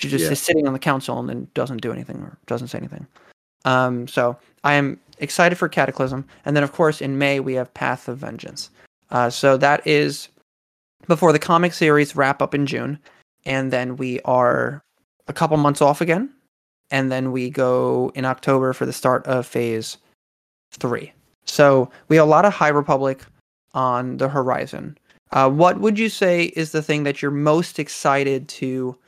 she 0.00 0.08
just 0.08 0.24
yeah. 0.26 0.32
is 0.32 0.40
sitting 0.40 0.66
on 0.66 0.74
the 0.74 0.78
council 0.78 1.18
and 1.18 1.28
then 1.28 1.48
doesn't 1.54 1.80
do 1.80 1.92
anything 1.92 2.18
or 2.18 2.36
doesn't 2.46 2.68
say 2.68 2.78
anything. 2.78 3.06
Um, 3.64 4.06
so 4.06 4.36
I 4.64 4.74
am 4.74 5.00
excited 5.18 5.56
for 5.56 5.68
Cataclysm, 5.68 6.26
and 6.44 6.54
then 6.54 6.62
of 6.62 6.72
course 6.72 7.00
in 7.00 7.18
May 7.18 7.40
we 7.40 7.54
have 7.54 7.72
Path 7.72 8.06
of 8.06 8.18
Vengeance. 8.18 8.70
Uh, 9.10 9.30
so 9.30 9.56
that 9.56 9.86
is 9.86 10.28
before 11.06 11.32
the 11.32 11.38
comic 11.38 11.72
series 11.72 12.14
wrap 12.14 12.42
up 12.42 12.54
in 12.54 12.66
June, 12.66 12.98
and 13.46 13.72
then 13.72 13.96
we 13.96 14.20
are 14.26 14.82
a 15.26 15.32
couple 15.32 15.56
months 15.56 15.80
off 15.80 16.00
again, 16.00 16.30
and 16.90 17.10
then 17.10 17.32
we 17.32 17.48
go 17.48 18.12
in 18.14 18.24
October 18.24 18.72
for 18.72 18.84
the 18.84 18.92
start 18.92 19.26
of 19.26 19.46
Phase 19.46 19.96
Three. 20.72 21.12
So 21.46 21.90
we 22.08 22.16
have 22.16 22.26
a 22.26 22.30
lot 22.30 22.44
of 22.44 22.52
High 22.52 22.68
Republic 22.68 23.24
on 23.78 24.16
the 24.16 24.28
horizon. 24.28 24.98
Uh, 25.30 25.48
what 25.48 25.80
would 25.80 25.98
you 25.98 26.08
say 26.08 26.46
is 26.56 26.72
the 26.72 26.82
thing 26.82 27.04
that 27.04 27.22
you're 27.22 27.30
most 27.30 27.78
excited 27.78 28.48
to 28.48 28.98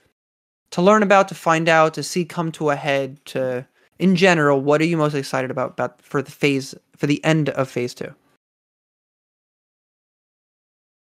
to 0.70 0.80
learn 0.80 1.02
about, 1.02 1.26
to 1.26 1.34
find 1.34 1.68
out, 1.68 1.92
to 1.94 2.04
see 2.04 2.24
come 2.24 2.52
to 2.52 2.70
a 2.70 2.76
head? 2.76 3.18
To 3.26 3.66
in 3.98 4.14
general, 4.14 4.60
what 4.60 4.80
are 4.80 4.84
you 4.84 4.96
most 4.96 5.14
excited 5.14 5.50
about 5.50 5.72
about 5.72 6.00
for 6.02 6.22
the 6.22 6.30
phase 6.30 6.72
for 6.96 7.08
the 7.08 7.22
end 7.24 7.48
of 7.48 7.68
Phase 7.68 7.94
Two? 7.94 8.14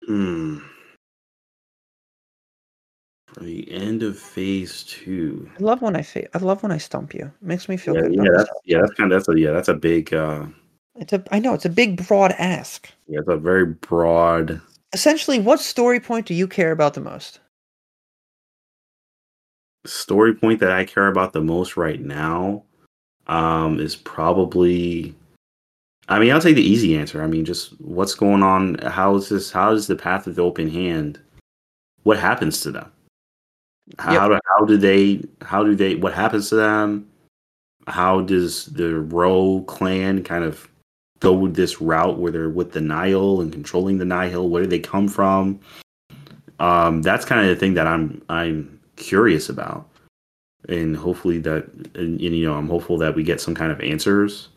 Hmm. 0.06 0.58
For 3.26 3.40
the 3.40 3.72
end 3.72 4.04
of 4.04 4.16
Phase 4.16 4.84
Two. 4.84 5.50
I 5.58 5.62
love 5.62 5.82
when 5.82 5.96
I 5.96 6.02
say 6.02 6.28
I 6.32 6.38
love 6.38 6.62
when 6.62 6.70
I 6.70 6.78
stump 6.78 7.12
you. 7.12 7.24
It 7.24 7.46
makes 7.46 7.68
me 7.68 7.76
feel 7.76 7.96
yeah, 7.96 8.02
good. 8.02 8.14
Yeah, 8.14 8.30
that's, 8.36 8.50
yeah, 8.64 8.80
that's 8.82 8.94
kind 8.94 9.12
of 9.12 9.18
that's 9.18 9.28
a 9.28 9.40
yeah, 9.40 9.50
that's 9.50 9.68
a 9.68 9.74
big. 9.74 10.14
uh 10.14 10.46
it's 10.98 11.12
a 11.12 11.22
I 11.30 11.38
know 11.38 11.54
it's 11.54 11.64
a 11.64 11.70
big 11.70 12.06
broad 12.06 12.32
ask. 12.32 12.88
Yeah, 13.06 13.20
it's 13.20 13.28
a 13.28 13.36
very 13.36 13.66
broad. 13.66 14.60
Essentially, 14.92 15.38
what 15.38 15.60
story 15.60 16.00
point 16.00 16.26
do 16.26 16.34
you 16.34 16.46
care 16.48 16.72
about 16.72 16.94
the 16.94 17.00
most? 17.00 17.40
Story 19.86 20.34
point 20.34 20.60
that 20.60 20.72
I 20.72 20.84
care 20.84 21.08
about 21.08 21.32
the 21.32 21.40
most 21.40 21.76
right 21.76 22.00
now 22.00 22.62
um 23.26 23.78
is 23.78 23.94
probably 23.94 25.14
I 26.08 26.18
mean, 26.18 26.32
I'll 26.32 26.40
take 26.40 26.56
the 26.56 26.62
easy 26.62 26.96
answer. 26.96 27.22
I 27.22 27.26
mean, 27.26 27.44
just 27.44 27.78
what's 27.80 28.14
going 28.14 28.42
on? 28.42 28.76
How 28.78 29.14
is 29.16 29.28
this? 29.28 29.50
How 29.50 29.72
is 29.72 29.86
the 29.86 29.96
path 29.96 30.26
of 30.26 30.36
the 30.36 30.42
open 30.42 30.70
hand? 30.70 31.20
What 32.04 32.18
happens 32.18 32.60
to 32.62 32.70
them? 32.70 32.90
How 33.98 34.12
yep. 34.12 34.30
do 34.30 34.38
how 34.56 34.64
do 34.64 34.76
they? 34.78 35.22
How 35.42 35.62
do 35.62 35.74
they? 35.74 35.96
What 35.96 36.14
happens 36.14 36.48
to 36.48 36.56
them? 36.56 37.06
How 37.86 38.22
does 38.22 38.66
the 38.66 39.00
Ro 39.00 39.64
clan 39.66 40.24
kind 40.24 40.44
of 40.44 40.68
go 41.20 41.48
this 41.48 41.80
route 41.80 42.18
where 42.18 42.32
they're 42.32 42.48
with 42.48 42.72
the 42.72 42.80
Nihil 42.80 43.40
and 43.40 43.52
controlling 43.52 43.98
the 43.98 44.04
Nihil? 44.04 44.48
Where 44.48 44.62
do 44.62 44.68
they 44.68 44.78
come 44.78 45.08
from? 45.08 45.60
Um, 46.60 47.02
that's 47.02 47.24
kind 47.24 47.40
of 47.40 47.48
the 47.48 47.56
thing 47.56 47.74
that 47.74 47.86
I'm 47.86 48.22
I'm 48.28 48.80
curious 48.96 49.48
about, 49.48 49.88
and 50.68 50.96
hopefully 50.96 51.38
that 51.38 51.68
and, 51.94 52.20
you 52.20 52.46
know 52.46 52.54
I'm 52.54 52.68
hopeful 52.68 52.98
that 52.98 53.14
we 53.14 53.22
get 53.22 53.40
some 53.40 53.54
kind 53.54 53.70
of 53.70 53.80
answers. 53.80 54.48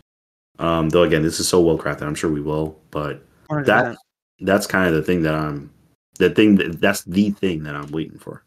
Um, 0.60 0.90
though 0.90 1.04
again, 1.04 1.24
this 1.24 1.40
is 1.40 1.48
so 1.48 1.62
well 1.62 1.78
crafted, 1.78 2.04
I'm 2.04 2.16
sure 2.16 2.32
we 2.32 2.42
will. 2.42 2.80
But 2.92 3.24
that 3.66 3.96
that's 4.40 4.68
kind 4.68 4.88
of 4.88 4.94
the 4.94 5.04
thing 5.04 5.22
that 5.24 5.36
I'm 5.36 5.72
the 6.18 6.30
thing 6.30 6.56
that 6.56 6.82
that's 6.82 7.04
the 7.04 7.32
thing 7.32 7.64
that 7.64 7.76
I'm 7.76 7.92
waiting 7.92 8.18
for. 8.18 8.44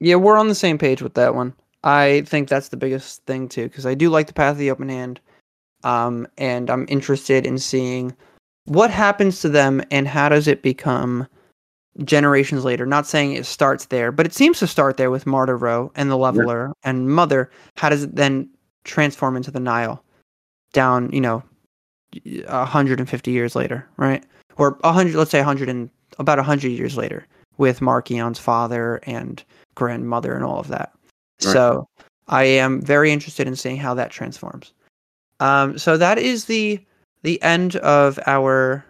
Yeah, 0.00 0.16
we're 0.16 0.38
on 0.38 0.48
the 0.48 0.54
same 0.54 0.78
page 0.78 1.02
with 1.02 1.14
that 1.14 1.34
one. 1.34 1.54
I 1.82 2.22
think 2.26 2.48
that's 2.48 2.68
the 2.68 2.76
biggest 2.76 3.24
thing 3.26 3.48
too, 3.48 3.64
because 3.64 3.86
I 3.86 3.94
do 3.94 4.08
like 4.08 4.26
the 4.26 4.32
path 4.32 4.52
of 4.52 4.58
the 4.58 4.70
open 4.70 4.88
hand. 4.88 5.20
Um, 5.84 6.26
and 6.38 6.70
I'm 6.70 6.86
interested 6.88 7.46
in 7.46 7.58
seeing 7.58 8.16
what 8.64 8.90
happens 8.90 9.40
to 9.42 9.48
them 9.48 9.82
and 9.90 10.08
how 10.08 10.28
does 10.28 10.48
it 10.48 10.62
become 10.62 11.28
generations 12.02 12.64
later. 12.64 12.86
Not 12.86 13.06
saying 13.06 13.32
it 13.32 13.46
starts 13.46 13.86
there, 13.86 14.10
but 14.10 14.26
it 14.26 14.34
seems 14.34 14.58
to 14.58 14.66
start 14.66 14.96
there 14.96 15.10
with 15.10 15.26
Marda 15.26 15.54
Ro 15.54 15.92
and 15.94 16.10
the 16.10 16.16
Leveler 16.16 16.68
yeah. 16.68 16.90
and 16.90 17.10
Mother. 17.10 17.50
How 17.76 17.88
does 17.88 18.02
it 18.02 18.16
then 18.16 18.48
transform 18.84 19.36
into 19.36 19.50
the 19.50 19.60
Nihil 19.60 20.02
down, 20.72 21.10
you 21.12 21.20
know, 21.20 21.42
150 22.24 23.30
years 23.30 23.54
later, 23.54 23.86
right? 23.96 24.24
Or 24.56 24.78
100, 24.80 25.14
let's 25.14 25.30
say 25.30 25.38
100 25.38 25.68
and 25.68 25.90
about 26.18 26.38
100 26.38 26.68
years 26.68 26.96
later 26.96 27.26
with 27.58 27.80
Marchion's 27.80 28.38
father 28.38 29.00
and 29.04 29.42
grandmother 29.74 30.34
and 30.34 30.44
all 30.44 30.58
of 30.58 30.68
that. 30.68 30.92
Right. 31.44 31.52
So 31.52 31.88
I 32.28 32.44
am 32.44 32.80
very 32.80 33.12
interested 33.12 33.46
in 33.46 33.56
seeing 33.56 33.76
how 33.76 33.94
that 33.94 34.10
transforms. 34.10 34.72
Um, 35.44 35.76
so 35.76 35.98
that 35.98 36.18
is 36.18 36.46
the 36.46 36.80
the 37.22 37.42
end 37.42 37.76
of 37.76 38.18
our 38.26 38.84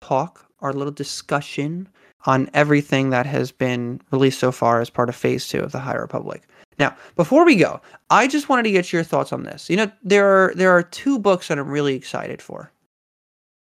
talk, 0.00 0.46
our 0.60 0.72
little 0.72 0.92
discussion 0.92 1.88
on 2.26 2.50
everything 2.54 3.10
that 3.10 3.26
has 3.26 3.52
been 3.52 4.00
released 4.10 4.40
so 4.40 4.50
far 4.50 4.80
as 4.80 4.90
part 4.90 5.08
of 5.08 5.14
Phase 5.14 5.46
Two 5.46 5.60
of 5.60 5.70
the 5.70 5.78
High 5.78 5.94
Republic. 5.94 6.42
Now, 6.80 6.96
before 7.14 7.44
we 7.44 7.54
go, 7.54 7.80
I 8.10 8.26
just 8.26 8.48
wanted 8.48 8.64
to 8.64 8.72
get 8.72 8.92
your 8.92 9.04
thoughts 9.04 9.32
on 9.32 9.44
this. 9.44 9.70
You 9.70 9.76
know, 9.76 9.92
there 10.02 10.26
are 10.26 10.52
there 10.56 10.72
are 10.72 10.82
two 10.82 11.20
books 11.20 11.46
that 11.48 11.58
I'm 11.58 11.68
really 11.68 11.94
excited 11.94 12.42
for, 12.42 12.72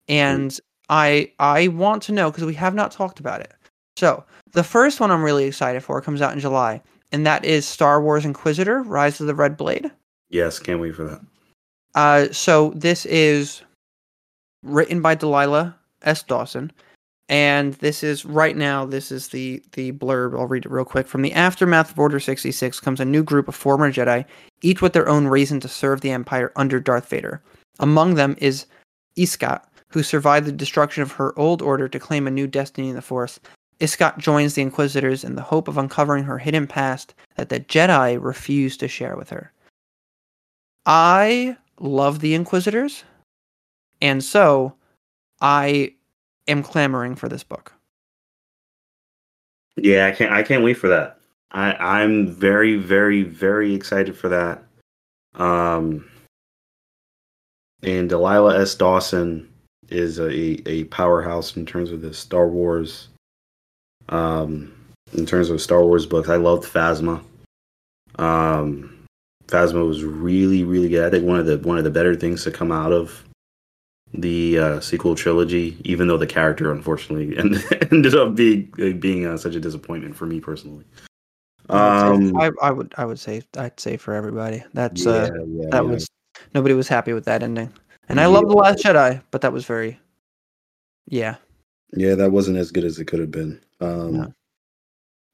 and. 0.07 0.57
I 0.89 1.33
I 1.37 1.67
want 1.67 2.03
to 2.03 2.13
know 2.13 2.31
because 2.31 2.45
we 2.45 2.53
have 2.53 2.73
not 2.73 2.93
talked 2.93 3.19
about 3.19 3.41
it. 3.41 3.53
So 3.97 4.23
the 4.53 4.63
first 4.63 5.01
one 5.01 5.11
I'm 5.11 5.21
really 5.21 5.43
excited 5.43 5.83
for 5.83 5.99
comes 5.99 6.21
out 6.21 6.31
in 6.31 6.39
July, 6.39 6.81
and 7.11 7.25
that 7.25 7.43
is 7.43 7.65
Star 7.67 8.01
Wars 8.01 8.23
Inquisitor: 8.23 8.83
Rise 8.83 9.19
of 9.19 9.27
the 9.27 9.35
Red 9.35 9.57
Blade. 9.57 9.91
Yes, 10.29 10.59
can't 10.59 10.79
wait 10.79 10.95
for 10.95 11.03
that. 11.03 11.19
Uh, 11.95 12.27
so 12.31 12.71
this 12.75 13.05
is 13.05 13.61
written 14.63 15.01
by 15.01 15.15
Delilah 15.15 15.75
S. 16.03 16.23
Dawson, 16.23 16.71
and 17.29 17.73
this 17.75 18.03
is 18.03 18.25
right 18.25 18.55
now. 18.55 18.85
This 18.85 19.11
is 19.11 19.29
the 19.29 19.63
the 19.71 19.91
blurb. 19.93 20.37
I'll 20.37 20.45
read 20.45 20.65
it 20.65 20.71
real 20.71 20.85
quick. 20.85 21.07
From 21.07 21.21
the 21.21 21.33
aftermath 21.33 21.91
of 21.91 21.99
Order 21.99 22.19
sixty 22.19 22.51
six 22.51 22.79
comes 22.79 22.99
a 22.99 23.05
new 23.05 23.23
group 23.23 23.47
of 23.47 23.55
former 23.55 23.91
Jedi, 23.91 24.25
each 24.61 24.81
with 24.81 24.93
their 24.93 25.09
own 25.09 25.27
reason 25.27 25.59
to 25.61 25.67
serve 25.67 26.01
the 26.01 26.11
Empire 26.11 26.51
under 26.55 26.79
Darth 26.79 27.09
Vader. 27.09 27.41
Among 27.79 28.15
them 28.15 28.35
is 28.39 28.65
Iskat, 29.17 29.63
who 29.89 30.03
survived 30.03 30.47
the 30.47 30.51
destruction 30.51 31.03
of 31.03 31.11
her 31.13 31.37
old 31.37 31.61
order 31.61 31.87
to 31.87 31.99
claim 31.99 32.27
a 32.27 32.31
new 32.31 32.47
destiny 32.47 32.89
in 32.89 32.95
the 32.95 33.01
Force. 33.01 33.39
Iskat 33.79 34.17
joins 34.17 34.55
the 34.55 34.63
Inquisitors 34.63 35.23
in 35.23 35.35
the 35.35 35.41
hope 35.41 35.67
of 35.67 35.77
uncovering 35.77 36.23
her 36.23 36.39
hidden 36.39 36.65
past 36.65 37.13
that 37.35 37.49
the 37.49 37.59
Jedi 37.59 38.17
refuse 38.19 38.77
to 38.77 38.87
share 38.87 39.15
with 39.15 39.29
her. 39.29 39.51
I 40.85 41.57
love 41.79 42.19
the 42.19 42.33
Inquisitors, 42.33 43.03
and 44.01 44.23
so 44.23 44.73
I 45.41 45.93
am 46.47 46.63
clamoring 46.63 47.15
for 47.15 47.29
this 47.29 47.43
book. 47.43 47.73
Yeah, 49.75 50.07
I 50.07 50.11
can't. 50.11 50.31
I 50.31 50.43
can't 50.43 50.63
wait 50.63 50.75
for 50.75 50.87
that. 50.87 51.19
I 51.51 51.73
I'm 51.73 52.27
very 52.27 52.75
very 52.75 53.23
very 53.23 53.73
excited 53.73 54.17
for 54.17 54.29
that. 54.29 54.63
Um, 55.35 56.09
and 57.83 58.09
Delilah 58.09 58.59
S. 58.59 58.75
Dawson 58.75 59.47
is 59.89 60.19
a 60.19 60.69
a 60.69 60.85
powerhouse 60.85 61.55
in 61.55 61.65
terms 61.65 61.91
of 61.91 62.01
the 62.01 62.13
Star 62.13 62.47
Wars. 62.47 63.09
Um, 64.09 64.73
in 65.13 65.25
terms 65.25 65.49
of 65.49 65.61
Star 65.61 65.83
Wars 65.83 66.05
books, 66.05 66.29
I 66.29 66.37
loved 66.37 66.63
Phasma. 66.63 67.23
Um, 68.17 68.96
Phasma 69.47 69.87
was 69.87 70.03
really 70.03 70.63
really 70.63 70.89
good. 70.89 71.05
I 71.05 71.09
think 71.09 71.25
one 71.25 71.39
of 71.39 71.45
the 71.45 71.57
one 71.59 71.77
of 71.77 71.83
the 71.83 71.91
better 71.91 72.15
things 72.15 72.43
to 72.43 72.51
come 72.51 72.71
out 72.71 72.91
of 72.91 73.23
the 74.13 74.57
uh, 74.57 74.79
sequel 74.79 75.15
trilogy, 75.15 75.77
even 75.83 76.07
though 76.07 76.17
the 76.17 76.27
character 76.27 76.71
unfortunately 76.71 77.37
ended 77.91 78.15
up 78.15 78.35
being 78.35 78.71
being 78.99 79.25
uh, 79.25 79.37
such 79.37 79.55
a 79.55 79.59
disappointment 79.59 80.15
for 80.15 80.25
me 80.25 80.39
personally. 80.39 80.85
Um, 81.69 82.35
I, 82.37 82.49
I, 82.61 82.71
would 82.71 82.93
I 82.97 83.03
would 83.03 83.19
say 83.19 83.41
I'd 83.57 83.77
say 83.77 83.97
for 83.97 84.13
everybody 84.13 84.63
that's 84.73 85.05
yeah, 85.05 85.11
uh, 85.11 85.29
yeah, 85.45 85.69
that 85.71 85.83
yeah. 85.83 85.91
was 85.91 86.07
nobody 86.53 86.73
was 86.73 86.87
happy 86.87 87.11
with 87.11 87.25
that 87.25 87.43
ending, 87.43 87.73
and 88.07 88.21
I 88.21 88.27
love 88.27 88.47
the 88.47 88.55
Last 88.55 88.83
Jedi, 88.83 89.21
but 89.31 89.41
that 89.41 89.51
was 89.51 89.65
very 89.65 89.99
yeah 91.09 91.35
yeah 91.93 92.15
that 92.15 92.31
wasn't 92.31 92.57
as 92.57 92.71
good 92.71 92.85
as 92.85 92.99
it 92.99 93.05
could 93.05 93.19
have 93.19 93.31
been. 93.31 93.59
Um, 93.81 94.17
no. 94.17 94.33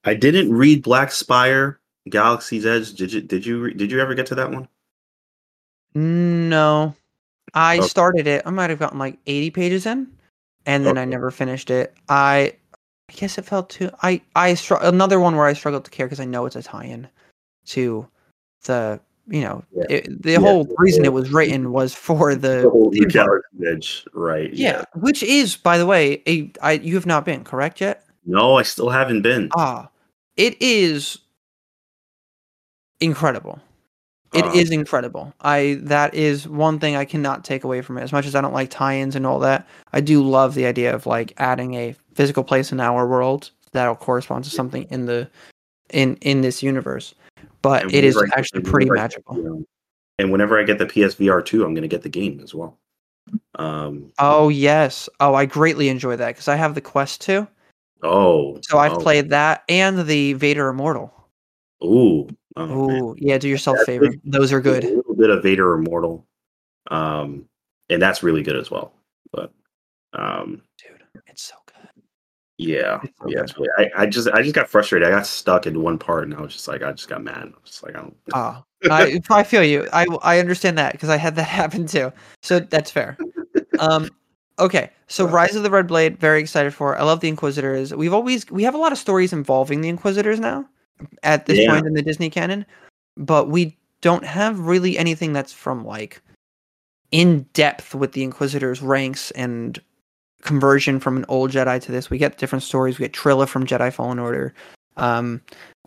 I 0.05 0.15
didn't 0.15 0.51
read 0.51 0.83
Black 0.83 1.11
Spire 1.11 1.79
Galaxy's 2.09 2.65
Edge. 2.65 2.93
Did 2.93 3.13
you 3.13 3.21
did 3.21 3.45
you 3.45 3.73
did 3.73 3.91
you 3.91 3.99
ever 3.99 4.13
get 4.13 4.25
to 4.27 4.35
that 4.35 4.51
one? 4.51 4.67
No, 5.95 6.95
I 7.53 7.77
okay. 7.77 7.87
started 7.87 8.27
it. 8.27 8.43
I 8.45 8.49
might 8.49 8.69
have 8.69 8.79
gotten 8.79 8.99
like 8.99 9.19
80 9.27 9.51
pages 9.51 9.85
in, 9.85 10.07
and 10.65 10.85
then 10.85 10.97
okay. 10.97 11.01
I 11.01 11.05
never 11.05 11.29
finished 11.31 11.69
it. 11.69 11.95
I, 12.09 12.53
I 13.09 13.13
guess 13.13 13.37
it 13.37 13.45
felt 13.45 13.69
too. 13.69 13.89
I 14.01 14.21
I 14.35 14.55
str- 14.55 14.75
another 14.81 15.19
one 15.19 15.35
where 15.35 15.45
I 15.45 15.53
struggled 15.53 15.85
to 15.85 15.91
care 15.91 16.07
because 16.07 16.19
I 16.19 16.25
know 16.25 16.45
it's 16.45 16.55
a 16.55 16.63
tie-in 16.63 17.07
to 17.67 18.07
the 18.65 18.99
you 19.27 19.41
know 19.41 19.63
yeah. 19.71 19.85
it, 19.89 20.23
the 20.23 20.31
yeah. 20.31 20.39
whole 20.39 20.67
reason 20.77 21.05
it 21.05 21.13
was 21.13 21.31
written 21.31 21.71
was 21.71 21.93
for 21.93 22.35
the, 22.35 22.63
the 22.63 22.69
whole 22.69 22.89
Galaxy 22.91 23.67
Edge, 23.67 24.05
right? 24.13 24.51
Yeah. 24.53 24.71
yeah, 24.71 24.85
which 24.95 25.23
is 25.23 25.55
by 25.55 25.77
the 25.77 25.85
way 25.85 26.21
a 26.27 26.51
I 26.61 26.73
you 26.73 26.95
have 26.95 27.05
not 27.05 27.23
been 27.23 27.43
correct 27.43 27.81
yet. 27.81 28.05
No, 28.25 28.57
I 28.57 28.63
still 28.63 28.89
haven't 28.89 29.21
been. 29.21 29.49
Ah, 29.55 29.89
it 30.37 30.59
is 30.61 31.19
incredible. 33.03 33.59
It 34.33 34.45
Um, 34.45 34.55
is 34.55 34.71
incredible. 34.71 35.31
I 35.41 35.77
that 35.83 36.15
is 36.15 36.47
one 36.47 36.79
thing 36.79 36.95
I 36.95 37.05
cannot 37.05 37.43
take 37.45 37.63
away 37.63 37.81
from 37.81 37.97
it. 37.99 38.01
As 38.01 38.11
much 38.11 38.25
as 38.25 38.33
I 38.33 38.41
don't 38.41 38.53
like 38.53 38.71
tie-ins 38.71 39.15
and 39.15 39.27
all 39.27 39.39
that, 39.39 39.67
I 39.91 40.01
do 40.01 40.23
love 40.23 40.55
the 40.55 40.65
idea 40.65 40.93
of 40.93 41.05
like 41.05 41.33
adding 41.37 41.75
a 41.75 41.95
physical 42.15 42.43
place 42.43 42.71
in 42.71 42.79
our 42.79 43.07
world 43.07 43.51
that'll 43.73 43.95
correspond 43.95 44.43
to 44.45 44.49
something 44.49 44.87
in 44.89 45.05
the 45.05 45.29
in 45.91 46.15
in 46.21 46.41
this 46.41 46.63
universe. 46.63 47.13
But 47.61 47.93
it 47.93 48.03
is 48.03 48.17
I 48.17 48.25
actually 48.35 48.61
pretty 48.61 48.89
whenever 48.89 49.05
I 49.05 49.07
get 49.07 49.27
magical. 49.27 49.53
um, 49.53 49.67
and 50.17 50.31
whenever 50.31 50.59
I 50.59 50.63
get 50.63 50.79
the 50.79 50.85
PSVR 50.85 51.45
two, 51.45 51.63
I'm 51.63 51.73
going 51.73 51.83
to 51.83 51.87
get 51.87 52.01
the 52.01 52.09
game 52.09 52.39
as 52.43 52.55
well. 52.55 52.77
Um. 53.55 54.11
Oh 54.19 54.49
yes. 54.49 55.07
Oh, 55.19 55.35
I 55.35 55.45
greatly 55.45 55.89
enjoy 55.89 56.15
that 56.15 56.29
because 56.29 56.47
I 56.47 56.55
have 56.55 56.75
the 56.75 56.81
Quest 56.81 57.21
2. 57.21 57.47
Oh. 58.03 58.59
So 58.63 58.79
I've 58.79 58.93
oh, 58.93 58.99
played 58.99 59.29
that 59.29 59.63
and 59.69 60.05
the 60.05 60.33
Vader 60.33 60.69
Immortal. 60.69 61.13
Ooh. 61.83 62.27
Oh. 62.55 62.91
Ooh, 62.91 63.15
yeah, 63.17 63.37
do 63.37 63.49
yourself 63.49 63.77
a 63.81 63.85
favor. 63.85 64.13
Those 64.23 64.53
are 64.53 64.61
good. 64.61 64.83
A 64.83 64.87
little 64.89 65.15
bit 65.15 65.29
of 65.29 65.41
Vader 65.41 65.73
Immortal, 65.73 66.25
um, 66.91 67.45
and 67.89 68.01
that's 68.01 68.21
really 68.23 68.43
good 68.43 68.55
as 68.55 68.69
well. 68.69 68.93
But 69.31 69.51
um, 70.13 70.61
Dude, 70.77 71.03
it's 71.27 71.41
so 71.43 71.55
good. 71.65 72.03
yeah, 72.57 72.99
It's 73.03 73.17
so 73.19 73.27
yeah. 73.27 73.35
good. 73.35 73.43
It's 73.43 73.57
really, 73.57 73.69
I, 73.77 74.03
I 74.03 74.05
just 74.05 74.27
I 74.29 74.41
just 74.43 74.53
got 74.53 74.69
frustrated. 74.69 75.07
I 75.07 75.11
got 75.11 75.25
stuck 75.25 75.65
in 75.65 75.81
one 75.81 75.97
part, 75.97 76.25
and 76.25 76.33
I 76.35 76.41
was 76.41 76.53
just 76.53 76.67
like, 76.67 76.83
I 76.83 76.91
just 76.91 77.09
got 77.09 77.23
mad. 77.23 77.37
I 77.41 77.45
was 77.45 77.71
just 77.71 77.83
like, 77.83 77.95
I 77.95 78.01
don't. 78.01 78.17
Ah, 78.33 78.63
I 78.91 79.19
I 79.31 79.43
feel 79.43 79.63
you. 79.63 79.87
I 79.91 80.05
I 80.21 80.39
understand 80.39 80.77
that 80.77 80.91
because 80.91 81.09
I 81.09 81.17
had 81.17 81.35
that 81.37 81.43
happen 81.47 81.87
too. 81.87 82.11
So 82.43 82.59
that's 82.59 82.91
fair. 82.91 83.17
Um, 83.79 84.09
okay. 84.59 84.91
So 85.07 85.25
Rise 85.27 85.55
of 85.55 85.63
the 85.63 85.71
Red 85.71 85.87
Blade, 85.87 86.19
very 86.19 86.39
excited 86.39 86.73
for. 86.73 86.95
I 86.97 87.03
love 87.03 87.19
the 87.19 87.29
Inquisitors. 87.29 87.95
We've 87.95 88.13
always 88.13 88.47
we 88.51 88.61
have 88.63 88.75
a 88.75 88.79
lot 88.79 88.91
of 88.91 88.99
stories 88.99 89.33
involving 89.33 89.81
the 89.81 89.89
Inquisitors 89.89 90.39
now, 90.39 90.65
at 91.23 91.45
this 91.45 91.59
Yeah. 91.59 91.71
point 91.71 91.87
in 91.87 91.93
the 91.93 92.01
Disney 92.01 92.29
canon, 92.29 92.65
but 93.17 93.49
we 93.49 93.77
don't 94.01 94.25
have 94.25 94.59
really 94.59 94.97
anything 94.97 95.33
that's 95.33 95.53
from 95.53 95.85
like 95.85 96.21
in 97.11 97.43
depth 97.53 97.93
with 97.95 98.11
the 98.13 98.23
Inquisitors 98.23 98.81
ranks 98.81 99.31
and 99.31 99.79
conversion 100.41 100.99
from 100.99 101.15
an 101.15 101.25
old 101.29 101.51
Jedi 101.51 101.81
to 101.81 101.91
this. 101.91 102.09
We 102.09 102.17
get 102.17 102.37
different 102.37 102.63
stories. 102.63 102.97
We 102.99 103.03
get 103.05 103.13
Trilla 103.13 103.47
from 103.47 103.65
Jedi 103.65 103.93
Fallen 103.93 104.19
Order. 104.19 104.53
Um, 104.97 105.41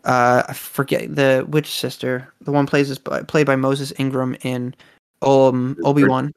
uh, 0.05 0.45
I 0.49 0.53
forget 0.53 1.15
the 1.15 1.45
which 1.49 1.71
sister. 1.71 2.33
The 2.41 2.53
one 2.53 2.67
plays 2.67 2.91
is 2.91 2.99
by, 2.99 3.23
played 3.23 3.47
by 3.47 3.57
Moses 3.57 3.93
Ingram 3.99 4.37
in 4.43 4.75
um 5.23 5.77
Obi 5.85 6.05
Wan. 6.05 6.33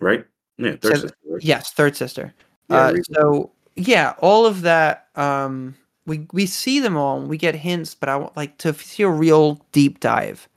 Right? 0.00 0.24
Yeah. 0.58 0.72
Third 0.76 0.82
So- 0.96 1.00
sister, 1.02 1.16
right? 1.28 1.42
Yes, 1.44 1.72
third 1.72 1.96
sister. 1.96 2.34
Yeah, 2.68 2.76
uh, 2.76 2.96
so 3.12 3.50
yeah, 3.76 4.14
all 4.18 4.46
of 4.46 4.62
that. 4.62 5.08
Um, 5.16 5.74
we 6.06 6.26
we 6.32 6.46
see 6.46 6.80
them 6.80 6.96
all. 6.96 7.18
and 7.18 7.28
We 7.28 7.38
get 7.38 7.54
hints, 7.54 7.94
but 7.94 8.08
I 8.08 8.16
want 8.16 8.36
like 8.36 8.58
to 8.58 8.74
see 8.74 9.02
a 9.02 9.08
real 9.08 9.60
deep 9.72 10.00
dive 10.00 10.48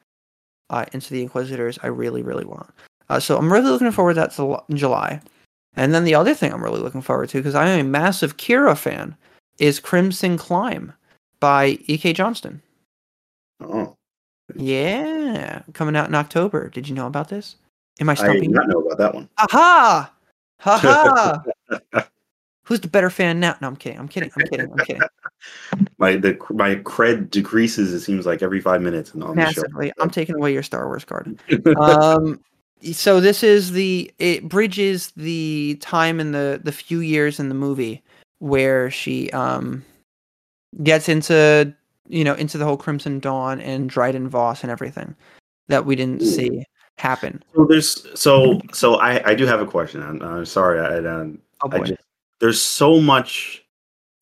uh, 0.69 0.85
into 0.93 1.13
the 1.13 1.21
Inquisitors. 1.21 1.79
I 1.83 1.87
really, 1.87 2.21
really 2.21 2.45
want. 2.45 2.69
Uh, 3.09 3.19
so 3.19 3.37
I'm 3.37 3.51
really 3.51 3.69
looking 3.69 3.91
forward 3.91 4.15
to 4.15 4.19
that 4.21 4.31
to 4.33 4.59
in 4.69 4.77
July. 4.77 5.21
And 5.75 5.93
then 5.93 6.03
the 6.03 6.15
other 6.15 6.33
thing 6.33 6.51
I'm 6.51 6.63
really 6.63 6.81
looking 6.81 7.01
forward 7.01 7.29
to 7.29 7.37
because 7.37 7.55
I'm 7.55 7.79
a 7.79 7.83
massive 7.83 8.37
Qi'ra 8.37 8.75
fan 8.77 9.15
is 9.59 9.79
Crimson 9.79 10.37
Climb 10.37 10.91
by 11.39 11.77
E.K. 11.85 12.13
Johnston. 12.13 12.61
oh, 13.61 13.95
Yeah, 14.55 15.61
coming 15.73 15.95
out 15.95 16.07
in 16.07 16.15
October. 16.15 16.69
Did 16.69 16.89
you 16.89 16.95
know 16.95 17.05
about 17.07 17.29
this? 17.29 17.57
Am 17.99 18.09
I 18.09 18.13
I 18.13 18.15
did 18.15 18.21
stumping? 18.23 18.51
not 18.51 18.67
know 18.67 18.79
about 18.81 18.97
that 18.97 19.13
one. 19.13 19.29
Aha! 19.37 20.11
Ha 20.61 20.77
ha! 20.77 22.07
Who's 22.67 22.81
the 22.81 22.89
better 22.89 23.09
fan 23.09 23.39
now? 23.39 23.55
No, 23.61 23.69
I'm 23.69 23.77
kidding. 23.77 23.97
I'm 23.97 24.09
kidding. 24.09 24.29
I'm 24.35 24.43
kidding. 24.45 24.69
I'm 24.69 24.79
kidding. 24.79 25.01
My 25.99 26.17
the 26.17 26.37
my 26.49 26.75
cred 26.75 27.31
decreases. 27.31 27.93
It 27.93 28.01
seems 28.01 28.25
like 28.25 28.41
every 28.41 28.59
five 28.59 28.81
minutes 28.81 29.13
on 29.13 29.19
the 29.19 29.25
show. 29.27 29.33
Massively. 29.35 29.93
I'm 29.99 30.09
taking 30.09 30.35
away 30.35 30.51
your 30.51 30.63
Star 30.63 30.85
Wars 30.87 31.05
card. 31.05 31.39
Um, 31.77 32.39
so 32.91 33.19
this 33.19 33.41
is 33.41 33.71
the 33.71 34.11
it 34.19 34.47
bridges 34.47 35.11
the 35.15 35.77
time 35.81 36.19
in 36.19 36.33
the 36.33 36.59
the 36.63 36.71
few 36.71 36.99
years 36.99 37.39
in 37.39 37.49
the 37.49 37.55
movie 37.55 38.03
where 38.39 38.91
she 38.91 39.29
um 39.31 39.83
gets 40.83 41.09
into 41.09 41.73
you 42.07 42.23
know 42.23 42.33
into 42.35 42.57
the 42.57 42.65
whole 42.65 42.77
Crimson 42.77 43.19
Dawn 43.19 43.61
and 43.61 43.89
Dryden 43.89 44.27
Voss 44.29 44.61
and 44.61 44.71
everything 44.71 45.15
that 45.67 45.85
we 45.85 45.95
didn't 45.95 46.21
Ooh. 46.21 46.25
see 46.25 46.63
happen. 46.97 47.43
So 47.55 47.65
there's 47.65 48.19
so 48.19 48.59
so 48.73 48.95
I 48.95 49.31
I 49.31 49.35
do 49.35 49.45
have 49.45 49.61
a 49.61 49.65
question. 49.65 50.03
I'm, 50.03 50.21
I'm 50.21 50.45
sorry. 50.45 50.79
I, 50.79 50.97
um, 51.09 51.39
Oh 51.61 51.69
I 51.71 51.79
just 51.79 52.01
there's 52.39 52.61
so 52.61 52.99
much 53.01 53.63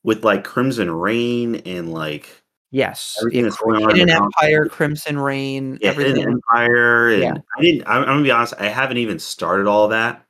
with 0.04 0.24
like 0.24 0.44
Crimson 0.44 0.92
Rain 0.92 1.56
and 1.66 1.92
like 1.92 2.30
yes. 2.72 3.18
everything 3.20 3.44
that's 3.44 3.58
going 3.58 3.84
on. 3.84 4.00
in 4.00 4.10
Empire. 4.10 4.68
Crimson 4.68 5.18
Rain, 5.20 5.80
yeah, 5.82 5.90
everything. 5.90 6.16
Hidden 6.18 6.34
Empire, 6.34 7.10
and 7.10 7.24
Yeah. 7.24 7.34
I 7.58 7.62
didn't. 7.62 7.88
I'm, 7.88 8.02
I'm 8.02 8.06
gonna 8.06 8.24
be 8.24 8.32
honest. 8.32 8.54
I 8.60 8.68
haven't 8.68 8.98
even 8.98 9.20
started 9.20 9.68
all 9.68 9.88
that. 9.90 10.26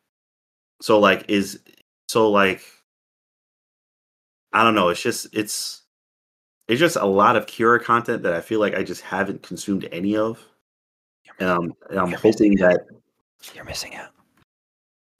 So 0.81 0.99
like, 0.99 1.25
is 1.29 1.59
so 2.07 2.29
like, 2.31 2.61
I 4.53 4.63
don't 4.63 4.75
know. 4.75 4.89
It's 4.89 5.01
just 5.01 5.27
it's 5.33 5.83
it's 6.67 6.79
just 6.79 6.95
a 6.95 7.05
lot 7.05 7.35
of 7.35 7.45
Qi'ra 7.45 7.83
content 7.83 8.23
that 8.23 8.33
I 8.33 8.41
feel 8.41 8.59
like 8.59 8.75
I 8.75 8.83
just 8.83 9.01
haven't 9.01 9.43
consumed 9.43 9.87
any 9.91 10.15
of, 10.15 10.39
um, 10.39 11.35
and 11.39 11.49
I'm 11.49 11.73
and 11.89 11.99
I'm 11.99 12.09
You're 12.09 12.19
hoping 12.19 12.55
that. 12.55 12.85
You're 13.53 13.65
missing 13.65 13.95
out. 13.95 14.09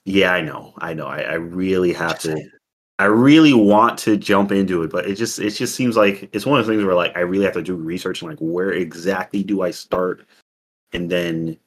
Yeah, 0.06 0.34
I 0.34 0.42
know, 0.42 0.74
I 0.78 0.94
know. 0.94 1.08
I, 1.08 1.22
I 1.22 1.34
really 1.34 1.92
have 1.94 2.20
to. 2.20 2.42
I 2.98 3.06
really 3.06 3.54
want 3.54 3.98
to 4.00 4.16
jump 4.16 4.52
into 4.52 4.84
it, 4.84 4.92
but 4.92 5.06
it 5.06 5.16
just 5.16 5.40
it 5.40 5.52
just 5.52 5.76
seems 5.76 5.98
like 5.98 6.30
it's 6.32 6.46
one 6.46 6.60
of 6.60 6.66
the 6.66 6.72
things 6.72 6.86
where 6.86 6.96
like 6.96 7.16
I 7.16 7.22
really 7.22 7.44
have 7.44 7.54
to 7.56 7.62
do 7.62 7.76
research 7.76 8.22
and 8.22 8.32
like 8.32 8.40
where 8.40 8.72
exactly 8.72 9.44
do 9.44 9.64
I 9.64 9.72
start, 9.72 10.26
and 10.94 11.10
then 11.10 11.58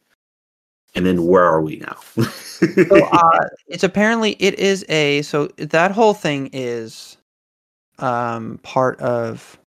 and 0.95 1.05
then 1.05 1.27
where 1.27 1.45
are 1.45 1.61
we 1.61 1.77
now? 1.77 1.97
so 2.23 3.07
uh, 3.13 3.47
it's 3.67 3.85
apparently 3.85 4.37
it 4.39 4.59
is 4.59 4.87
a 4.89 5.21
so 5.23 5.49
that 5.59 5.91
whole 5.91 6.15
thing 6.15 6.49
is 6.55 7.19
um 7.99 8.59
part 8.63 8.99
of 9.01 9.59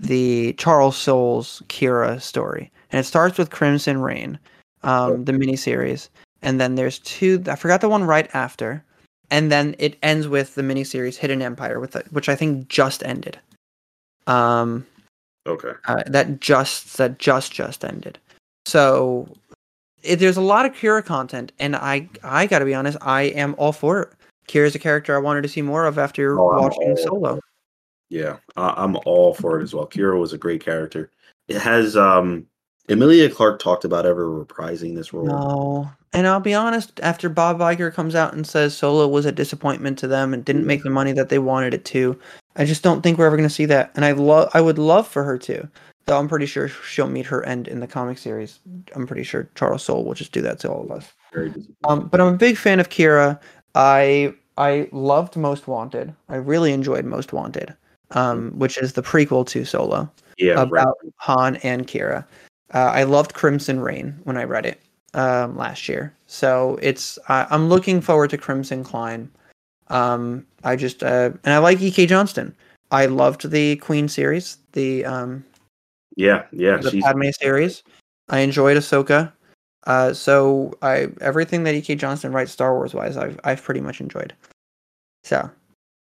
the 0.00 0.52
Charles 0.54 0.96
Soule's 0.96 1.62
Qi'ra 1.68 2.20
story, 2.20 2.72
and 2.90 2.98
it 2.98 3.04
starts 3.04 3.38
with 3.38 3.50
Crimson 3.50 4.00
Rain, 4.00 4.36
um, 4.82 5.24
the 5.24 5.32
miniseries, 5.32 6.08
and 6.42 6.60
then 6.60 6.74
there's 6.74 6.98
two. 6.98 7.40
I 7.46 7.54
forgot 7.54 7.80
the 7.80 7.88
one 7.88 8.02
right 8.02 8.28
after, 8.34 8.84
and 9.30 9.50
then 9.50 9.74
it 9.78 9.96
ends 10.02 10.28
with 10.28 10.54
the 10.54 10.62
miniseries 10.62 11.16
Hidden 11.16 11.42
Empire, 11.42 11.80
with 11.80 11.92
the, 11.92 12.00
which 12.10 12.28
I 12.28 12.36
think 12.36 12.68
just 12.68 13.02
ended. 13.04 13.38
Um, 14.26 14.86
okay, 15.46 15.72
uh, 15.86 16.02
that 16.06 16.40
just 16.40 16.96
that 16.96 17.18
just 17.18 17.52
just 17.52 17.84
ended. 17.84 18.18
So 18.66 19.28
it, 20.02 20.16
there's 20.16 20.36
a 20.36 20.40
lot 20.42 20.66
of 20.66 20.72
Qi'ra 20.72 21.04
content, 21.04 21.52
and 21.58 21.76
I 21.76 22.08
I 22.22 22.46
gotta 22.46 22.64
be 22.64 22.74
honest, 22.74 22.98
I 23.02 23.22
am 23.22 23.54
all 23.58 23.72
for 23.72 24.02
it. 24.02 24.08
Qi'ra's 24.48 24.74
a 24.74 24.78
character 24.78 25.14
I 25.14 25.18
wanted 25.20 25.42
to 25.42 25.48
see 25.48 25.62
more 25.62 25.86
of 25.86 25.98
after 25.98 26.38
Oh, 26.38 26.60
watching 26.60 26.90
all- 26.90 26.96
Solo. 26.96 27.40
yeah, 28.10 28.36
I, 28.56 28.74
I'm 28.76 28.96
all 29.06 29.34
for 29.34 29.60
it 29.60 29.62
as 29.62 29.74
well. 29.74 29.86
Qi'ra 29.86 30.18
was 30.18 30.32
a 30.32 30.38
great 30.38 30.64
character. 30.64 31.10
It 31.48 31.60
has 31.60 31.96
um 31.96 32.46
Emilia 32.88 33.30
Clarke 33.30 33.58
talked 33.60 33.84
about 33.84 34.04
ever 34.04 34.26
reprising 34.26 34.94
this 34.94 35.12
role. 35.12 35.26
No, 35.26 35.90
and 36.12 36.26
I'll 36.26 36.40
be 36.40 36.54
honest. 36.54 37.00
After 37.00 37.28
Bob 37.28 37.58
Iger 37.58 37.92
comes 37.92 38.14
out 38.14 38.34
and 38.34 38.46
says 38.46 38.76
Solo 38.76 39.08
was 39.08 39.24
a 39.24 39.32
disappointment 39.32 39.98
to 40.00 40.06
them 40.06 40.34
and 40.34 40.44
didn't 40.44 40.66
make 40.66 40.82
the 40.82 40.90
money 40.90 41.12
that 41.12 41.30
they 41.30 41.38
wanted 41.38 41.72
it 41.72 41.84
to, 41.86 42.18
I 42.56 42.64
just 42.64 42.82
don't 42.82 43.00
think 43.02 43.18
we're 43.18 43.26
ever 43.26 43.36
going 43.36 43.48
to 43.48 43.54
see 43.54 43.66
that. 43.66 43.90
And 43.94 44.04
I 44.04 44.12
love, 44.12 44.50
I 44.52 44.60
would 44.60 44.78
love 44.78 45.08
for 45.08 45.24
her 45.24 45.38
to. 45.38 45.68
Though 46.06 46.18
I'm 46.18 46.28
pretty 46.28 46.44
sure 46.44 46.68
she'll 46.68 47.08
meet 47.08 47.24
her 47.26 47.42
end 47.46 47.66
in 47.66 47.80
the 47.80 47.86
comic 47.86 48.18
series. 48.18 48.58
I'm 48.94 49.06
pretty 49.06 49.22
sure 49.22 49.48
Charles 49.54 49.82
Soule 49.82 50.04
will 50.04 50.12
just 50.12 50.32
do 50.32 50.42
that 50.42 50.58
to 50.60 50.70
all 50.70 50.82
of 50.82 50.90
us. 50.90 51.10
Um, 51.84 52.08
but 52.08 52.20
I'm 52.20 52.34
a 52.34 52.36
big 52.36 52.58
fan 52.58 52.78
of 52.78 52.90
Qi'ra. 52.90 53.40
I 53.74 54.34
I 54.58 54.88
loved 54.92 55.36
Most 55.36 55.66
Wanted. 55.66 56.14
I 56.28 56.36
really 56.36 56.72
enjoyed 56.72 57.06
Most 57.06 57.32
Wanted, 57.32 57.74
um, 58.10 58.50
which 58.58 58.76
is 58.76 58.92
the 58.92 59.02
prequel 59.02 59.46
to 59.48 59.64
Solo 59.64 60.10
yeah, 60.36 60.52
right. 60.52 60.62
about 60.62 60.98
Han 61.16 61.56
and 61.56 61.86
Qi'ra. 61.86 62.24
Uh, 62.74 62.90
I 62.92 63.04
loved 63.04 63.34
Crimson 63.34 63.80
Rain 63.80 64.18
when 64.24 64.36
I 64.36 64.44
read 64.44 64.66
it 64.66 64.80
um, 65.14 65.56
last 65.56 65.88
year, 65.88 66.12
so 66.26 66.78
it's 66.82 67.18
I 67.28 67.46
I'm 67.50 67.68
looking 67.68 68.00
forward 68.00 68.30
to 68.30 68.38
Crimson 68.38 68.82
Climb. 68.82 69.30
Um, 69.88 70.46
I 70.64 70.76
just 70.76 71.02
uh, 71.02 71.30
and 71.44 71.54
I 71.54 71.58
like 71.58 71.80
E.K. 71.80 72.06
Johnston. 72.06 72.54
I 72.90 73.06
loved 73.06 73.50
the 73.50 73.76
Queen 73.76 74.08
series, 74.08 74.58
the 74.72 75.04
um, 75.04 75.44
yeah, 76.16 76.44
yeah. 76.52 76.78
the 76.78 76.90
She's 76.90 77.02
Padme 77.02 77.30
series. 77.40 77.82
I 78.28 78.40
enjoyed 78.40 78.76
Ahsoka. 78.76 79.32
Uh, 79.86 80.12
so 80.12 80.72
I 80.82 81.08
everything 81.20 81.62
that 81.64 81.74
E.K. 81.74 81.94
Johnston 81.94 82.32
writes 82.32 82.50
Star 82.50 82.74
Wars 82.74 82.92
wise, 82.92 83.16
I've 83.16 83.38
I've 83.44 83.62
pretty 83.62 83.80
much 83.80 84.00
enjoyed. 84.00 84.34
So 85.22 85.48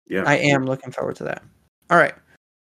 yeah. 0.09 0.23
I 0.27 0.37
am 0.37 0.65
looking 0.65 0.93
forward 0.93 1.16
to 1.16 1.24
that. 1.24 1.43
All 1.91 1.99
right. 1.99 2.15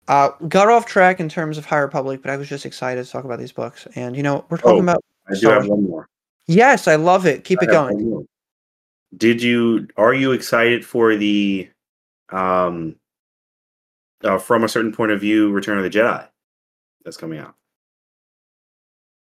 Uh, 0.09 0.31
got 0.49 0.69
off 0.69 0.85
track 0.87 1.19
in 1.21 1.29
terms 1.29 1.57
of 1.57 1.65
High 1.65 1.79
Republic, 1.79 2.21
but 2.23 2.31
I 2.31 2.37
was 2.37 2.49
just 2.49 2.67
excited 2.67 3.05
to 3.05 3.11
talk 3.11 3.25
about 3.25 3.39
these 3.39 3.53
books. 3.53 3.87
And 3.95 4.17
you 4.17 4.23
know, 4.23 4.45
we're 4.51 4.59
talking 4.59 4.79
Oh, 4.79 4.83
about 4.83 5.05
I 5.29 5.35
do 5.39 5.49
have 5.49 5.67
one 5.67 5.85
more. 5.85 6.07
yes, 6.47 6.87
I 6.89 6.97
love 6.97 7.27
it. 7.27 7.45
Keep 7.45 7.63
I 7.63 7.65
it 7.65 7.71
going. 7.71 8.27
Did 9.17 9.43
you 9.43 9.89
are 9.97 10.13
you 10.13 10.33
excited 10.33 10.85
for 10.85 11.17
the 11.17 11.69
um 12.31 12.97
uh, 14.23 14.39
from 14.39 14.65
a 14.65 14.69
certain 14.69 14.93
point 14.93 15.13
of 15.13 15.21
view 15.21 15.51
Return 15.53 15.79
of 15.79 15.85
the 15.85 15.91
Jedi 15.91 16.27
that's 17.05 17.17
coming 17.17 17.39
out? 17.39 17.55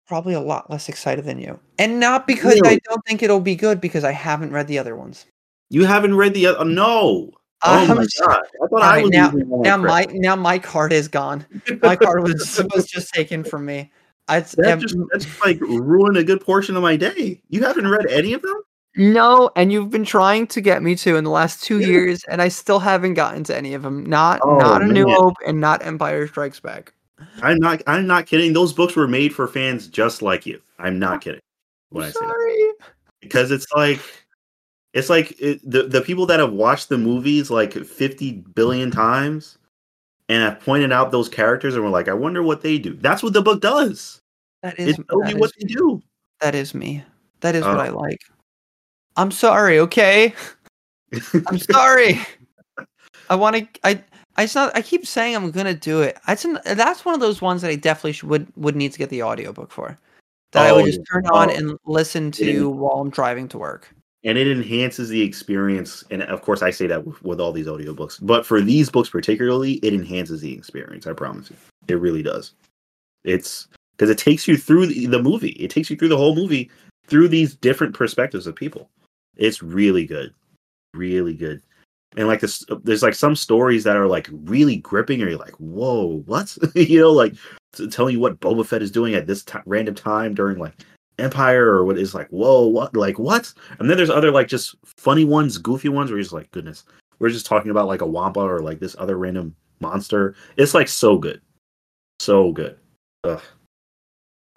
probably 0.07 0.35
a 0.35 0.40
lot 0.40 0.69
less 0.69 0.89
excited 0.89 1.24
than 1.24 1.39
you, 1.39 1.57
and 1.78 2.01
not 2.01 2.27
because 2.27 2.61
really? 2.61 2.77
I 2.77 2.81
don't 2.85 3.01
think 3.07 3.23
it'll 3.23 3.39
be 3.39 3.55
good, 3.55 3.81
because 3.81 4.02
I 4.02 4.11
haven't 4.11 4.51
read 4.52 4.66
the 4.66 4.77
other 4.78 4.97
ones. 4.97 5.24
You 5.69 5.85
haven't 5.85 6.16
read 6.16 6.35
the 6.35 6.47
other? 6.47 6.65
No. 6.65 7.31
Oh 7.62 7.95
my 7.95 8.07
god! 8.19 8.43
I 8.62 8.66
thought 8.69 8.82
I 8.82 9.03
was 9.03 9.11
now. 9.11 9.31
Now 9.31 9.77
my 9.77 10.07
now 10.11 10.37
my 10.37 10.59
card 10.59 10.93
is 10.93 11.09
gone. 11.09 11.47
My 11.82 11.97
card 11.97 12.23
was 12.23 12.62
was 12.74 12.87
just 12.87 13.12
taken 13.12 13.45
from 13.45 13.66
me. 13.66 13.91
I, 14.28 14.41
that 14.41 14.78
just, 14.78 14.97
that's 15.12 15.41
like 15.45 15.61
ruined 15.61 16.16
a 16.16 16.23
good 16.23 16.41
portion 16.41 16.77
of 16.77 16.82
my 16.82 16.97
day. 16.97 17.43
You 17.49 17.65
haven't 17.65 17.89
read 17.89 18.07
any 18.09 18.32
of 18.32 18.43
them? 18.43 18.62
No, 18.97 19.51
and 19.57 19.73
you've 19.73 19.91
been 19.91 20.05
trying 20.05 20.47
to 20.49 20.61
get 20.61 20.82
me 20.82 20.95
to 20.97 21.16
in 21.16 21.24
the 21.24 21.31
last 21.31 21.62
two 21.62 21.81
years, 21.81 22.24
and 22.28 22.41
I 22.41 22.49
still 22.49 22.78
haven't 22.78 23.15
gotten 23.15 23.45
to 23.45 23.57
any 23.57 23.74
of 23.74 23.82
them. 23.82 24.05
Not 24.05 24.41
oh, 24.43 24.57
not 24.59 24.82
a 24.82 24.87
man. 24.87 24.95
New 24.95 25.09
Hope 25.09 25.35
and 25.47 25.61
not 25.61 25.85
Empire 25.85 26.27
Strikes 26.27 26.61
Back. 26.61 26.93
I'm 27.43 27.59
not. 27.59 27.82
I'm 27.87 28.07
not 28.07 28.27
kidding. 28.27 28.53
Those 28.53 28.73
books 28.73 28.97
were 28.97 29.09
made 29.09 29.35
for 29.35 29.47
fans 29.47 29.87
just 29.89 30.23
like 30.23 30.47
you. 30.47 30.61
I'm 30.78 30.99
not 30.99 31.16
oh, 31.16 31.19
kidding 31.19 31.41
when 31.91 32.05
I 32.05 32.11
say 32.11 32.20
that. 32.20 32.74
Because 33.20 33.51
it's 33.51 33.66
like 33.74 34.01
it's 34.92 35.08
like 35.08 35.40
it, 35.40 35.60
the 35.68 35.84
the 35.84 36.00
people 36.00 36.26
that 36.26 36.40
have 36.40 36.52
watched 36.52 36.88
the 36.88 36.98
movies 36.98 37.50
like 37.50 37.72
50 37.72 38.32
billion 38.54 38.90
times 38.90 39.58
and 40.28 40.42
have 40.42 40.60
pointed 40.60 40.92
out 40.92 41.12
those 41.12 41.28
characters 41.28 41.74
and 41.74 41.84
were 41.84 41.90
like, 41.90 42.08
I 42.08 42.14
wonder 42.14 42.42
what 42.42 42.62
they 42.62 42.78
do. 42.78 42.94
That's 42.94 43.22
what 43.22 43.32
the 43.32 43.42
book 43.42 43.60
does. 43.60 44.20
That 44.62 44.78
is 44.78 44.98
it 44.98 45.08
tells 45.08 45.30
you 45.30 45.38
what 45.38 45.52
they 45.58 45.66
do. 45.66 46.02
That 46.40 46.54
is 46.54 46.74
me. 46.74 47.04
That 47.40 47.54
is 47.54 47.64
uh, 47.64 47.68
what 47.68 47.80
I 47.80 47.88
like. 47.88 48.20
I'm 49.16 49.30
sorry, 49.30 49.78
okay? 49.78 50.34
I'm 51.46 51.58
sorry. 51.58 52.20
I 53.28 53.36
want 53.36 53.56
to 53.56 53.68
I 53.84 54.02
I 54.36 54.44
just 54.44 54.56
not, 54.56 54.76
I 54.76 54.82
keep 54.82 55.06
saying 55.06 55.36
I'm 55.36 55.50
going 55.52 55.66
to 55.66 55.74
do 55.74 56.00
it. 56.00 56.18
I 56.26 56.34
that's 56.34 57.04
one 57.04 57.14
of 57.14 57.20
those 57.20 57.40
ones 57.40 57.62
that 57.62 57.70
I 57.70 57.76
definitely 57.76 58.12
should, 58.12 58.28
would 58.28 58.52
would 58.56 58.74
need 58.74 58.92
to 58.92 58.98
get 58.98 59.10
the 59.10 59.22
audiobook 59.22 59.70
for. 59.70 59.98
That 60.52 60.66
oh, 60.66 60.68
I 60.68 60.72
would 60.72 60.86
just 60.86 61.00
turn 61.12 61.26
oh. 61.30 61.36
on 61.36 61.50
and 61.50 61.78
listen 61.86 62.32
to 62.32 62.70
while 62.70 63.00
I'm 63.00 63.10
driving 63.10 63.46
to 63.48 63.58
work 63.58 63.94
and 64.22 64.36
it 64.36 64.47
enhances 64.47 65.09
the 65.09 65.22
experience 65.22 66.05
and 66.10 66.22
of 66.24 66.42
course 66.42 66.62
i 66.62 66.70
say 66.70 66.86
that 66.86 67.06
with, 67.06 67.22
with, 67.22 67.40
all 67.40 67.52
these 67.52 67.66
audiobooks 67.66 68.18
but 68.20 68.44
for 68.44 68.60
these 68.60 68.90
books 68.90 69.09
particularly 69.09 69.74
it 69.74 69.94
enhances 69.94 70.40
the 70.40 70.52
experience 70.52 71.06
i 71.06 71.12
promise 71.12 71.51
you. 71.51 71.56
It 71.88 72.01
really 72.01 72.22
does. 72.22 72.52
It's 73.24 73.68
because 73.97 74.10
it 74.10 74.18
takes 74.18 74.48
you 74.48 74.56
through 74.56 74.86
the, 74.86 75.22
movie. 75.22 75.51
It 75.51 75.70
takes 75.70 75.90
you 75.90 75.97
through 75.97 76.09
the 76.09 76.16
whole 76.16 76.34
movie 76.34 76.70
through 77.06 77.28
these 77.28 77.55
different 77.55 77.94
perspectives 77.94 78.47
of 78.47 78.56
people. 78.56 78.88
It's 79.36 79.62
really 79.62 80.06
good. 80.06 80.32
Really 80.94 81.34
good. 81.34 81.62
And 82.16 82.26
like 82.26 82.40
this 82.40 82.64
there's 82.82 83.05
like 83.05 83.14
some 83.14 83.36
stories 83.36 83.84
that 83.84 83.97
are 83.97 84.09
like 84.09 84.28
really 84.32 84.78
gripping 84.78 85.22
or 85.22 85.28
you're 85.28 85.38
like 85.38 85.55
whoa 85.60 86.22
what? 86.26 86.56
You 86.74 87.01
know 87.01 87.12
like 87.12 87.34
telling 87.90 88.14
you 88.14 88.20
what 88.20 88.40
boba 88.40 88.66
fett 88.66 88.82
is 88.82 88.90
doing 88.90 89.14
at 89.14 89.28
this 89.28 89.44
t- 89.44 89.59
random 89.64 89.94
time 89.94 90.34
during 90.34 90.59
like 90.59 90.74
Empire 91.20 91.66
or 91.66 91.84
what 91.84 91.98
is 91.98 92.14
like, 92.14 92.28
whoa, 92.28 92.66
what, 92.66 92.97
like 92.97 93.18
what? 93.18 93.52
And 93.78 93.88
then 93.88 93.97
there's 93.97 94.10
other 94.10 94.30
like 94.30 94.48
just 94.48 94.74
funny 94.84 95.24
ones, 95.24 95.59
goofy 95.59 95.88
ones 95.88 96.10
where 96.10 96.18
you're 96.18 96.24
just 96.24 96.32
like, 96.32 96.51
goodness, 96.51 96.84
we're 97.18 97.30
just 97.30 97.47
talking 97.47 97.70
about 97.70 97.86
like 97.86 98.01
a 98.01 98.06
wampa 98.06 98.40
or 98.40 98.60
like 98.60 98.80
this 98.80 98.97
other 98.98 99.16
random 99.16 99.55
monster. 99.80 100.34
It's 100.56 100.74
like 100.74 100.88
so 100.88 101.18
good, 101.18 101.40
so 102.18 102.52
good. 102.52 102.78
Ugh. 103.24 103.42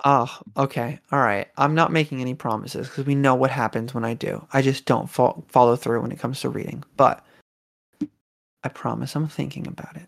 Oh, 0.05 0.37
okay, 0.57 0.99
all 1.11 1.19
right. 1.19 1.47
I'm 1.57 1.75
not 1.75 1.91
making 1.91 2.19
any 2.19 2.33
promises 2.33 2.89
because 2.89 3.05
we 3.05 3.15
know 3.15 3.35
what 3.35 3.51
happens 3.51 3.93
when 3.93 4.03
I 4.03 4.13
do. 4.13 4.45
I 4.51 4.61
just 4.61 4.85
don't 4.85 5.09
fo- 5.09 5.45
follow 5.47 5.77
through 5.77 6.01
when 6.01 6.11
it 6.11 6.19
comes 6.19 6.41
to 6.41 6.49
reading. 6.49 6.83
But 6.97 7.25
I 8.63 8.69
promise, 8.69 9.15
I'm 9.15 9.29
thinking 9.29 9.65
about 9.67 9.95
it. 9.95 10.07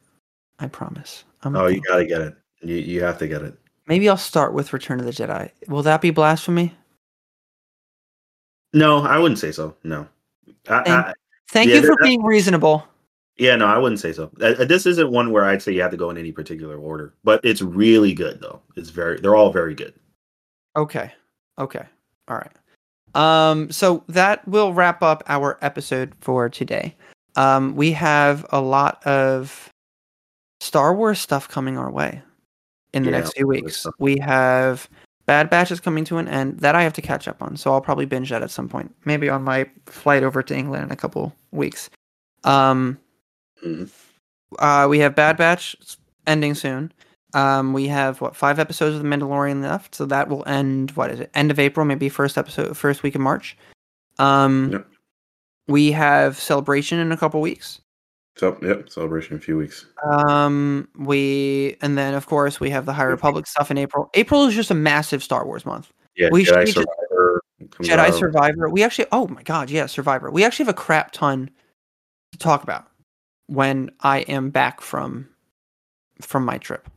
I 0.60 0.68
promise. 0.68 1.24
I'm 1.44 1.56
oh, 1.56 1.68
you 1.68 1.82
gotta 1.82 2.06
get 2.06 2.22
it. 2.22 2.36
You 2.62 2.76
you 2.76 3.04
have 3.04 3.18
to 3.20 3.28
get 3.28 3.42
it. 3.42 3.58
Maybe 3.88 4.10
I'll 4.10 4.18
start 4.18 4.54
with 4.54 4.74
Return 4.74 5.00
of 5.00 5.06
the 5.06 5.12
Jedi. 5.12 5.52
Will 5.68 5.84
that 5.84 6.02
be 6.02 6.10
blasphemy? 6.10 6.74
No, 8.74 9.04
I 9.04 9.18
wouldn't 9.18 9.40
say 9.40 9.52
so. 9.52 9.76
No. 9.84 10.08
I, 10.68 10.84
thank, 10.84 10.88
I, 10.88 11.14
thank 11.50 11.70
yeah, 11.70 11.78
you 11.78 11.86
for 11.86 11.96
being 12.02 12.24
reasonable. 12.24 12.86
Yeah, 13.38 13.56
no, 13.56 13.68
I 13.68 13.78
wouldn't 13.78 14.00
say 14.00 14.14
so. 14.14 14.32
Uh, 14.42 14.66
this 14.66 14.86
isn't 14.86 15.12
one 15.12 15.32
where 15.32 15.46
I'd 15.46 15.62
say 15.62 15.74
you 15.74 15.82
have 15.82 15.92
to 15.92 15.98
go 15.98 16.10
in 16.10 16.18
any 16.18 16.32
particular 16.32 16.78
order, 16.78 17.14
but 17.24 17.44
it's 17.44 17.62
really 17.62 18.14
good 18.14 18.42
though. 18.42 18.62
It's 18.76 18.90
very 18.90 19.20
they're 19.20 19.36
all 19.36 19.52
very 19.52 19.76
good. 19.76 19.94
Okay. 20.76 21.12
Okay. 21.60 21.86
All 22.28 22.38
right. 22.38 22.52
Um 23.14 23.72
so 23.72 24.04
that 24.08 24.48
will 24.48 24.74
wrap 24.74 25.04
up 25.04 25.24
our 25.28 25.58
episode 25.62 26.14
for 26.22 26.50
today. 26.50 26.96
Um 27.36 27.76
we 27.76 27.92
have 27.92 28.46
a 28.50 28.62
lot 28.62 29.06
of 29.06 29.70
Star 30.62 30.96
Wars 30.96 31.20
stuff 31.20 31.50
coming 31.50 31.78
our 31.78 31.92
way 31.92 32.22
in 32.96 33.04
the 33.04 33.12
yeah, 33.12 33.20
next 33.20 33.34
few 33.34 33.46
weeks. 33.46 33.86
We 34.00 34.18
have 34.20 34.90
Bad 35.26 35.50
Batch 35.50 35.70
is 35.70 35.80
coming 35.80 36.06
to 36.06 36.18
an 36.18 36.28
end 36.28 36.60
that 36.62 36.76
I 36.76 36.84
have 36.84 36.94
to 36.94 37.02
catch 37.02 37.28
up 37.28 37.44
on, 37.44 37.58
so 37.58 37.72
I'll 37.72 37.82
probably 37.82 38.06
binge 38.06 38.30
that 38.30 38.42
at 38.42 38.50
some 38.50 38.70
point, 38.70 38.96
maybe 39.06 39.30
on 39.30 39.44
my 39.44 39.70
flight 39.86 40.24
over 40.24 40.42
to 40.42 40.56
England 40.56 40.86
in 40.86 40.92
a 40.92 40.96
couple 40.96 41.36
weeks. 41.52 41.90
Um, 42.44 42.98
mm. 43.64 43.90
uh, 44.60 44.88
we 44.90 45.00
have 45.00 45.14
Bad 45.14 45.38
Batch 45.38 45.76
ending 46.26 46.56
soon. 46.56 46.92
Um, 47.34 47.74
we 47.74 47.88
have 47.88 48.22
what 48.22 48.36
five 48.36 48.60
episodes 48.60 48.96
of 48.96 49.04
The 49.04 49.10
Mandalorian 49.10 49.62
left, 49.62 49.94
so 49.94 50.06
that 50.06 50.30
will 50.30 50.48
end. 50.48 50.92
What 50.92 51.12
is 51.12 51.20
it? 51.20 51.30
End 51.34 51.52
of 51.52 51.60
April, 51.60 51.86
maybe 51.86 52.08
first 52.08 52.38
episode, 52.38 52.78
first 52.78 53.04
week 53.04 53.16
of 53.16 53.22
March. 53.22 53.58
Um, 54.18 54.72
yep. 54.72 54.88
we 55.68 55.92
have 55.92 56.40
Celebration 56.40 57.00
in 57.00 57.12
a 57.12 57.18
couple 57.18 57.42
weeks. 57.42 57.82
So, 58.38 58.58
yep, 58.62 58.90
celebration 58.90 59.34
in 59.34 59.40
a 59.40 59.42
few 59.42 59.58
weeks. 59.58 59.86
Um, 60.04 60.90
we 60.98 61.78
and 61.82 61.98
then 61.98 62.14
of 62.14 62.26
course 62.26 62.60
we 62.60 62.70
have 62.70 62.86
the 62.86 62.92
High 62.92 63.04
Republic 63.04 63.48
stuff 63.48 63.72
in 63.72 63.78
April. 63.78 64.10
April 64.14 64.46
is 64.46 64.54
just 64.54 64.72
a 64.72 64.76
massive 64.76 65.24
Star 65.24 65.46
Wars 65.46 65.66
month. 65.66 65.94
Yeah, 66.18 66.30
we 66.32 66.44
Jedi 66.44 66.68
Survivor. 66.68 67.42
Jedi 67.80 67.98
out. 67.98 68.14
Survivor. 68.14 68.70
We 68.70 68.84
actually, 68.84 69.08
oh 69.14 69.28
my 69.28 69.42
god, 69.44 69.70
yeah, 69.70 69.86
Survivor. 69.86 70.30
We 70.30 70.44
actually 70.44 70.66
have 70.66 70.76
a 70.76 70.78
crap 70.78 71.12
ton 71.12 71.50
to 72.34 72.38
talk 72.38 72.64
about 72.64 72.88
when 73.48 73.90
I 74.02 74.20
am 74.22 74.50
back 74.50 74.82
from 74.82 75.30
from 76.22 76.44
my 76.44 76.58
trip. 76.58 76.90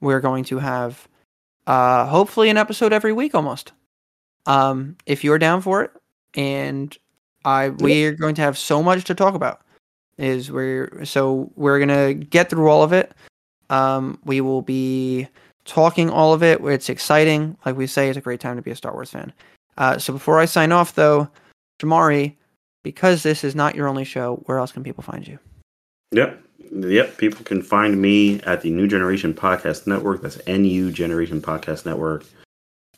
We're 0.00 0.20
going 0.20 0.44
to 0.44 0.58
have 0.58 1.06
uh 1.68 2.06
hopefully 2.06 2.50
an 2.50 2.56
episode 2.56 2.92
every 2.92 3.12
week 3.12 3.36
almost. 3.36 3.72
Um, 4.46 4.96
if 5.06 5.22
you're 5.22 5.38
down 5.38 5.62
for 5.62 5.84
it, 5.84 5.92
and 6.34 6.96
I 7.44 7.68
we 7.68 8.04
are 8.06 8.12
going 8.12 8.34
to 8.34 8.42
have 8.42 8.58
so 8.58 8.82
much 8.82 9.04
to 9.04 9.14
talk 9.14 9.36
about 9.36 9.62
is 10.18 10.50
we're 10.50 11.04
so 11.04 11.50
we're 11.56 11.78
gonna 11.78 12.14
get 12.14 12.50
through 12.50 12.68
all 12.68 12.82
of 12.82 12.92
it. 12.92 13.12
Um, 13.70 14.18
we 14.24 14.40
will 14.40 14.62
be 14.62 15.28
talking 15.64 16.10
all 16.10 16.32
of 16.32 16.42
it. 16.42 16.60
It's 16.62 16.88
exciting. 16.88 17.56
Like 17.64 17.76
we 17.76 17.86
say, 17.86 18.08
it's 18.08 18.18
a 18.18 18.22
great 18.22 18.40
time 18.40 18.56
to 18.56 18.62
be 18.62 18.70
a 18.70 18.76
Star 18.76 18.92
Wars 18.92 19.10
fan. 19.10 19.32
Uh, 19.78 19.98
so 19.98 20.12
before 20.12 20.38
I 20.38 20.44
sign 20.44 20.72
off, 20.72 20.94
though, 20.94 21.28
Shamari, 21.80 22.34
because 22.82 23.22
this 23.22 23.44
is 23.44 23.54
not 23.54 23.74
your 23.74 23.88
only 23.88 24.04
show, 24.04 24.42
where 24.46 24.58
else 24.58 24.72
can 24.72 24.82
people 24.82 25.02
find 25.02 25.26
you? 25.26 25.38
Yep. 26.12 26.42
Yep. 26.70 27.16
People 27.16 27.44
can 27.44 27.62
find 27.62 28.00
me 28.00 28.40
at 28.42 28.60
the 28.60 28.70
New 28.70 28.86
Generation 28.86 29.32
Podcast 29.32 29.86
Network. 29.86 30.20
That's 30.20 30.38
NU 30.46 30.90
Generation 30.90 31.40
Podcast 31.40 31.86
Network. 31.86 32.24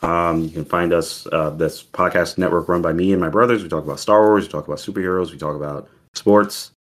Um, 0.03 0.43
you 0.43 0.51
can 0.51 0.65
find 0.65 0.93
us, 0.93 1.27
uh, 1.33 1.51
this 1.51 1.83
podcast 1.83 2.37
network 2.37 2.69
run 2.69 2.83
by 2.83 2.93
me 2.93 3.13
and 3.13 3.21
my 3.21 3.29
brothers. 3.29 3.63
We 3.63 3.69
talk 3.69 3.85
about 3.85 4.01
Star 4.01 4.27
Wars, 4.27 4.45
we 4.45 4.51
talk 4.51 4.67
about 4.67 4.79
superheroes, 4.79 5.31
we 5.31 5.39
talk 5.39 5.57
about 5.57 5.89
sports 6.15 6.74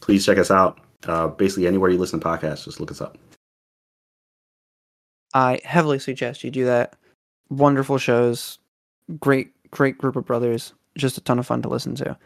please 0.00 0.24
check 0.24 0.38
us 0.38 0.50
out. 0.50 0.80
Uh, 1.06 1.28
basically, 1.28 1.66
anywhere 1.66 1.90
you 1.90 1.98
listen 1.98 2.20
to 2.20 2.26
podcasts, 2.26 2.64
just 2.64 2.80
look 2.80 2.90
us 2.90 3.00
up. 3.00 3.16
I 5.32 5.60
heavily 5.64 5.98
suggest 5.98 6.44
you 6.44 6.50
do 6.50 6.64
that. 6.64 6.96
Wonderful 7.48 7.98
shows, 7.98 8.58
great, 9.18 9.52
great 9.70 9.98
group 9.98 10.16
of 10.16 10.26
brothers, 10.26 10.74
just 10.96 11.18
a 11.18 11.20
ton 11.20 11.38
of 11.38 11.46
fun 11.46 11.62
to 11.62 11.68
listen 11.68 11.94
to. 11.96 12.16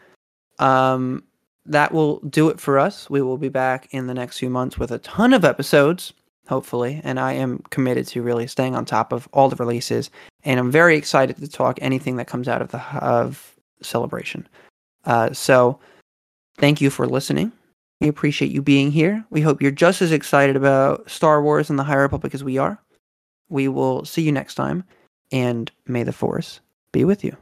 Um, 0.59 1.23
that 1.65 1.91
will 1.91 2.19
do 2.19 2.49
it 2.49 2.59
for 2.59 2.77
us. 2.77 3.09
We 3.09 3.21
will 3.21 3.37
be 3.37 3.49
back 3.49 3.87
in 3.91 4.07
the 4.07 4.13
next 4.13 4.37
few 4.37 4.49
months 4.49 4.77
with 4.77 4.91
a 4.91 4.99
ton 4.99 5.33
of 5.33 5.43
episodes, 5.43 6.13
hopefully, 6.47 7.01
and 7.03 7.19
I 7.19 7.33
am 7.33 7.59
committed 7.71 8.07
to 8.07 8.21
really 8.21 8.47
staying 8.47 8.75
on 8.75 8.85
top 8.85 9.11
of 9.11 9.27
all 9.33 9.49
the 9.49 9.55
releases. 9.55 10.11
And 10.43 10.59
I'm 10.59 10.71
very 10.71 10.95
excited 10.95 11.37
to 11.37 11.47
talk 11.47 11.79
anything 11.81 12.17
that 12.17 12.27
comes 12.27 12.47
out 12.47 12.61
of 12.61 12.69
the 12.69 12.79
of 13.03 13.55
celebration. 13.81 14.47
Uh, 15.05 15.33
so, 15.33 15.79
thank 16.57 16.81
you 16.81 16.89
for 16.89 17.07
listening. 17.07 17.51
We 18.05 18.09
appreciate 18.09 18.51
you 18.51 18.61
being 18.61 18.91
here. 18.91 19.25
We 19.31 19.41
hope 19.41 19.63
you're 19.63 19.71
just 19.71 19.99
as 20.03 20.11
excited 20.11 20.55
about 20.55 21.09
Star 21.09 21.41
Wars 21.41 21.71
and 21.71 21.79
the 21.79 21.83
High 21.83 21.95
Republic 21.95 22.35
as 22.35 22.43
we 22.43 22.59
are. 22.59 22.79
We 23.49 23.67
will 23.67 24.05
see 24.05 24.21
you 24.21 24.31
next 24.31 24.53
time, 24.53 24.83
and 25.31 25.71
may 25.87 26.03
the 26.03 26.13
Force 26.13 26.59
be 26.91 27.03
with 27.03 27.23
you. 27.23 27.35